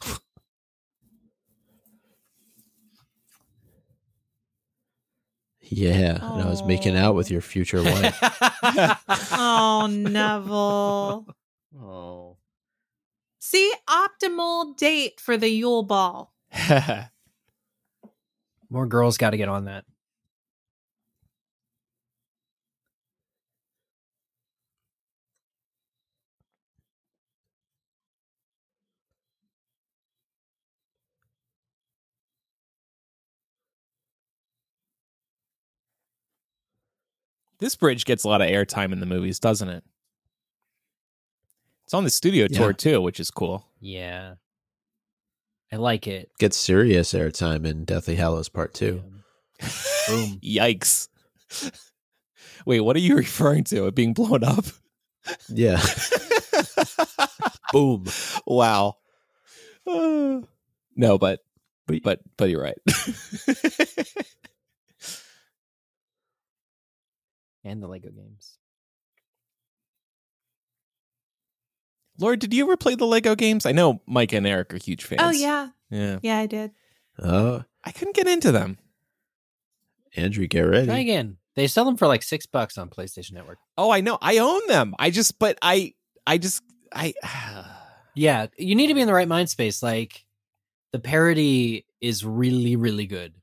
Yeah, 5.61 6.19
and 6.21 6.43
I 6.43 6.47
was 6.47 6.65
making 6.65 6.97
out 6.97 7.15
with 7.15 7.31
your 7.31 7.39
oh. 7.39 7.43
future 7.43 7.83
wife. 7.83 8.19
oh, 9.33 9.87
Neville. 9.89 11.27
Oh. 11.81 12.37
See, 13.39 13.73
optimal 13.89 14.77
date 14.77 15.21
for 15.21 15.37
the 15.37 15.49
Yule 15.49 15.85
Ball. 15.85 16.33
More 18.69 18.87
girls 18.87 19.17
got 19.17 19.31
to 19.31 19.37
get 19.37 19.49
on 19.49 19.67
that. 19.67 19.85
This 37.61 37.77
bridge 37.77 38.05
gets 38.05 38.25
a 38.25 38.29
lot 38.29 38.41
of 38.43 38.49
airtime 38.49 38.93
in 38.93 39.01
the 39.01 39.07
movies, 39.07 39.39
doesn't 39.39 39.69
it? 39.69 39.85
It's 41.85 41.95
on 41.95 42.05
the 42.05 42.11
studio 42.11 42.47
Yeah. 42.51 42.59
tour 42.59 42.73
too, 42.73 43.01
which 43.01 43.21
is 43.21 43.31
cool. 43.31 43.67
Yeah. 43.81 44.35
I 45.73 45.77
like 45.77 46.07
it. 46.07 46.31
Gets 46.39 46.57
serious 46.57 47.13
airtime 47.13 47.67
in 47.67 47.85
Deathly 47.85 48.15
Hallows 48.17 48.49
Part 48.49 48.75
2. 48.75 49.03
Boom. 49.03 50.39
Yikes. 50.43 51.09
Wait, 52.67 52.81
what 52.81 52.97
are 52.97 53.01
you 53.01 53.17
referring 53.25 53.65
to? 53.65 53.87
It 53.87 53.95
being 53.95 54.13
blown 54.15 54.45
up? 54.45 54.65
Yeah. 55.49 55.83
Boom. 57.73 58.07
wow. 58.47 58.97
Uh, 59.87 60.41
no, 60.97 61.19
but 61.19 61.41
But- 61.87 62.03
but 62.03 62.21
but 62.39 62.49
you're 62.51 62.63
right. 62.63 62.79
And 67.65 67.83
the 67.83 67.89
Lego 67.89 68.11
games. 68.11 68.59
Lord, 72.19 72.39
did 72.39 72.55
you 72.55 72.65
ever 72.65 72.77
play 72.77 72.95
the 72.95 73.07
Lego 73.07 73.35
games? 73.35 73.67
I 73.67 73.73
know 73.73 74.01
Mike 74.07 74.33
and 74.33 74.47
Eric 74.47 74.75
are 74.75 74.79
huge 74.79 75.05
oh, 75.05 75.09
fans. 75.09 75.23
Oh, 75.23 75.31
yeah. 75.31 75.69
Yeah. 75.91 76.19
Yeah, 76.23 76.39
I 76.39 76.47
did. 76.47 76.71
Oh, 77.19 77.65
I 77.83 77.91
couldn't 77.91 78.17
get 78.17 78.29
into 78.29 78.53
them. 78.53 78.79
Andrew, 80.17 80.47
get 80.47 80.61
ready. 80.61 80.87
Try 80.87 80.99
again. 80.99 81.39
They 81.57 81.67
sell 81.67 81.85
them 81.85 81.97
for 81.97 82.07
like 82.07 82.23
six 82.23 82.47
bucks 82.47 82.79
on 82.79 82.89
PlayStation 82.89 83.33
Network. 83.33 83.59
Oh, 83.77 83.91
I 83.91 84.01
know. 84.01 84.19
I 84.21 84.39
own 84.39 84.61
them. 84.69 84.95
I 84.99 85.11
just 85.11 85.39
but 85.39 85.59
I 85.63 85.95
I 86.27 86.39
just 86.39 86.63
I 86.93 87.15
Yeah, 88.15 88.47
you 88.57 88.75
need 88.75 88.89
to 88.89 88.95
be 88.95 89.01
in 89.01 89.07
the 89.07 89.15
right 89.15 89.29
mind 89.29 89.51
space. 89.51 89.83
Like 89.83 90.25
the 90.93 91.01
parody 91.01 91.87
is 92.01 92.25
really, 92.25 92.77
really 92.77 93.07
good. 93.07 93.35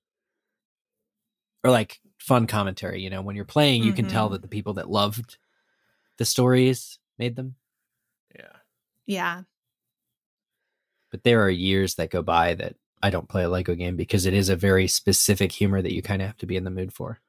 Or 1.64 1.72
like 1.72 2.00
fun 2.22 2.46
commentary, 2.46 3.02
you 3.02 3.10
know, 3.10 3.22
when 3.22 3.36
you're 3.36 3.46
playing, 3.46 3.84
you 3.84 3.94
can 3.94 4.08
tell 4.08 4.30
Mhm. 4.30 4.34
that 4.34 4.42
the 4.44 4.48
people 4.48 4.74
that 4.76 4.90
loved 4.90 5.38
the 6.18 6.26
stories 6.26 7.00
made 7.18 7.36
them. 7.36 7.56
yeah. 8.38 8.58
Yeah. 9.08 9.44
But 11.10 11.24
there 11.24 11.42
are 11.44 11.50
years 11.50 11.96
that 11.96 12.10
go 12.12 12.22
by 12.22 12.54
that 12.56 12.76
I 13.04 13.10
don't 13.10 13.28
play 13.28 13.44
a 13.44 13.50
Lego 13.50 13.74
game 13.76 13.98
because 13.98 14.26
it 14.28 14.34
is 14.34 14.48
a 14.50 14.56
very 14.56 14.88
specific 14.88 15.52
humor 15.52 15.82
that 15.82 15.94
you 15.94 16.02
kind 16.04 16.22
of 16.22 16.28
have 16.28 16.38
to 16.38 16.46
be 16.46 16.56
in 16.56 16.64
the 16.64 16.70
mood 16.70 16.94
for. 16.94 17.20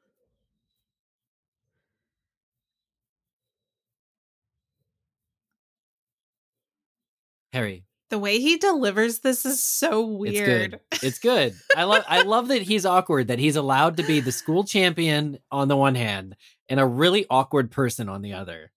Harry, 7.51 7.85
The 8.13 8.19
way 8.19 8.37
he 8.39 8.57
delivers 8.57 9.21
this 9.21 9.43
is 9.43 9.63
so 9.63 10.05
weird. 10.05 10.79
It's 10.91 10.99
good. 10.99 11.07
It's 11.07 11.17
good. 11.17 11.55
I 11.75 11.85
love 11.85 12.03
I 12.07 12.21
love 12.25 12.49
that 12.49 12.61
he's 12.61 12.85
awkward, 12.85 13.29
that 13.29 13.39
he's 13.39 13.55
allowed 13.55 13.97
to 13.97 14.03
be 14.03 14.19
the 14.19 14.31
school 14.31 14.63
champion 14.63 15.39
on 15.51 15.67
the 15.67 15.75
one 15.75 15.95
hand 15.95 16.35
and 16.69 16.79
a 16.79 16.85
really 16.85 17.25
awkward 17.27 17.71
person 17.71 18.09
on 18.09 18.21
the 18.21 18.33
other. 18.33 18.71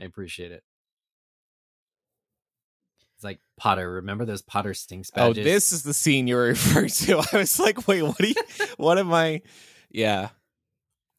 I 0.00 0.04
appreciate 0.04 0.52
it. 0.52 0.62
It's 3.16 3.24
like 3.24 3.40
Potter. 3.56 3.90
Remember 3.94 4.24
those 4.24 4.42
Potter 4.42 4.74
stinks 4.74 5.10
Oh, 5.16 5.32
this 5.32 5.72
is 5.72 5.82
the 5.82 5.92
scene 5.92 6.28
you 6.28 6.36
were 6.36 6.42
referring 6.50 6.88
to. 6.90 7.18
I 7.32 7.36
was 7.38 7.58
like, 7.58 7.88
wait, 7.88 8.04
what? 8.04 8.20
Are 8.20 8.26
you, 8.26 8.34
what 8.76 8.96
am 8.96 9.12
I? 9.12 9.42
Yeah, 9.90 10.28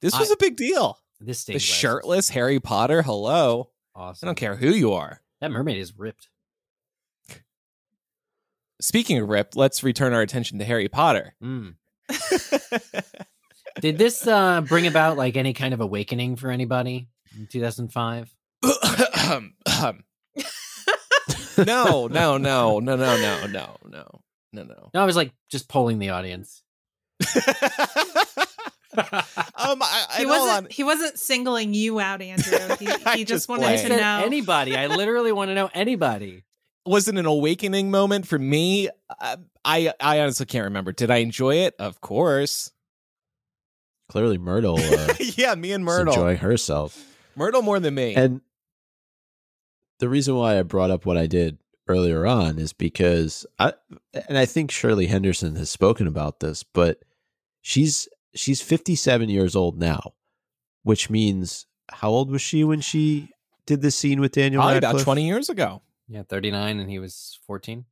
this 0.01 0.17
was 0.17 0.31
I- 0.31 0.35
a 0.35 0.37
big 0.37 0.55
deal. 0.55 0.97
this 1.19 1.39
The 1.39 1.41
stink 1.41 1.55
badge 1.55 1.63
is 1.63 1.75
shirtless 1.75 2.29
Harry 2.29 2.61
Potter. 2.61 3.01
Hello, 3.01 3.71
awesome. 3.93 4.27
I 4.27 4.29
don't 4.29 4.35
care 4.37 4.55
who 4.55 4.69
you 4.69 4.93
are. 4.93 5.19
That 5.41 5.51
mermaid 5.51 5.77
is 5.77 5.91
ripped. 5.99 6.29
Speaking 8.83 9.17
of 9.19 9.29
ripped, 9.29 9.55
let's 9.55 9.81
return 9.81 10.11
our 10.11 10.19
attention 10.19 10.59
to 10.59 10.65
Harry 10.65 10.89
Potter. 10.89 11.35
Mm. 11.41 11.75
Did 13.79 13.97
this 13.97 14.27
uh, 14.27 14.59
bring 14.59 14.87
about 14.87 15.15
like 15.15 15.37
any 15.37 15.53
kind 15.53 15.73
of 15.73 15.79
awakening 15.79 16.35
for 16.35 16.51
anybody 16.51 17.07
in 17.33 17.47
2005? 17.47 18.35
no, 18.65 19.93
no, 21.65 22.07
no, 22.07 22.37
no, 22.37 22.79
no, 22.79 22.79
no, 22.79 22.97
no, 23.15 23.47
no, 23.47 24.21
no, 24.51 24.63
no. 24.63 24.89
No, 24.93 25.01
I 25.01 25.05
was 25.05 25.15
like 25.15 25.31
just 25.49 25.69
polling 25.69 25.99
the 25.99 26.09
audience. 26.09 26.61
um, 27.21 27.37
I, 28.97 30.05
I 30.09 30.15
he 30.17 30.25
wasn't 30.25 30.65
on. 30.65 30.67
he 30.69 30.83
wasn't 30.83 31.17
singling 31.17 31.73
you 31.73 32.01
out, 32.01 32.21
Andrew. 32.21 32.57
He, 32.79 32.85
he 32.85 33.23
just 33.23 33.47
just 33.47 33.49
wanted 33.49 33.77
to 33.77 33.87
know. 33.87 34.23
anybody. 34.25 34.75
I 34.75 34.87
literally 34.87 35.31
want 35.31 35.51
to 35.51 35.55
know 35.55 35.69
anybody. 35.73 36.43
Was 36.85 37.07
it 37.07 37.17
an 37.17 37.25
awakening 37.25 37.91
moment 37.91 38.27
for 38.27 38.37
me? 38.37 38.89
Uh, 39.19 39.37
I 39.63 39.93
I 39.99 40.19
honestly 40.19 40.45
can't 40.45 40.65
remember. 40.65 40.91
Did 40.91 41.11
I 41.11 41.17
enjoy 41.17 41.55
it? 41.57 41.75
Of 41.79 42.01
course. 42.01 42.71
Clearly, 44.09 44.37
Myrtle 44.37 44.79
uh, 44.79 45.13
yeah, 45.19 45.55
me 45.55 45.71
and 45.71 45.83
Myrtle. 45.85 46.13
enjoying 46.13 46.37
herself. 46.37 47.01
Myrtle 47.35 47.61
more 47.61 47.79
than 47.79 47.95
me. 47.95 48.15
And 48.15 48.41
the 49.99 50.09
reason 50.09 50.35
why 50.35 50.59
I 50.59 50.63
brought 50.63 50.91
up 50.91 51.05
what 51.05 51.17
I 51.17 51.25
did 51.25 51.57
earlier 51.87 52.25
on 52.25 52.59
is 52.59 52.73
because 52.73 53.45
I 53.59 53.73
and 54.27 54.37
I 54.37 54.45
think 54.45 54.71
Shirley 54.71 55.07
Henderson 55.07 55.55
has 55.55 55.69
spoken 55.69 56.07
about 56.07 56.41
this, 56.41 56.63
but 56.63 56.99
she's 57.61 58.07
she's 58.35 58.61
57 58.61 59.29
years 59.29 59.55
old 59.55 59.79
now, 59.79 60.13
which 60.83 61.09
means 61.09 61.65
how 61.89 62.09
old 62.09 62.29
was 62.29 62.41
she 62.41 62.63
when 62.63 62.81
she 62.81 63.29
did 63.65 63.81
this 63.81 63.95
scene 63.95 64.19
with 64.19 64.33
Daniel 64.33 64.61
Probably 64.61 64.77
about 64.77 64.99
20 64.99 65.25
years 65.25 65.49
ago. 65.49 65.81
Yeah, 66.07 66.23
39 66.27 66.79
and 66.79 66.89
he 66.89 66.99
was 66.99 67.39
14. 67.47 67.85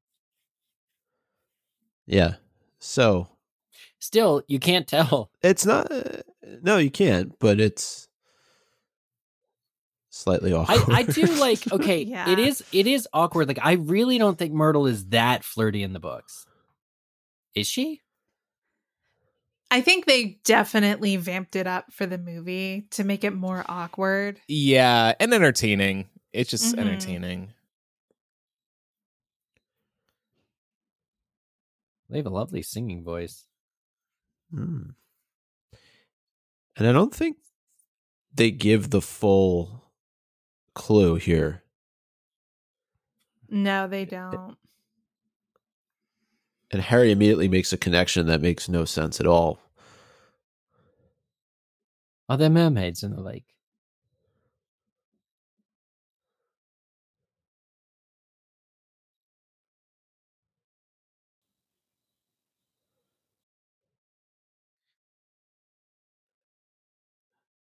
Yeah. 2.08 2.36
So, 2.80 3.28
Still, 4.00 4.42
you 4.48 4.60
can't 4.60 4.88
tell. 4.88 5.32
it's 5.44 5.66
not 5.66 5.92
uh, 5.92 6.22
no, 6.62 6.78
you 6.78 6.90
can't, 6.92 7.38
but 7.40 7.60
it's 7.60 8.08
slightly 10.10 10.54
I, 10.54 10.58
awkward. 10.58 10.96
I 10.96 11.04
do 11.04 11.26
like 11.40 11.72
okay, 11.72 12.02
Yeah. 12.04 12.30
it 12.30 12.40
is 12.40 12.64
it 12.72 12.88
is 12.88 13.08
awkward. 13.14 13.48
Like 13.48 13.60
I 13.62 13.74
really 13.74 14.18
don't 14.18 14.38
think 14.38 14.54
Myrtle 14.54 14.88
is 14.88 15.06
that 15.10 15.44
flirty 15.44 15.84
in 15.84 15.94
the 15.94 16.00
books. 16.00 16.46
Is 17.56 17.68
she? 17.68 18.02
I 19.70 19.80
think 19.82 20.06
they 20.06 20.40
definitely 20.44 21.16
vamped 21.16 21.56
it 21.56 21.66
up 21.68 21.94
for 21.94 22.06
the 22.06 22.18
movie 22.18 22.88
to 22.92 23.04
make 23.06 23.24
it 23.24 23.32
more 23.34 23.64
awkward. 23.70 24.42
Yeah, 24.48 25.14
and 25.20 25.34
entertaining. 25.34 26.10
It's 26.34 26.50
just 26.50 26.76
Mhm. 26.76 26.80
entertaining. 26.80 27.54
They 32.12 32.18
have 32.18 32.26
a 32.26 32.30
lovely 32.30 32.62
singing 32.62 33.04
voice. 33.04 33.46
Hmm. 34.54 34.92
And 36.76 36.88
I 36.88 36.92
don't 36.92 37.14
think 37.14 37.38
they 38.34 38.52
give 38.52 38.90
the 38.90 39.02
full 39.02 39.92
clue 40.76 41.16
here. 41.16 41.64
No, 43.50 43.88
they 43.88 44.06
don't. 44.06 44.58
And 46.72 46.82
Harry 46.82 47.12
immediately 47.12 47.48
makes 47.48 47.74
a 47.74 47.78
connection 47.78 48.28
that 48.28 48.42
makes 48.42 48.70
no 48.70 48.86
sense 48.86 49.20
at 49.20 49.28
all. 49.28 49.60
Are 52.30 52.38
there 52.38 52.50
mermaids 52.50 53.04
in 53.04 53.12
the 53.12 53.22
lake? 53.22 53.46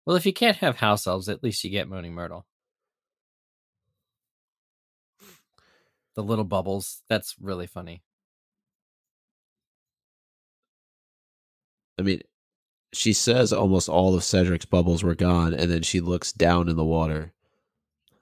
Well, 0.10 0.18
if 0.18 0.26
you 0.26 0.34
can't 0.34 0.58
have 0.58 0.78
house 0.78 1.06
elves, 1.06 1.30
at 1.30 1.44
least 1.44 1.64
you 1.64 1.70
get 1.70 1.88
Moaning 1.88 2.16
Myrtle. 2.16 2.48
The 6.16 6.24
little 6.24 6.46
bubbles. 6.46 7.04
That's 7.08 7.36
really 7.40 7.68
funny. 7.68 8.02
I 12.00 12.02
mean, 12.02 12.22
she 12.92 13.14
says 13.14 13.54
almost 13.54 13.88
all 13.88 14.16
of 14.16 14.24
Cedric's 14.24 14.66
bubbles 14.66 15.04
were 15.04 15.14
gone, 15.14 15.54
and 15.54 15.70
then 15.70 15.84
she 15.84 16.00
looks 16.00 16.32
down 16.32 16.70
in 16.70 16.76
the 16.76 16.84
water. 16.84 17.32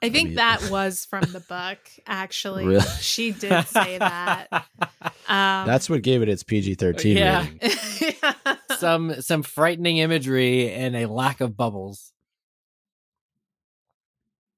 I 0.03 0.09
think 0.09 0.27
mean- 0.27 0.35
that 0.35 0.67
was 0.69 1.05
from 1.05 1.31
the 1.31 1.39
book, 1.39 1.79
actually. 2.05 2.65
Really? 2.65 2.85
She 2.99 3.31
did 3.31 3.65
say 3.65 3.97
that. 3.97 4.49
Um, 4.51 5.65
That's 5.65 5.89
what 5.89 6.01
gave 6.01 6.21
it 6.21 6.27
its 6.27 6.43
PG 6.43 6.75
13 6.75 7.15
Yeah. 7.15 7.47
rating. 7.61 8.56
some 8.79 9.21
some 9.21 9.43
frightening 9.43 9.97
imagery 9.97 10.71
and 10.71 10.95
a 10.95 11.07
lack 11.07 11.41
of 11.41 11.57
bubbles. 11.57 12.13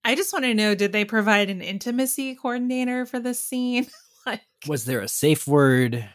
I 0.04 0.16
just 0.16 0.34
want 0.34 0.46
to 0.46 0.54
know 0.54 0.76
did 0.76 0.92
they 0.92 1.06
provide 1.06 1.50
an 1.50 1.62
intimacy 1.62 2.36
coordinator 2.36 3.06
for 3.06 3.20
this 3.20 3.44
scene? 3.44 3.88
like, 4.26 4.42
Was 4.68 4.86
there 4.86 5.02
a 5.02 5.08
safe 5.08 5.46
word? 5.46 6.10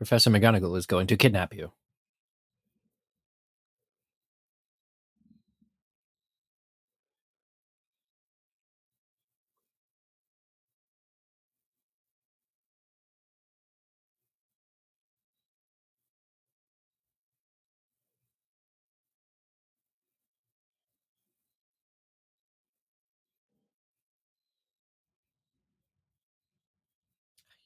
Professor 0.00 0.30
McGonagall 0.30 0.78
is 0.78 0.86
going 0.86 1.08
to 1.08 1.18
kidnap 1.18 1.54
you. 1.54 1.72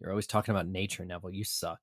You're 0.00 0.10
always 0.10 0.26
talking 0.26 0.54
about 0.54 0.68
nature, 0.68 1.04
Neville. 1.04 1.32
You 1.32 1.44
suck. 1.44 1.80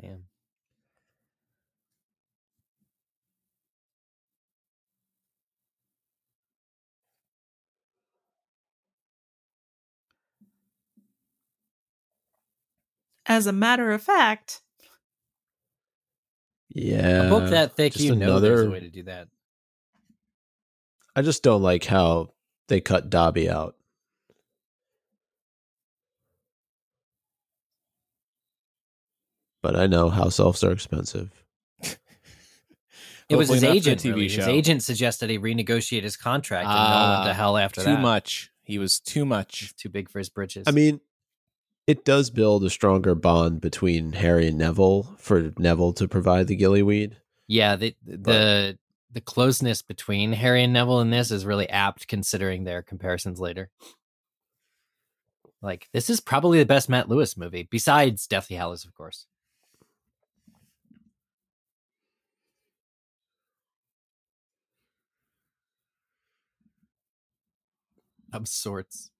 Damn. 0.00 0.24
As 13.26 13.46
a 13.46 13.52
matter 13.52 13.92
of 13.92 14.02
fact, 14.02 14.62
Yeah. 16.70 17.24
a 17.24 17.28
book 17.28 17.50
that 17.50 17.76
thick, 17.76 17.92
just 17.92 18.04
you 18.04 18.16
know 18.16 18.40
there's 18.40 18.62
a 18.66 18.70
way 18.70 18.80
to 18.80 18.90
do 18.90 19.04
that. 19.04 19.28
I 21.14 21.22
just 21.22 21.42
don't 21.42 21.62
like 21.62 21.84
how 21.84 22.32
they 22.68 22.80
cut 22.80 23.10
Dobby 23.10 23.48
out. 23.50 23.76
But 29.62 29.76
I 29.76 29.86
know 29.86 30.10
house 30.10 30.40
elves 30.40 30.64
are 30.64 30.72
expensive. 30.72 31.30
It 33.28 33.36
was 33.36 33.48
his 33.48 33.62
not 33.62 33.68
for 33.68 33.72
a 33.72 33.76
agent. 33.76 34.00
TV 34.02 34.06
really. 34.14 34.28
His 34.28 34.46
agent 34.46 34.82
suggested 34.82 35.30
he 35.30 35.38
renegotiate 35.38 36.02
his 36.02 36.18
contract, 36.18 36.66
and 36.68 36.74
no 36.76 36.96
one 36.98 37.10
went 37.20 37.28
to 37.30 37.34
hell 37.34 37.56
after 37.56 37.80
too 37.80 37.92
that. 37.92 38.00
much. 38.00 38.50
He 38.62 38.78
was 38.78 39.00
too 39.00 39.24
much. 39.24 39.62
It's 39.62 39.72
too 39.72 39.88
big 39.88 40.10
for 40.10 40.18
his 40.18 40.28
britches. 40.28 40.64
I 40.66 40.70
mean, 40.72 41.00
it 41.86 42.04
does 42.04 42.30
build 42.30 42.64
a 42.64 42.70
stronger 42.70 43.14
bond 43.14 43.60
between 43.60 44.12
Harry 44.12 44.48
and 44.48 44.58
Neville 44.58 45.14
for 45.18 45.52
Neville 45.58 45.92
to 45.94 46.08
provide 46.08 46.46
the 46.46 46.56
gillyweed. 46.56 47.14
yeah, 47.48 47.76
the 47.76 47.96
the 48.04 48.78
the 49.10 49.20
closeness 49.20 49.82
between 49.82 50.32
Harry 50.32 50.62
and 50.64 50.72
Neville 50.72 51.00
in 51.00 51.10
this 51.10 51.30
is 51.30 51.44
really 51.44 51.68
apt, 51.68 52.08
considering 52.08 52.64
their 52.64 52.82
comparisons 52.82 53.40
later. 53.40 53.70
Like 55.60 55.88
this 55.92 56.08
is 56.10 56.20
probably 56.20 56.58
the 56.58 56.66
best 56.66 56.88
Matt 56.88 57.08
Lewis 57.08 57.36
movie, 57.36 57.68
besides 57.70 58.26
Deathly 58.26 58.56
Hallows, 58.56 58.84
of 58.84 58.94
course. 58.94 59.26
Of 68.32 68.48
sorts. 68.48 69.10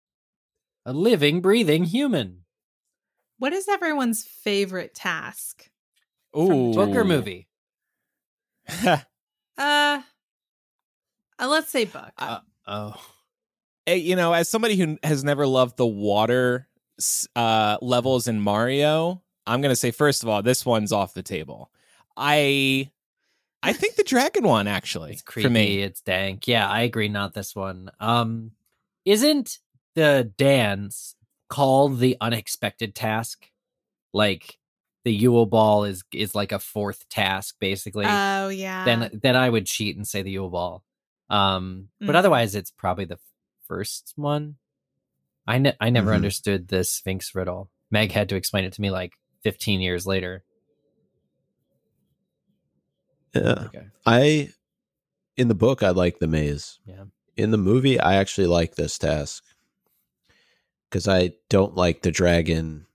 A 0.86 0.92
living, 0.92 1.40
breathing 1.40 1.84
human. 1.84 2.41
What 3.42 3.52
is 3.52 3.66
everyone's 3.68 4.22
favorite 4.22 4.94
task? 4.94 5.68
Ooh. 6.38 6.72
Book 6.74 6.94
or 6.94 7.04
movie? 7.04 7.48
Uh, 9.58 10.00
uh 11.38 11.46
let's 11.46 11.70
say 11.70 11.84
book. 11.84 12.10
Uh, 12.16 12.38
oh. 12.66 12.94
Hey, 13.84 13.98
you 13.98 14.16
know, 14.16 14.32
as 14.32 14.48
somebody 14.48 14.76
who 14.76 14.96
has 15.02 15.22
never 15.22 15.46
loved 15.46 15.76
the 15.76 15.86
water 15.86 16.68
uh, 17.36 17.76
levels 17.82 18.28
in 18.28 18.40
Mario, 18.40 19.22
I'm 19.46 19.60
gonna 19.60 19.76
say 19.76 19.90
first 19.90 20.22
of 20.22 20.28
all, 20.30 20.42
this 20.42 20.64
one's 20.64 20.90
off 20.90 21.12
the 21.12 21.22
table. 21.22 21.70
I, 22.16 22.90
I 23.62 23.74
think 23.74 23.96
the 23.96 24.04
dragon 24.04 24.44
one 24.44 24.68
actually 24.68 25.12
It's 25.12 25.22
creepy. 25.22 25.46
for 25.46 25.52
me. 25.52 25.82
It's 25.82 26.00
dank. 26.00 26.48
Yeah, 26.48 26.68
I 26.68 26.82
agree. 26.82 27.08
Not 27.08 27.34
this 27.34 27.54
one. 27.54 27.90
Um, 28.00 28.52
isn't 29.04 29.58
the 29.94 30.32
dance 30.38 31.14
called 31.52 31.98
the 31.98 32.16
unexpected 32.20 32.94
task? 32.94 33.46
Like 34.14 34.58
the 35.04 35.12
Yule 35.12 35.46
Ball 35.46 35.84
is 35.84 36.02
is 36.12 36.34
like 36.34 36.52
a 36.52 36.58
fourth 36.58 37.08
task, 37.08 37.56
basically. 37.60 38.06
oh 38.08 38.48
yeah. 38.48 38.84
then 38.84 39.20
then 39.22 39.36
I 39.36 39.48
would 39.50 39.66
cheat 39.66 39.96
and 39.96 40.06
say 40.08 40.22
the 40.22 40.30
Yule 40.30 40.50
Ball. 40.50 40.82
Um, 41.28 41.88
but 42.00 42.08
Mhm. 42.14 42.14
otherwise, 42.16 42.54
it's 42.54 42.70
probably 42.70 43.04
the 43.06 43.18
first 43.68 44.12
one. 44.16 44.56
I 45.46 45.58
ne- 45.58 45.76
I 45.80 45.90
never 45.90 46.10
Mhm. 46.12 46.16
understood 46.16 46.68
the 46.68 46.84
Sphinx 46.84 47.34
riddle. 47.34 47.70
Meg 47.90 48.12
had 48.12 48.28
to 48.30 48.36
explain 48.36 48.64
it 48.64 48.72
to 48.74 48.80
me 48.80 48.90
like 48.90 49.12
15 49.42 49.80
years 49.80 50.06
later. 50.06 50.44
Yeah. 53.34 53.64
Okay. 53.66 53.86
I 54.06 54.50
in 55.36 55.48
the 55.48 55.54
book 55.54 55.82
I 55.82 55.90
like 55.90 56.18
the 56.18 56.26
maze. 56.28 56.78
Yeah. 56.86 57.04
In 57.36 57.50
the 57.50 57.58
movie 57.58 57.98
I 57.98 58.16
actually 58.16 58.46
like 58.46 58.74
this 58.74 58.98
task. 58.98 59.42
Cuz 60.92 61.08
I 61.08 61.32
don't 61.48 61.74
like 61.74 62.02
the 62.02 62.12
dragon 62.12 62.86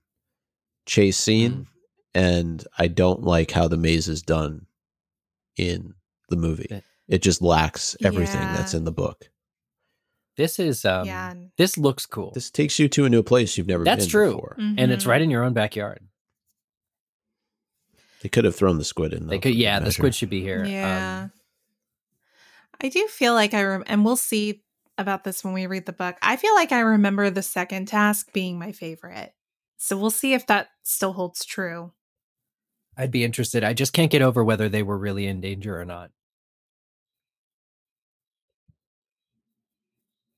chase 0.86 1.18
scene 1.18 1.66
and 2.14 2.64
I 2.78 2.88
don't 2.88 3.22
like 3.22 3.50
how 3.50 3.68
the 3.68 3.76
maze 3.76 4.08
is 4.08 4.22
done 4.22 4.66
in 5.56 5.94
the 6.30 6.36
movie. 6.36 6.82
It 7.08 7.22
just 7.22 7.42
lacks 7.42 7.96
everything 8.02 8.40
that's 8.40 8.72
in 8.72 8.84
the 8.84 8.92
book. 8.92 9.28
This 10.36 10.58
is 10.60 10.84
um, 10.84 11.06
yeah. 11.06 11.34
this 11.56 11.76
looks 11.76 12.06
cool. 12.06 12.30
This 12.32 12.50
takes 12.50 12.78
you 12.78 12.88
to 12.90 13.04
a 13.04 13.10
new 13.10 13.24
place 13.24 13.58
you've 13.58 13.66
never 13.66 13.82
That's 13.82 14.04
been 14.04 14.10
true. 14.10 14.34
before. 14.36 14.54
and 14.58 14.92
it's 14.92 15.04
right 15.04 15.20
in 15.20 15.30
your 15.30 15.42
own 15.42 15.52
backyard. 15.52 16.00
They 18.22 18.28
could 18.28 18.44
have 18.44 18.54
thrown 18.54 18.78
the 18.78 18.84
squid 18.84 19.12
in. 19.12 19.26
They 19.26 19.38
could, 19.38 19.54
yeah, 19.54 19.80
the 19.80 19.90
squid 19.92 20.14
should 20.14 20.30
be 20.30 20.40
here. 20.40 20.60
Um, 20.64 20.70
Yeah. 20.70 21.28
I 22.80 22.88
do 22.88 23.06
feel 23.08 23.34
like 23.34 23.54
I 23.54 23.64
rem- 23.64 23.84
and 23.88 24.04
we'll 24.04 24.16
see 24.16 24.62
about 24.98 25.24
this 25.24 25.44
when 25.44 25.54
we 25.54 25.66
read 25.66 25.86
the 25.86 25.92
book. 25.92 26.16
I 26.22 26.36
feel 26.36 26.54
like 26.54 26.72
I 26.72 26.80
remember 26.80 27.30
the 27.30 27.42
second 27.42 27.86
task 27.86 28.32
being 28.32 28.58
my 28.58 28.72
favorite. 28.72 29.32
So 29.76 29.96
we'll 29.96 30.10
see 30.10 30.34
if 30.34 30.46
that 30.48 30.68
still 30.82 31.12
holds 31.12 31.44
true. 31.44 31.92
I'd 32.96 33.12
be 33.12 33.24
interested. 33.24 33.62
I 33.62 33.74
just 33.74 33.92
can't 33.92 34.10
get 34.10 34.22
over 34.22 34.44
whether 34.44 34.68
they 34.68 34.82
were 34.82 34.98
really 34.98 35.26
in 35.26 35.40
danger 35.40 35.80
or 35.80 35.84
not. 35.84 36.10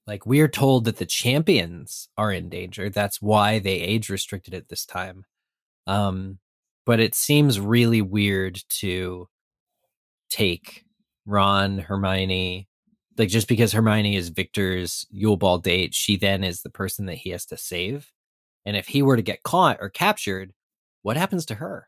Like 0.07 0.27
we're 0.27 0.49
told 0.49 0.85
that 0.85 0.97
the 0.97 1.07
champions 1.07 2.09
are 2.19 2.33
in 2.33 2.49
danger. 2.49 2.91
That's 2.91 3.23
why 3.23 3.61
they 3.61 3.75
age 3.75 4.11
restricted 4.11 4.53
it 4.53 4.69
this 4.69 4.85
time. 4.85 5.25
Um, 5.87 6.39
but 6.85 7.01
it 7.01 7.15
seems 7.15 7.61
really 7.61 8.03
weird 8.03 8.61
to 8.81 9.29
take 10.29 10.85
Ron, 11.27 11.79
Hermione, 11.79 12.69
like 13.21 13.29
just 13.29 13.49
because 13.49 13.73
Hermione 13.73 14.17
is 14.17 14.31
Victor's 14.31 15.07
Yule 15.11 15.37
Ball 15.37 15.59
date, 15.59 15.95
she 15.95 16.17
then 16.17 16.43
is 16.43 16.63
the 16.63 16.71
person 16.71 17.05
that 17.07 17.17
he 17.17 17.31
has 17.31 17.45
to 17.47 17.57
save. 17.59 18.11
And 18.65 18.77
if 18.77 18.89
he 18.89 19.03
were 19.03 19.17
to 19.17 19.23
get 19.23 19.43
caught 19.43 19.77
or 19.81 19.91
captured, 19.91 20.55
what 21.03 21.19
happens 21.19 21.45
to 21.47 21.55
her? 21.57 21.87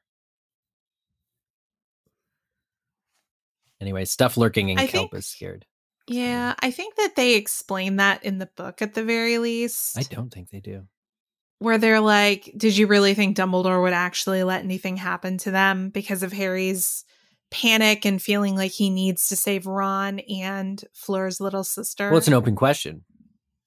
Anyway, 3.80 4.04
stuff 4.04 4.36
lurking 4.36 4.68
in 4.68 4.78
I 4.78 4.86
kelp 4.86 5.10
think- 5.10 5.20
is 5.20 5.26
scared. 5.26 5.64
Yeah, 6.08 6.54
I 6.58 6.70
think 6.72 6.96
that 6.96 7.14
they 7.16 7.34
explain 7.34 7.96
that 7.96 8.24
in 8.24 8.38
the 8.38 8.50
book 8.56 8.82
at 8.82 8.92
the 8.94 9.04
very 9.04 9.38
least. 9.38 9.96
I 9.96 10.02
don't 10.02 10.30
think 10.34 10.50
they 10.50 10.60
do. 10.60 10.86
where 11.60 11.78
they're 11.78 12.00
like, 12.00 12.52
did 12.56 12.76
you 12.76 12.88
really 12.88 13.14
think 13.14 13.36
Dumbledore 13.36 13.80
would 13.82 13.92
actually 13.92 14.42
let 14.42 14.64
anything 14.64 14.96
happen 14.96 15.38
to 15.38 15.52
them 15.52 15.90
because 15.90 16.24
of 16.24 16.32
Harry's 16.32 17.04
panic 17.52 18.04
and 18.04 18.20
feeling 18.20 18.56
like 18.56 18.72
he 18.72 18.90
needs 18.90 19.28
to 19.28 19.36
save 19.36 19.66
Ron 19.66 20.18
and 20.20 20.82
Fleur's 20.94 21.40
little 21.40 21.62
sister? 21.62 22.08
Well, 22.08 22.18
it's 22.18 22.26
an 22.26 22.34
open 22.34 22.56
question 22.56 23.04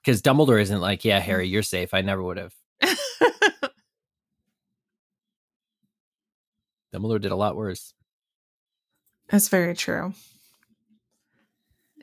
because 0.03 0.21
Dumbledore 0.21 0.61
isn't 0.61 0.81
like, 0.81 1.05
yeah, 1.05 1.19
mm-hmm. 1.19 1.25
Harry, 1.25 1.47
you're 1.47 1.63
safe. 1.63 1.93
I 1.93 2.01
never 2.01 2.21
would 2.21 2.37
have. 2.37 2.53
Dumbledore 6.93 7.21
did 7.21 7.31
a 7.31 7.35
lot 7.35 7.55
worse. 7.55 7.93
That's 9.29 9.49
very 9.49 9.75
true. 9.75 10.13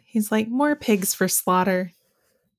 He's 0.05 0.31
like, 0.33 0.49
more 0.49 0.77
pigs 0.77 1.15
for 1.15 1.29
slaughter. 1.29 1.93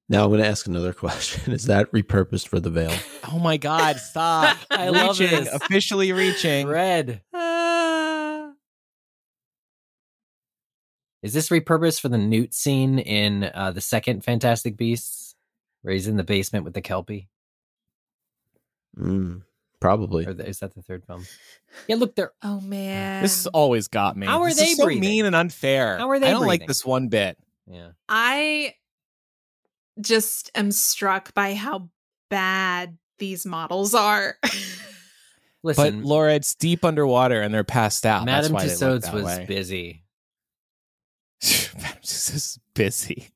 Now 0.09 0.23
I'm 0.25 0.29
going 0.29 0.41
to 0.41 0.47
ask 0.47 0.67
another 0.67 0.93
question. 0.93 1.53
Is 1.53 1.65
that 1.65 1.91
repurposed 1.91 2.47
for 2.47 2.59
the 2.59 2.69
veil? 2.69 2.93
Oh 3.31 3.39
my 3.39 3.57
God! 3.57 3.97
Stop! 3.97 4.57
I 4.69 4.89
love 4.89 5.19
reaching, 5.19 5.43
this. 5.43 5.53
officially 5.53 6.11
reaching. 6.11 6.67
Red. 6.67 7.21
Is 11.23 11.33
this 11.33 11.49
repurposed 11.49 12.01
for 12.01 12.09
the 12.09 12.17
Newt 12.17 12.53
scene 12.53 12.99
in 12.99 13.49
uh, 13.55 13.71
the 13.71 13.81
second 13.81 14.23
Fantastic 14.23 14.75
Beasts, 14.77 15.35
where 15.81 15.93
he's 15.93 16.07
in 16.07 16.17
the 16.17 16.23
basement 16.23 16.65
with 16.65 16.73
the 16.73 16.81
Kelpie? 16.81 17.29
Mm, 18.99 19.41
probably. 19.79 20.25
Or 20.27 20.33
the, 20.33 20.45
is 20.47 20.59
that 20.59 20.75
the 20.75 20.81
third 20.81 21.05
film? 21.05 21.25
Yeah, 21.87 21.95
look, 21.95 22.15
they're 22.15 22.33
oh 22.43 22.59
man. 22.61 23.23
This 23.23 23.35
has 23.37 23.47
always 23.47 23.87
got 23.87 24.17
me. 24.17 24.27
How 24.27 24.41
are 24.41 24.49
This 24.49 24.57
they 24.57 24.65
is 24.65 24.77
so 24.77 24.85
mean 24.87 25.25
and 25.25 25.35
unfair. 25.35 25.97
How 25.97 26.09
are 26.09 26.19
they 26.19 26.27
I 26.27 26.31
don't 26.31 26.45
like 26.45 26.67
this 26.67 26.85
one 26.85 27.07
bit. 27.07 27.37
yeah. 27.67 27.89
I 28.09 28.75
just 30.01 30.51
am 30.55 30.71
struck 30.71 31.33
by 31.33 31.53
how 31.53 31.89
bad 32.29 32.97
these 33.17 33.45
models 33.45 33.93
are. 33.95 34.37
Listen, 35.63 35.99
but 36.01 36.05
Laura, 36.07 36.33
it's 36.33 36.55
deep 36.55 36.83
underwater 36.83 37.41
and 37.41 37.53
they're 37.53 37.63
passed 37.63 38.05
out. 38.05 38.25
Madame 38.25 38.51
That's 38.51 38.81
why 38.81 38.87
they 38.87 38.93
look 38.93 39.03
Tussauds 39.03 39.13
was 39.13 39.23
way. 39.23 39.45
busy. 39.47 40.02
Madame 42.29 42.35
is 42.37 42.59
busy. 42.73 43.29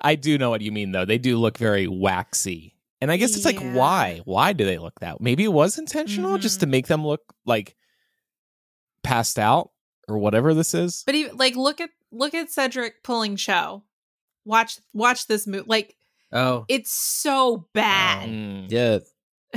I 0.00 0.14
do 0.14 0.38
know 0.38 0.50
what 0.50 0.60
you 0.60 0.70
mean, 0.72 0.92
though. 0.92 1.04
They 1.04 1.18
do 1.18 1.36
look 1.38 1.58
very 1.58 1.88
waxy. 1.88 2.76
And 3.00 3.10
I 3.12 3.16
guess 3.16 3.36
it's 3.36 3.44
like, 3.44 3.58
why? 3.60 4.20
Why 4.24 4.52
do 4.52 4.64
they 4.64 4.78
look 4.78 4.98
that? 5.00 5.20
Maybe 5.20 5.44
it 5.44 5.52
was 5.52 5.78
intentional 5.78 6.38
just 6.38 6.60
to 6.60 6.66
Mhm. 6.66 6.70
make 6.70 6.86
them 6.86 7.06
look 7.06 7.22
like 7.44 7.76
passed 9.02 9.38
out 9.38 9.70
or 10.08 10.18
whatever 10.18 10.54
this 10.54 10.74
is. 10.74 11.02
but 11.06 11.14
even 11.14 11.36
like 11.36 11.54
look 11.56 11.80
at 11.80 11.90
look 12.10 12.34
at 12.34 12.50
Cedric 12.50 13.02
pulling 13.02 13.36
show. 13.36 13.82
Watch 14.44 14.78
watch 14.92 15.26
this 15.26 15.46
move. 15.46 15.66
Like 15.68 15.96
Oh, 16.32 16.64
it's 16.68 16.90
so 16.92 17.68
bad. 17.72 18.28
Mm. 18.28 18.70
Yeah. 18.70 18.98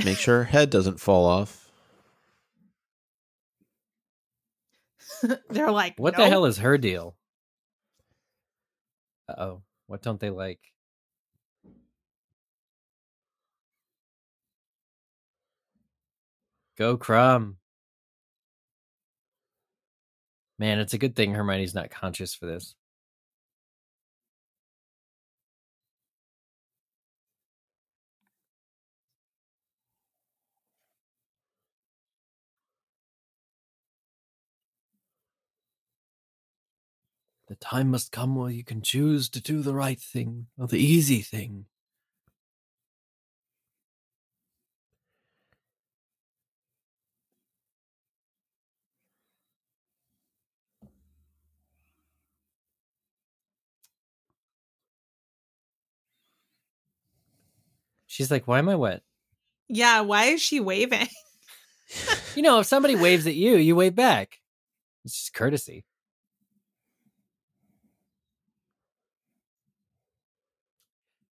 Make 0.04 0.18
sure 0.18 0.38
her 0.38 0.44
head 0.44 0.70
doesn't 0.70 1.00
fall 1.00 1.24
off. 1.26 1.70
They're 5.50 5.70
like, 5.70 5.94
what 5.98 6.16
the 6.16 6.28
hell 6.28 6.46
is 6.46 6.58
her 6.58 6.78
deal? 6.78 7.16
Oh. 9.38 9.62
What 9.86 10.02
don't 10.02 10.20
they 10.20 10.30
like? 10.30 10.60
Go 16.78 16.96
Krum. 16.96 17.56
Man, 20.58 20.78
it's 20.78 20.94
a 20.94 20.98
good 20.98 21.14
thing 21.16 21.34
Hermione's 21.34 21.74
not 21.74 21.90
conscious 21.90 22.34
for 22.34 22.46
this. 22.46 22.74
The 37.52 37.56
time 37.56 37.90
must 37.90 38.12
come 38.12 38.34
where 38.34 38.48
you 38.48 38.64
can 38.64 38.80
choose 38.80 39.28
to 39.28 39.38
do 39.38 39.60
the 39.60 39.74
right 39.74 40.00
thing 40.00 40.46
or 40.56 40.66
the 40.66 40.78
easy 40.78 41.20
thing. 41.20 41.66
She's 58.06 58.30
like, 58.30 58.48
Why 58.48 58.60
am 58.60 58.70
I 58.70 58.76
wet? 58.76 59.02
Yeah, 59.68 60.00
why 60.00 60.24
is 60.24 60.40
she 60.40 60.58
waving? 60.58 61.08
You 62.34 62.40
know, 62.40 62.60
if 62.60 62.66
somebody 62.66 62.96
waves 62.96 63.26
at 63.26 63.34
you, 63.34 63.56
you 63.56 63.76
wave 63.76 63.94
back. 63.94 64.38
It's 65.04 65.14
just 65.14 65.34
courtesy. 65.34 65.84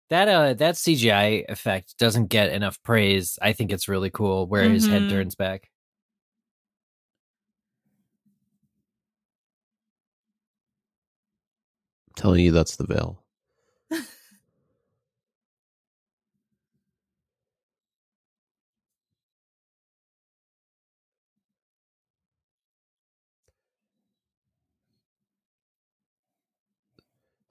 That 0.08 0.28
uh 0.28 0.54
that 0.54 0.76
CGI 0.76 1.44
effect 1.48 1.98
doesn't 1.98 2.26
get 2.28 2.52
enough 2.52 2.80
praise. 2.82 3.38
I 3.42 3.52
think 3.52 3.72
it's 3.72 3.88
really 3.88 4.10
cool 4.10 4.46
where 4.46 4.68
his 4.70 4.86
head 4.86 5.02
Mhm. 5.02 5.10
turns 5.10 5.34
back. 5.34 5.70
telling 12.16 12.40
you 12.42 12.50
that's 12.50 12.76
the 12.76 12.86
veil. 12.86 13.22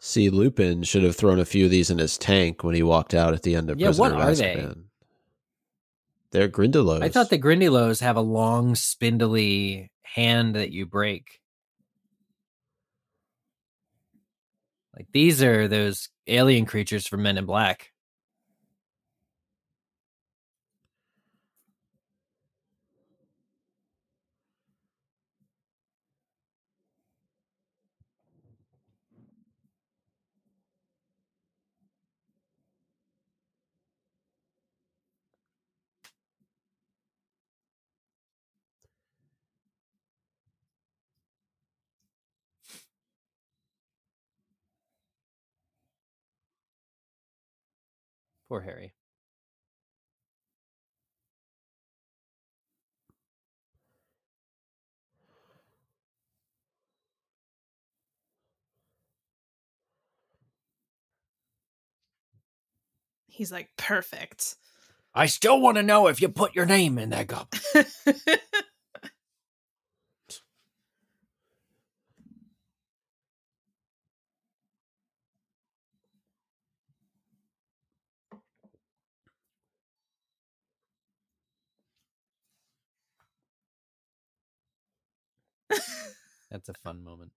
See, 0.07 0.29
Lupin 0.29 0.83
should 0.83 1.01
have 1.01 1.15
thrown 1.15 1.39
a 1.39 1.45
few 1.45 1.65
of 1.65 1.71
these 1.71 1.89
in 1.89 1.97
his 1.97 2.15
tank 2.15 2.63
when 2.63 2.75
he 2.75 2.83
walked 2.83 3.15
out 3.15 3.33
at 3.33 3.41
the 3.41 3.55
end 3.55 3.71
of 3.71 3.79
Yeah, 3.79 3.87
Prisoner 3.87 4.01
what 4.03 4.11
of 4.11 4.19
are 4.19 4.35
they? 4.35 4.55
Azkaban. 4.55 4.83
They're 6.29 6.47
Grindylows. 6.47 7.01
I 7.01 7.09
thought 7.09 7.31
the 7.31 7.39
Grindylows 7.39 8.01
have 8.01 8.15
a 8.15 8.21
long, 8.21 8.75
spindly 8.75 9.91
hand 10.03 10.55
that 10.57 10.71
you 10.71 10.85
break. 10.85 11.41
Like 14.95 15.07
these 15.11 15.41
are 15.41 15.67
those 15.67 16.09
alien 16.27 16.67
creatures 16.67 17.07
from 17.07 17.23
Men 17.23 17.39
in 17.39 17.47
Black. 17.47 17.91
Poor 48.47 48.61
Harry. 48.61 48.93
He's 63.27 63.51
like, 63.51 63.69
perfect. 63.77 64.55
I 65.13 65.25
still 65.25 65.59
want 65.59 65.77
to 65.77 65.83
know 65.83 66.07
if 66.07 66.21
you 66.21 66.29
put 66.29 66.55
your 66.55 66.65
name 66.65 66.97
in 66.97 67.09
that 67.09 67.27
goblet. 67.27 67.87
That's 86.49 86.69
a 86.69 86.73
fun 86.73 87.03
moment. 87.03 87.31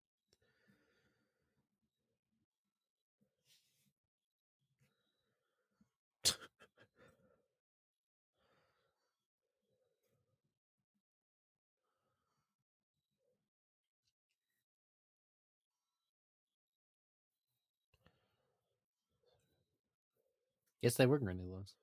Yes, 20.83 20.97
they 20.97 21.07
were 21.07 21.21
Grindylows. 21.21 21.75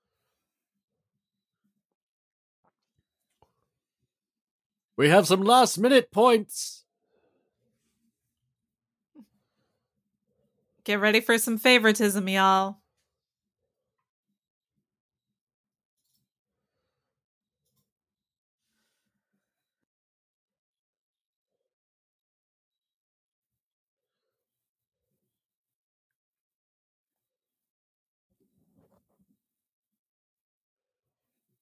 We 4.98 5.10
have 5.10 5.28
some 5.28 5.42
last 5.42 5.78
minute 5.78 6.12
points. 6.12 6.86
Get 10.86 11.00
ready 11.00 11.20
for 11.20 11.38
some 11.38 11.58
favoritism, 11.58 12.30
y'all. 12.30 12.78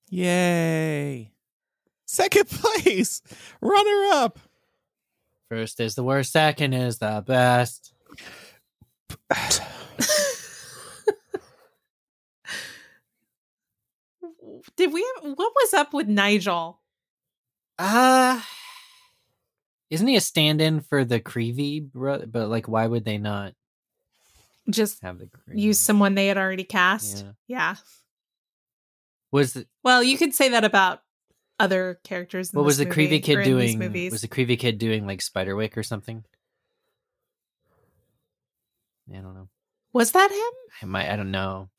Yay. 0.10 1.33
Second 2.14 2.48
place. 2.50 3.24
Runner 3.60 4.10
up. 4.14 4.38
First 5.50 5.80
is 5.80 5.96
the 5.96 6.04
worst, 6.04 6.32
second 6.32 6.74
is 6.74 7.00
the 7.00 7.24
best. 7.26 7.92
Did 14.76 14.94
we 14.94 15.02
what 15.22 15.54
was 15.56 15.74
up 15.74 15.94
with 15.94 16.08
Nigel? 16.08 16.80
Uh 17.78 18.42
isn't 19.90 20.08
he 20.08 20.16
a 20.16 20.22
stand-in 20.22 20.82
for 20.82 21.06
the 21.06 21.20
Creevey 21.20 21.80
bro- 21.92 22.26
but 22.26 22.48
like 22.50 22.68
why 22.68 22.88
would 22.88 23.06
they 23.06 23.18
not 23.18 23.54
Just 24.70 25.02
have 25.02 25.20
the 25.20 25.26
Creevey? 25.28 25.60
use 25.60 25.80
someone 25.80 26.16
they 26.16 26.28
had 26.28 26.38
already 26.38 26.64
cast? 26.64 27.26
Yeah. 27.26 27.32
Yeah. 27.48 27.76
Was 29.32 29.54
the, 29.54 29.68
Well, 29.84 30.04
you 30.04 30.18
could 30.18 30.34
say 30.36 30.50
that 30.50 30.64
about 30.64 31.02
other 31.60 32.00
characters. 32.04 32.52
In 32.54 32.58
what 32.58 32.66
was 32.66 32.78
the 32.78 32.86
movie, 32.86 32.96
Creevey 32.96 33.20
or 33.20 33.22
kid 33.22 33.44
doing? 33.44 34.10
Was 34.12 34.22
the 34.22 34.28
creepy 34.28 34.58
kid 34.58 34.78
doing 34.78 35.06
like 35.06 35.20
Spiderwick 35.20 35.78
or 35.78 35.84
something? 35.84 36.24
I 39.14 39.18
don't 39.18 39.34
know. 39.36 39.50
was 39.92 40.12
that 40.14 40.32
him? 40.32 40.54
I 40.82 40.86
might 40.86 41.10
I 41.10 41.16
don't 41.16 41.32
know. 41.32 41.70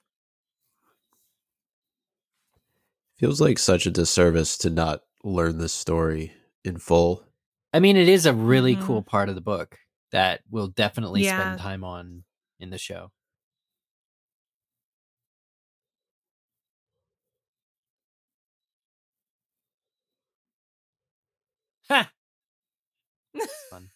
Feels 3.18 3.40
like 3.40 3.58
such 3.58 3.86
a 3.86 3.90
disservice 3.90 4.58
to 4.58 4.70
not 4.70 5.02
learn 5.22 5.58
this 5.58 5.72
story 5.72 6.32
in 6.64 6.78
full. 6.78 7.24
I 7.72 7.80
mean, 7.80 7.96
it 7.96 8.08
is 8.08 8.26
a 8.26 8.34
really 8.34 8.76
Mhm. 8.76 8.82
cool 8.82 9.02
part 9.02 9.28
of 9.28 9.34
the 9.34 9.40
book 9.40 9.78
that 10.12 10.42
we'll 10.50 10.68
definitely 10.68 11.22
Yeah. 11.24 11.40
spend 11.40 11.60
time 11.60 11.82
on 11.84 12.24
in 12.60 12.70
the 12.70 12.78
show. 12.78 13.10
Ha! 21.88 22.10
That's 23.34 23.64
fun. 23.70 23.90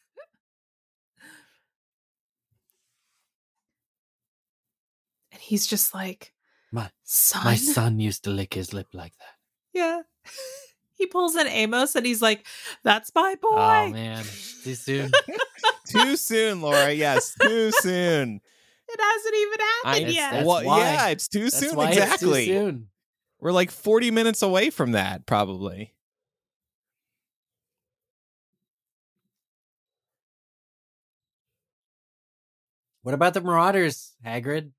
And 5.33 5.41
he's 5.41 5.67
just 5.67 5.95
like, 5.95 6.33
My 6.73 6.91
son. 7.05 7.45
my 7.45 7.55
son 7.55 8.01
used 8.01 8.25
to 8.25 8.31
lick 8.31 8.55
his 8.55 8.73
lip 8.73 8.89
like 8.93 9.17
that. 9.19 9.35
Yeah. 9.73 10.03
he 10.99 11.07
pulls 11.07 11.35
an 11.37 11.47
Amos 11.47 11.95
and 11.95 12.05
he's 12.05 12.21
like, 12.21 12.45
"That's 12.83 13.13
my 13.15 13.37
oh, 13.43 13.51
boy." 13.51 13.89
Oh 13.89 13.91
man, 13.93 14.25
too 14.65 14.75
soon. 14.75 15.13
too 15.87 16.17
soon, 16.17 16.61
Laura. 16.61 16.93
Yes, 16.93 17.35
too 17.41 17.71
soon. 17.73 18.41
It 18.91 19.01
hasn't 19.01 19.35
even 19.35 19.61
happened 19.61 19.95
That's- 19.95 20.15
yet. 20.15 20.31
that's 20.33 20.47
well, 20.47 20.65
why. 20.65 20.79
yeah, 20.79 21.09
it's 21.09 21.29
too 21.29 21.45
That's 21.45 21.59
soon. 21.59 21.77
why 21.77 21.89
it's 21.89 21.97
too 21.97 22.03
exactly. 22.03 22.47
soon. 22.47 22.89
We're 23.41 23.53
like 23.53 23.71
40 23.71 24.11
minutes 24.11 24.43
away 24.43 24.71
from 24.71 24.93
that, 24.93 25.27
probably. 25.27 25.95
What 33.09 33.15
about 33.15 33.33
the 33.33 33.41
Marauders, 33.41 34.13
Hagrid? 34.23 34.73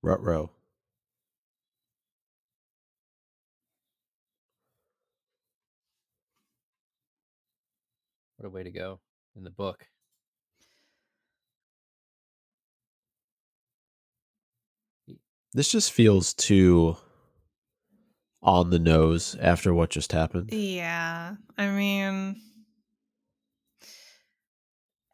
Rutro. 0.00 0.50
What 8.38 8.46
a 8.46 8.48
way 8.48 8.62
to 8.62 8.70
go 8.70 8.98
in 9.36 9.44
the 9.44 9.50
book. 9.50 9.86
This 15.54 15.70
just 15.70 15.92
feels 15.92 16.32
too 16.32 16.96
on 18.42 18.70
the 18.70 18.78
nose 18.78 19.36
after 19.40 19.72
what 19.72 19.90
just 19.90 20.12
happened. 20.12 20.52
Yeah. 20.52 21.36
I 21.58 21.66
mean, 21.68 22.40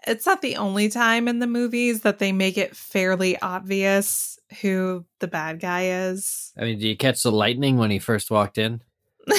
it's 0.07 0.27
not 0.27 0.43
the 0.43 0.57
only 0.57 0.89
time 0.89 1.28
in 1.28 1.40
the 1.40 1.47
movies 1.47 2.03
that 2.03 2.19
they 2.19 2.32
make 2.32 2.57
it 2.57 2.77
fairly 2.77 3.39
obvious 3.40 4.39
who 4.62 5.05
the 5.20 5.28
bad 5.28 5.61
guy 5.61 6.09
is. 6.09 6.53
I 6.57 6.62
mean, 6.62 6.78
do 6.78 6.89
you 6.89 6.97
catch 6.97 7.23
the 7.23 7.32
lightning 7.32 7.77
when 7.77 7.90
he 7.90 7.99
first 7.99 8.31
walked 8.31 8.59
in? 8.59 8.81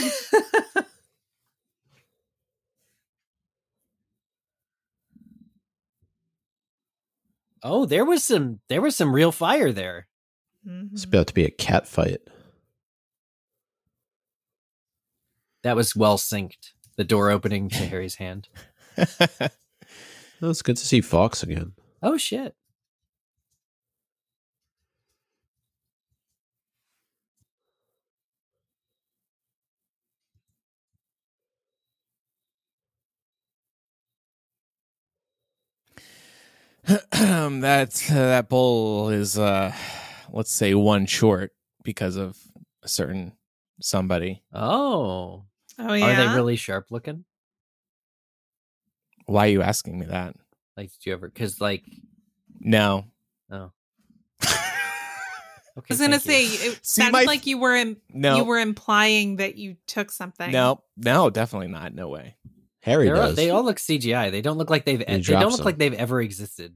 Oh, 7.64 7.86
there 7.86 8.06
was 8.06 8.23
some 8.23 8.60
there 8.69 8.81
was 8.81 8.95
some 8.95 9.14
real 9.14 9.31
fire 9.31 9.72
there. 9.72 10.07
It's 10.65 11.06
Mhm. 11.06 11.07
about 11.07 11.27
to 11.27 11.34
be 11.34 11.45
a 11.45 11.52
cat 11.52 11.88
fight. 11.88 12.22
That 15.64 15.76
was 15.76 15.95
well 15.95 16.18
synced. 16.18 16.72
The 16.95 17.03
door 17.03 17.30
opening 17.31 17.69
to 17.69 17.86
Harry's 17.86 18.15
hand. 18.15 18.49
Oh, 20.41 20.49
it's 20.49 20.61
good 20.61 20.77
to 20.77 20.86
see 20.88 21.02
Fox 21.02 21.44
again. 21.44 21.73
Oh 22.02 22.15
shit. 22.15 22.56
that 37.11 38.07
uh, 38.10 38.14
that 38.14 38.49
bowl 38.49 39.10
is 39.10 39.38
uh 39.38 39.74
let's 40.32 40.52
say 40.52 40.74
one 40.74 41.06
short 41.06 41.52
because 41.84 42.16
of 42.16 42.38
a 42.84 42.88
certain 42.88 43.34
somebody. 43.82 44.41
Oh. 44.53 45.45
Oh 45.78 45.94
yeah. 45.94 46.06
Are 46.11 46.16
they 46.30 46.36
really 46.36 46.56
sharp 46.56 46.88
looking? 46.90 47.26
Why 49.26 49.45
are 49.48 49.52
you 49.52 49.61
asking 49.61 49.99
me 49.99 50.07
that? 50.07 50.36
Like 50.76 50.91
did 50.91 51.06
you 51.06 51.14
ever 51.14 51.30
cuz 51.30 51.61
like 51.61 51.84
No. 52.60 53.06
oh. 53.52 53.72
Okay, 55.78 55.86
I 55.91 55.94
was 55.94 55.99
gonna 56.02 56.20
thank 56.20 56.52
you. 56.52 56.57
say 56.57 56.68
it 56.72 56.80
See, 56.86 57.02
sounded 57.02 57.14
my- 57.14 57.24
like 57.24 57.45
you 57.45 57.57
were 57.57 57.76
im- 57.76 57.98
No. 58.10 58.36
you 58.38 58.44
were 58.44 58.60
implying 58.60 59.38
that 59.38 59.56
you 59.56 59.78
took 59.88 60.11
something. 60.11 60.52
no. 60.52 60.82
No, 60.98 61.30
definitely 61.30 61.68
not. 61.70 61.94
No 61.94 62.10
way. 62.10 62.36
Harry 62.81 63.06
They're 63.06 63.15
all- 63.18 63.27
does. 63.27 63.35
they 63.35 63.49
all 63.49 63.64
look 63.64 63.77
CGI. 63.77 64.31
They 64.31 64.41
don't 64.41 64.57
look 64.57 64.69
like 64.69 64.85
they've 64.85 64.99
He 64.99 65.06
they 65.06 65.19
don't 65.22 65.49
look 65.49 65.57
them. 65.57 65.65
like 65.65 65.77
they've 65.77 65.93
ever 65.93 66.22
existed. 66.22 66.76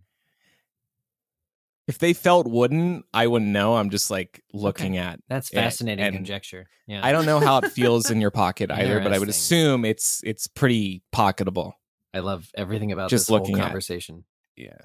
If 1.87 1.97
they 1.97 2.13
felt 2.13 2.47
wooden, 2.47 3.03
I 3.13 3.27
wouldn't 3.27 3.51
know. 3.51 3.75
I'm 3.75 3.89
just 3.89 4.09
like 4.09 4.41
looking 4.53 4.97
at 4.97 5.19
That's 5.27 5.49
fascinating 5.49 6.03
and 6.05 6.15
conjecture. 6.15 6.67
Yeah. 6.87 7.05
I 7.05 7.11
don't 7.11 7.25
know 7.25 7.39
how 7.39 7.57
it 7.57 7.71
feels 7.73 8.09
in 8.09 8.21
your 8.21 8.31
pocket 8.43 8.71
either, 8.71 9.01
but 9.01 9.11
I 9.13 9.19
would 9.19 9.27
assume 9.29 9.83
it's 9.83 10.21
it's 10.23 10.47
pretty 10.47 11.03
pocketable. 11.13 11.73
I 12.13 12.19
love 12.19 12.49
everything 12.55 12.91
about 12.93 13.09
Just 13.09 13.23
this 13.23 13.29
whole 13.29 13.39
looking 13.39 13.59
at- 13.59 13.63
conversation. 13.65 14.23
Yeah. 14.55 14.77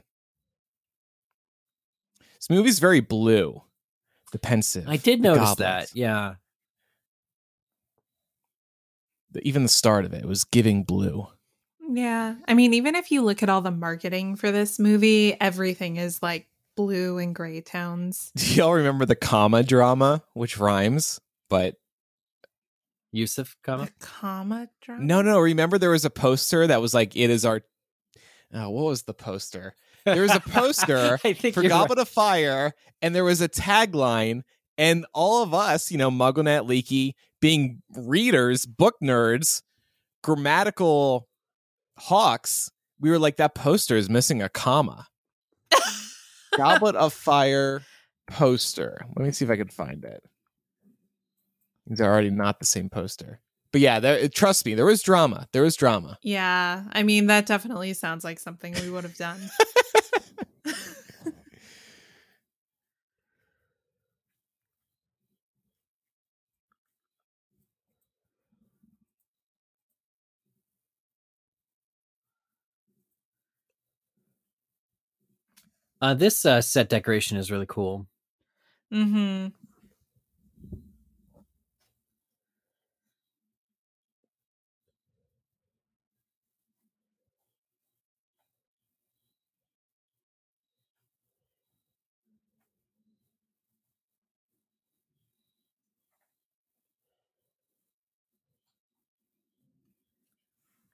This 2.41 2.51
movie's 2.51 2.79
very 2.79 3.01
blue. 3.01 3.63
The 4.33 4.39
Pensieve. 4.39 4.89
I 4.89 4.97
did 4.97 5.21
notice 5.21 5.41
goblins. 5.41 5.59
that. 5.59 5.91
Yeah. 5.95 6.35
The- 9.39 9.49
Even 9.49 9.63
the 9.63 9.69
start 9.69 10.05
of 10.05 10.13
it 10.13 10.25
was 10.25 10.45
giving 10.45 10.83
blue. 10.85 11.27
Yeah. 11.91 12.35
I 12.47 12.55
mean, 12.55 12.75
even 12.75 12.95
if 12.95 13.11
you 13.11 13.23
look 13.23 13.43
at 13.43 13.49
all 13.49 13.61
the 13.63 13.71
marketing 13.71 14.37
for 14.37 14.51
this 14.53 14.79
movie, 14.79 15.35
everything 15.41 15.97
is 15.97 16.23
like 16.23 16.47
blue 16.77 17.19
and 17.19 17.35
gray 17.35 17.61
tones. 17.61 18.31
Do 18.37 18.55
y'all 18.55 18.75
remember 18.75 19.07
the 19.07 19.17
comma 19.17 19.63
drama, 19.63 20.23
which 20.35 20.59
rhymes? 20.59 21.21
But 21.49 21.77
Yusuf 23.13 23.57
comma. 23.63 23.87
The 23.87 23.93
comma 24.07 24.69
drama. 24.83 25.03
no, 25.05 25.23
no. 25.23 25.39
Remember 25.41 25.79
there 25.79 25.91
was 25.91 26.05
a 26.05 26.11
poster 26.11 26.67
that 26.67 26.81
was 26.83 26.93
like, 26.93 27.17
"It 27.17 27.31
is 27.31 27.45
our." 27.47 27.63
Oh, 28.53 28.69
what 28.71 28.85
was 28.85 29.03
the 29.05 29.15
poster? 29.15 29.75
There 30.05 30.23
was 30.23 30.35
a 30.35 30.41
poster 30.41 31.19
I 31.25 31.33
think 31.33 31.55
for 31.55 31.63
you're 31.63 31.71
right. 31.71 31.81
Goblet 31.81 31.99
of 31.99 32.09
Fire, 32.09 32.75
and 33.01 33.15
there 33.15 33.25
was 33.25 33.41
a 33.41 33.49
tagline, 33.49 34.43
and 34.77 35.07
all 35.15 35.43
of 35.43 35.55
us, 35.55 35.91
you 35.91 35.97
know, 35.99 36.11
MuggleNet 36.11 36.67
Leaky, 36.69 37.17
being 37.41 37.83
readers, 37.97 38.67
book 38.67 38.95
nerds, 39.03 39.63
grammatical 40.23 41.29
hawks, 41.99 42.71
we 43.01 43.11
were 43.11 43.19
like, 43.19 43.37
that 43.37 43.55
poster 43.55 43.97
is 43.97 44.11
missing 44.11 44.43
a 44.43 44.49
comma. 44.49 45.07
Goblet 46.57 46.97
of 46.97 47.13
Fire 47.13 47.83
poster. 48.29 49.01
Let 49.17 49.27
me 49.27 49.33
see 49.33 49.45
if 49.45 49.51
I 49.51 49.57
can 49.57 49.69
find 49.69 50.05
it. 50.05 50.23
They're 51.87 52.11
already 52.13 52.31
not 52.31 52.61
the 52.61 52.67
same 52.67 52.91
poster. 52.91 53.41
But 53.73 53.81
yeah, 53.81 54.01
there, 54.01 54.29
trust 54.29 54.67
me, 54.67 54.75
there 54.75 54.87
was 54.87 55.03
drama. 55.03 55.47
There 55.53 55.63
was 55.63 55.77
drama. 55.77 56.19
Yeah. 56.23 56.85
I 56.93 57.03
mean, 57.03 57.27
that 57.27 57.47
definitely 57.47 57.93
sounds 57.95 58.25
like 58.25 58.39
something 58.39 58.75
we 58.75 58.91
would 58.91 59.05
have 59.05 59.17
done. 59.17 59.41
Uh, 76.01 76.15
this 76.15 76.45
uh, 76.45 76.61
set 76.61 76.89
decoration 76.89 77.37
is 77.37 77.51
really 77.51 77.67
cool. 77.67 78.07
mm-hmm. 78.93 79.49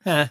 Huh. 0.05 0.28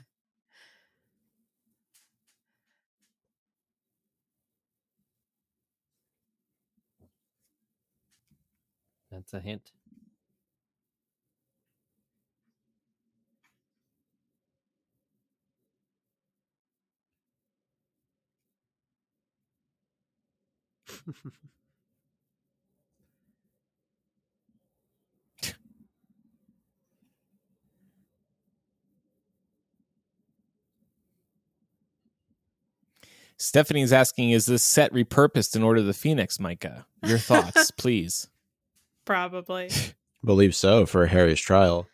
That's 9.23 9.33
a 9.35 9.39
hint. 9.39 9.71
Stephanie's 33.37 33.93
asking, 33.93 34.31
is 34.31 34.45
this 34.47 34.63
set 34.63 34.91
repurposed 34.93 35.55
in 35.55 35.63
Order 35.63 35.79
of 35.79 35.85
the 35.85 35.93
Phoenix, 35.93 36.39
Micah? 36.41 36.85
Your 37.05 37.17
thoughts, 37.17 37.71
please. 37.77 38.27
Probably. 39.05 39.69
believe 40.23 40.55
so 40.55 40.85
for 40.85 41.07
Harry's 41.07 41.41
trial. 41.41 41.87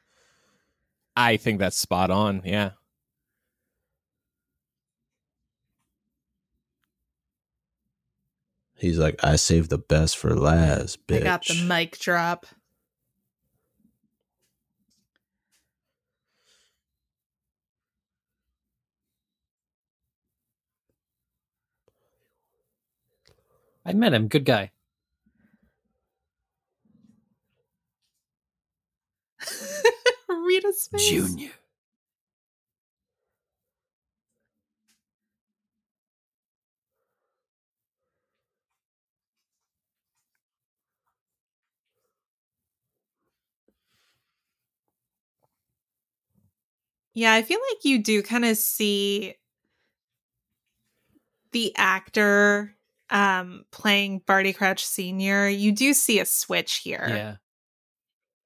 I 1.15 1.38
think 1.38 1.60
that's 1.60 1.77
spot 1.77 2.11
on. 2.11 2.41
Yeah. 2.45 2.72
He's 8.77 8.98
like, 8.98 9.22
I 9.22 9.36
saved 9.36 9.69
the 9.69 9.77
best 9.77 10.18
for 10.18 10.34
last, 10.34 11.06
bitch. 11.06 11.22
I 11.22 11.23
got 11.23 11.45
the 11.45 11.65
mic 11.65 11.99
drop. 11.99 12.45
I 23.86 23.94
met 23.94 24.14
him. 24.14 24.27
Good 24.27 24.45
guy. 24.45 24.72
Rita's 30.30 30.88
face. 30.91 31.09
Junior. 31.09 31.51
Yeah, 47.13 47.34
I 47.34 47.41
feel 47.41 47.59
like 47.71 47.84
you 47.85 48.01
do 48.01 48.21
kind 48.21 48.45
of 48.45 48.57
see 48.57 49.35
the 51.51 51.73
actor 51.76 52.76
um 53.09 53.65
playing 53.71 54.21
Barty 54.26 54.53
Crouch 54.53 54.85
Sr. 54.85 55.47
You 55.49 55.71
do 55.71 55.93
see 55.93 56.19
a 56.19 56.26
switch 56.26 56.77
here 56.77 57.05
Yeah. 57.09 57.35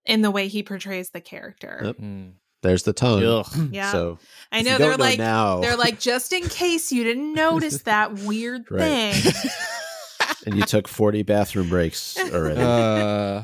In 0.06 0.22
the 0.22 0.32
way 0.32 0.48
he 0.48 0.64
portrays 0.64 1.10
the 1.12 1.22
character. 1.22 1.82
Yep. 1.86 1.98
Hmm. 1.98 2.28
There's 2.62 2.84
the 2.84 2.94
tongue. 2.94 3.24
Ugh. 3.24 3.48
Yeah. 3.74 3.92
So 3.92 4.20
I 4.52 4.62
know 4.62 4.78
they're 4.78 4.92
know 4.92 5.04
like 5.04 5.18
now, 5.20 5.60
they're 5.60 5.76
like 5.76 6.00
just 6.00 6.32
in 6.32 6.44
case 6.48 6.92
you 6.92 7.04
didn't 7.04 7.34
notice 7.36 7.82
that 7.84 8.14
weird 8.14 8.70
Right. 8.72 9.14
thing. 9.14 9.34
and 10.46 10.56
you 10.56 10.64
took 10.64 10.88
40 10.88 11.24
bathroom 11.24 11.68
breaks 11.70 12.18
already. 12.18 12.62
Uh, 12.62 13.44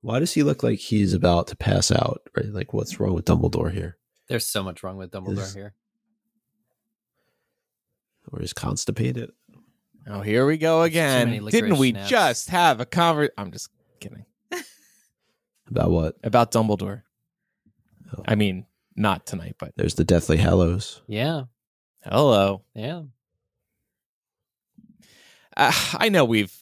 Why 0.00 0.18
does 0.18 0.32
he 0.34 0.42
look 0.42 0.62
like 0.62 0.78
he's 0.78 1.12
about 1.12 1.48
to 1.48 1.56
pass 1.56 1.90
out? 1.90 2.22
Right? 2.36 2.46
Like, 2.52 2.72
what's 2.72 2.98
wrong 3.00 3.12
with 3.14 3.24
Dumbledore 3.26 3.72
here? 3.72 3.96
There's 4.28 4.46
so 4.46 4.62
much 4.62 4.82
wrong 4.82 4.96
with 4.96 5.10
Dumbledore 5.10 5.38
Is- 5.38 5.54
here. 5.54 5.74
Or 8.32 8.40
he's 8.40 8.52
constipated? 8.52 9.30
oh, 10.08 10.20
here 10.20 10.46
we 10.46 10.56
go 10.58 10.82
again. 10.82 11.44
Didn't 11.50 11.78
we 11.78 11.90
snaps. 11.90 12.08
just 12.08 12.48
have 12.50 12.80
a 12.80 12.86
conver? 12.86 13.28
I'm 13.38 13.52
just 13.52 13.68
kidding 14.00 14.24
About 15.70 15.90
what? 15.90 16.16
about 16.22 16.52
Dumbledore. 16.52 17.02
Oh. 18.16 18.22
I 18.26 18.34
mean, 18.36 18.66
not 18.94 19.26
tonight, 19.26 19.56
but 19.58 19.72
There's 19.76 19.94
the 19.94 20.04
Deathly 20.04 20.36
Hallows. 20.36 21.02
Yeah. 21.08 21.42
hello. 22.04 22.62
Yeah. 22.74 23.02
Uh, 25.56 25.72
I 25.94 26.08
know 26.08 26.24
we've 26.24 26.54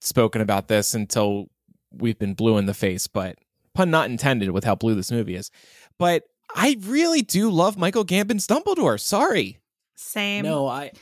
spoken 0.00 0.40
about 0.40 0.68
this 0.68 0.94
until 0.94 1.46
we've 1.92 2.18
been 2.18 2.34
blue 2.34 2.56
in 2.58 2.66
the 2.66 2.74
face, 2.74 3.06
but 3.06 3.38
pun 3.74 3.90
not 3.90 4.10
intended 4.10 4.50
with 4.50 4.64
how 4.64 4.74
blue 4.74 4.94
this 4.94 5.12
movie 5.12 5.36
is. 5.36 5.50
But 5.98 6.24
I 6.54 6.76
really 6.80 7.22
do 7.22 7.50
love 7.50 7.76
Michael 7.78 8.04
Gambon's 8.04 8.46
Dumbledore. 8.46 8.98
Sorry. 8.98 9.58
Same. 9.94 10.44
No, 10.44 10.66
I 10.66 10.92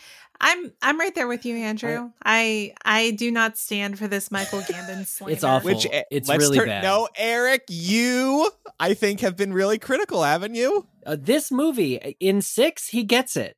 I'm 0.41 0.73
I'm 0.81 0.99
right 0.99 1.15
there 1.15 1.29
with 1.29 1.45
you, 1.45 1.57
Andrew. 1.57 2.11
I 2.25 2.73
I 2.85 3.11
do 3.13 3.31
not 3.31 3.59
stand 3.59 3.99
for 3.99 4.09
this 4.09 4.31
Michael 4.31 4.61
Gambon 4.61 5.07
slander. 5.07 5.35
It's 5.35 5.45
awful. 5.45 5.71
Which 5.71 5.87
eh, 5.91 6.03
It's 6.11 6.29
let's 6.29 6.43
really 6.45 6.59
turn- 6.59 6.69
bad. 6.69 6.83
No, 6.83 7.09
Eric, 7.17 7.65
you 7.69 8.51
I 8.79 8.95
think 8.95 9.21
have 9.21 9.37
been 9.37 9.53
really 9.53 9.79
critical, 9.79 10.23
haven't 10.23 10.55
you? 10.55 10.87
uh, 11.07 11.17
this 11.21 11.51
movie 11.51 12.17
in 12.21 12.41
six 12.43 12.89
he 12.89 13.05
gets 13.05 13.37
it. 13.37 13.57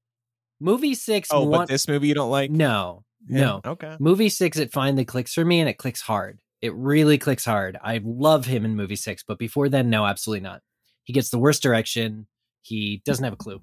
Movie 0.60 0.94
six. 0.94 1.28
Oh, 1.32 1.44
one- 1.44 1.60
but 1.60 1.68
this 1.68 1.86
movie 1.88 2.08
you 2.08 2.14
don't 2.14 2.30
like? 2.30 2.50
no, 2.50 3.04
no. 3.28 3.60
Okay. 3.64 3.96
Movie 4.00 4.28
six, 4.28 4.58
it 4.58 4.72
finally 4.72 5.04
clicks 5.04 5.32
for 5.34 5.44
me, 5.44 5.60
and 5.60 5.68
it 5.68 5.78
clicks 5.78 6.00
hard. 6.00 6.38
It 6.60 6.74
really 6.74 7.18
clicks 7.18 7.44
hard. 7.44 7.76
I 7.82 8.00
love 8.04 8.46
him 8.46 8.64
in 8.64 8.76
movie 8.76 8.96
six, 8.96 9.24
but 9.26 9.38
before 9.38 9.68
then, 9.68 9.90
no, 9.90 10.04
absolutely 10.06 10.42
not. 10.42 10.60
He 11.04 11.12
gets 11.12 11.30
the 11.30 11.38
worst 11.38 11.62
direction. 11.62 12.26
He 12.62 13.02
doesn't 13.04 13.24
have 13.24 13.32
a 13.32 13.36
clue. 13.36 13.60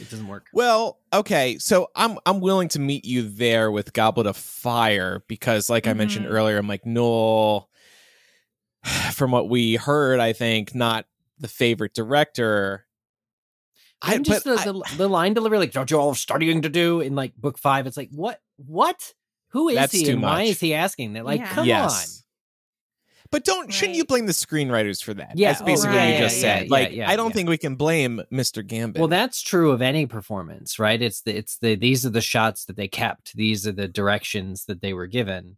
It 0.00 0.10
doesn't 0.10 0.26
work. 0.26 0.48
Well, 0.52 0.98
okay, 1.12 1.58
so 1.58 1.88
I'm 1.94 2.18
I'm 2.26 2.40
willing 2.40 2.68
to 2.68 2.80
meet 2.80 3.04
you 3.04 3.28
there 3.28 3.70
with 3.70 3.92
Goblet 3.92 4.26
of 4.26 4.36
Fire 4.36 5.22
because, 5.28 5.70
like 5.70 5.86
I 5.86 5.92
mentioned 5.92 6.26
mm-hmm. 6.26 6.34
earlier, 6.34 6.58
I'm 6.58 6.68
like 6.68 6.84
Newell, 6.84 7.70
from 9.12 9.30
what 9.30 9.48
we 9.48 9.76
heard, 9.76 10.20
I 10.20 10.32
think 10.32 10.74
not 10.74 11.06
the 11.38 11.48
favorite 11.48 11.94
director. 11.94 12.86
I 14.02 14.14
And 14.14 14.24
just 14.24 14.44
the, 14.44 14.54
I- 14.54 14.64
the 14.64 14.82
the 14.96 15.08
line 15.08 15.34
delivery, 15.34 15.58
like 15.58 15.72
"Don't 15.72 15.90
you 15.90 15.98
all 15.98 16.10
have 16.10 16.18
studying 16.18 16.62
to 16.62 16.68
do?" 16.68 17.00
in 17.00 17.14
like 17.14 17.34
book 17.36 17.58
five. 17.58 17.86
It's 17.86 17.96
like 17.96 18.10
what 18.10 18.40
what? 18.56 19.14
Who 19.50 19.68
is 19.70 19.76
That's 19.76 19.92
he? 19.92 20.04
too 20.04 20.12
and 20.12 20.22
why 20.22 20.42
is 20.42 20.60
he 20.60 20.74
asking 20.74 21.14
that? 21.14 21.24
Like, 21.24 21.40
Yeah. 21.40 21.54
come 21.54 21.66
yes. 21.66 22.24
But 23.30 23.44
don't 23.44 23.72
shouldn't 23.72 23.96
you 23.96 24.04
blame 24.04 24.26
the 24.26 24.32
screenwriters 24.32 25.02
for 25.02 25.14
that? 25.14 25.32
Yeah, 25.36 25.50
That's 25.50 25.62
oh, 25.62 25.64
basically 25.64 25.96
right, 25.96 26.04
what 26.06 26.12
you 26.14 26.18
just 26.20 26.36
yeah, 26.36 26.40
said. 26.42 26.66
yeah, 26.66 26.72
like 26.72 26.92
yeah, 26.92 27.10
I 27.10 27.16
don't 27.16 27.28
yeah. 27.30 27.34
think 27.34 27.48
we 27.48 27.58
can 27.58 27.74
blame 27.76 28.22
Mr. 28.32 28.66
Gambon. 28.66 28.98
Well, 28.98 29.08
that's 29.08 29.42
true 29.42 29.70
of 29.72 29.82
any 29.82 30.06
performance, 30.06 30.78
right? 30.78 31.00
It's 31.00 31.22
the 31.22 31.36
it's 31.36 31.58
the 31.58 31.74
these 31.74 32.04
are 32.06 32.10
the 32.10 32.20
shots 32.20 32.64
that 32.66 32.76
they 32.76 32.88
kept. 32.88 33.34
These 33.34 33.66
are 33.66 33.72
the 33.72 33.88
directions 33.88 34.66
that 34.66 34.80
they 34.80 34.92
were 34.92 35.06
given. 35.06 35.56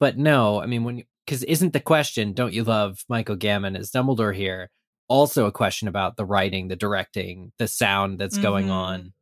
But 0.00 0.18
no, 0.18 0.60
I 0.60 0.66
mean 0.66 0.84
when 0.84 1.04
because 1.26 1.44
isn't 1.44 1.72
the 1.72 1.80
question? 1.80 2.32
Don't 2.32 2.52
you 2.52 2.64
love 2.64 3.04
Michael 3.08 3.36
Gambon 3.36 3.78
as 3.78 3.90
Dumbledore 3.90 4.34
here? 4.34 4.70
Also 5.08 5.46
a 5.46 5.52
question 5.52 5.88
about 5.88 6.16
the 6.16 6.24
writing, 6.24 6.68
the 6.68 6.76
directing, 6.76 7.52
the 7.58 7.68
sound 7.68 8.18
that's 8.18 8.38
going 8.38 8.66
Mhm. 8.66 8.72
on. 8.72 9.12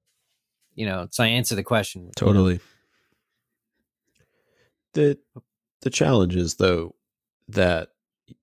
You 0.74 0.86
know, 0.86 1.08
so 1.10 1.24
I 1.24 1.28
answer 1.28 1.54
the 1.54 1.64
question. 1.64 2.02
you 2.02 2.06
know. 2.08 2.12
Totally. 2.16 2.60
The 4.94 5.18
the 5.82 5.90
challenge 5.90 6.36
is 6.36 6.54
though 6.56 6.94
that 7.54 7.88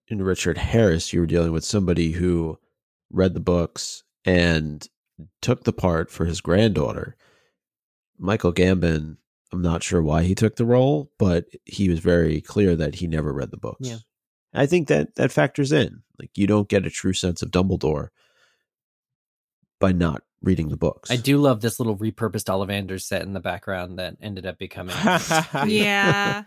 in 0.08 0.22
Richard 0.22 0.58
Harris 0.58 1.12
you 1.14 1.20
were 1.20 1.26
dealing 1.26 1.52
with 1.52 1.64
somebody 1.64 2.12
who 2.12 2.58
read 3.12 3.34
the 3.34 3.40
books 3.40 4.04
and 4.26 4.88
took 5.42 5.64
the 5.64 5.74
part 5.74 6.12
for 6.12 6.26
his 6.26 6.42
granddaughter. 6.42 7.16
Michael 8.18 8.54
Gambon, 8.54 9.18
I'm 9.52 9.62
not 9.62 9.84
sure 9.84 10.02
why 10.02 10.24
he 10.24 10.36
took 10.36 10.56
the 10.56 10.66
role, 10.66 11.12
but 11.18 11.46
he 11.66 11.90
was 11.90 12.00
very 12.00 12.42
clear 12.42 12.76
that 12.76 12.96
he 12.96 13.08
never 13.08 13.34
read 13.34 13.52
the 13.52 13.58
books. 13.58 13.88
Yeah. 13.88 13.98
I 14.54 14.66
think 14.66 14.88
that 14.88 15.16
that 15.16 15.32
factors 15.32 15.72
in. 15.72 16.04
Like 16.20 16.32
you 16.36 16.48
don't 16.48 16.70
get 16.70 16.86
a 16.86 16.90
true 16.90 17.14
sense 17.14 17.42
of 17.42 17.52
Dumbledore 17.52 18.10
by 19.80 19.92
not 19.92 20.24
reading 20.42 20.70
the 20.70 20.78
books. 20.78 21.12
I 21.12 21.16
do 21.16 21.38
love 21.38 21.62
this 21.62 21.80
little 21.80 21.98
repurposed 21.98 22.46
Ollivander 22.46 23.02
set 23.02 23.22
in 23.22 23.34
the 23.34 23.40
background 23.40 24.00
that 24.00 24.18
ended 24.22 24.46
up 24.46 24.58
becoming. 24.58 24.96
yeah. 25.68 26.44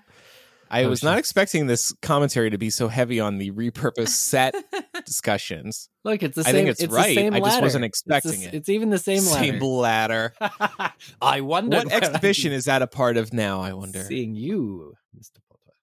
I 0.71 0.87
was 0.87 1.03
not 1.03 1.19
expecting 1.19 1.67
this 1.67 1.93
commentary 2.01 2.51
to 2.51 2.59
be 2.59 2.71
so 2.71 2.87
heavy 2.87 3.19
on 3.19 3.39
the 3.39 3.51
repurposed 3.51 4.09
set 4.09 4.55
discussions. 5.05 5.89
Look, 6.05 6.23
it's 6.23 6.37
the 6.37 6.45
same. 6.45 6.51
I 6.51 6.53
think 6.57 6.69
it's 6.69 6.81
the 6.81 6.89
right. 6.89 7.19
I 7.19 7.41
just 7.41 7.61
wasn't 7.61 7.85
It's 7.85 8.03
the 8.03 8.15
expecting 8.15 8.43
it. 8.43 8.55
It's 8.55 8.69
even 8.69 8.91
the 8.91 8.99
same 8.99 9.25
ladder. 9.25 9.53
Same 9.53 9.61
ladder. 9.61 10.35
I 11.21 11.41
wonder 11.41 11.79
what 11.79 11.93
exhibition 11.93 12.53
is 12.53 12.67
that 12.67 12.83
a 12.83 12.87
part 12.87 13.17
of 13.17 13.33
now? 13.33 13.61
I 13.61 13.73
wonder. 13.73 14.05
seeing 14.05 14.37
you, 14.37 14.95
Mr. 15.19 15.39
Potter. 15.49 15.75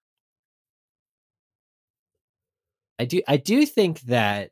I 2.98 3.06
do. 3.06 3.22
I 3.28 3.38
do 3.38 3.66
think 3.66 4.00
that 4.02 4.52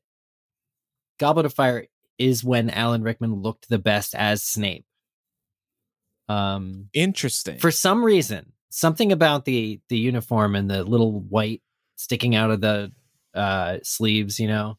Goblet 1.18 1.46
of 1.46 1.54
Fire 1.54 1.88
is 2.18 2.44
when 2.44 2.70
Alan 2.70 3.04
Rickman 3.04 3.42
looked 3.42 3.70
the 3.70 3.80
best 3.80 4.16
as 4.16 4.44
Snape. 4.44 4.86
Um, 6.28 6.90
Interesting. 6.94 7.60
for 7.60 7.72
some 7.72 8.04
reason, 8.04 8.52
something 8.76 9.12
about 9.12 9.46
the 9.46 9.80
the 9.90 9.98
uniform 9.98 10.56
and 10.56 10.70
the 10.70 10.84
little 10.84 11.20
white 11.20 11.62
sticking 11.96 12.36
out 12.36 12.52
of 12.52 12.62
the 12.62 12.92
uh 13.34 13.78
sleeves, 13.84 14.40
you 14.40 14.48
know, 14.48 14.78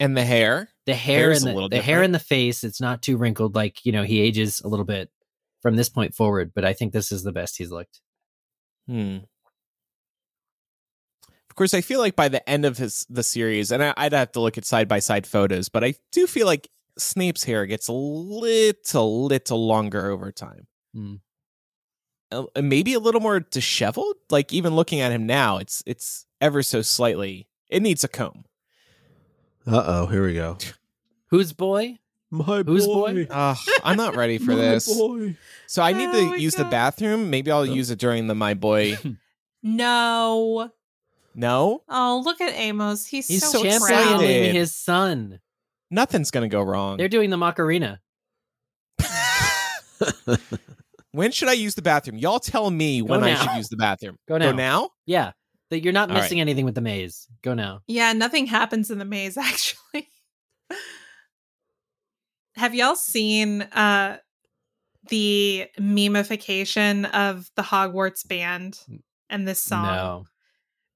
and 0.00 0.16
the 0.16 0.24
hair. 0.24 0.68
the 0.86 0.94
hair 0.94 1.30
Hair's 1.30 1.44
and 1.44 1.56
the, 1.56 1.68
the 1.68 1.82
hair 1.82 2.02
and 2.02 2.14
the 2.14 2.18
face 2.18 2.64
it's 2.64 2.80
not 2.80 3.02
too 3.02 3.16
wrinkled 3.16 3.54
like 3.54 3.84
you 3.84 3.92
know 3.92 4.02
he 4.02 4.20
ages 4.20 4.60
a 4.64 4.68
little 4.68 4.86
bit 4.86 5.10
from 5.60 5.76
this 5.76 5.88
point 5.88 6.14
forward 6.14 6.52
but 6.54 6.64
i 6.64 6.72
think 6.72 6.92
this 6.92 7.12
is 7.12 7.24
the 7.24 7.32
best 7.32 7.58
he's 7.58 7.70
looked 7.70 8.00
Hmm. 8.88 9.18
Of 11.50 11.56
course, 11.56 11.74
I 11.74 11.80
feel 11.80 12.00
like 12.00 12.16
by 12.16 12.28
the 12.28 12.48
end 12.48 12.64
of 12.64 12.78
his 12.78 13.04
the 13.10 13.22
series, 13.22 13.70
and 13.70 13.82
I, 13.82 13.92
I'd 13.96 14.12
have 14.12 14.32
to 14.32 14.40
look 14.40 14.56
at 14.56 14.64
side 14.64 14.88
by 14.88 15.00
side 15.00 15.26
photos, 15.26 15.68
but 15.68 15.84
I 15.84 15.94
do 16.12 16.26
feel 16.26 16.46
like 16.46 16.68
Snape's 16.96 17.44
hair 17.44 17.66
gets 17.66 17.88
a 17.88 17.92
little, 17.92 19.26
little 19.26 19.66
longer 19.66 20.10
over 20.10 20.32
time. 20.32 20.66
Hmm. 20.94 21.16
Uh, 22.30 22.44
maybe 22.60 22.92
a 22.94 22.98
little 22.98 23.20
more 23.20 23.40
disheveled. 23.40 24.16
Like 24.30 24.52
even 24.52 24.74
looking 24.76 25.00
at 25.00 25.12
him 25.12 25.26
now, 25.26 25.58
it's 25.58 25.82
it's 25.86 26.26
ever 26.40 26.62
so 26.62 26.82
slightly. 26.82 27.48
It 27.70 27.82
needs 27.82 28.04
a 28.04 28.08
comb. 28.08 28.44
Uh 29.66 29.82
oh, 29.86 30.06
here 30.06 30.24
we 30.26 30.34
go. 30.34 30.56
whose 31.28 31.52
boy 31.52 31.98
My 32.30 32.62
Whose 32.62 32.86
boy? 32.86 33.26
Ugh, 33.30 33.56
I'm 33.84 33.96
not 33.96 34.14
ready 34.16 34.38
for 34.38 34.52
My 34.52 34.56
this. 34.56 34.86
boy. 34.96 35.36
So 35.66 35.82
I 35.82 35.92
need 35.92 36.08
Oh 36.08 36.12
to 36.12 36.26
my 36.30 36.36
use 36.36 36.54
the 36.54 36.64
bathroom. 36.64 37.30
Maybe 37.30 37.50
I'll 37.50 37.60
Oh. 37.60 37.62
use 37.64 37.90
it 37.90 37.98
during 37.98 38.26
the 38.26 38.34
my 38.34 38.54
boy 38.54 38.96
No. 39.62 40.70
No, 41.34 41.82
Oh, 41.88 42.20
look 42.24 42.40
at 42.40 42.52
Amos. 42.54 43.06
He's, 43.06 43.28
He's 43.28 43.42
so, 43.44 43.52
so 43.52 43.60
proud. 43.62 43.74
excited. 43.74 44.04
championing 44.10 44.54
his 44.54 44.74
son. 44.74 45.40
nothing's 45.90 46.30
gonna 46.30 46.48
go 46.48 46.62
wrong. 46.62 46.96
They're 46.96 47.08
doing 47.08 47.30
the 47.30 47.36
Macarena. 47.36 48.00
when 51.12 51.32
should 51.32 51.48
I 51.48 51.54
use 51.54 51.74
the 51.74 51.82
bathroom? 51.82 52.18
Y'all 52.18 52.38
tell 52.40 52.70
me 52.70 53.00
Go 53.00 53.06
when 53.06 53.24
I 53.24 53.34
should 53.34 53.56
use 53.56 53.68
the 53.68 53.76
bathroom. 53.76 54.16
Go 54.28 54.38
Go 54.38 54.50
now. 54.50 54.56
now? 54.56 54.90
Yeah, 55.06 55.32
that 55.70 55.82
you're 55.82 55.92
not 55.92 56.10
All 56.10 56.16
right. 56.16 56.22
missing 56.22 56.40
anything 56.40 56.64
with 56.64 56.74
the 56.74 56.80
maze. 56.80 57.26
Go 57.42 57.54
now. 57.54 57.80
Yeah, 57.86 58.12
nothing 58.12 58.46
happens 58.46 58.90
in 58.90 58.98
the 58.98 59.04
maze 59.04 59.36
actually. 59.38 60.08
Have 62.56 62.74
y'all 62.74 62.96
seen 62.96 63.62
uh 63.62 64.18
the 65.08 65.66
memification 65.78 67.10
of 67.12 67.50
the 67.54 67.62
Hogwarts 67.62 68.26
band 68.26 68.80
and 69.30 69.46
this 69.46 69.60
song? 69.60 69.84
No. 69.84 70.24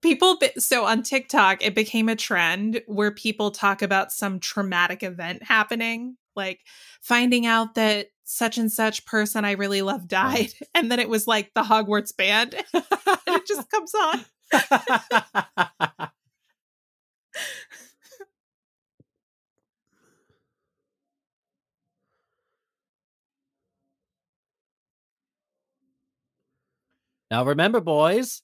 People 0.02 0.36
be- 0.38 0.50
so 0.58 0.84
on 0.84 1.02
TikTok 1.04 1.62
it 1.64 1.74
became 1.74 2.08
a 2.08 2.16
trend 2.16 2.82
where 2.86 3.12
people 3.12 3.52
talk 3.52 3.82
about 3.82 4.10
some 4.12 4.40
traumatic 4.40 5.02
event 5.04 5.44
happening, 5.44 6.16
like 6.34 6.60
finding 7.00 7.46
out 7.46 7.76
that 7.76 8.08
such 8.32 8.56
and 8.58 8.72
such 8.72 9.04
person 9.04 9.44
I 9.44 9.52
really 9.52 9.82
love 9.82 10.08
died 10.08 10.54
and 10.74 10.90
then 10.90 10.98
it 10.98 11.08
was 11.08 11.26
like 11.26 11.52
the 11.54 11.62
Hogwarts 11.62 12.16
band 12.16 12.54
and 12.74 12.84
it 13.28 13.46
just 13.46 13.70
comes 13.70 13.94
on. 13.94 14.24
now 27.30 27.44
remember, 27.44 27.80
boys, 27.80 28.42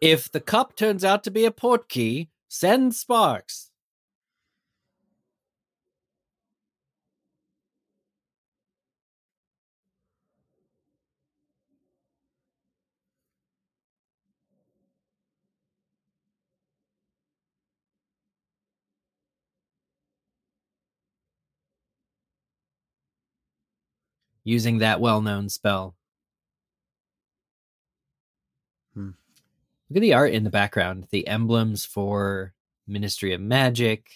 if 0.00 0.30
the 0.30 0.40
cup 0.40 0.76
turns 0.76 1.04
out 1.04 1.24
to 1.24 1.30
be 1.30 1.44
a 1.44 1.50
portkey, 1.50 2.28
send 2.48 2.94
sparks. 2.94 3.69
Using 24.50 24.78
that 24.78 25.00
well 25.00 25.22
known 25.22 25.48
spell. 25.48 25.94
Hmm. 28.94 29.10
Look 29.88 29.98
at 29.98 30.00
the 30.00 30.14
art 30.14 30.32
in 30.32 30.42
the 30.42 30.50
background. 30.50 31.06
The 31.12 31.28
emblems 31.28 31.84
for 31.84 32.52
Ministry 32.84 33.32
of 33.32 33.40
Magic. 33.40 34.10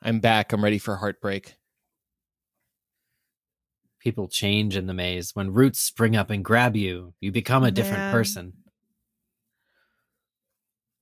I'm 0.00 0.20
back. 0.20 0.54
I'm 0.54 0.64
ready 0.64 0.78
for 0.78 0.96
heartbreak. 0.96 1.56
People 3.98 4.26
change 4.26 4.74
in 4.74 4.86
the 4.86 4.94
maze. 4.94 5.32
When 5.36 5.52
roots 5.52 5.80
spring 5.80 6.16
up 6.16 6.30
and 6.30 6.42
grab 6.42 6.76
you, 6.76 7.12
you 7.20 7.30
become 7.30 7.62
a 7.62 7.70
different 7.70 8.04
Man. 8.04 8.12
person. 8.14 8.52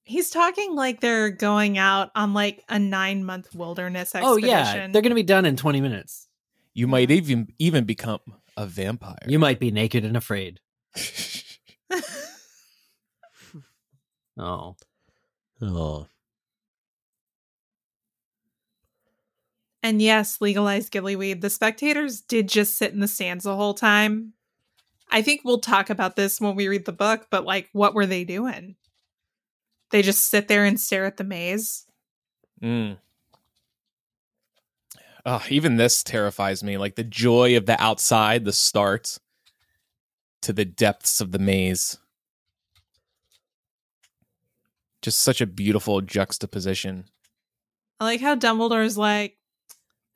He's 0.09 0.31
talking 0.31 0.75
like 0.75 1.01
they're 1.01 1.31
going 1.31 1.77
out 1.77 2.11
on 2.15 2.33
like 2.33 2.65
a 2.69 2.79
nine 2.79 3.25
month 3.25 3.55
wilderness 3.55 4.13
Oh 4.15 4.37
yeah, 4.37 4.89
they're 4.89 5.03
gonna 5.03 5.15
be 5.15 5.23
done 5.23 5.45
in 5.45 5.55
20 5.57 5.83
minutes. 5.83 6.29
You 6.73 6.87
might 6.87 7.11
even 7.11 7.49
even 7.59 7.85
become 7.85 8.21
a 8.57 8.67
vampire. 8.67 9.19
You 9.27 9.39
might 9.39 9.61
be 9.61 9.71
naked 9.71 10.05
and 10.05 10.17
afraid. 10.17 10.61
Oh, 14.41 14.77
oh, 15.61 16.07
and 19.83 20.03
yes, 20.03 20.41
legalize 20.41 20.91
gillyweed. 20.91 21.41
The 21.41 21.51
spectators 21.51 22.21
did 22.21 22.49
just 22.49 22.77
sit 22.77 22.93
in 22.93 23.01
the 23.01 23.09
stands 23.09 23.45
the 23.45 23.57
whole 23.57 23.75
time. 23.75 24.35
I 25.11 25.23
think 25.23 25.43
we'll 25.45 25.61
talk 25.61 25.91
about 25.91 26.17
this 26.17 26.41
when 26.41 26.55
we 26.57 26.69
read 26.69 26.85
the 26.85 26.93
book, 26.93 27.27
but 27.31 27.45
like, 27.45 27.69
what 27.73 27.95
were 27.95 28.07
they 28.07 28.25
doing? 28.25 28.77
They 29.91 30.03
just 30.03 30.31
sit 30.31 30.49
there 30.49 30.65
and 30.65 30.79
stare 30.79 31.05
at 31.05 31.17
the 31.17 31.25
maze. 31.25 31.87
Mm. 32.63 32.99
Oh, 35.25 35.43
even 35.49 35.77
this 35.77 36.03
terrifies 36.03 36.63
me. 36.63 36.77
Like 36.77 36.97
the 36.97 37.05
joy 37.05 37.57
of 37.57 37.67
the 37.67 37.81
outside, 37.83 38.45
the 38.45 38.53
start, 38.53 39.19
to 40.43 40.53
the 40.53 40.65
depths 40.65 41.21
of 41.21 41.33
the 41.33 41.39
maze. 41.39 41.99
Just 45.03 45.21
such 45.21 45.41
a 45.41 45.47
beautiful 45.47 46.01
juxtaposition. 46.01 47.05
I 48.01 48.05
like 48.05 48.21
how 48.21 48.37
Dumbledore's 48.37 48.99
like, 48.99 49.37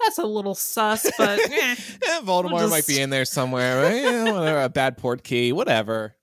that's 0.01 0.19
a 0.19 0.27
little 0.27 0.55
sus, 0.55 1.11
but 1.17 1.39
eh. 1.51 1.77
Eh, 1.77 2.21
Voldemort 2.23 2.53
We'll 2.55 2.71
might 2.71 2.87
be 2.87 3.01
in 3.01 3.11
there 3.11 3.25
somewhere. 3.25 3.95
Yeah, 3.95 4.33
whatever, 4.33 4.63
a 4.63 4.69
bad 4.69 4.99
port 4.99 5.23
key, 5.23 5.53
whatever. 5.53 6.17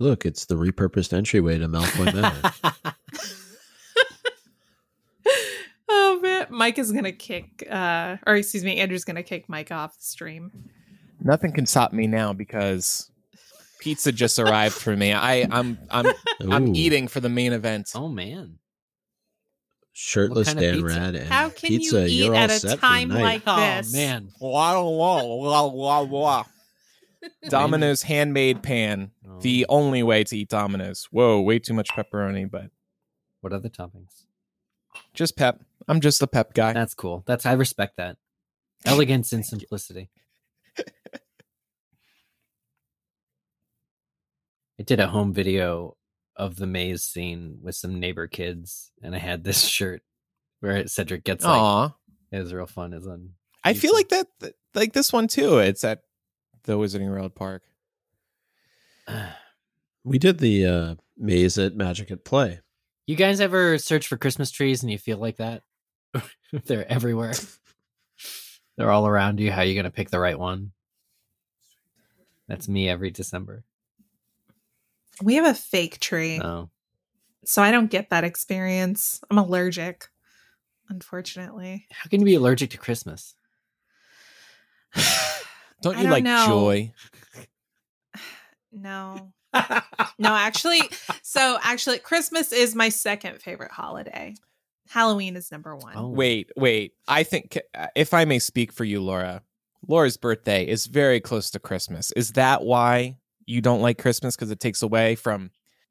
Look, 0.00 0.26
it's 0.26 0.46
the 0.46 0.56
repurposed 0.56 1.12
entryway 1.12 1.58
to 1.58 1.68
Malfoy 1.68 2.12
Manor. 2.12 2.94
oh 5.88 6.18
man, 6.22 6.46
Mike 6.50 6.78
is 6.78 6.90
gonna 6.92 7.12
kick, 7.12 7.66
uh, 7.70 8.16
or 8.26 8.36
excuse 8.36 8.64
me, 8.64 8.78
Andrew's 8.78 9.04
gonna 9.04 9.22
kick 9.22 9.48
Mike 9.48 9.70
off 9.70 9.96
the 9.96 10.04
stream. 10.04 10.50
Nothing 11.22 11.52
can 11.52 11.66
stop 11.66 11.92
me 11.92 12.06
now 12.06 12.32
because 12.32 13.10
pizza 13.80 14.10
just 14.12 14.38
arrived 14.38 14.74
for 14.74 14.96
me. 14.96 15.12
I, 15.12 15.46
I'm 15.50 15.78
I'm 15.90 16.06
I'm 16.50 16.74
eating 16.74 17.08
for 17.08 17.20
the 17.20 17.28
main 17.28 17.52
event. 17.52 17.90
oh 17.94 18.08
man. 18.08 18.58
shirtless 19.92 20.48
kind 20.48 20.58
of 20.58 20.62
Dan 20.64 20.74
pizza? 20.82 20.86
Rad 21.00 21.14
and 21.16 21.28
How 21.28 21.48
can 21.50 21.68
pizza. 21.68 22.00
you 22.00 22.06
eat 22.06 22.24
You're 22.24 22.34
all 22.34 22.40
at 22.40 22.50
a 22.50 22.58
set 22.58 22.78
time 22.78 23.08
the 23.08 23.14
night. 23.16 23.22
like 23.22 23.42
Oh 23.46 23.56
this? 23.76 23.92
man. 23.92 24.28
Wah, 24.40 24.80
wah, 24.82 25.22
wah, 25.24 25.66
wah, 25.66 26.02
wah. 26.02 26.44
Domino's 27.48 28.02
handmade 28.02 28.62
pan. 28.62 29.10
Oh. 29.28 29.40
The 29.40 29.66
only 29.68 30.02
way 30.02 30.24
to 30.24 30.36
eat 30.36 30.48
Domino's. 30.48 31.08
Whoa, 31.10 31.40
way 31.40 31.58
too 31.58 31.74
much 31.74 31.88
pepperoni, 31.90 32.50
but 32.50 32.70
What 33.40 33.52
are 33.52 33.58
the 33.60 33.70
toppings? 33.70 34.24
just 35.14 35.36
pep. 35.36 35.60
I'm 35.88 36.00
just 36.00 36.20
a 36.22 36.26
pep 36.26 36.52
guy. 36.54 36.72
That's 36.72 36.94
cool. 36.94 37.22
That's 37.26 37.46
I 37.46 37.52
respect 37.52 37.96
that. 37.96 38.16
Elegance 38.84 39.32
and 39.32 39.44
simplicity. 39.46 40.10
I 44.78 44.82
did 44.82 45.00
a 45.00 45.08
home 45.08 45.32
video 45.32 45.96
of 46.36 46.56
the 46.56 46.66
maze 46.66 47.02
scene 47.04 47.58
with 47.62 47.74
some 47.74 48.00
neighbor 48.00 48.26
kids, 48.26 48.90
and 49.02 49.14
I 49.14 49.18
had 49.18 49.44
this 49.44 49.64
shirt 49.66 50.02
where 50.60 50.86
Cedric 50.86 51.24
gets 51.24 51.44
like 51.44 51.60
Aw. 51.60 51.94
it 52.32 52.38
was 52.38 52.54
real 52.54 52.66
fun. 52.66 52.92
It's 52.94 53.06
on. 53.06 53.30
I 53.62 53.74
feel 53.74 53.92
like 53.92 54.08
that- 54.08 54.28
like 54.74 54.92
this 54.92 55.12
one 55.12 55.26
too. 55.28 55.58
It's 55.58 55.84
at 55.84 56.02
the 56.64 56.74
Wizarding 56.78 57.10
World 57.10 57.34
Park. 57.34 57.62
We 60.02 60.18
did 60.18 60.38
the 60.38 60.64
uh, 60.64 60.94
maze 61.18 61.58
at 61.58 61.76
Magic 61.76 62.10
at 62.10 62.24
Play. 62.24 62.60
You 63.06 63.16
guys 63.16 63.38
ever 63.38 63.76
search 63.76 64.06
for 64.06 64.16
Christmas 64.16 64.50
trees 64.50 64.82
and 64.82 64.90
you 64.90 64.96
feel 64.96 65.18
like 65.18 65.36
that? 65.36 65.62
They're 66.64 66.90
everywhere. 66.90 67.34
They're 68.78 68.90
all 68.90 69.06
around 69.06 69.40
you. 69.40 69.52
How 69.52 69.60
are 69.60 69.64
you 69.66 69.74
gonna 69.74 69.90
pick 69.90 70.08
the 70.08 70.18
right 70.18 70.38
one? 70.38 70.72
That's 72.48 72.66
me 72.66 72.88
every 72.88 73.10
December. 73.10 73.62
We 75.22 75.34
have 75.34 75.44
a 75.44 75.52
fake 75.52 76.00
tree, 76.00 76.40
Oh, 76.42 76.70
so 77.44 77.60
I 77.62 77.70
don't 77.70 77.90
get 77.90 78.08
that 78.08 78.24
experience. 78.24 79.20
I'm 79.30 79.36
allergic, 79.36 80.08
unfortunately. 80.88 81.86
how 81.90 82.08
can 82.08 82.20
you 82.20 82.24
be 82.26 82.36
allergic 82.36 82.70
to 82.70 82.78
Christmas? 82.78 83.34
Don't 85.82 85.96
you 85.96 86.04
don't 86.04 86.12
like 86.12 86.24
know. 86.24 86.46
joy? 86.46 86.92
No. 88.72 89.32
No, 90.18 90.34
actually, 90.34 90.82
so 91.22 91.58
actually, 91.62 91.98
Christmas 91.98 92.52
is 92.52 92.74
my 92.74 92.90
second 92.90 93.40
favorite 93.40 93.72
holiday. 93.72 94.34
Halloween 94.88 95.34
is 95.34 95.50
number 95.50 95.74
one. 95.74 95.94
Oh. 95.96 96.08
Wait, 96.08 96.50
wait. 96.56 96.92
I 97.08 97.22
think, 97.22 97.58
uh, 97.74 97.86
if 97.96 98.12
I 98.12 98.26
may 98.26 98.38
speak 98.38 98.70
for 98.70 98.84
you, 98.84 99.00
Laura, 99.00 99.42
Laura's 99.88 100.18
birthday 100.18 100.66
is 100.66 100.86
very 100.86 101.20
close 101.20 101.50
to 101.52 101.58
Christmas. 101.58 102.12
Is 102.12 102.32
that 102.32 102.62
why 102.62 103.16
you 103.46 103.62
don't 103.62 103.80
like 103.80 103.96
Christmas? 103.98 104.36
Because 104.36 104.50
it 104.50 104.60
takes 104.60 104.82
away 104.82 105.14
from 105.14 105.50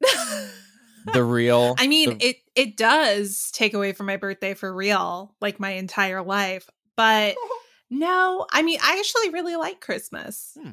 the 1.12 1.24
real. 1.24 1.74
I 1.78 1.88
mean, 1.88 2.18
the- 2.18 2.26
it 2.28 2.36
it 2.54 2.76
does 2.76 3.50
take 3.52 3.74
away 3.74 3.92
from 3.92 4.06
my 4.06 4.16
birthday 4.16 4.54
for 4.54 4.72
real, 4.72 5.34
like 5.40 5.58
my 5.58 5.70
entire 5.70 6.22
life. 6.22 6.70
But 6.96 7.34
no, 7.90 8.46
I 8.50 8.62
mean, 8.62 8.78
I 8.82 8.98
actually 8.98 9.30
really 9.30 9.56
like 9.56 9.80
Christmas. 9.80 10.56
Hmm. 10.60 10.70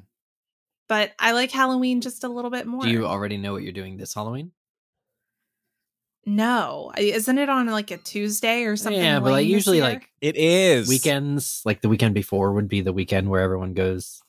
But 0.87 1.11
I 1.19 1.33
like 1.33 1.51
Halloween 1.51 1.99
just 1.99 2.23
a 2.23 2.29
little 2.29 2.51
bit 2.51 2.65
more. 2.65 2.83
Do 2.83 2.89
you 2.89 3.05
already 3.05 3.37
know 3.37 3.51
what 3.51 3.63
you're 3.63 3.73
doing 3.73 3.97
this 3.97 4.13
Halloween? 4.13 4.51
No, 6.25 6.91
isn't 6.97 7.37
it 7.37 7.49
on 7.49 7.67
like 7.67 7.89
a 7.91 7.97
Tuesday 7.97 8.63
or 8.63 8.75
something? 8.75 9.01
yeah, 9.01 9.19
but 9.19 9.31
like 9.31 9.47
usually 9.47 9.77
year? 9.77 9.85
like 9.85 10.09
It 10.21 10.35
is 10.35 10.87
weekends, 10.87 11.61
like 11.65 11.81
the 11.81 11.89
weekend 11.89 12.13
before 12.13 12.53
would 12.53 12.67
be 12.67 12.81
the 12.81 12.93
weekend 12.93 13.29
where 13.29 13.41
everyone 13.41 13.73
goes 13.73 14.21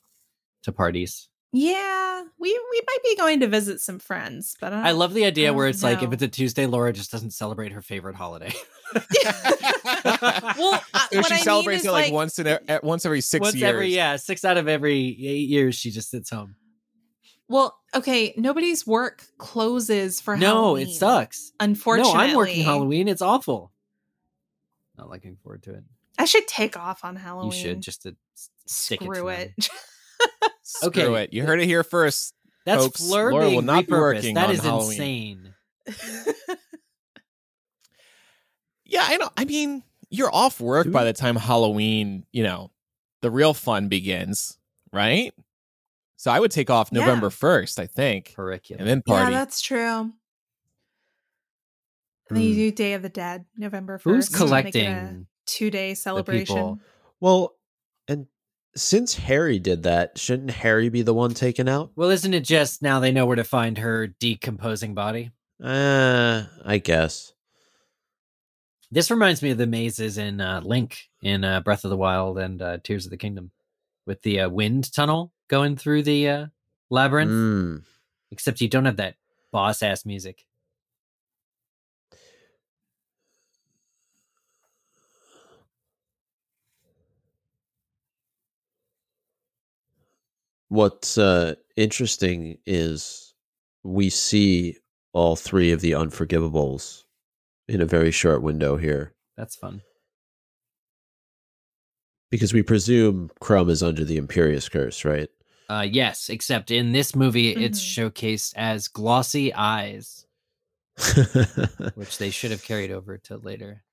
to 0.63 0.73
parties. 0.73 1.28
Yeah, 1.53 2.25
we 2.39 2.51
we 2.51 2.81
might 2.87 3.03
be 3.03 3.17
going 3.17 3.41
to 3.41 3.47
visit 3.47 3.81
some 3.81 3.99
friends, 3.99 4.57
but 4.61 4.73
I, 4.73 4.89
I 4.89 4.93
love 4.93 5.15
the 5.15 5.25
idea 5.25 5.53
where 5.53 5.67
don't 5.67 5.75
it's 5.75 5.83
like 5.83 6.03
if 6.03 6.13
it's 6.13 6.23
a 6.23 6.29
Tuesday, 6.29 6.67
Laura 6.67 6.93
just 6.93 7.11
doesn't 7.11 7.31
celebrate 7.31 7.73
her 7.73 7.81
favorite 7.83 8.17
holiday. 8.17 8.53
well, 8.95 9.05
uh, 9.35 10.81
I, 10.95 11.09
So 11.11 11.19
what 11.19 11.27
she 11.27 11.35
I 11.35 11.37
mean 11.37 11.45
celebrates 11.45 11.83
is, 11.83 11.89
it 11.89 11.93
like, 11.93 12.13
once 12.13 12.39
in 12.39 12.47
a, 12.47 12.81
once 12.83 13.07
every 13.07 13.21
six 13.21 13.43
Once 13.43 13.55
years. 13.55 13.69
every 13.69 13.95
yeah, 13.95 14.17
six 14.17 14.45
out 14.45 14.57
of 14.59 14.69
every 14.69 14.95
eight 15.27 15.49
years, 15.49 15.75
she 15.75 15.91
just 15.91 16.11
sits 16.11 16.31
home. 16.31 16.57
Well, 17.49 17.79
okay, 17.95 18.35
nobody's 18.37 18.87
work 18.87 19.25
closes 19.39 20.21
for 20.21 20.37
no, 20.37 20.47
Halloween. 20.47 20.89
it 20.89 20.95
sucks. 20.95 21.53
Unfortunately, 21.59 22.13
No, 22.13 22.19
I'm 22.21 22.37
working 22.37 22.63
Halloween. 22.63 23.09
It's 23.09 23.23
awful. 23.23 23.73
Not 24.99 25.09
looking 25.09 25.37
forward 25.37 25.63
to 25.63 25.75
it. 25.75 25.85
I 26.19 26.27
should 26.27 26.47
take 26.47 26.77
off 26.77 27.05
on 27.05 27.17
Halloween. 27.17 27.53
You 27.53 27.59
should 27.59 27.81
just 27.81 28.03
to 28.03 28.17
stick 28.67 29.01
screw 29.01 29.29
it. 29.29 29.53
it. 30.83 30.87
Screw 30.87 30.89
Okay. 30.89 31.23
it. 31.25 31.33
You 31.33 31.45
heard 31.45 31.61
it 31.61 31.67
here 31.67 31.83
first. 31.85 32.35
That's 32.67 32.83
Folks, 32.85 33.01
Fleur 33.07 33.31
Laura 33.33 33.45
will 33.45 33.51
being 33.53 33.65
not 33.67 33.87
be 33.87 33.93
repurposed. 33.93 33.99
working 34.01 34.35
That 34.35 34.49
on 34.49 34.55
is 34.55 34.61
Halloween. 34.63 35.55
insane. 35.87 36.27
Yeah, 38.85 39.05
I 39.07 39.17
know. 39.19 39.29
I 39.37 39.45
mean, 39.45 39.83
you're 40.09 40.35
off 40.35 40.61
work 40.61 40.91
by 40.91 41.05
the 41.05 41.13
time 41.13 41.37
Halloween, 41.37 42.25
you 42.33 42.43
know, 42.43 42.71
the 43.21 43.31
real 43.31 43.53
fun 43.53 43.89
begins, 43.89 44.57
right? 44.93 45.33
So 46.17 46.31
I 46.31 46.41
would 46.41 46.51
take 46.51 46.71
off 46.71 46.89
Yeah. 46.91 47.01
November 47.01 47.29
1st, 47.29 47.79
I 47.79 47.87
think, 47.87 48.33
Curriculum. 48.35 48.81
and 48.81 48.89
then 48.89 49.03
yeah, 49.07 49.15
party. 49.15 49.33
that's 49.35 49.61
true. 49.61 50.11
And 52.31 52.37
then 52.37 52.43
you 52.43 52.55
do 52.55 52.73
Day 52.73 52.95
of 52.95 53.03
the 53.03 53.09
Dead, 53.11 53.45
November 53.57 53.99
1st. 53.99 54.03
Who's 54.05 54.29
first. 54.29 54.37
collecting? 54.39 55.27
two 55.47 55.71
day 55.71 55.95
celebration? 55.95 56.81
Well, 57.21 57.43
and 57.45 57.58
since 58.81 59.15
Harry 59.15 59.59
did 59.59 59.83
that, 59.83 60.19
shouldn't 60.19 60.51
Harry 60.51 60.89
be 60.89 61.03
the 61.03 61.15
one 61.15 61.35
taken 61.35 61.69
out? 61.69 61.91
Well, 61.97 62.11
isn't 62.11 62.35
it 62.35 62.45
just 62.45 62.83
now 62.83 63.01
they 63.01 63.13
know 63.13 63.27
where 63.27 63.37
to 63.37 63.45
find 63.45 63.79
her 63.79 64.07
decomposing 64.07 64.95
body? 64.95 65.31
Uh, 65.63 66.45
I 66.65 66.79
guess. 66.79 67.33
This 68.91 69.11
reminds 69.11 69.43
me 69.43 69.51
of 69.51 69.59
the 69.59 69.67
mazes 69.67 70.17
in 70.17 70.41
uh, 70.41 70.63
Link 70.65 71.09
in 71.23 71.45
uh, 71.45 71.61
Breath 71.61 71.85
of 71.85 71.91
the 71.91 71.97
Wild 71.97 72.39
and 72.39 72.63
uh, 72.63 72.79
Tears 72.83 73.05
of 73.05 73.11
the 73.11 73.19
Kingdom, 73.19 73.51
with 74.07 74.23
the 74.23 74.41
uh, 74.41 74.49
wind 74.49 74.93
tunnel 74.93 75.33
going 75.49 75.77
through 75.77 76.05
the 76.05 76.29
uh, 76.29 76.47
labyrinth. 76.89 77.31
Mm. 77.31 77.83
Except 78.31 78.61
you 78.61 78.69
don't 78.69 78.87
have 78.87 78.97
that 78.97 79.17
boss 79.53 79.83
ass 79.83 80.07
music. 80.07 80.47
What's 90.69 91.17
uh, 91.19 91.55
interesting 91.77 92.59
is 92.67 93.35
we 93.85 94.11
see 94.11 94.77
all 95.13 95.35
three 95.37 95.73
of 95.73 95.81
the 95.81 95.93
unforgivables 95.93 97.05
in 97.69 97.81
a 97.81 97.87
very 97.87 98.11
short 98.11 98.43
window 98.43 98.77
here 98.77 99.15
That's 99.37 99.57
fun. 99.57 99.81
because 102.31 102.53
we 102.53 102.63
presume 102.63 103.31
Krum 103.41 103.71
is 103.71 103.83
under 103.83 104.05
the 104.05 104.21
Imperius 104.21 104.71
curse, 104.71 105.05
right? 105.05 105.29
Uh, 105.71 105.87
yes, 105.91 106.29
except 106.31 106.71
in 106.71 106.93
this 106.93 107.15
movie, 107.15 107.51
it's 107.55 107.81
Mhm. 107.81 108.11
showcased 108.13 108.53
as 108.57 108.89
glossy 108.89 109.53
eyes, 109.55 110.27
which 111.95 112.19
they 112.19 112.31
should 112.31 112.51
have 112.51 112.63
carried 112.63 112.91
over 112.91 113.19
to 113.19 113.37
later. 113.37 113.85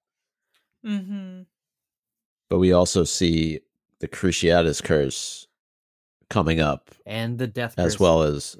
Mm-hmm. 0.86 1.42
but 2.48 2.60
we 2.60 2.72
also 2.72 3.04
see 3.04 3.62
the 4.00 4.08
Cruciatus 4.08 4.84
curse 4.84 5.48
coming 6.30 6.60
up 6.60 6.92
And 7.06 7.38
the 7.38 7.48
death 7.48 7.76
as 7.78 7.94
curse. 7.94 8.00
well 8.00 8.24
as 8.24 8.58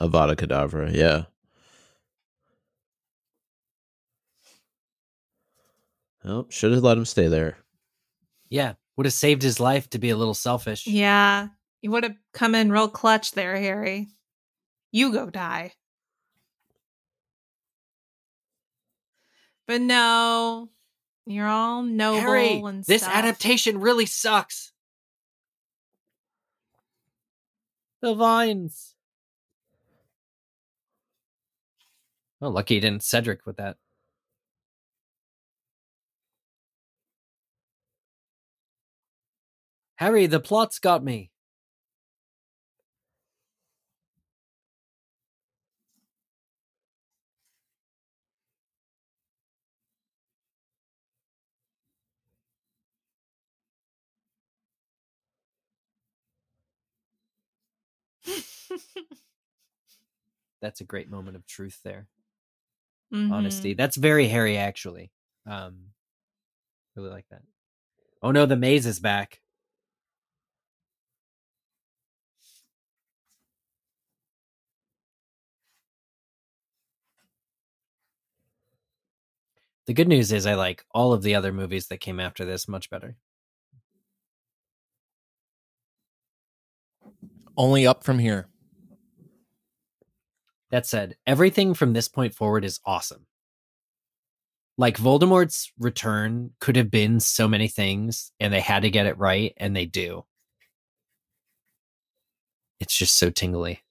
Avada 0.00 0.34
Kedavra. 0.36 0.92
Yeah. 0.94 1.24
Oh, 6.24 6.46
should 6.50 6.72
have 6.72 6.82
let 6.82 6.98
him 6.98 7.04
stay 7.04 7.28
there. 7.28 7.56
Yeah, 8.50 8.74
would 8.96 9.06
have 9.06 9.12
saved 9.12 9.42
his 9.42 9.60
life 9.60 9.88
to 9.90 9.98
be 9.98 10.10
a 10.10 10.16
little 10.16 10.34
selfish. 10.34 10.86
Yeah, 10.86 11.48
you 11.80 11.90
would 11.90 12.02
have 12.04 12.16
come 12.32 12.54
in 12.54 12.72
real 12.72 12.88
clutch 12.88 13.32
there, 13.32 13.56
Harry. 13.56 14.08
You 14.90 15.12
go 15.12 15.30
die. 15.30 15.72
But 19.66 19.80
no, 19.82 20.70
you're 21.26 21.46
all 21.46 21.82
noble 21.82 22.20
Harry, 22.20 22.54
and 22.60 22.84
stuff. 22.84 22.86
this 22.86 23.02
adaptation 23.06 23.80
really 23.80 24.06
sucks. 24.06 24.72
The 28.00 28.14
vines. 28.14 28.94
Oh, 32.40 32.48
lucky 32.48 32.74
you 32.74 32.80
didn't 32.80 33.02
Cedric 33.02 33.44
with 33.44 33.56
that. 33.56 33.76
Harry, 39.96 40.26
the 40.26 40.38
plot's 40.38 40.78
got 40.78 41.02
me. 41.02 41.32
That's 60.60 60.80
a 60.80 60.84
great 60.84 61.10
moment 61.10 61.36
of 61.36 61.46
truth 61.46 61.80
there. 61.84 62.08
Mhm. 63.12 63.32
Honesty. 63.32 63.74
That's 63.74 63.96
very 63.96 64.28
Harry, 64.28 64.56
actually. 64.58 65.10
Um, 65.46 65.92
really 66.96 67.10
like 67.10 67.28
that. 67.30 67.42
Oh 68.22 68.30
no, 68.30 68.46
the 68.46 68.56
maze 68.56 68.86
is 68.86 69.00
back. 69.00 69.40
The 79.86 79.94
good 79.94 80.08
news 80.08 80.32
is 80.32 80.44
I 80.44 80.54
like 80.54 80.84
all 80.90 81.12
of 81.14 81.22
the 81.22 81.34
other 81.34 81.52
movies 81.52 81.86
that 81.86 82.00
came 82.00 82.20
after 82.20 82.44
this 82.44 82.68
much 82.68 82.90
better. 82.90 83.16
Only 87.56 87.86
up 87.86 88.04
from 88.04 88.18
here. 88.18 88.48
That 90.70 90.86
said, 90.86 91.16
everything 91.26 91.74
from 91.74 91.92
this 91.92 92.08
point 92.08 92.34
forward 92.34 92.64
is 92.64 92.80
awesome. 92.84 93.26
Like 94.76 94.96
Voldemort's 94.96 95.72
return 95.78 96.50
could 96.60 96.76
have 96.76 96.90
been 96.90 97.20
so 97.20 97.48
many 97.48 97.68
things, 97.68 98.30
and 98.38 98.52
they 98.52 98.60
had 98.60 98.82
to 98.82 98.90
get 98.90 99.06
it 99.06 99.18
right, 99.18 99.52
and 99.56 99.74
they 99.74 99.86
do. 99.86 100.24
It's 102.78 102.96
just 102.96 103.18
so 103.18 103.30
tingly. 103.30 103.82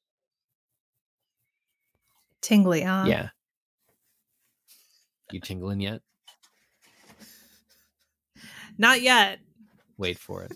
Tingly, 2.42 2.82
huh? 2.82 3.04
yeah. 3.08 3.30
You 5.32 5.42
tingling 5.42 5.82
yet? 5.82 6.02
Not 8.78 9.02
yet. 9.02 9.40
Wait 9.98 10.18
for 10.18 10.44
it. 10.44 10.54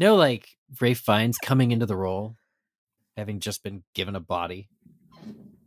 no, 0.00 0.16
like 0.16 0.56
Ralph 0.80 0.98
Fiennes 0.98 1.38
coming 1.38 1.70
into 1.70 1.86
the 1.86 1.96
role, 1.96 2.36
having 3.16 3.38
just 3.38 3.62
been 3.62 3.84
given 3.94 4.16
a 4.16 4.20
body. 4.20 4.68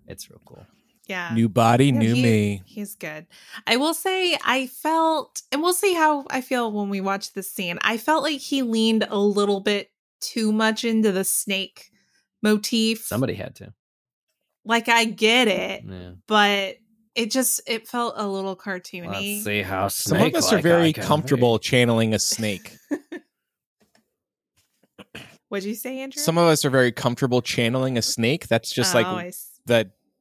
It's 0.09 0.29
real 0.29 0.41
cool. 0.45 0.65
Yeah. 1.07 1.31
New 1.33 1.49
body, 1.49 1.91
No, 1.91 1.99
new 1.99 2.13
he- 2.15 2.21
me. 2.23 2.61
He's 2.65 2.95
good. 2.95 3.25
I 3.65 3.77
will 3.77 3.93
say 3.93 4.37
I 4.43 4.67
felt, 4.67 5.41
and 5.51 5.61
we'll 5.63 5.73
see 5.73 5.93
how 5.93 6.25
I 6.29 6.41
feel 6.41 6.71
when 6.71 6.89
we 6.89 7.01
watch 7.01 7.33
this 7.33 7.51
scene. 7.51 7.79
I 7.81 7.97
felt 7.97 8.23
like 8.23 8.39
he 8.41 8.61
leaned 8.61 9.07
a 9.09 9.17
little 9.17 9.59
bit 9.59 9.89
too 10.21 10.51
much 10.51 10.83
into 10.83 11.11
the 11.11 11.23
snake 11.23 11.89
motif. 12.43 13.05
Somebody 13.05 13.33
had 13.35 13.55
to. 13.55 13.73
like 14.65 14.87
I 14.89 15.05
get 15.05 15.47
it, 15.47 15.83
Yeah. 15.87 16.11
but 16.27 16.77
it 17.15 17.31
just 17.31 17.61
it 17.65 17.87
felt 17.87 18.13
a 18.17 18.27
little 18.27 18.55
cartoony. 18.55 19.07
Let's 19.07 19.43
see 19.45 19.61
how 19.63 19.87
Some 19.87 20.21
of 20.21 20.35
us 20.35 20.53
are 20.53 20.59
very 20.61 20.93
comfortable 20.93 21.57
channeling 21.57 22.13
a 22.13 22.19
snake. 22.33 22.77
What'd 25.47 25.67
you 25.67 25.73
say, 25.75 25.99
Andrew? 25.99 26.21
Some 26.21 26.37
of 26.37 26.45
us 26.45 26.63
are 26.63 26.69
very 26.69 26.91
comfortable 26.91 27.41
channeling 27.41 27.97
a 27.97 28.01
snake. 28.03 28.47
That's 28.47 28.71
just 28.71 28.93
Oh, 28.93 28.99
like 28.99 29.07
I 29.07 29.27
s- 29.29 29.59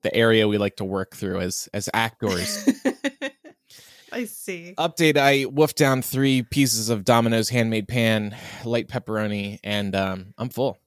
the 0.03 0.15
area 0.15 0.49
we 0.49 0.59
like 0.59 0.77
to 0.77 0.85
work 0.85 1.15
through 1.15 1.41
as 1.41 1.69
as 1.75 1.89
actors. 1.93 2.69
I 4.13 4.25
see. 4.25 4.75
Update: 4.79 5.17
I 5.17 5.47
wolfed 5.47 5.77
down 5.77 6.03
three 6.03 6.43
pieces 6.43 6.89
of 6.89 7.05
Domino's 7.05 7.49
handmade 7.49 7.89
pan, 7.89 8.37
light 8.65 8.89
pepperoni, 8.89 9.59
and 9.63 9.95
um, 9.95 10.35
I'm 10.39 10.49
full. 10.49 10.79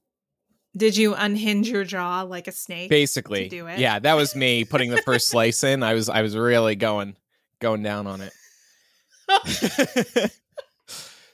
Did 0.76 0.96
you 0.96 1.14
unhinge 1.14 1.68
your 1.68 1.84
jaw 1.84 2.22
like 2.22 2.48
a 2.48 2.52
snake? 2.52 2.90
Basically, 2.90 3.50
to 3.50 3.50
do 3.50 3.68
it? 3.68 3.80
yeah, 3.80 4.00
that 4.00 4.14
was 4.16 4.36
me 4.36 4.64
putting 4.64 4.90
the 4.90 5.02
first 5.02 5.28
slice 5.28 5.64
in. 5.64 5.84
I 5.84 5.94
was 5.94 6.10
I 6.10 6.22
was 6.22 6.36
really 6.36 6.76
going 6.76 7.16
going 7.60 7.84
down 7.84 8.08
on 8.08 8.22
it. 8.22 8.34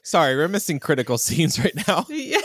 Sorry, 0.02 0.36
we're 0.36 0.48
missing 0.48 0.80
critical 0.80 1.18
scenes 1.18 1.58
right 1.58 1.74
now. 1.86 2.06
Yeah. 2.08 2.40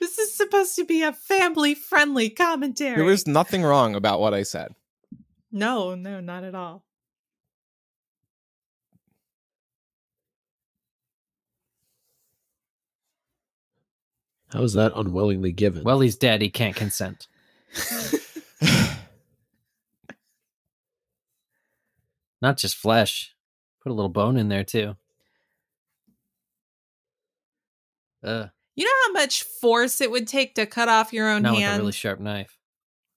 This 0.00 0.18
is 0.18 0.34
supposed 0.36 0.76
to 0.76 0.84
be 0.84 1.02
a 1.02 1.12
family 1.12 1.74
friendly 1.74 2.30
commentary. 2.30 2.96
There 2.96 3.04
was 3.04 3.26
nothing 3.26 3.62
wrong 3.62 3.94
about 3.94 4.20
what 4.20 4.34
I 4.34 4.42
said. 4.42 4.74
no, 5.50 5.94
no, 5.94 6.20
not 6.20 6.44
at 6.44 6.54
all. 6.54 6.84
How 14.50 14.62
is 14.62 14.72
that 14.74 14.92
unwillingly 14.96 15.52
given? 15.52 15.84
Well, 15.84 16.00
he's 16.00 16.16
dead. 16.16 16.40
He 16.40 16.48
can't 16.48 16.74
consent. 16.74 17.26
Not 22.40 22.56
just 22.56 22.76
flesh. 22.76 23.34
Put 23.82 23.90
a 23.90 23.94
little 23.94 24.08
bone 24.08 24.36
in 24.36 24.48
there 24.48 24.64
too. 24.64 24.96
Uh, 28.22 28.46
You 28.78 28.84
know 28.84 28.92
how 29.06 29.12
much 29.12 29.42
force 29.42 30.00
it 30.00 30.08
would 30.08 30.28
take 30.28 30.54
to 30.54 30.64
cut 30.64 30.88
off 30.88 31.12
your 31.12 31.28
own 31.28 31.42
not 31.42 31.56
with 31.56 31.64
a 31.64 31.78
really 31.78 31.90
sharp 31.90 32.20
knife. 32.20 32.56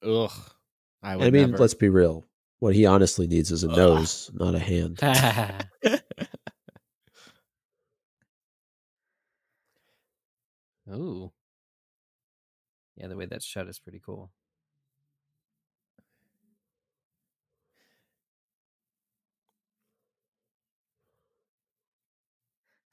Ugh. 0.04 0.32
I 1.04 1.16
would 1.16 1.28
I 1.28 1.30
mean, 1.30 1.52
never. 1.52 1.62
let's 1.62 1.76
be 1.76 1.88
real. 1.88 2.26
What 2.58 2.74
he 2.74 2.88
honestly 2.88 3.28
needs 3.28 3.52
is 3.52 3.64
a 3.64 3.70
Ugh. 3.70 3.78
nose, 3.78 4.32
not 4.34 4.56
a 4.56 4.60
hand. 4.60 4.98
Ooh. 10.92 11.32
Yeah, 12.98 13.06
the 13.08 13.16
way 13.16 13.28
that's 13.28 13.46
shot 13.46 13.68
is 13.68 13.78
pretty 13.78 14.02
cool. 14.04 14.32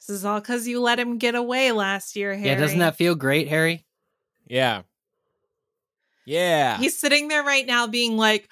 This 0.08 0.16
is 0.16 0.24
all 0.24 0.40
because 0.40 0.66
you 0.66 0.80
let 0.80 0.98
him 0.98 1.18
get 1.18 1.34
away 1.34 1.70
last 1.70 2.16
year, 2.16 2.34
Harry. 2.34 2.48
Yeah, 2.48 2.54
doesn't 2.58 2.78
that 2.78 2.96
feel 2.96 3.14
great, 3.14 3.48
Harry? 3.48 3.84
Yeah. 4.46 4.82
Yeah. 6.24 6.78
He's 6.78 6.98
sitting 6.98 7.28
there 7.28 7.42
right 7.44 7.66
now 7.66 7.86
being 7.86 8.16
like, 8.16 8.48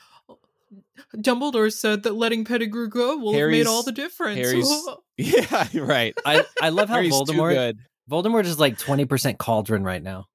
Dumbledore 1.16 1.72
said 1.72 2.02
that 2.02 2.14
letting 2.14 2.44
Pettigrew 2.44 2.88
go 2.88 3.16
will 3.16 3.32
have 3.32 3.50
made 3.50 3.66
all 3.66 3.82
the 3.82 3.92
difference. 3.92 4.38
Harry's- 4.38 4.84
yeah, 5.16 5.66
right. 5.82 6.14
I, 6.26 6.44
I 6.60 6.68
love 6.68 6.90
how 6.90 6.96
Harry's 6.96 7.12
too 7.12 7.32
Voldemort 7.32 7.54
good. 7.54 7.78
Voldemort 8.10 8.44
is 8.44 8.58
like 8.60 8.78
20% 8.78 9.38
cauldron 9.38 9.82
right 9.82 10.02
now. 10.02 10.26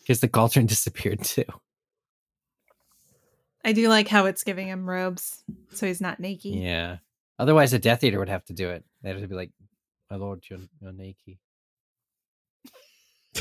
Because 0.00 0.20
the 0.20 0.28
cauldron 0.28 0.66
disappeared 0.66 1.22
too. 1.24 1.44
I 3.64 3.72
do 3.72 3.88
like 3.88 4.08
how 4.08 4.26
it's 4.26 4.44
giving 4.44 4.68
him 4.68 4.88
robes, 4.88 5.42
so 5.72 5.86
he's 5.86 6.00
not 6.00 6.20
naked. 6.20 6.54
Yeah. 6.54 6.98
Otherwise, 7.38 7.70
the 7.70 7.78
Death 7.78 8.02
Eater 8.02 8.18
would 8.18 8.28
have 8.28 8.44
to 8.46 8.52
do 8.52 8.70
it. 8.70 8.84
They'd 9.02 9.10
have 9.12 9.20
to 9.20 9.28
be 9.28 9.34
like, 9.34 9.52
my 10.10 10.16
lord, 10.16 10.42
you're, 10.48 10.58
you're 10.80 10.92
naked. 10.92 11.38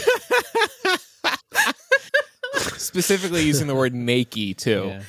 Specifically 2.77 3.43
using 3.43 3.67
the 3.67 3.75
word 3.75 3.93
naked 3.95 4.57
too. 4.57 4.85
Yeah. 4.87 5.01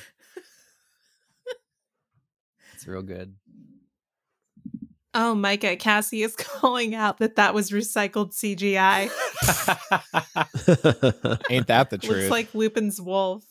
it's 2.73 2.87
real 2.87 3.01
good. 3.03 3.35
Oh, 5.13 5.33
Micah, 5.35 5.75
Cassie 5.75 6.23
is 6.23 6.35
calling 6.37 6.95
out 6.95 7.17
that 7.17 7.35
that 7.35 7.53
was 7.53 7.71
recycled 7.71 8.33
CGI. 8.33 9.09
Ain't 11.49 11.67
that 11.67 11.89
the 11.89 11.97
truth? 11.97 12.17
Looks 12.17 12.31
like 12.31 12.53
Lupin's 12.53 13.01
wolf. 13.01 13.43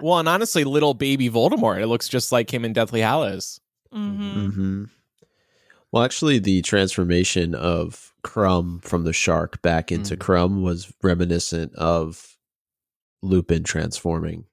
well, 0.00 0.18
and 0.18 0.28
honestly, 0.28 0.64
little 0.64 0.94
baby 0.94 1.30
Voldemort, 1.30 1.80
it 1.80 1.86
looks 1.86 2.08
just 2.08 2.32
like 2.32 2.52
him 2.52 2.64
in 2.64 2.72
Deathly 2.72 3.00
Hallows. 3.00 3.60
Hmm 3.92 4.50
hmm 4.50 4.84
Well, 5.90 6.02
actually, 6.04 6.38
the 6.38 6.62
transformation 6.62 7.54
of 7.54 8.14
Krum 8.24 8.82
from 8.82 9.04
the 9.04 9.12
shark 9.12 9.60
back 9.62 9.92
into 9.92 10.16
Mhm. 10.16 10.20
Krum 10.20 10.62
was 10.62 10.92
reminiscent 11.02 11.74
of 11.74 12.38
Lupin 13.22 13.62
transforming 13.62 14.46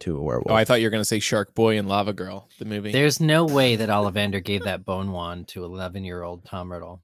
to 0.00 0.16
a 0.16 0.22
werewolf. 0.22 0.50
Oh, 0.50 0.54
I 0.54 0.64
thought 0.64 0.80
you 0.80 0.86
were 0.86 0.90
going 0.90 1.00
to 1.00 1.04
say 1.04 1.18
Shark 1.18 1.54
Boy 1.54 1.76
and 1.78 1.88
Lava 1.88 2.12
Girl, 2.12 2.48
the 2.58 2.64
movie. 2.64 2.92
There's 2.92 3.20
no 3.20 3.44
way 3.44 3.74
that 3.76 3.88
Ollivander 3.88 4.42
gave 4.42 4.62
that 4.64 4.84
bone 4.84 5.10
wand 5.12 5.48
to 5.48 5.64
11 5.64 6.04
year 6.04 6.22
old 6.22 6.44
Tom 6.44 6.70
Riddle. 6.70 7.02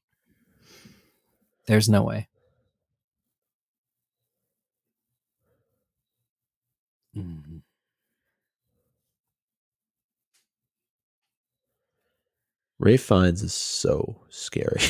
There's 1.66 1.88
no 1.88 2.02
way. 2.04 2.28
Mhm. 7.16 7.49
Ralph 12.80 13.00
Fiennes 13.00 13.42
is 13.42 13.52
so 13.52 14.16
scary. 14.30 14.80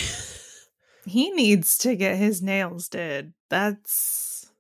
He 1.07 1.31
needs 1.33 1.77
to 1.79 1.97
get 1.97 2.17
his 2.17 2.41
nails 2.41 2.89
did. 2.89 3.33
That's 3.49 4.51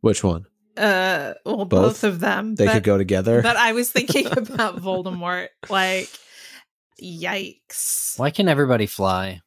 Which 0.00 0.24
one? 0.24 0.46
uh 0.76 1.34
well 1.46 1.64
Both? 1.64 1.70
both, 1.70 2.04
of 2.04 2.18
them. 2.18 2.56
They 2.56 2.66
but, 2.66 2.72
could 2.74 2.82
go 2.82 2.98
together. 2.98 3.40
but 3.40 3.56
I 3.56 3.72
was 3.72 3.90
thinking 3.90 4.26
about 4.26 4.76
Voldemort. 4.82 5.48
Like 5.70 6.10
yikes. 7.00 8.18
Why 8.18 8.30
can 8.30 8.48
everybody 8.48 8.86
fly? 8.86 9.40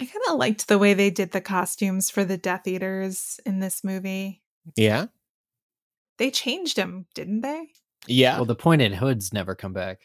I 0.00 0.04
kind 0.04 0.24
of 0.28 0.36
liked 0.38 0.68
the 0.68 0.78
way 0.78 0.94
they 0.94 1.10
did 1.10 1.32
the 1.32 1.40
costumes 1.40 2.10
for 2.10 2.24
the 2.24 2.36
Death 2.36 2.66
Eaters 2.68 3.40
in 3.44 3.58
this 3.60 3.82
movie. 3.84 4.42
yeah. 4.76 5.06
They 6.18 6.30
changed 6.32 6.76
them, 6.76 7.06
didn't 7.14 7.42
they? 7.42 7.68
Yeah. 8.08 8.36
Well, 8.36 8.44
the 8.44 8.56
pointed 8.56 8.92
hoods 8.94 9.32
never 9.32 9.54
come 9.54 9.72
back. 9.72 10.00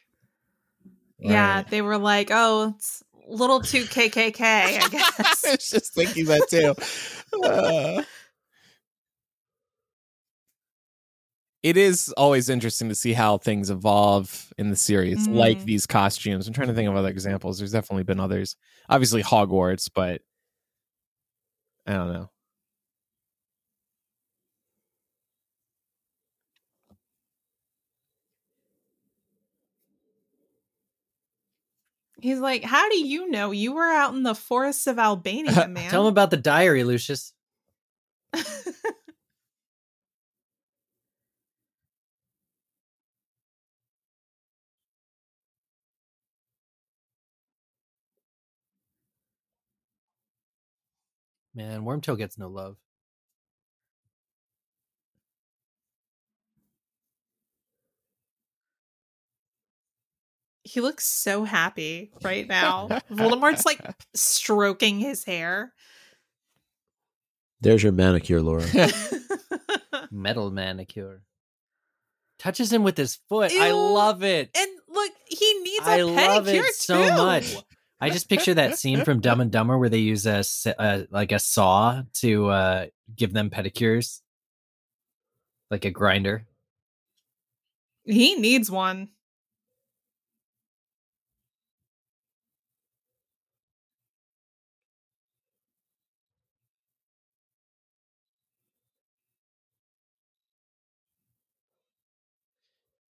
Yeah, 1.18 1.56
Right. 1.56 1.70
they 1.70 1.82
were 1.82 1.98
like, 1.98 2.30
"Oh, 2.32 2.74
it's 2.76 3.02
a 3.28 3.34
little 3.34 3.62
too 3.62 3.84
KKK, 3.86 4.42
I 4.42 4.80
I 4.84 4.90
guess." 4.90 5.44
was 5.50 5.70
just 5.72 5.94
thinking 5.94 6.26
that 6.26 6.48
too. 6.50 6.76
Uh, 7.44 8.04
it 11.64 11.78
is 11.78 12.14
always 12.18 12.50
interesting 12.50 12.90
to 12.90 12.96
see 12.96 13.14
how 13.14 13.38
things 13.38 13.70
evolve 13.70 14.54
in 14.58 14.70
the 14.70 14.76
series, 14.76 15.28
like 15.30 15.60
Mm. 15.60 15.66
these 15.66 15.86
costumes. 15.88 16.48
I'm 16.48 16.54
trying 16.54 16.68
to 16.68 16.74
think 16.74 16.90
of 16.90 16.96
other 16.96 17.10
examples. 17.10 17.58
There's 17.58 17.72
definitely 17.72 18.04
been 18.04 18.20
others. 18.20 18.56
Obviously, 18.90 19.24
Hogwarts, 19.24 19.90
but 19.94 20.22
I 21.86 21.94
don't 21.94 22.12
know. 22.14 22.30
He's 32.22 32.40
like, 32.40 32.64
"How 32.64 32.90
do 32.90 32.98
you 32.98 33.30
know? 33.30 33.52
You 33.52 33.74
were 33.74 33.84
out 33.92 34.14
in 34.14 34.24
the 34.24 34.36
forests 34.36 34.88
of 34.88 34.98
Albania, 35.00 35.68
man." 35.68 35.90
Tell 35.90 36.02
him 36.04 36.12
about 36.12 36.32
the 36.32 36.38
diary, 36.38 36.84
Lucius. 36.84 37.34
Man, 51.56 51.84
Wormtail 51.84 52.18
gets 52.18 52.38
no 52.38 52.48
love. 52.48 52.78
he 60.64 60.82
looks 60.82 61.06
so 61.06 61.44
happy 61.44 62.12
right 62.24 62.48
now. 62.48 62.88
Voldemort's 63.12 63.66
like 63.66 63.80
stroking 64.14 65.00
his 65.00 65.24
hair. 65.26 65.74
There's 67.62 67.84
your 67.84 67.92
manicure, 67.92 68.42
Laura. 68.42 68.66
Metal 70.12 70.52
manicure. 70.52 71.24
Touches 72.40 72.74
him 72.74 72.84
with 72.84 72.98
his 72.98 73.16
foot. 73.30 73.52
I 73.54 73.72
love 73.72 74.24
it. 74.24 74.50
and 74.58 74.70
look, 74.90 75.12
he 75.28 75.60
needs 75.60 75.86
a 75.86 75.92
I 75.92 76.00
pedicure 76.00 76.16
love 76.28 76.48
it 76.48 76.74
so 76.76 76.98
too. 77.10 77.16
much. 77.16 77.56
I 78.04 78.10
just 78.10 78.28
picture 78.28 78.54
that 78.56 78.78
scene 78.78 79.06
from 79.06 79.22
Dumb 79.22 79.40
and 79.40 79.50
Dumber 79.50 79.78
where 79.78 79.88
they 79.88 80.00
use 80.00 80.26
a, 80.26 80.44
uh, 80.78 81.04
like 81.10 81.32
a 81.32 81.40
saw 81.40 82.02
to 82.16 82.50
uh, 82.50 82.86
give 83.16 83.32
them 83.32 83.50
pedicures. 83.50 84.20
like 85.72 85.86
a 85.86 85.90
grinder. 85.90 86.46
He 88.04 88.36
needs 88.36 88.70
one. 88.70 89.08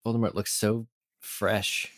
Voldemort 0.03 0.33
looks 0.33 0.51
so 0.51 0.87
fresh. 1.19 1.91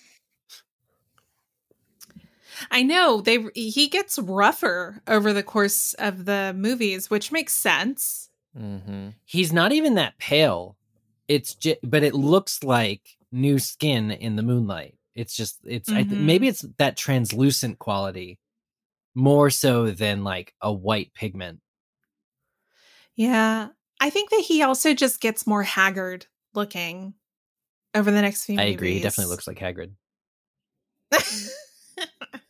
I 2.69 2.83
know 2.83 3.21
they 3.21 3.45
he 3.55 3.87
gets 3.87 4.19
rougher 4.19 5.01
over 5.07 5.33
the 5.33 5.43
course 5.43 5.93
of 5.95 6.25
the 6.25 6.53
movies, 6.55 7.09
which 7.09 7.31
makes 7.31 7.53
sense. 7.53 8.29
Mm-hmm. 8.57 9.09
He's 9.25 9.53
not 9.53 9.71
even 9.71 9.95
that 9.95 10.17
pale. 10.17 10.77
It's 11.27 11.55
just, 11.55 11.79
but 11.83 12.03
it 12.03 12.13
looks 12.13 12.63
like 12.63 13.17
new 13.31 13.59
skin 13.59 14.11
in 14.11 14.35
the 14.35 14.43
moonlight. 14.43 14.95
It's 15.15 15.35
just, 15.35 15.59
it's 15.65 15.89
I 15.89 16.03
th- 16.03 16.19
maybe 16.19 16.47
it's 16.47 16.65
that 16.77 16.97
translucent 16.97 17.79
quality 17.79 18.39
more 19.15 19.49
so 19.49 19.91
than 19.91 20.23
like 20.23 20.53
a 20.61 20.71
white 20.71 21.13
pigment. 21.13 21.61
Yeah. 23.15 23.69
I 23.99 24.09
think 24.09 24.29
that 24.31 24.41
he 24.41 24.63
also 24.63 24.93
just 24.93 25.21
gets 25.21 25.45
more 25.45 25.63
haggard 25.63 26.25
looking 26.53 27.13
over 27.93 28.09
the 28.11 28.21
next 28.21 28.45
few 28.45 28.55
I 28.55 28.63
movies. 28.63 28.75
agree. 28.75 28.93
He 28.95 29.01
definitely 29.01 29.31
looks 29.31 29.47
like 29.47 29.59
Hagrid. 29.59 29.91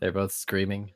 They're 0.00 0.12
both 0.12 0.32
screaming. 0.32 0.92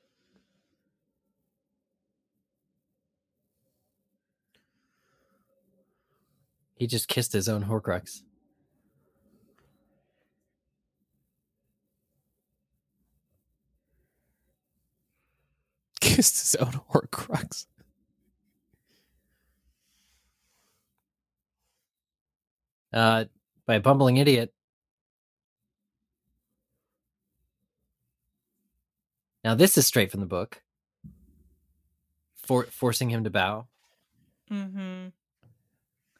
He 6.79 6.87
just 6.87 7.09
kissed 7.09 7.33
his 7.33 7.49
own 7.49 7.65
Horcrux. 7.65 8.23
Kissed 16.01 16.41
his 16.41 16.55
own 16.57 16.81
Horcrux. 16.93 17.67
Uh, 22.93 23.27
by 23.67 23.75
a 23.75 23.81
bumbling 23.81 24.17
idiot. 24.17 24.53
Now 29.45 29.55
this 29.55 29.79
is 29.79 29.87
straight 29.87 30.11
from 30.11 30.21
the 30.21 30.27
book. 30.27 30.63
For 32.47 32.65
forcing 32.65 33.11
him 33.11 33.25
to 33.25 33.31
bow. 33.31 33.67
hmm 34.51 35.09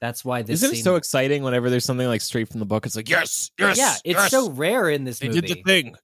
That's 0.01 0.25
why 0.25 0.43
this 0.43 0.63
Isn't 0.63 0.79
it 0.79 0.83
so 0.83 0.97
exciting 0.97 1.43
whenever 1.43 1.71
there's 1.71 1.85
something 1.85 2.07
like 2.07 2.21
straight 2.21 2.49
from 2.51 2.61
the 2.61 2.67
book? 2.67 2.85
It's 2.87 2.97
like, 2.97 3.09
yes, 3.09 3.51
yes. 3.59 3.79
yeah, 3.79 3.95
it's 4.05 4.21
yes, 4.21 4.31
so 4.31 4.51
rare 4.51 4.91
in 4.91 5.05
this 5.05 5.23
movie. 5.23 5.41
They 5.41 5.41
movie. 5.41 5.55
did 5.55 5.65
the 5.65 5.83
thing. 5.83 5.95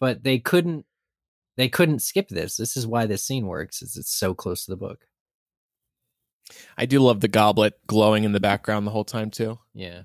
but 0.00 0.22
they 0.24 0.38
couldn't 0.38 0.86
they 1.56 1.68
couldn't 1.68 2.00
skip 2.00 2.28
this. 2.28 2.56
This 2.56 2.76
is 2.76 2.86
why 2.86 3.06
this 3.06 3.22
scene 3.22 3.46
works. 3.46 3.82
Is 3.82 3.96
it's 3.96 4.12
so 4.12 4.34
close 4.34 4.64
to 4.64 4.72
the 4.72 4.76
book. 4.76 5.06
I 6.76 6.86
do 6.86 7.00
love 7.00 7.20
the 7.20 7.28
goblet 7.28 7.74
glowing 7.86 8.24
in 8.24 8.32
the 8.32 8.40
background 8.40 8.86
the 8.86 8.90
whole 8.90 9.04
time, 9.04 9.30
too. 9.30 9.58
Yeah. 9.72 10.02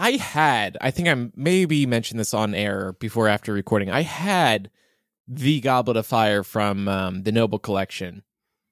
I 0.00 0.12
had, 0.12 0.78
I 0.80 0.90
think 0.92 1.08
I 1.08 1.30
maybe 1.34 1.84
mentioned 1.86 2.20
this 2.20 2.32
on 2.32 2.54
air 2.54 2.92
before 3.00 3.26
after 3.26 3.52
recording. 3.52 3.90
I 3.90 4.02
had 4.02 4.70
the 5.26 5.60
Goblet 5.60 5.96
of 5.96 6.06
Fire 6.06 6.44
from 6.44 6.86
um, 6.88 7.22
the 7.24 7.32
Noble 7.32 7.58
Collection. 7.58 8.22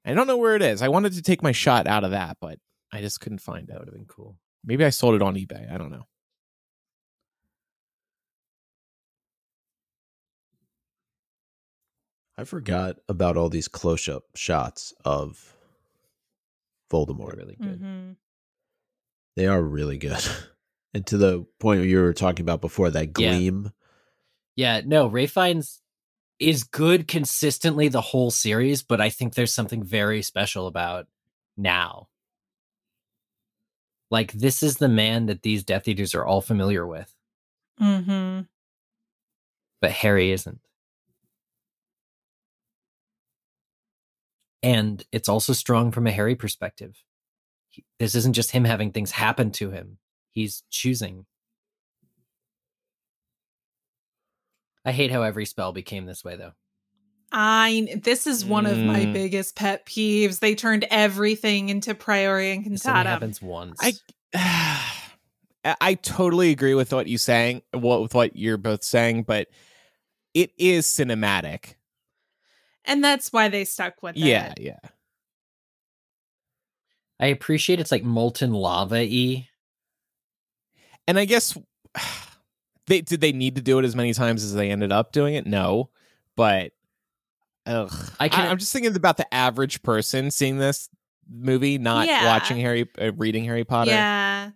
I 0.05 0.15
don't 0.15 0.29
know 0.29 0.37
where 0.37 0.55
it 0.55 0.63
is. 0.63 0.83
I 0.83 0.89
wanted 0.89 1.13
to 1.15 1.23
take 1.23 1.43
my 1.43 1.51
shot 1.53 1.87
out 1.89 2.05
of 2.05 2.13
that, 2.13 2.37
but 2.41 2.61
I 2.93 3.01
just 3.01 3.21
couldn't 3.21 3.39
find 3.41 3.67
That 3.67 3.75
out. 3.75 3.81
would 3.81 3.89
have 3.89 3.95
been 3.95 4.07
cool. 4.07 4.37
Maybe 4.65 4.85
I 4.85 4.91
sold 4.91 5.17
it 5.17 5.23
on 5.23 5.35
eBay. 5.35 5.71
I 5.73 5.77
don't 5.79 5.91
know. 5.91 6.07
I 12.39 12.45
forgot 12.45 12.97
about 13.09 13.37
all 13.37 13.49
these 13.49 13.69
close 13.69 14.09
up 14.09 14.25
shots 14.35 14.93
of 15.05 15.55
They're 16.91 17.01
Voldemort. 17.01 17.37
really 17.37 17.57
good. 17.61 17.79
hmm 17.81 18.11
They 19.37 19.47
are 19.47 19.63
really 19.63 19.99
good. 19.99 20.23
and 20.95 21.07
to 21.07 21.17
the 21.19 21.47
point 21.61 21.85
you 21.85 22.01
were 22.01 22.13
talking 22.13 22.43
about 22.45 22.61
before, 22.61 22.91
that 22.91 23.19
Yeah. 23.19 23.31
gleam. 23.31 23.73
Yeah, 24.57 24.81
no, 24.85 25.07
Ralph 25.07 25.31
Fiennes 25.31 25.83
is 26.39 26.65
good 26.65 27.09
consistently 27.09 27.89
the 27.89 28.01
whole 28.01 28.31
series, 28.31 28.83
but 28.83 29.01
I 29.01 29.11
think 29.11 29.35
there's 29.35 29.53
something 29.55 29.83
very 29.83 30.23
special 30.23 30.67
about 30.67 31.07
now. 31.57 32.09
Like 34.11 34.33
this 34.33 34.63
is 34.63 34.77
the 34.77 34.89
man 34.89 35.27
that 35.27 35.43
these 35.43 35.65
Death 35.65 35.89
Eaters 35.89 36.15
are 36.15 36.25
all 36.25 36.41
familiar 36.41 36.87
with, 36.87 37.13
hmm 37.79 38.41
but 39.81 39.91
Harry 39.91 40.31
isn't. 40.33 40.61
And 44.63 45.05
it's 45.13 45.29
also 45.29 45.53
strong 45.53 45.93
from 45.93 46.07
a 46.07 46.13
Harry 46.13 46.35
perspective. 46.35 47.03
He- 47.69 47.85
This 47.99 48.15
isn't 48.15 48.33
just 48.33 48.53
him 48.53 48.65
having 48.65 48.91
things 48.93 49.11
happen 49.13 49.51
to 49.53 49.71
him. 49.71 49.99
He's 50.37 50.63
choosing. 50.71 51.25
I 54.85 54.93
hate 54.93 55.11
how 55.11 55.23
every 55.23 55.47
spell 55.47 55.73
became 55.73 56.05
this 56.05 56.23
way 56.23 56.37
though. 56.37 56.53
I 57.33 57.99
this 58.05 58.27
is 58.27 58.45
one 58.45 58.67
of 58.67 58.77
my 58.85 59.07
Mm. 59.07 59.13
biggest 59.15 59.57
pet 59.57 59.87
peeves. 59.87 60.41
They 60.41 60.55
turned 60.55 60.85
everything 60.91 61.71
into 61.71 61.95
Priori 61.95 62.53
and 62.53 62.67
This 62.67 62.85
only 62.85 62.99
Cantata. 62.99 63.09
happens 63.09 63.41
once. 63.41 63.81
I 64.35 64.83
I 65.81 65.95
totally 65.95 66.51
agree 66.51 66.75
with 66.75 66.93
what 66.93 67.07
you 67.09 67.17
saying, 67.17 67.63
what 67.73 68.03
with 68.03 68.15
what 68.15 68.37
you're 68.37 68.59
both 68.59 68.85
saying, 68.85 69.23
but 69.23 69.49
it 70.35 70.53
is 70.59 70.87
cinematic. 70.87 71.77
And 72.85 73.03
that's 73.03 73.33
why 73.33 73.49
they 73.49 73.65
stuck 73.65 74.03
with 74.03 74.17
that. 74.17 74.21
Yeah, 74.21 74.51
it. 74.53 74.61
yeah. 74.61 74.79
I 77.19 77.29
appreciate 77.29 77.81
it's 77.81 77.91
like 77.91 78.05
molten 78.05 78.53
lava 78.53 78.97
y. 78.99 79.49
And 81.09 81.19
I 81.19 81.25
guess 81.25 81.57
they 82.87 83.01
did 83.03 83.21
they 83.21 83.33
need 83.33 83.57
to 83.57 83.63
do 83.63 83.79
it 83.79 83.85
as 83.85 83.97
many 83.97 84.13
times 84.15 84.45
as 84.45 84.55
they 84.55 84.71
ended 84.71 84.93
up 84.93 85.13
doing 85.13 85.35
it? 85.35 85.47
No, 85.47 85.91
but 86.37 86.73
ugh. 87.67 87.93
I 88.21 88.27
I 88.27 88.29
can- 88.29 88.47
am 88.47 88.59
just 88.59 88.73
thinking 88.73 88.95
about 88.97 89.17
the 89.17 89.33
average 89.35 89.83
person 89.83 90.31
seeing 90.31 90.59
this 90.59 90.89
movie, 91.29 91.79
not 91.79 92.07
Yeah. 92.07 92.27
watching 92.27 92.59
Harry, 92.59 92.89
uh, 93.01 93.13
reading 93.13 93.45
Harry 93.45 93.65
Potter. 93.65 93.91
Yeah. 93.91 94.51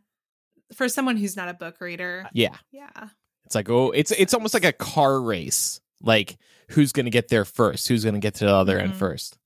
For 0.77 0.89
someone 0.89 1.17
who's 1.17 1.37
not 1.37 1.49
a 1.49 1.55
book 1.55 1.81
reader. 1.81 2.29
yeah. 2.33 2.57
Yeah. 2.71 3.09
It's 3.45 3.55
like 3.57 3.69
oh, 3.69 3.91
it's 3.91 4.13
it's 4.13 4.35
almost 4.35 4.55
like 4.55 4.65
a 4.65 4.73
car 4.73 5.21
race. 5.21 5.81
Like 6.01 6.39
who's 6.71 6.93
going 6.93 7.07
to 7.07 7.11
get 7.11 7.27
there 7.29 7.45
first? 7.45 7.89
Who's 7.89 8.05
going 8.05 8.15
to 8.15 8.21
get 8.21 8.35
to 8.37 8.45
the 8.45 8.55
other 8.55 8.79
end 8.79 8.93
Mhm. 8.93 8.97
first? 8.97 9.37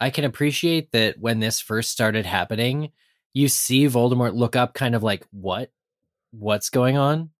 I 0.00 0.10
can 0.10 0.24
appreciate 0.24 0.92
that 0.92 1.18
when 1.18 1.40
this 1.40 1.60
first 1.60 1.90
started 1.90 2.26
happening, 2.26 2.90
you 3.34 3.48
see 3.48 3.86
Voldemort 3.86 4.34
look 4.34 4.56
up 4.56 4.72
kind 4.72 4.94
of 4.94 5.02
like, 5.02 5.26
what? 5.30 5.70
What's 6.30 6.70
going 6.70 6.96
on? 6.96 7.30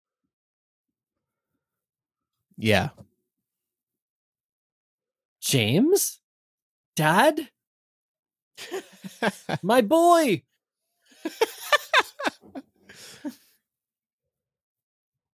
Yeah. 2.58 2.90
James? 5.40 6.20
Dad? 6.96 7.48
My 9.62 9.80
boy! 9.80 10.42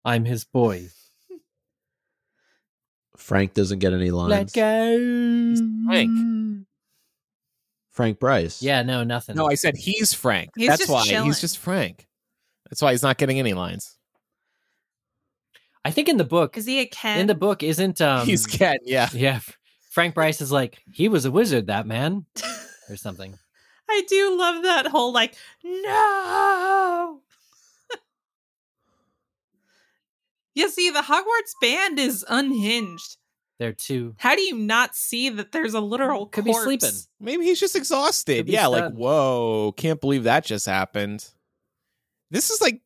I'm 0.04 0.24
his 0.24 0.44
boy. 0.44 0.88
Frank 3.16 3.52
doesn't 3.54 3.80
get 3.80 3.92
any 3.92 4.10
lines. 4.10 4.30
Let 4.30 4.52
go. 4.52 5.54
Frank. 5.86 6.66
Frank 7.90 8.18
Bryce. 8.20 8.62
Yeah, 8.62 8.82
no, 8.82 9.02
nothing. 9.04 9.36
no, 9.36 9.46
I 9.50 9.54
said 9.54 9.76
he's 9.76 10.12
Frank. 10.14 10.50
He's 10.56 10.68
That's 10.68 10.80
just 10.82 10.90
why 10.92 11.04
chilling. 11.04 11.26
he's 11.26 11.40
just 11.40 11.58
Frank. 11.58 12.06
That's 12.70 12.80
why 12.82 12.92
he's 12.92 13.02
not 13.02 13.18
getting 13.18 13.38
any 13.38 13.52
lines. 13.52 13.96
I 15.84 15.90
think 15.90 16.08
in 16.08 16.16
the 16.18 16.24
book, 16.24 16.56
Is 16.56 16.66
he 16.66 16.80
a 16.80 16.86
Ken? 16.86 17.18
in 17.20 17.26
the 17.26 17.34
book, 17.34 17.62
isn't 17.62 18.00
um 18.00 18.26
he's 18.26 18.46
Ken. 18.46 18.78
Yeah. 18.84 19.08
Yeah. 19.14 19.40
Frank 19.90 20.14
Bryce 20.14 20.40
is 20.40 20.52
like, 20.52 20.78
he 20.92 21.08
was 21.08 21.24
a 21.24 21.30
wizard, 21.32 21.66
that 21.66 21.84
man. 21.86 22.26
Or 22.88 22.96
something. 22.96 23.36
I 23.88 24.02
do 24.08 24.38
love 24.38 24.62
that 24.62 24.86
whole 24.86 25.12
like, 25.12 25.34
no. 25.64 27.20
you 30.54 30.68
see, 30.70 30.90
the 30.90 31.00
Hogwarts 31.00 31.54
band 31.60 31.98
is 31.98 32.24
unhinged. 32.28 33.16
They're 33.60 33.74
two. 33.74 34.14
How 34.16 34.34
do 34.34 34.40
you 34.40 34.56
not 34.56 34.96
see 34.96 35.28
that 35.28 35.52
there's 35.52 35.74
a 35.74 35.82
literal 35.82 36.24
Could 36.24 36.46
be 36.46 36.54
sleeping. 36.54 36.88
Maybe 37.20 37.44
he's 37.44 37.60
just 37.60 37.76
exhausted. 37.76 38.38
Could 38.38 38.46
be 38.46 38.52
Yeah, 38.52 38.68
like 38.68 38.94
whoa, 38.94 39.74
can't 39.76 40.00
believe 40.00 40.24
that 40.24 40.46
just 40.46 40.64
happened. 40.64 41.28
This 42.30 42.48
is 42.48 42.62
like, 42.62 42.80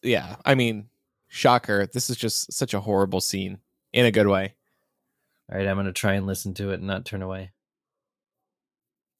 yeah. 0.00 0.36
I 0.44 0.54
mean, 0.54 0.88
Shocker. 1.26 1.88
This 1.88 2.08
is 2.08 2.16
just 2.16 2.52
such 2.52 2.72
a 2.72 2.78
horrible 2.78 3.20
scene 3.20 3.58
in 3.92 4.06
a 4.06 4.12
good 4.12 4.28
way. 4.28 4.54
All 5.50 5.58
right, 5.58 5.66
I'm 5.66 5.74
going 5.74 5.86
to 5.86 5.92
try 5.92 6.12
and 6.12 6.24
listen 6.24 6.54
to 6.54 6.70
it 6.70 6.74
and 6.74 6.86
not 6.86 7.04
turn 7.04 7.22
away. 7.22 7.50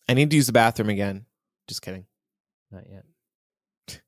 I 0.08 0.14
need 0.14 0.30
to 0.30 0.36
use 0.36 0.46
the 0.46 0.52
bathroom 0.52 0.88
again. 0.88 1.26
Just 1.66 1.82
kidding. 1.82 2.06
Not 2.70 2.84
yet. 2.88 4.00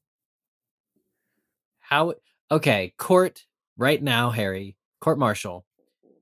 How? 1.80 2.14
Okay, 2.52 2.94
court 2.98 3.46
right 3.76 4.00
now, 4.00 4.30
Harry, 4.30 4.76
court 5.00 5.18
martial. 5.18 5.66